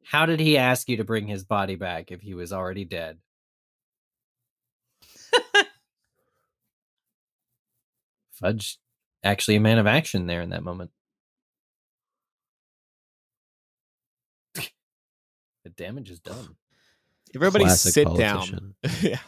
How 0.04 0.26
did 0.26 0.40
he 0.40 0.58
ask 0.58 0.88
you 0.88 0.96
to 0.98 1.04
bring 1.04 1.26
his 1.26 1.44
body 1.44 1.76
back 1.76 2.10
if 2.12 2.20
he 2.20 2.34
was 2.34 2.52
already 2.52 2.84
dead? 2.84 3.18
Fudge, 8.32 8.78
actually 9.22 9.56
a 9.56 9.60
man 9.60 9.78
of 9.78 9.86
action 9.86 10.26
there 10.26 10.40
in 10.42 10.50
that 10.50 10.64
moment. 10.64 10.90
the 14.54 15.70
damage 15.76 16.10
is 16.10 16.20
done. 16.20 16.56
Everybody 17.34 17.64
Classic 17.64 17.92
sit 17.94 18.06
politician. 18.06 18.74
down. 18.82 18.92
yeah. 19.00 19.18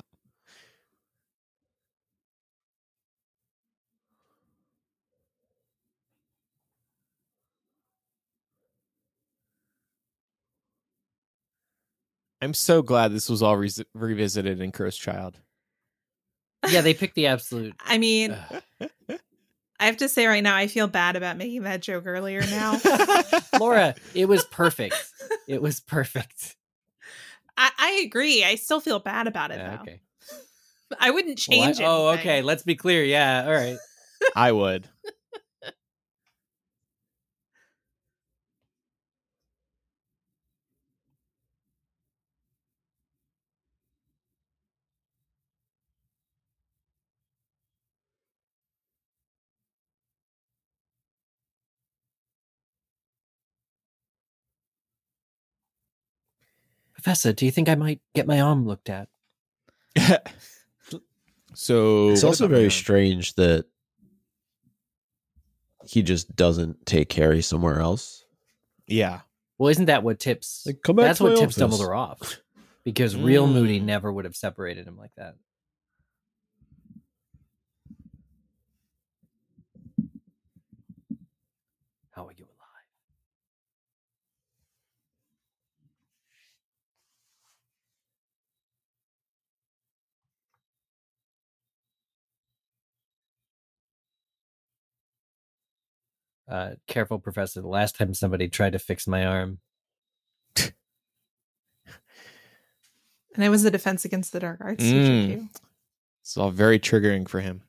I'm 12.45 12.55
so 12.55 12.83
glad 12.83 13.13
this 13.13 13.29
was 13.29 13.43
all 13.43 13.57
res- 13.57 13.83
revisited 13.95 14.61
in 14.61 14.71
Cursed 14.73 15.01
Child. 15.01 15.39
Yeah, 16.69 16.81
they 16.83 16.95
picked 16.95 17.15
the 17.17 17.27
absolute. 17.27 17.75
I 17.85 17.99
mean, 17.99 18.37
I 19.81 19.87
have 19.87 19.97
to 19.99 20.09
say 20.09 20.27
right 20.27 20.43
now, 20.43 20.55
I 20.57 20.67
feel 20.67 20.87
bad 20.87 21.17
about 21.17 21.37
making 21.37 21.63
that 21.65 21.81
joke 21.83 22.05
earlier 22.07 22.41
now. 22.43 22.81
Laura, 23.61 23.95
it 24.15 24.27
was 24.29 24.45
perfect. 24.45 24.95
It 25.49 25.61
was 25.61 25.81
perfect. 25.81 26.57
I, 27.57 27.71
I 27.79 28.03
agree. 28.05 28.45
I 28.45 28.55
still 28.57 28.81
feel 28.81 28.99
bad 28.99 29.27
about 29.27 29.51
it 29.51 29.59
Yeah, 29.59 29.77
though. 29.77 29.83
okay. 29.83 30.01
I 31.01 31.11
wouldn't 31.11 31.41
Well, 31.49 31.61
I- 31.61 31.65
change 31.67 31.81
it. 31.81 31.85
oh, 31.85 32.09
okay. 32.19 32.43
Let's 32.43 32.63
be 32.63 32.75
clear. 32.77 33.05
Yeah. 33.05 33.45
All 33.47 33.53
right. 33.53 33.77
I 34.37 34.53
would. 34.53 34.89
Professor, 57.05 57.35
do 57.35 57.45
you 57.45 57.51
think 57.51 57.69
I 57.69 57.75
might 57.75 58.01
get 58.15 58.27
my 58.27 58.41
arm 58.41 58.67
looked 58.67 58.89
at? 58.89 59.09
so 61.55 62.09
It's 62.09 62.25
also 62.25 62.49
very 62.49 62.71
strange 62.71 63.35
that 63.35 63.67
he 65.87 66.03
just 66.03 66.35
doesn't 66.35 66.87
take 66.87 67.13
Harry 67.13 67.43
somewhere 67.43 67.79
else. 67.79 68.25
Yeah. 68.87 69.21
Well, 69.59 69.69
isn't 69.69 69.85
that 69.85 70.03
what 70.03 70.19
tips? 70.19 70.63
Like, 70.65 70.81
come 70.83 70.97
back 70.97 71.05
that's 71.05 71.19
to 71.19 71.25
what 71.25 71.35
my 71.35 71.41
tips 71.41 71.61
office. 71.61 71.79
Dumbledore 71.79 71.95
off. 71.95 72.41
Because 72.85 73.15
real 73.17 73.47
Moody 73.47 73.81
Mm. 73.81 73.85
never 73.85 74.11
would 74.11 74.25
have 74.25 74.35
separated 74.35 74.87
him 74.87 74.97
like 74.97 75.13
that. 75.19 75.37
Uh, 96.49 96.73
careful, 96.87 97.19
Professor. 97.19 97.61
The 97.63 97.69
last 97.69 97.97
time 97.97 98.13
somebody 98.15 98.49
tried 98.49 98.73
to 98.73 98.79
fix 98.79 99.07
my 99.07 99.25
arm, 99.27 99.59
And 103.37 103.43
it 103.45 103.49
was 103.49 103.65
a 103.65 103.71
defense 103.71 104.05
against 104.05 104.33
the 104.33 104.39
dark 104.39 104.61
arts 104.61 104.85
teacher 104.85 104.97
Mm. 105.11 105.27
too. 105.35 105.49
It's 106.23 106.37
all 106.37 106.53
very 106.53 106.79
triggering 106.79 107.29
for 107.29 107.41
him. 107.41 107.63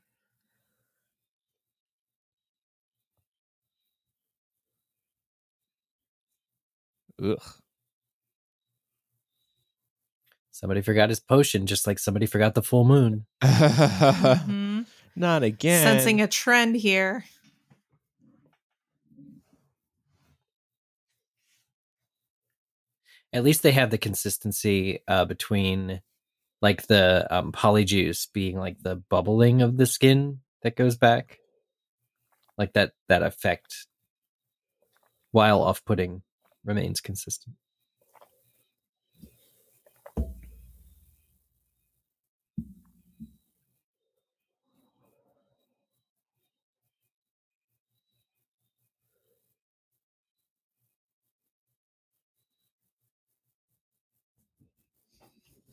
Ugh. 7.21 7.41
somebody 10.51 10.81
forgot 10.81 11.09
his 11.09 11.19
potion, 11.19 11.65
just 11.65 11.85
like 11.85 11.99
somebody 11.99 12.25
forgot 12.25 12.55
the 12.55 12.61
full 12.61 12.85
moon. 12.85 13.25
Mhm. 13.43 14.85
Not 15.17 15.43
again. 15.43 15.81
Sensing 15.83 16.21
a 16.21 16.27
trend 16.27 16.75
here. 16.77 17.25
At 23.35 23.43
least 23.43 23.63
they 23.63 23.73
have 23.73 23.91
the 23.91 23.97
consistency 23.97 25.01
uh, 25.09 25.25
between 25.25 26.01
like 26.61 26.87
the 26.87 27.27
um, 27.29 27.51
polyjuice 27.51 28.31
being 28.31 28.57
like 28.57 28.81
the 28.81 28.95
bubbling 28.95 29.61
of 29.61 29.75
the 29.75 29.85
skin 29.85 30.39
that 30.63 30.77
goes 30.77 30.95
back. 30.95 31.39
Like 32.57 32.71
that 32.73 32.93
that 33.09 33.23
effect 33.23 33.87
while 35.31 35.61
off-putting 35.61 36.21
remains 36.63 37.01
consistent 37.01 37.57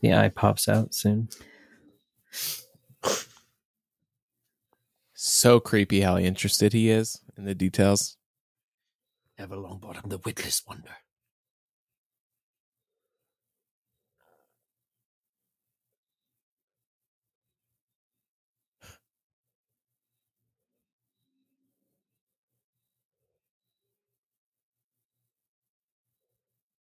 the 0.03 0.13
eye 0.13 0.29
pops 0.29 0.69
out 0.69 0.93
soon 0.95 1.29
so 5.15 5.61
creepy 5.61 6.03
how 6.03 6.19
interested 6.19 6.73
he 6.73 6.91
is 6.91 7.21
in 7.37 7.45
the 7.45 7.55
details. 7.55 8.17
ever 9.39 9.57
longbottom 9.57 10.11
the 10.11 10.19
witless 10.19 10.63
wonder 10.69 10.97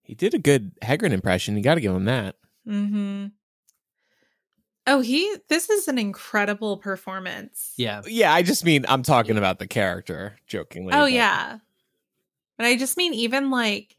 He 0.06 0.14
did 0.14 0.34
a 0.34 0.38
good 0.38 0.78
Hagrid 0.82 1.10
impression. 1.10 1.56
You 1.56 1.64
got 1.64 1.74
to 1.74 1.80
give 1.80 1.92
him 1.92 2.04
that. 2.04 2.36
Hmm 2.66 3.26
Oh, 4.88 5.00
he. 5.00 5.34
This 5.48 5.68
is 5.68 5.88
an 5.88 5.98
incredible 5.98 6.76
performance. 6.76 7.72
yeah 7.76 8.02
Yeah, 8.06 8.32
I 8.32 8.42
just 8.42 8.64
mean 8.64 8.84
I'm 8.88 9.02
talking 9.02 9.36
about 9.36 9.58
the 9.58 9.66
character, 9.66 10.36
jokingly. 10.46 10.92
Oh 10.92 11.00
but- 11.02 11.12
yeah. 11.12 11.58
But 12.56 12.66
I 12.66 12.76
just 12.76 12.96
mean 12.96 13.12
even 13.12 13.50
like 13.50 13.96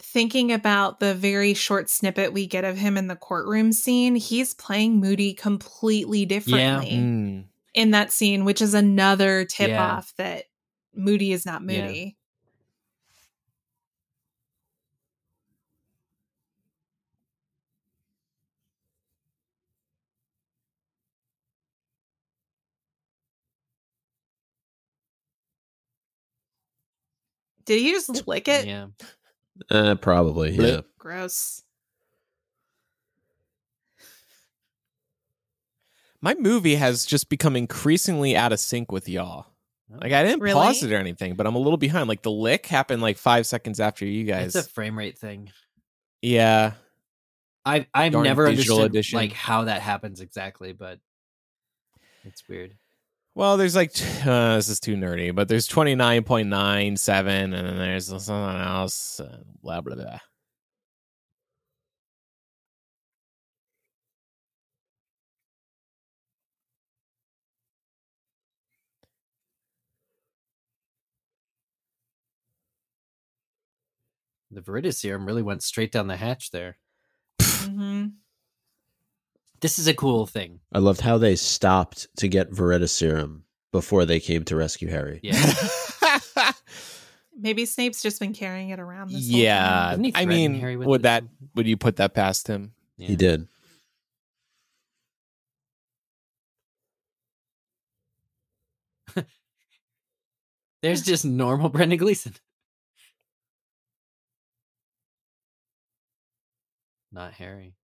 thinking 0.00 0.52
about 0.52 1.00
the 1.00 1.14
very 1.14 1.54
short 1.54 1.88
snippet 1.88 2.32
we 2.32 2.46
get 2.46 2.64
of 2.64 2.76
him 2.76 2.96
in 2.96 3.06
the 3.06 3.16
courtroom 3.16 3.72
scene, 3.72 4.14
he's 4.16 4.54
playing 4.54 5.00
Moody 5.00 5.34
completely 5.34 6.26
differently 6.26 6.90
Mm. 6.92 7.44
in 7.74 7.90
that 7.92 8.12
scene, 8.12 8.44
which 8.44 8.60
is 8.60 8.74
another 8.74 9.44
tip 9.44 9.70
Yeah. 9.70 9.92
off 9.92 10.12
that 10.16 10.44
Moody 10.94 11.32
is 11.32 11.46
not 11.46 11.62
Yeah. 11.62 11.86
Moody. 11.86 12.17
Did 27.68 27.80
he 27.80 27.90
just 27.92 28.26
lick 28.26 28.48
it? 28.48 28.66
yeah 28.66 28.86
Uh, 29.70 29.94
probably, 29.94 30.50
yeah. 30.50 30.56
Blip. 30.56 30.86
Gross. 30.98 31.62
My 36.20 36.34
movie 36.34 36.74
has 36.74 37.06
just 37.06 37.28
become 37.28 37.54
increasingly 37.54 38.36
out 38.36 38.52
of 38.52 38.58
sync 38.58 38.90
with 38.90 39.08
y'all. 39.08 39.46
Like 39.90 40.12
I 40.12 40.22
didn't 40.22 40.40
Really? 40.40 40.54
pause 40.54 40.82
it 40.82 40.92
or 40.92 40.96
anything, 40.98 41.34
but 41.34 41.46
I'm 41.46 41.54
a 41.54 41.58
little 41.60 41.76
behind. 41.78 42.08
Like 42.08 42.22
the 42.22 42.30
lick 42.30 42.66
happened 42.66 43.00
like 43.00 43.16
five 43.16 43.46
seconds 43.46 43.80
after 43.80 44.04
you 44.04 44.24
guys. 44.24 44.54
it's 44.56 44.66
a 44.66 44.70
frame 44.70 44.98
rate 44.98 45.18
thing 45.18 45.50
yeah, 46.20 46.72
I 47.64 47.86
I've 47.94 48.10
Darn 48.12 48.24
never 48.24 48.48
understood 48.48 48.86
edition. 48.86 49.18
like 49.18 49.32
how 49.32 49.64
that 49.64 49.80
happens 49.82 50.20
exactly, 50.20 50.72
but 50.72 50.98
it's 52.24 52.46
weird. 52.48 52.74
Well, 53.38 53.56
there's 53.56 53.76
like 53.76 53.92
uh, 54.26 54.56
this 54.56 54.68
is 54.68 54.80
too 54.80 54.96
nerdy, 54.96 55.32
but 55.32 55.46
there's 55.46 55.68
twenty 55.68 55.94
nine 55.94 56.24
point 56.24 56.48
nine 56.48 56.96
seven, 56.96 57.54
and 57.54 57.68
then 57.68 57.76
there's 57.78 58.08
something 58.08 58.34
else. 58.34 59.20
Uh, 59.20 59.44
blah 59.62 59.80
blah 59.80 59.94
blah. 59.94 60.18
The 74.50 74.62
Veritaserum 74.62 75.28
really 75.28 75.42
went 75.42 75.62
straight 75.62 75.92
down 75.92 76.08
the 76.08 76.16
hatch 76.16 76.50
there. 76.50 76.78
hmm 77.40 78.06
This 79.60 79.78
is 79.78 79.88
a 79.88 79.94
cool 79.94 80.26
thing. 80.26 80.60
I 80.72 80.78
loved 80.78 81.00
how 81.00 81.18
they 81.18 81.34
stopped 81.34 82.06
to 82.16 82.28
get 82.28 82.50
Veritaserum 82.50 83.42
before 83.72 84.04
they 84.04 84.20
came 84.20 84.44
to 84.44 84.54
rescue 84.56 84.88
Harry. 84.88 85.18
Yeah. 85.22 85.52
Maybe 87.40 87.66
Snape's 87.66 88.02
just 88.02 88.20
been 88.20 88.32
carrying 88.32 88.70
it 88.70 88.80
around. 88.80 89.10
This 89.10 89.30
whole 89.30 89.40
yeah, 89.40 89.96
time. 89.96 90.12
I 90.14 90.24
mean, 90.26 90.54
Harry 90.58 90.76
with 90.76 90.88
would 90.88 91.00
it? 91.00 91.04
that 91.04 91.24
would 91.54 91.66
you 91.66 91.76
put 91.76 91.96
that 91.96 92.14
past 92.14 92.46
him? 92.48 92.72
Yeah. 92.96 93.08
He 93.08 93.16
did. 93.16 93.46
There's 100.82 101.02
just 101.02 101.24
normal 101.24 101.68
Brendan 101.68 101.98
Gleeson. 101.98 102.34
Not 107.12 107.32
Harry. 107.34 107.74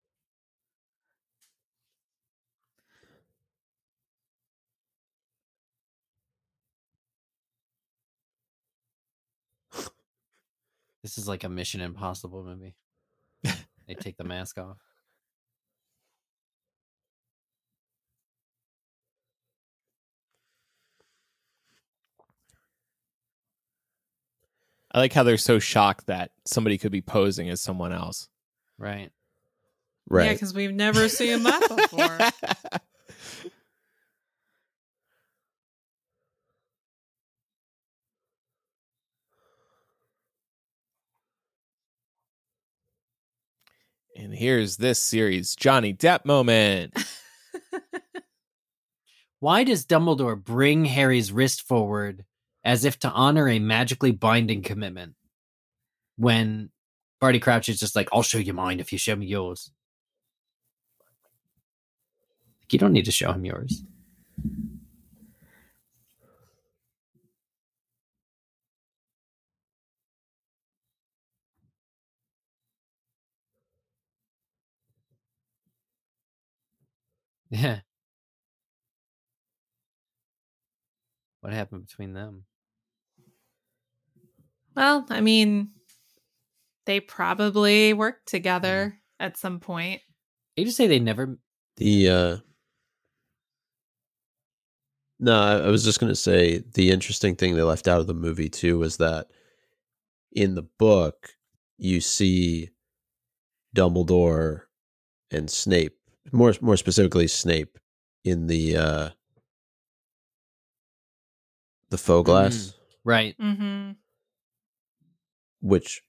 This 11.05 11.19
is 11.19 11.29
like 11.29 11.45
a 11.45 11.51
Mission 11.51 11.83
Impossible 11.83 12.43
movie. 12.43 12.75
they 13.87 13.95
take 14.01 14.17
the 14.17 14.25
mask 14.25 14.57
off. 14.57 14.79
I 24.93 24.99
like 25.01 25.13
how 25.13 25.25
they're 25.25 25.37
so 25.37 25.59
shocked 25.59 26.07
that 26.07 26.31
somebody 26.47 26.79
could 26.79 26.91
be 26.91 27.03
posing 27.03 27.51
as 27.51 27.61
someone 27.61 27.93
else. 27.93 28.31
Right. 28.79 29.11
Right. 30.09 30.25
Yeah, 30.25 30.33
because 30.33 30.55
we've 30.55 30.73
never 30.73 31.11
seen 31.11 31.43
that 31.43 31.69
before. 31.69 32.19
and 44.17 44.35
here's 44.35 44.77
this 44.77 44.99
series 44.99 45.57
Johnny 45.57 45.93
Depp 45.93 46.25
moment. 46.25 46.95
Why 49.41 49.65
does 49.65 49.85
Dumbledore 49.85 50.43
bring 50.43 50.85
Harry's 50.85 51.33
wrist 51.33 51.63
forward 51.63 52.25
as 52.65 52.85
if 52.85 52.99
to 53.01 53.11
honor 53.11 53.49
a 53.49 53.59
magically 53.59 54.13
binding 54.13 54.63
commitment 54.63 55.15
when 56.17 56.71
Barty 57.21 57.39
Crouch 57.39 57.69
is 57.69 57.79
just 57.79 57.97
like, 57.97 58.09
I'll 58.13 58.23
show 58.23 58.39
you 58.39 58.55
mine 58.55 58.81
if 58.81 58.93
you 58.93 58.99
show 58.99 59.17
me 59.17 59.27
yours? 59.27 59.71
You 62.71 62.79
don't 62.79 62.93
need 62.93 63.05
to 63.05 63.13
show 63.13 63.33
him 63.33 63.45
yours. 63.45 63.85
Yeah. 77.55 77.81
What 81.41 81.53
happened 81.53 81.87
between 81.87 82.15
them? 82.15 82.47
well, 84.75 85.07
I 85.09 85.21
mean, 85.21 85.71
they 86.87 86.99
probably 86.99 87.93
worked 87.93 88.27
together 88.27 88.99
at 89.21 89.39
some 89.39 89.61
point. 89.61 90.01
You 90.57 90.65
just 90.65 90.77
say 90.77 90.89
they 90.89 90.99
never. 90.99 91.39
The 91.77 92.09
uh 92.09 92.37
No, 95.21 95.41
I, 95.41 95.59
I 95.59 95.69
was 95.69 95.85
just 95.85 96.01
gonna 96.01 96.17
say 96.17 96.65
the 96.75 96.91
interesting 96.91 97.37
thing 97.37 97.55
they 97.55 97.63
left 97.63 97.87
out 97.87 98.01
of 98.01 98.09
the 98.09 98.15
movie 98.15 98.49
too 98.49 98.79
was 98.79 98.97
that 98.97 99.29
in 100.33 100.57
the 100.57 100.67
book 100.79 101.29
you 101.79 102.01
see 102.01 102.71
Dumbledore 103.77 104.63
and 105.31 105.49
Snape, 105.49 105.97
more 106.33 106.55
more 106.61 106.77
specifically 106.77 107.29
Snape, 107.29 107.79
in 108.25 108.47
the 108.47 108.77
uh 108.77 109.09
the 111.91 111.99
Foe-Glass, 111.99 112.75
Right. 113.05 113.37
Mm-hmm. 113.39 113.93
which 115.61 116.03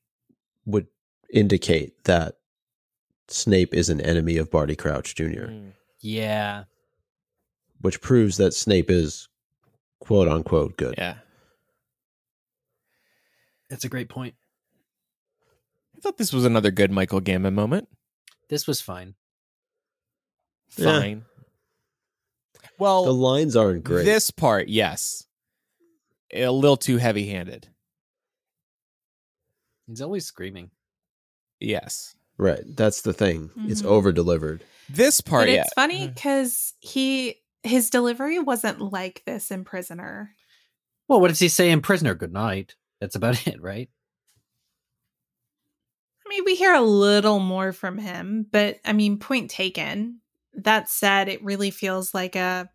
would 0.66 0.88
indicate 1.30 2.04
that 2.06 2.38
Snape 3.28 3.74
is 3.74 3.90
an 3.90 4.00
enemy 4.02 4.38
of 4.38 4.50
Barty 4.50 4.76
Crouch 4.76 5.14
Jr., 5.16 5.24
Mm. 5.50 5.74
Yeah. 6.00 6.64
which 7.82 8.02
proves 8.02 8.38
that 8.38 8.54
Snape 8.54 8.90
is 8.90 9.28
quote 10.00 10.28
unquote 10.28 10.78
good. 10.78 10.96
Yeah. 10.98 11.16
That's 13.70 13.84
a 13.84 13.90
great 13.90 14.10
point. 14.10 14.36
I 15.98 16.00
thought 16.00 16.18
this 16.18 16.32
was 16.34 16.46
another 16.46 16.72
good 16.72 16.92
Michael 16.92 17.22
Gambon 17.22 17.54
moment. 17.54 17.88
This 18.50 18.68
was 18.68 18.80
fine. 18.82 19.16
Yeah. 20.78 21.00
Fine. 21.00 21.26
Well, 22.78 23.06
The 23.06 23.14
lines 23.14 23.56
aren't 23.56 23.84
great. 23.84 24.04
this 24.06 24.32
part, 24.32 24.68
yes. 24.68 25.26
A 26.34 26.50
little 26.50 26.76
too 26.78 26.98
heavy 26.98 27.28
handed. 27.28 27.70
He's 29.88 30.02
always 30.02 30.26
screaming. 30.26 30.72
Yes. 31.60 32.16
Right. 32.38 32.64
That's 32.66 33.02
the 33.02 33.14
thing. 33.14 33.50
It's 33.68 33.82
Mhm. 33.82 33.86
over 33.86 34.12
delivered. 34.12 34.64
This 34.90 35.22
part, 35.22 35.48
But 35.48 35.54
yeah. 35.54 35.62
it's 35.62 35.74
funny 35.74 36.08
because 36.08 36.74
he 36.80 37.42
his 37.64 37.90
delivery 37.90 38.38
wasn't 38.38 38.80
like 38.80 39.24
this 39.26 39.50
in 39.50 39.64
Prisoner. 39.64 40.36
Well, 41.08 41.20
what 41.22 41.30
does 41.30 41.40
he 41.40 41.48
say 41.48 41.72
in 41.72 41.82
Prisoner? 41.82 42.14
Good 42.14 42.34
night. 42.34 42.76
That's 43.00 43.16
about 43.16 43.36
it, 43.48 43.62
right? 43.62 43.90
I 46.26 46.30
mean, 46.30 46.44
we 46.46 46.56
hear 46.56 46.74
a 46.74 46.82
little 46.82 47.40
more 47.40 47.72
from 47.72 47.98
him, 47.98 48.46
but 48.52 48.80
I 48.84 48.94
mean, 48.94 49.18
point 49.20 49.50
taken. 49.50 50.20
That 50.56 50.90
said, 50.90 51.28
it 51.28 51.44
really 51.44 51.72
feels 51.72 52.14
like 52.14 52.36
a 52.36 52.70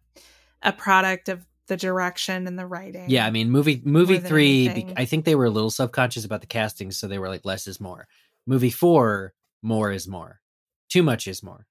a 0.62 0.72
product 0.72 1.28
of 1.28 1.46
the 1.66 1.76
direction 1.76 2.46
and 2.46 2.58
the 2.58 2.66
writing. 2.66 3.08
Yeah, 3.08 3.24
I 3.26 3.30
mean, 3.30 3.50
movie 3.50 3.80
movie 3.84 4.18
three. 4.18 4.68
be- 4.68 4.92
I 4.96 5.04
think 5.04 5.24
they 5.24 5.34
were 5.34 5.46
a 5.46 5.50
little 5.50 5.70
subconscious 5.70 6.24
about 6.24 6.40
the 6.40 6.46
casting, 6.46 6.90
so 6.90 7.06
they 7.06 7.18
were 7.18 7.28
like, 7.28 7.44
less 7.44 7.66
is 7.66 7.80
more. 7.80 8.06
Movie 8.46 8.70
four, 8.70 9.32
more 9.62 9.92
is 9.92 10.08
more. 10.08 10.40
Too 10.88 11.02
much 11.02 11.28
is 11.28 11.42
more. 11.42 11.66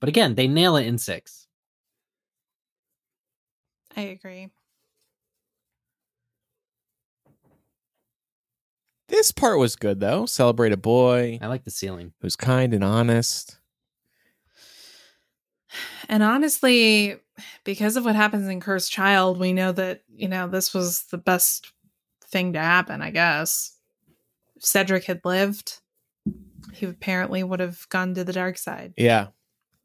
But 0.00 0.08
again, 0.08 0.34
they 0.34 0.48
nail 0.48 0.76
it 0.76 0.86
in 0.86 0.98
six. 0.98 1.46
I 3.96 4.02
agree. 4.02 4.50
This 9.08 9.32
part 9.32 9.58
was 9.58 9.76
good 9.76 10.00
though. 10.00 10.26
Celebrate 10.26 10.72
a 10.72 10.76
boy 10.76 11.38
I 11.40 11.46
like 11.46 11.64
the 11.64 11.70
ceiling. 11.70 12.12
who's 12.20 12.36
kind 12.36 12.74
and 12.74 12.84
honest. 12.84 13.58
And 16.08 16.22
honestly, 16.22 17.16
because 17.64 17.96
of 17.96 18.04
what 18.04 18.16
happens 18.16 18.48
in 18.48 18.60
Cursed 18.60 18.90
Child, 18.90 19.38
we 19.38 19.52
know 19.52 19.72
that, 19.72 20.02
you 20.08 20.28
know, 20.28 20.48
this 20.48 20.72
was 20.72 21.02
the 21.10 21.18
best 21.18 21.72
thing 22.24 22.54
to 22.54 22.58
happen, 22.58 23.02
I 23.02 23.10
guess. 23.10 23.76
If 24.56 24.64
Cedric 24.64 25.04
had 25.04 25.20
lived, 25.24 25.80
he 26.72 26.86
apparently 26.86 27.42
would 27.42 27.60
have 27.60 27.86
gone 27.90 28.14
to 28.14 28.24
the 28.24 28.32
dark 28.32 28.56
side. 28.58 28.94
Yeah. 28.96 29.28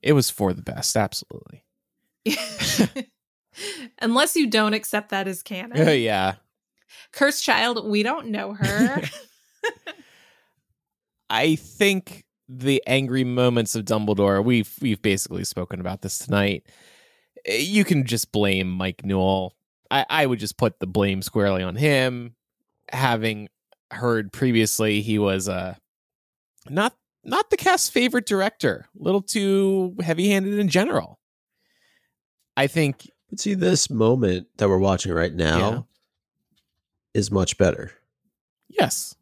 It 0.01 0.13
was 0.13 0.29
for 0.29 0.53
the 0.53 0.61
best, 0.61 0.95
absolutely. 0.95 1.63
Unless 4.01 4.35
you 4.35 4.49
don't 4.49 4.73
accept 4.73 5.09
that 5.09 5.27
as 5.27 5.43
canon. 5.43 5.77
yeah. 5.99 6.35
Cursed 7.11 7.43
Child, 7.43 7.87
we 7.87 8.03
don't 8.03 8.27
know 8.27 8.53
her. 8.53 9.01
I 11.29 11.55
think 11.55 12.25
the 12.47 12.83
angry 12.85 13.23
moments 13.23 13.75
of 13.75 13.85
Dumbledore, 13.85 14.43
we've 14.43 14.73
we've 14.81 15.01
basically 15.01 15.43
spoken 15.43 15.79
about 15.79 16.01
this 16.01 16.19
tonight. 16.19 16.63
Eh, 17.45 17.57
You 17.57 17.85
can 17.85 18.05
just 18.05 18.31
blame 18.31 18.69
Mike 18.69 19.05
Newell. 19.05 19.55
I, 19.89 20.05
I 20.09 20.25
would 20.25 20.39
just 20.39 20.57
put 20.57 20.79
the 20.79 20.87
blame 20.87 21.21
squarely 21.21 21.63
on 21.63 21.75
him. 21.75 22.35
Having 22.91 23.49
heard 23.91 24.33
previously 24.33 25.01
he 25.01 25.19
was 25.19 25.47
uh 25.47 25.75
not 26.69 26.93
not 27.23 27.49
the 27.49 27.57
cast's 27.57 27.89
favorite 27.89 28.25
director, 28.25 28.85
a 28.99 29.03
little 29.03 29.21
too 29.21 29.95
heavy 30.01 30.29
handed 30.29 30.59
in 30.59 30.67
general. 30.67 31.19
I 32.57 32.67
think 32.67 33.09
But 33.29 33.39
see, 33.39 33.53
this 33.55 33.89
moment 33.89 34.47
that 34.57 34.69
we're 34.69 34.77
watching 34.77 35.11
right 35.13 35.33
now 35.33 35.57
Yeah. 35.57 35.81
Is 37.13 37.31
much 37.31 37.57
better. 37.57 37.91
yes. 38.69 39.15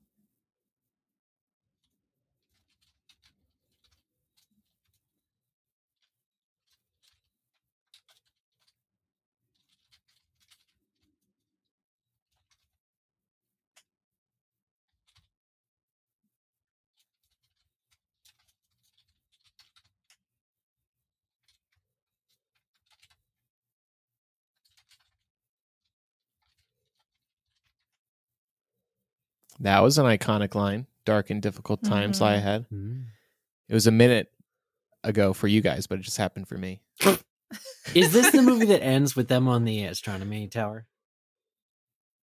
That 29.61 29.81
was 29.81 29.97
an 29.97 30.05
iconic 30.05 30.55
line. 30.55 30.87
Dark 31.05 31.29
and 31.29 31.41
difficult 31.41 31.83
times 31.83 32.17
Mhm. 32.17 32.21
lie 32.21 32.33
ahead. 32.35 32.65
Mm. 32.71 33.05
It 33.69 33.73
was 33.73 33.87
a 33.87 33.91
minute 33.91 34.31
ago 35.03 35.33
for 35.33 35.47
you 35.47 35.61
guys, 35.61 35.87
but 35.87 35.97
it 35.99 36.03
just 36.03 36.17
happened 36.17 36.47
for 36.47 36.57
me. 36.57 36.81
Is 37.95 38.13
this 38.13 38.31
the 38.31 38.41
movie 38.41 38.67
that 38.67 38.81
ends 38.83 39.15
with 39.15 39.27
them 39.27 39.47
on 39.47 39.63
the 39.65 39.85
astronomy 39.85 40.47
tower? 40.47 40.85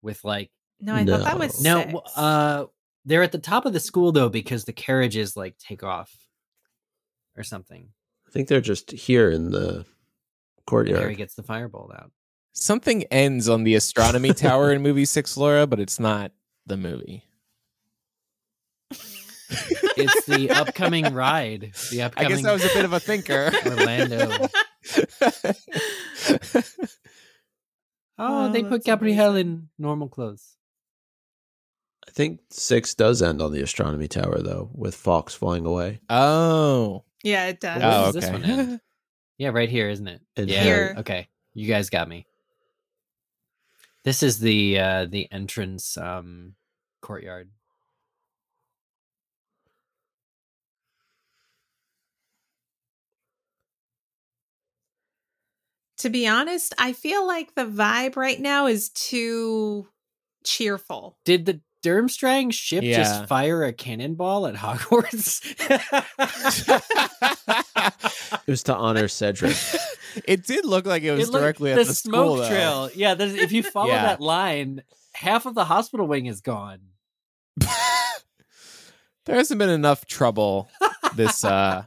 With 0.02 0.22
like 0.24 0.50
No, 0.80 0.94
I 0.94 1.04
thought 1.04 1.20
that 1.24 1.38
was 1.38 1.62
no, 1.62 1.82
six. 1.82 2.16
uh, 2.16 2.66
they're 3.04 3.22
at 3.22 3.32
the 3.32 3.38
top 3.38 3.64
of 3.66 3.72
the 3.72 3.80
school 3.80 4.12
though 4.12 4.28
because 4.28 4.64
the 4.64 4.72
carriages 4.72 5.36
like 5.36 5.56
take 5.58 5.82
off 5.82 6.14
or 7.36 7.42
something. 7.42 7.88
I 8.26 8.30
think 8.30 8.48
they're 8.48 8.60
just 8.60 8.90
here 8.90 9.30
in 9.30 9.50
the 9.50 9.86
courtyard. 10.66 10.98
Harry 10.98 11.14
courtyard. 11.14 11.18
gets 11.18 11.34
the 11.34 11.42
fireball 11.42 11.92
out. 11.96 12.10
Something 12.52 13.04
ends 13.04 13.48
on 13.48 13.64
the 13.64 13.74
astronomy 13.74 14.32
tower 14.32 14.72
in 14.72 14.82
movie 14.88 15.04
six, 15.04 15.36
Laura, 15.36 15.66
but 15.66 15.80
it's 15.80 15.98
not 16.00 16.32
the 16.66 16.76
movie. 16.76 17.24
It's 19.48 20.24
the 20.26 20.50
upcoming 20.50 21.12
ride. 21.14 21.72
The 21.90 22.02
upcoming. 22.02 22.32
I 22.32 22.36
guess 22.36 22.44
I 22.44 22.52
was 22.52 22.64
a 22.64 22.68
bit 22.74 22.84
of 22.84 22.92
a 22.92 23.00
thinker. 23.00 23.52
Orlando. 23.64 24.48
Oh, 28.18 28.46
Oh, 28.48 28.52
they 28.52 28.62
put 28.62 28.84
Gabrielle 28.84 29.32
amazing. 29.32 29.46
in 29.48 29.68
normal 29.78 30.08
clothes. 30.08 30.56
I 32.08 32.10
think 32.12 32.40
six 32.50 32.94
does 32.94 33.20
end 33.20 33.42
on 33.42 33.52
the 33.52 33.60
astronomy 33.62 34.08
tower 34.08 34.38
though, 34.40 34.70
with 34.72 34.94
Fawkes 34.94 35.34
flying 35.34 35.66
away. 35.66 36.00
oh. 36.08 37.04
yeah, 37.22 37.46
it 37.48 37.60
does. 37.60 37.82
Where 37.82 37.92
Oh, 37.92 38.04
does 38.06 38.14
this 38.14 38.24
okay. 38.24 38.32
one 38.32 38.44
end? 38.44 38.80
Yeah, 39.38 39.48
right 39.50 39.68
here, 39.68 39.90
isn't 39.90 40.08
it? 40.08 40.22
And 40.36 40.48
yeah. 40.48 40.62
Here. 40.62 40.94
Okay, 40.98 41.28
you 41.52 41.68
guys 41.68 41.90
got 41.90 42.08
me. 42.08 42.26
This 44.04 44.22
is 44.22 44.38
the 44.38 44.78
uh 44.78 45.06
the 45.10 45.30
entrance 45.30 45.98
um 45.98 46.54
courtyard. 47.02 47.50
To 55.98 56.10
be 56.10 56.26
honest, 56.26 56.74
I 56.78 56.92
feel 56.92 57.26
like 57.26 57.54
the 57.54 57.64
vibe 57.64 58.16
right 58.16 58.40
now 58.40 58.66
is 58.66 58.90
too 58.90 59.88
cheerful. 60.44 61.16
Did 61.24 61.46
the 61.46 61.60
Durmstrang 61.82 62.52
ship 62.52 62.82
Yeah. 62.84 62.96
just 62.98 63.26
fire 63.26 63.62
a 63.64 63.72
cannonball 63.72 64.46
at 64.46 64.54
Hogwarts? 64.56 65.40
It 68.46 68.50
was 68.50 68.62
to 68.64 68.74
honor 68.74 69.08
Cedric. 69.08 69.56
it 70.26 70.46
did 70.46 70.64
look 70.64 70.86
like 70.86 71.02
it 71.02 71.12
was 71.12 71.28
It 71.28 71.32
looked- 71.32 71.42
directly 71.42 71.74
the, 71.74 71.80
at 71.80 71.86
the 71.86 71.94
school, 71.94 72.12
smoke 72.12 72.38
though. 72.38 72.48
trail. 72.48 72.90
Yeah, 72.94 73.14
there's- 73.14 73.34
if 73.34 73.52
you 73.52 73.62
follow 73.72 73.88
Yeah. 73.88 74.02
that 74.02 74.20
line, 74.20 74.82
half 75.14 75.46
of 75.46 75.54
the 75.54 75.64
hospital 75.64 76.06
wing 76.06 76.26
is 76.26 76.40
gone. 76.40 76.80
there 77.58 77.68
hasn't 79.36 79.58
been 79.58 79.70
enough 79.70 80.04
trouble 80.06 80.68
this 81.16 81.44
uh 81.44 81.84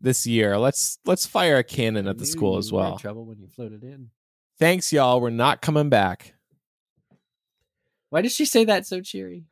this 0.00 0.26
year. 0.26 0.58
Let's 0.58 0.98
let's 1.04 1.26
fire 1.26 1.56
a 1.58 1.64
cannon 1.64 2.06
at 2.06 2.18
the 2.18 2.26
school 2.26 2.58
as 2.58 2.70
you 2.70 2.76
were 2.76 2.84
in 2.84 2.88
well. 2.90 2.98
trouble 2.98 3.24
when 3.26 3.38
you 3.40 3.48
floated 3.48 3.82
in. 3.82 4.10
Thanks, 4.58 4.92
y'all. 4.92 5.20
We're 5.20 5.30
not 5.30 5.60
coming 5.62 5.88
back. 5.88 6.34
Why 8.10 8.22
did 8.22 8.32
she 8.32 8.44
say 8.44 8.64
that 8.64 8.86
so 8.86 9.00
cheery? 9.00 9.44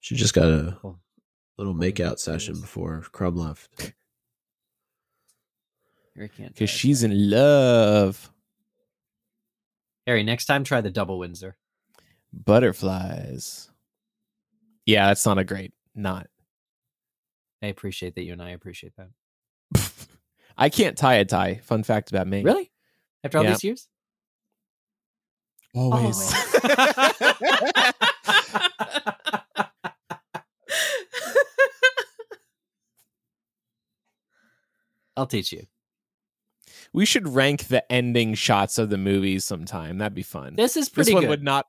She 0.00 0.14
just 0.14 0.32
got 0.32 0.46
a 0.46 0.78
Cool. 0.80 0.98
little 1.58 1.74
makeout 1.74 2.18
session 2.18 2.58
before 2.60 3.02
Krum 3.12 3.36
left. 3.36 3.92
Harry 6.16 6.30
can't. 6.30 6.54
Because 6.54 6.70
she's 6.70 7.02
in 7.02 7.28
love. 7.30 8.32
Harry. 10.06 10.22
Next 10.22 10.46
time, 10.46 10.64
try 10.64 10.80
the 10.80 10.90
double 10.90 11.18
Windsor. 11.18 11.56
Butterflies. 12.32 13.68
Yeah, 14.86 15.08
that's 15.08 15.26
not 15.26 15.38
a 15.38 15.44
great 15.44 15.74
not. 15.94 16.28
I 17.62 17.66
appreciate 17.66 18.14
that 18.14 18.22
you 18.24 18.32
and 18.32 18.42
I 18.42 18.50
appreciate 18.50 18.92
that. 18.96 19.10
I 20.56 20.68
can't 20.68 20.96
tie 20.96 21.14
a 21.16 21.24
tie. 21.24 21.56
Fun 21.62 21.82
fact 21.82 22.10
about 22.10 22.26
me. 22.26 22.42
Really? 22.42 22.70
After 23.24 23.38
all 23.38 23.44
Yeah. 23.44 23.50
these 23.50 23.64
years? 23.64 23.88
Always. 25.74 26.34
I'll 35.16 35.26
teach 35.26 35.52
you. 35.52 35.66
we 36.92 37.04
should 37.04 37.28
rank 37.28 37.66
the 37.68 37.90
ending 37.92 38.34
shots 38.34 38.78
of 38.78 38.90
the 38.90 38.98
movies 38.98 39.44
sometime. 39.44 39.98
That'd 39.98 40.14
be 40.14 40.22
fun. 40.22 40.54
This 40.56 40.76
is 40.76 40.88
pretty. 40.88 41.10
This 41.10 41.14
pretty 41.14 41.14
one 41.14 41.22
good. 41.24 41.30
would 41.30 41.42
not. 41.42 41.66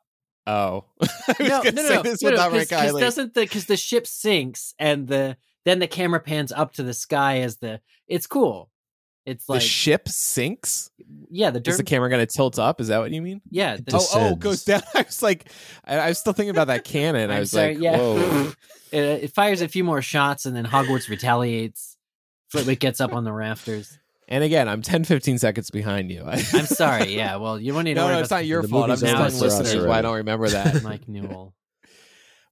Oh, 0.48 0.86
I 1.02 1.06
was 1.40 1.40
no, 1.40 1.64
gonna 1.64 1.72
no, 1.74 1.84
say 1.88 1.95
no, 1.95 2.02
this 2.03 2.22
no, 2.22 2.30
would 2.30 2.36
no, 2.36 2.42
not 2.44 2.52
rank 2.52 2.70
because 2.70 2.82
highly. 2.82 3.02
doesn't 3.02 3.34
the 3.34 3.42
because 3.42 3.66
the 3.66 3.78
ship 3.78 4.08
sinks 4.08 4.74
and 4.80 5.08
the 5.08 5.38
then 5.66 5.80
the 5.80 5.88
camera 5.88 6.20
pans 6.20 6.52
up 6.52 6.74
to 6.74 6.84
the 6.84 6.94
sky 6.94 7.40
as 7.40 7.58
the 7.58 7.82
it's 8.08 8.28
cool. 8.28 8.70
It's 9.26 9.48
like 9.48 9.62
the 9.62 9.66
ship 9.68 10.10
sinks. 10.10 10.90
yeah, 11.30 11.52
the 11.52 11.62
Is 11.70 11.78
the 11.78 11.84
camera 11.84 12.10
going 12.10 12.26
to 12.26 12.32
tilt 12.34 12.58
up? 12.58 12.82
Is 12.82 12.88
that 12.88 12.98
what 13.00 13.12
you 13.12 13.22
mean? 13.22 13.42
yeah, 13.52 13.76
It 13.76 13.86
the, 13.86 13.98
Oh, 13.98 14.08
oh, 14.16 14.32
it 14.32 14.40
goes 14.40 14.64
down. 14.66 14.82
I 14.96 15.04
was 15.04 15.22
like, 15.22 15.52
I, 15.86 15.98
I 16.00 16.08
was 16.10 16.18
still 16.18 16.34
thinking 16.34 16.50
about 16.50 16.68
that 16.68 16.84
cannon. 16.84 17.30
I 17.30 17.40
was 17.40 17.52
sorry, 17.52 17.76
like, 17.76 17.84
yeah. 17.84 17.98
whoa. 17.98 18.52
it, 18.92 19.04
it 19.26 19.34
fires 19.36 19.62
a 19.62 19.68
few 19.68 19.84
more 19.84 20.02
shots 20.02 20.46
and 20.48 20.56
then 20.56 20.66
Hogwarts 20.66 21.08
retaliates. 21.08 21.98
Flitwick 22.50 22.80
gets 22.80 23.00
up 23.00 23.14
on 23.14 23.24
the 23.24 23.32
rafters. 23.32 23.98
And 24.28 24.44
again, 24.44 24.68
I'm 24.68 24.82
10, 24.82 25.04
15 25.04 25.38
seconds 25.38 25.70
behind 25.70 26.10
you. 26.10 26.24
I'm 26.26 26.42
sorry. 26.66 27.16
Yeah, 27.16 27.36
well, 27.36 27.60
you 27.60 27.74
don't 27.74 27.84
need 27.84 27.94
to 27.94 28.00
no, 28.00 28.06
worry 28.08 28.16
no, 28.16 28.22
it's 28.22 28.32
not 28.32 28.46
your 28.46 28.64
fault. 28.64 28.86
I'm 28.86 28.90
movie's 28.90 29.02
just 29.02 29.14
over 29.14 29.30
telling 29.30 29.40
listeners 29.42 29.86
why 29.86 30.00
I 30.00 30.02
don't 30.02 30.16
remember 30.16 30.50
that. 30.50 30.82
Mike 30.84 31.08
Newell. 31.08 31.54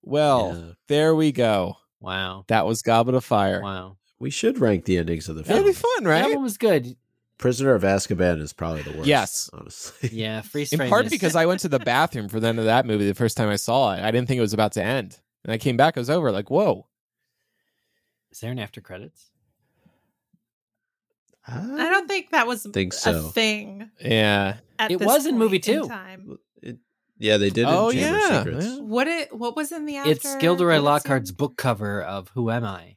well, 0.03 0.55
Yeah. 0.55 0.71
there 0.87 1.15
we 1.15 1.31
go. 1.31 1.77
Wow, 2.01 2.45
That 2.47 2.65
was 2.65 2.81
Goblet 2.81 3.15
of 3.15 3.25
Fire. 3.25 3.61
wow. 3.61 3.97
We 4.19 4.29
should 4.29 4.59
rank 4.59 4.83
the 4.85 4.97
endings 4.97 5.29
of 5.29 5.35
the 5.37 5.43
film. 5.43 5.57
That'd 5.59 5.73
be 5.73 5.79
fun, 5.79 6.03
right? 6.05 6.21
That 6.21 6.27
right? 6.27 6.35
one 6.35 6.43
was 6.43 6.57
good. 6.57 6.97
Prisoner 7.37 7.73
of 7.73 7.83
Azkaban 7.83 8.41
is 8.41 8.51
probably 8.51 8.81
the 8.81 8.91
worst. 8.91 9.07
Yes. 9.07 9.49
honestly. 9.53 10.09
Yeah, 10.13 10.41
free 10.41 10.67
In 10.73 10.89
part 10.89 11.09
because 11.09 11.37
I 11.37 11.45
went 11.45 11.61
to 11.61 11.69
the 11.69 11.79
bathroom 11.79 12.27
for 12.27 12.41
the 12.41 12.47
end 12.49 12.59
of 12.59 12.65
that 12.65 12.85
movie 12.85 13.07
the 13.07 13.13
first 13.15 13.37
time 13.37 13.47
I 13.47 13.55
saw 13.55 13.93
it. 13.93 14.01
I 14.01 14.11
didn't 14.11 14.27
think 14.27 14.37
it 14.37 14.41
was 14.41 14.51
about 14.53 14.73
to 14.73 14.83
end. 14.83 15.17
And 15.45 15.53
I 15.53 15.57
came 15.57 15.77
back, 15.77 15.95
it 15.95 16.01
was 16.01 16.09
over. 16.09 16.33
Like, 16.33 16.49
whoa. 16.49 16.87
is 18.29 18.41
there 18.41 18.51
an 18.51 18.59
after 18.59 18.81
credits? 18.81 19.31
I 21.47 21.89
don't 21.89 22.07
think 22.07 22.31
that 22.31 22.45
was 22.45 22.67
Think 22.73 22.93
a 23.05 23.21
thing. 23.29 23.89
Yeah. 24.01 24.57
It 24.89 24.99
was 25.01 25.25
in 25.25 25.37
movie 25.37 25.59
point 25.59 25.67
in 25.69 25.81
two. 25.83 25.87
time. 25.87 26.37
It, 26.61 26.77
yeah, 27.19 27.37
they 27.37 27.49
did. 27.51 27.65
Oh, 27.67 27.89
in 27.89 27.97
Chamber 27.99 28.17
yeah, 28.17 28.43
Secrets. 28.43 28.65
yeah. 28.65 28.77
What 28.79 29.07
it? 29.07 29.37
What 29.37 29.55
was 29.55 29.71
in 29.71 29.85
the 29.85 29.97
after? 29.97 30.11
It's 30.11 30.35
Gilderoy 30.37 30.79
Lockhart's 30.79 31.31
book 31.31 31.55
cover 31.57 32.01
of 32.01 32.29
Who 32.29 32.49
Am 32.49 32.63
I? 32.63 32.95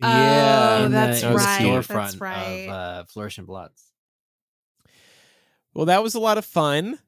Yeah. 0.00 0.78
Oh, 0.80 0.84
in 0.86 0.92
that's 0.92 1.20
the, 1.20 1.26
in 1.28 1.32
the 1.34 1.38
right. 1.38 1.60
storefront 1.60 1.86
That's 1.88 2.16
right. 2.16 2.66
of 2.66 2.70
uh, 2.70 3.04
Flourish 3.04 3.38
and 3.38 3.46
Blotts. 3.46 3.84
Well, 5.74 5.86
that 5.86 6.02
was 6.02 6.14
a 6.14 6.20
lot 6.20 6.38
of 6.38 6.44
fun. 6.44 6.98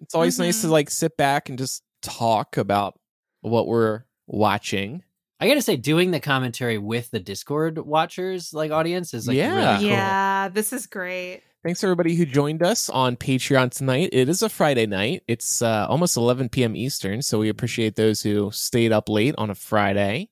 It's 0.00 0.14
always 0.14 0.38
nice 0.38 0.60
to 0.62 0.68
Mhm. 0.68 0.70
like 0.70 0.90
sit 0.90 1.16
back 1.16 1.48
and 1.48 1.58
just 1.58 1.82
talk 2.02 2.56
about 2.56 2.98
what 3.40 3.66
we're 3.66 4.04
watching. 4.26 5.02
I 5.40 5.46
gotta 5.48 5.62
say, 5.62 5.76
doing 5.76 6.10
the 6.10 6.20
commentary 6.20 6.78
with 6.78 7.10
the 7.10 7.20
Discord 7.20 7.78
watchers, 7.78 8.52
like 8.52 8.70
audience, 8.72 9.14
is 9.14 9.28
like 9.28 9.36
Yeah. 9.36 9.54
really 9.54 9.78
cool. 9.78 9.88
Yeah, 9.88 10.48
this 10.48 10.72
is 10.72 10.86
great. 10.86 11.42
Thanks 11.64 11.82
everybody 11.84 12.14
who 12.14 12.24
joined 12.24 12.62
us 12.62 12.88
on 12.88 13.16
Patreon 13.16 13.70
tonight. 13.72 14.10
It 14.12 14.28
is 14.28 14.42
a 14.42 14.48
Friday 14.48 14.86
night. 14.86 15.22
It's 15.28 15.60
uh, 15.62 15.86
almost 15.88 16.16
11 16.16 16.48
p.m. 16.48 16.74
Eastern, 16.76 17.20
so 17.22 17.38
we 17.38 17.48
appreciate 17.48 17.94
those 17.96 18.22
who 18.22 18.50
stayed 18.52 18.92
up 18.92 19.08
late 19.08 19.34
on 19.38 19.50
a 19.50 19.54
Friday. 19.54 20.30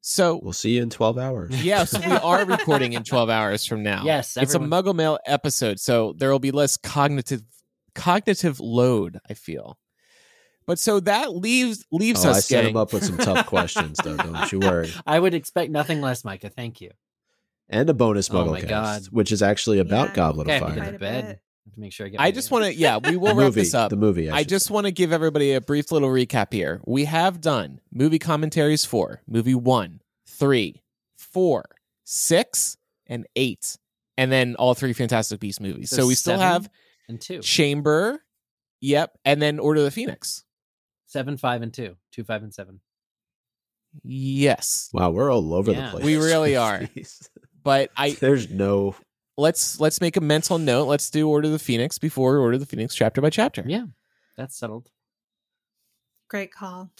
So, 0.00 0.38
We'll 0.42 0.52
see 0.52 0.76
you 0.76 0.82
in 0.82 0.90
12 0.90 1.16
hours. 1.16 1.64
yeah, 1.64 1.84
so 1.84 1.98
we 1.98 2.12
are 2.12 2.44
recording 2.46 2.92
in 2.92 3.04
12 3.04 3.30
hours 3.30 3.64
from 3.64 3.82
now. 3.82 4.02
Yes, 4.04 4.36
it's 4.36 4.54
a 4.54 4.58
Muggle 4.58 4.94
Mail 4.94 5.18
episode, 5.24 5.80
so 5.80 6.14
there 6.18 6.30
will 6.30 6.38
be 6.38 6.50
less 6.50 6.76
cognitive 6.76 7.42
cognitive 7.94 8.60
load. 8.60 9.18
I 9.30 9.34
feel, 9.34 9.78
but 10.66 10.78
so 10.78 11.00
that 11.00 11.34
leaves 11.36 11.84
leaves 11.92 12.24
Oh, 12.24 12.30
us. 12.30 12.36
I 12.36 12.40
set 12.40 12.62
gang- 12.62 12.70
him 12.70 12.76
up 12.76 12.92
with 12.92 13.04
some 13.04 13.18
tough 13.18 13.46
questions, 13.46 13.98
though. 14.02 14.16
Don't 14.16 14.50
you 14.52 14.58
worry. 14.60 14.90
I 15.06 15.18
would 15.20 15.34
expect 15.34 15.70
nothing 15.70 16.00
less, 16.00 16.24
Micah. 16.24 16.50
Thank 16.50 16.80
you. 16.80 16.90
and 17.68 17.88
a 17.88 17.94
bonus 17.94 18.30
Oh 18.30 18.44
my 18.46 18.60
MuggleCast, 18.60 18.68
God. 18.68 19.02
which 19.10 19.32
is 19.32 19.42
actually 19.42 19.78
about 19.78 20.08
Yeah. 20.10 20.14
Goblet 20.14 20.46
Okay, 20.48 20.56
of 20.58 20.62
I 20.62 20.66
Fire. 20.66 20.74
get 20.84 20.90
to 20.92 20.98
bed. 20.98 21.26
bit. 21.26 21.40
I 21.66 21.68
have 21.68 21.74
to 21.74 21.80
make 21.80 21.92
sure 21.94 22.06
I 22.06 22.08
get. 22.10 22.20
I 22.20 22.30
just 22.30 22.50
want 22.50 22.64
to, 22.66 22.74
yeah, 22.74 22.98
we 22.98 23.16
will 23.16 23.28
the 23.28 23.34
wrap 23.36 23.44
movie, 23.46 23.60
this 23.62 23.72
up. 23.74 23.88
The 23.90 23.96
movie. 23.96 24.28
I, 24.30 24.38
I 24.38 24.44
just 24.44 24.70
want 24.70 24.84
to 24.86 24.92
give 24.92 25.12
everybody 25.12 25.54
a 25.54 25.60
brief 25.62 25.90
little 25.90 26.10
recap 26.10 26.52
here. 26.52 26.80
We 26.86 27.06
have 27.06 27.40
done 27.40 27.80
movie 27.90 28.18
commentaries 28.18 28.84
for 28.84 29.22
movie 29.26 29.54
one, 29.54 30.02
three, 30.26 30.82
four, 31.16 31.64
six, 32.04 32.76
and 33.06 33.26
eight, 33.34 33.78
and 34.18 34.30
then 34.30 34.56
all 34.56 34.74
three 34.74 34.92
Fantastic 34.92 35.40
Beast 35.40 35.60
movies. 35.60 35.88
So, 35.90 35.96
So 36.02 36.06
we 36.06 36.14
still 36.14 36.38
have 36.38 36.68
and 37.08 37.18
two, 37.20 37.40
Chamber, 37.40 38.22
yep, 38.82 39.16
and 39.24 39.40
then 39.40 39.58
Order 39.58 39.80
of 39.80 39.84
the 39.86 39.90
Phoenix. 39.90 40.44
Seven, 41.14 41.36
five, 41.36 41.62
and 41.62 41.72
two, 41.72 41.94
two, 42.10 42.24
five, 42.24 42.42
and 42.42 42.52
seven. 42.52 42.80
Yes, 44.02 44.90
Wow, 44.92 45.10
we're 45.10 45.32
all 45.32 45.54
over 45.54 45.70
Yeah. 45.72 45.86
the 45.86 45.90
place. 45.92 46.04
We 46.04 46.16
really 46.16 46.56
are. 46.66 46.80
Jeez. 46.80 47.28
but 47.62 47.90
I 47.96 48.10
There's 48.10 48.50
no. 48.50 48.96
let's 49.36 49.78
let's 49.78 50.00
make 50.00 50.16
a 50.16 50.20
mental 50.20 50.58
note. 50.58 50.86
Let's 50.88 51.10
do 51.10 51.28
Order 51.28 51.46
of 51.46 51.52
the 51.52 51.58
Phoenix 51.60 51.96
before 51.98 52.38
Order 52.38 52.54
of 52.54 52.60
the 52.60 52.66
Phoenix 52.66 52.94
chapter 52.96 53.20
by 53.20 53.30
chapter. 53.30 53.62
Yeah, 53.66 53.84
that's 54.36 54.58
settled. 54.58 54.90
Great 56.28 56.52
call. 56.52 56.90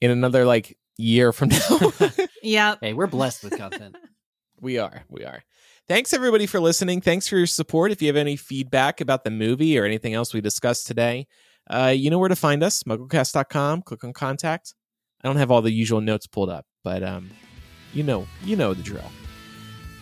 In 0.00 0.12
another 0.12 0.44
like 0.44 0.78
year 0.96 1.32
from 1.32 1.48
now. 1.50 1.92
Yep. 2.40 2.78
Hey, 2.82 2.92
we're 2.92 3.08
blessed 3.08 3.42
with 3.42 3.58
content. 3.58 3.96
We 4.60 4.78
are. 4.78 5.02
We 5.08 5.24
are. 5.24 5.42
Thanks 5.88 6.14
everybody 6.14 6.46
for 6.46 6.60
listening. 6.60 7.00
Thanks 7.00 7.26
for 7.26 7.36
your 7.36 7.46
support. 7.48 7.90
If 7.90 8.00
you 8.00 8.06
have 8.08 8.16
any 8.16 8.36
feedback 8.36 9.00
about 9.00 9.24
the 9.24 9.30
movie 9.30 9.76
or 9.76 9.84
anything 9.84 10.14
else 10.14 10.32
we 10.32 10.40
discussed 10.40 10.86
today, 10.86 11.26
uh, 11.70 11.92
you 11.94 12.10
know 12.10 12.18
where 12.18 12.28
to 12.28 12.36
find 12.36 12.62
us, 12.62 12.82
mugglecast.com. 12.84 13.82
Click 13.82 14.04
on 14.04 14.12
contact. 14.12 14.74
I 15.22 15.28
don't 15.28 15.36
have 15.36 15.50
all 15.50 15.62
the 15.62 15.72
usual 15.72 16.00
notes 16.00 16.26
pulled 16.26 16.50
up, 16.50 16.64
but 16.84 17.02
um, 17.02 17.30
you 17.92 18.02
know, 18.02 18.26
you 18.44 18.56
know 18.56 18.74
the 18.74 18.82
drill. 18.82 19.10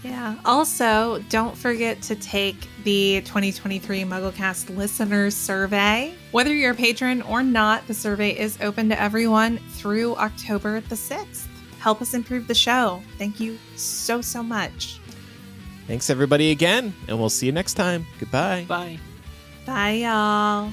Yeah. 0.02 0.36
Also, 0.44 1.22
don't 1.30 1.56
forget 1.56 2.00
to 2.02 2.14
take 2.14 2.68
the 2.84 3.22
2023 3.22 4.02
MuggleCast 4.02 4.76
listeners 4.76 5.34
survey. 5.34 6.14
Whether 6.30 6.54
you're 6.54 6.72
a 6.72 6.76
patron 6.76 7.22
or 7.22 7.42
not, 7.42 7.86
the 7.88 7.94
survey 7.94 8.30
is 8.30 8.56
open 8.60 8.88
to 8.90 9.00
everyone 9.00 9.58
through 9.70 10.14
October 10.16 10.80
the 10.82 10.94
6th. 10.94 11.46
Help 11.80 12.02
us 12.02 12.14
improve 12.14 12.46
the 12.46 12.54
show. 12.54 13.02
Thank 13.18 13.40
you 13.40 13.58
so, 13.74 14.20
so 14.20 14.42
much. 14.42 15.00
Thanks 15.86 16.10
everybody 16.10 16.50
again, 16.50 16.94
and 17.08 17.18
we'll 17.18 17.30
see 17.30 17.46
you 17.46 17.52
next 17.52 17.74
time. 17.74 18.06
Goodbye. 18.18 18.64
Bye. 18.68 18.98
Bye, 19.64 19.92
y'all. 19.92 20.72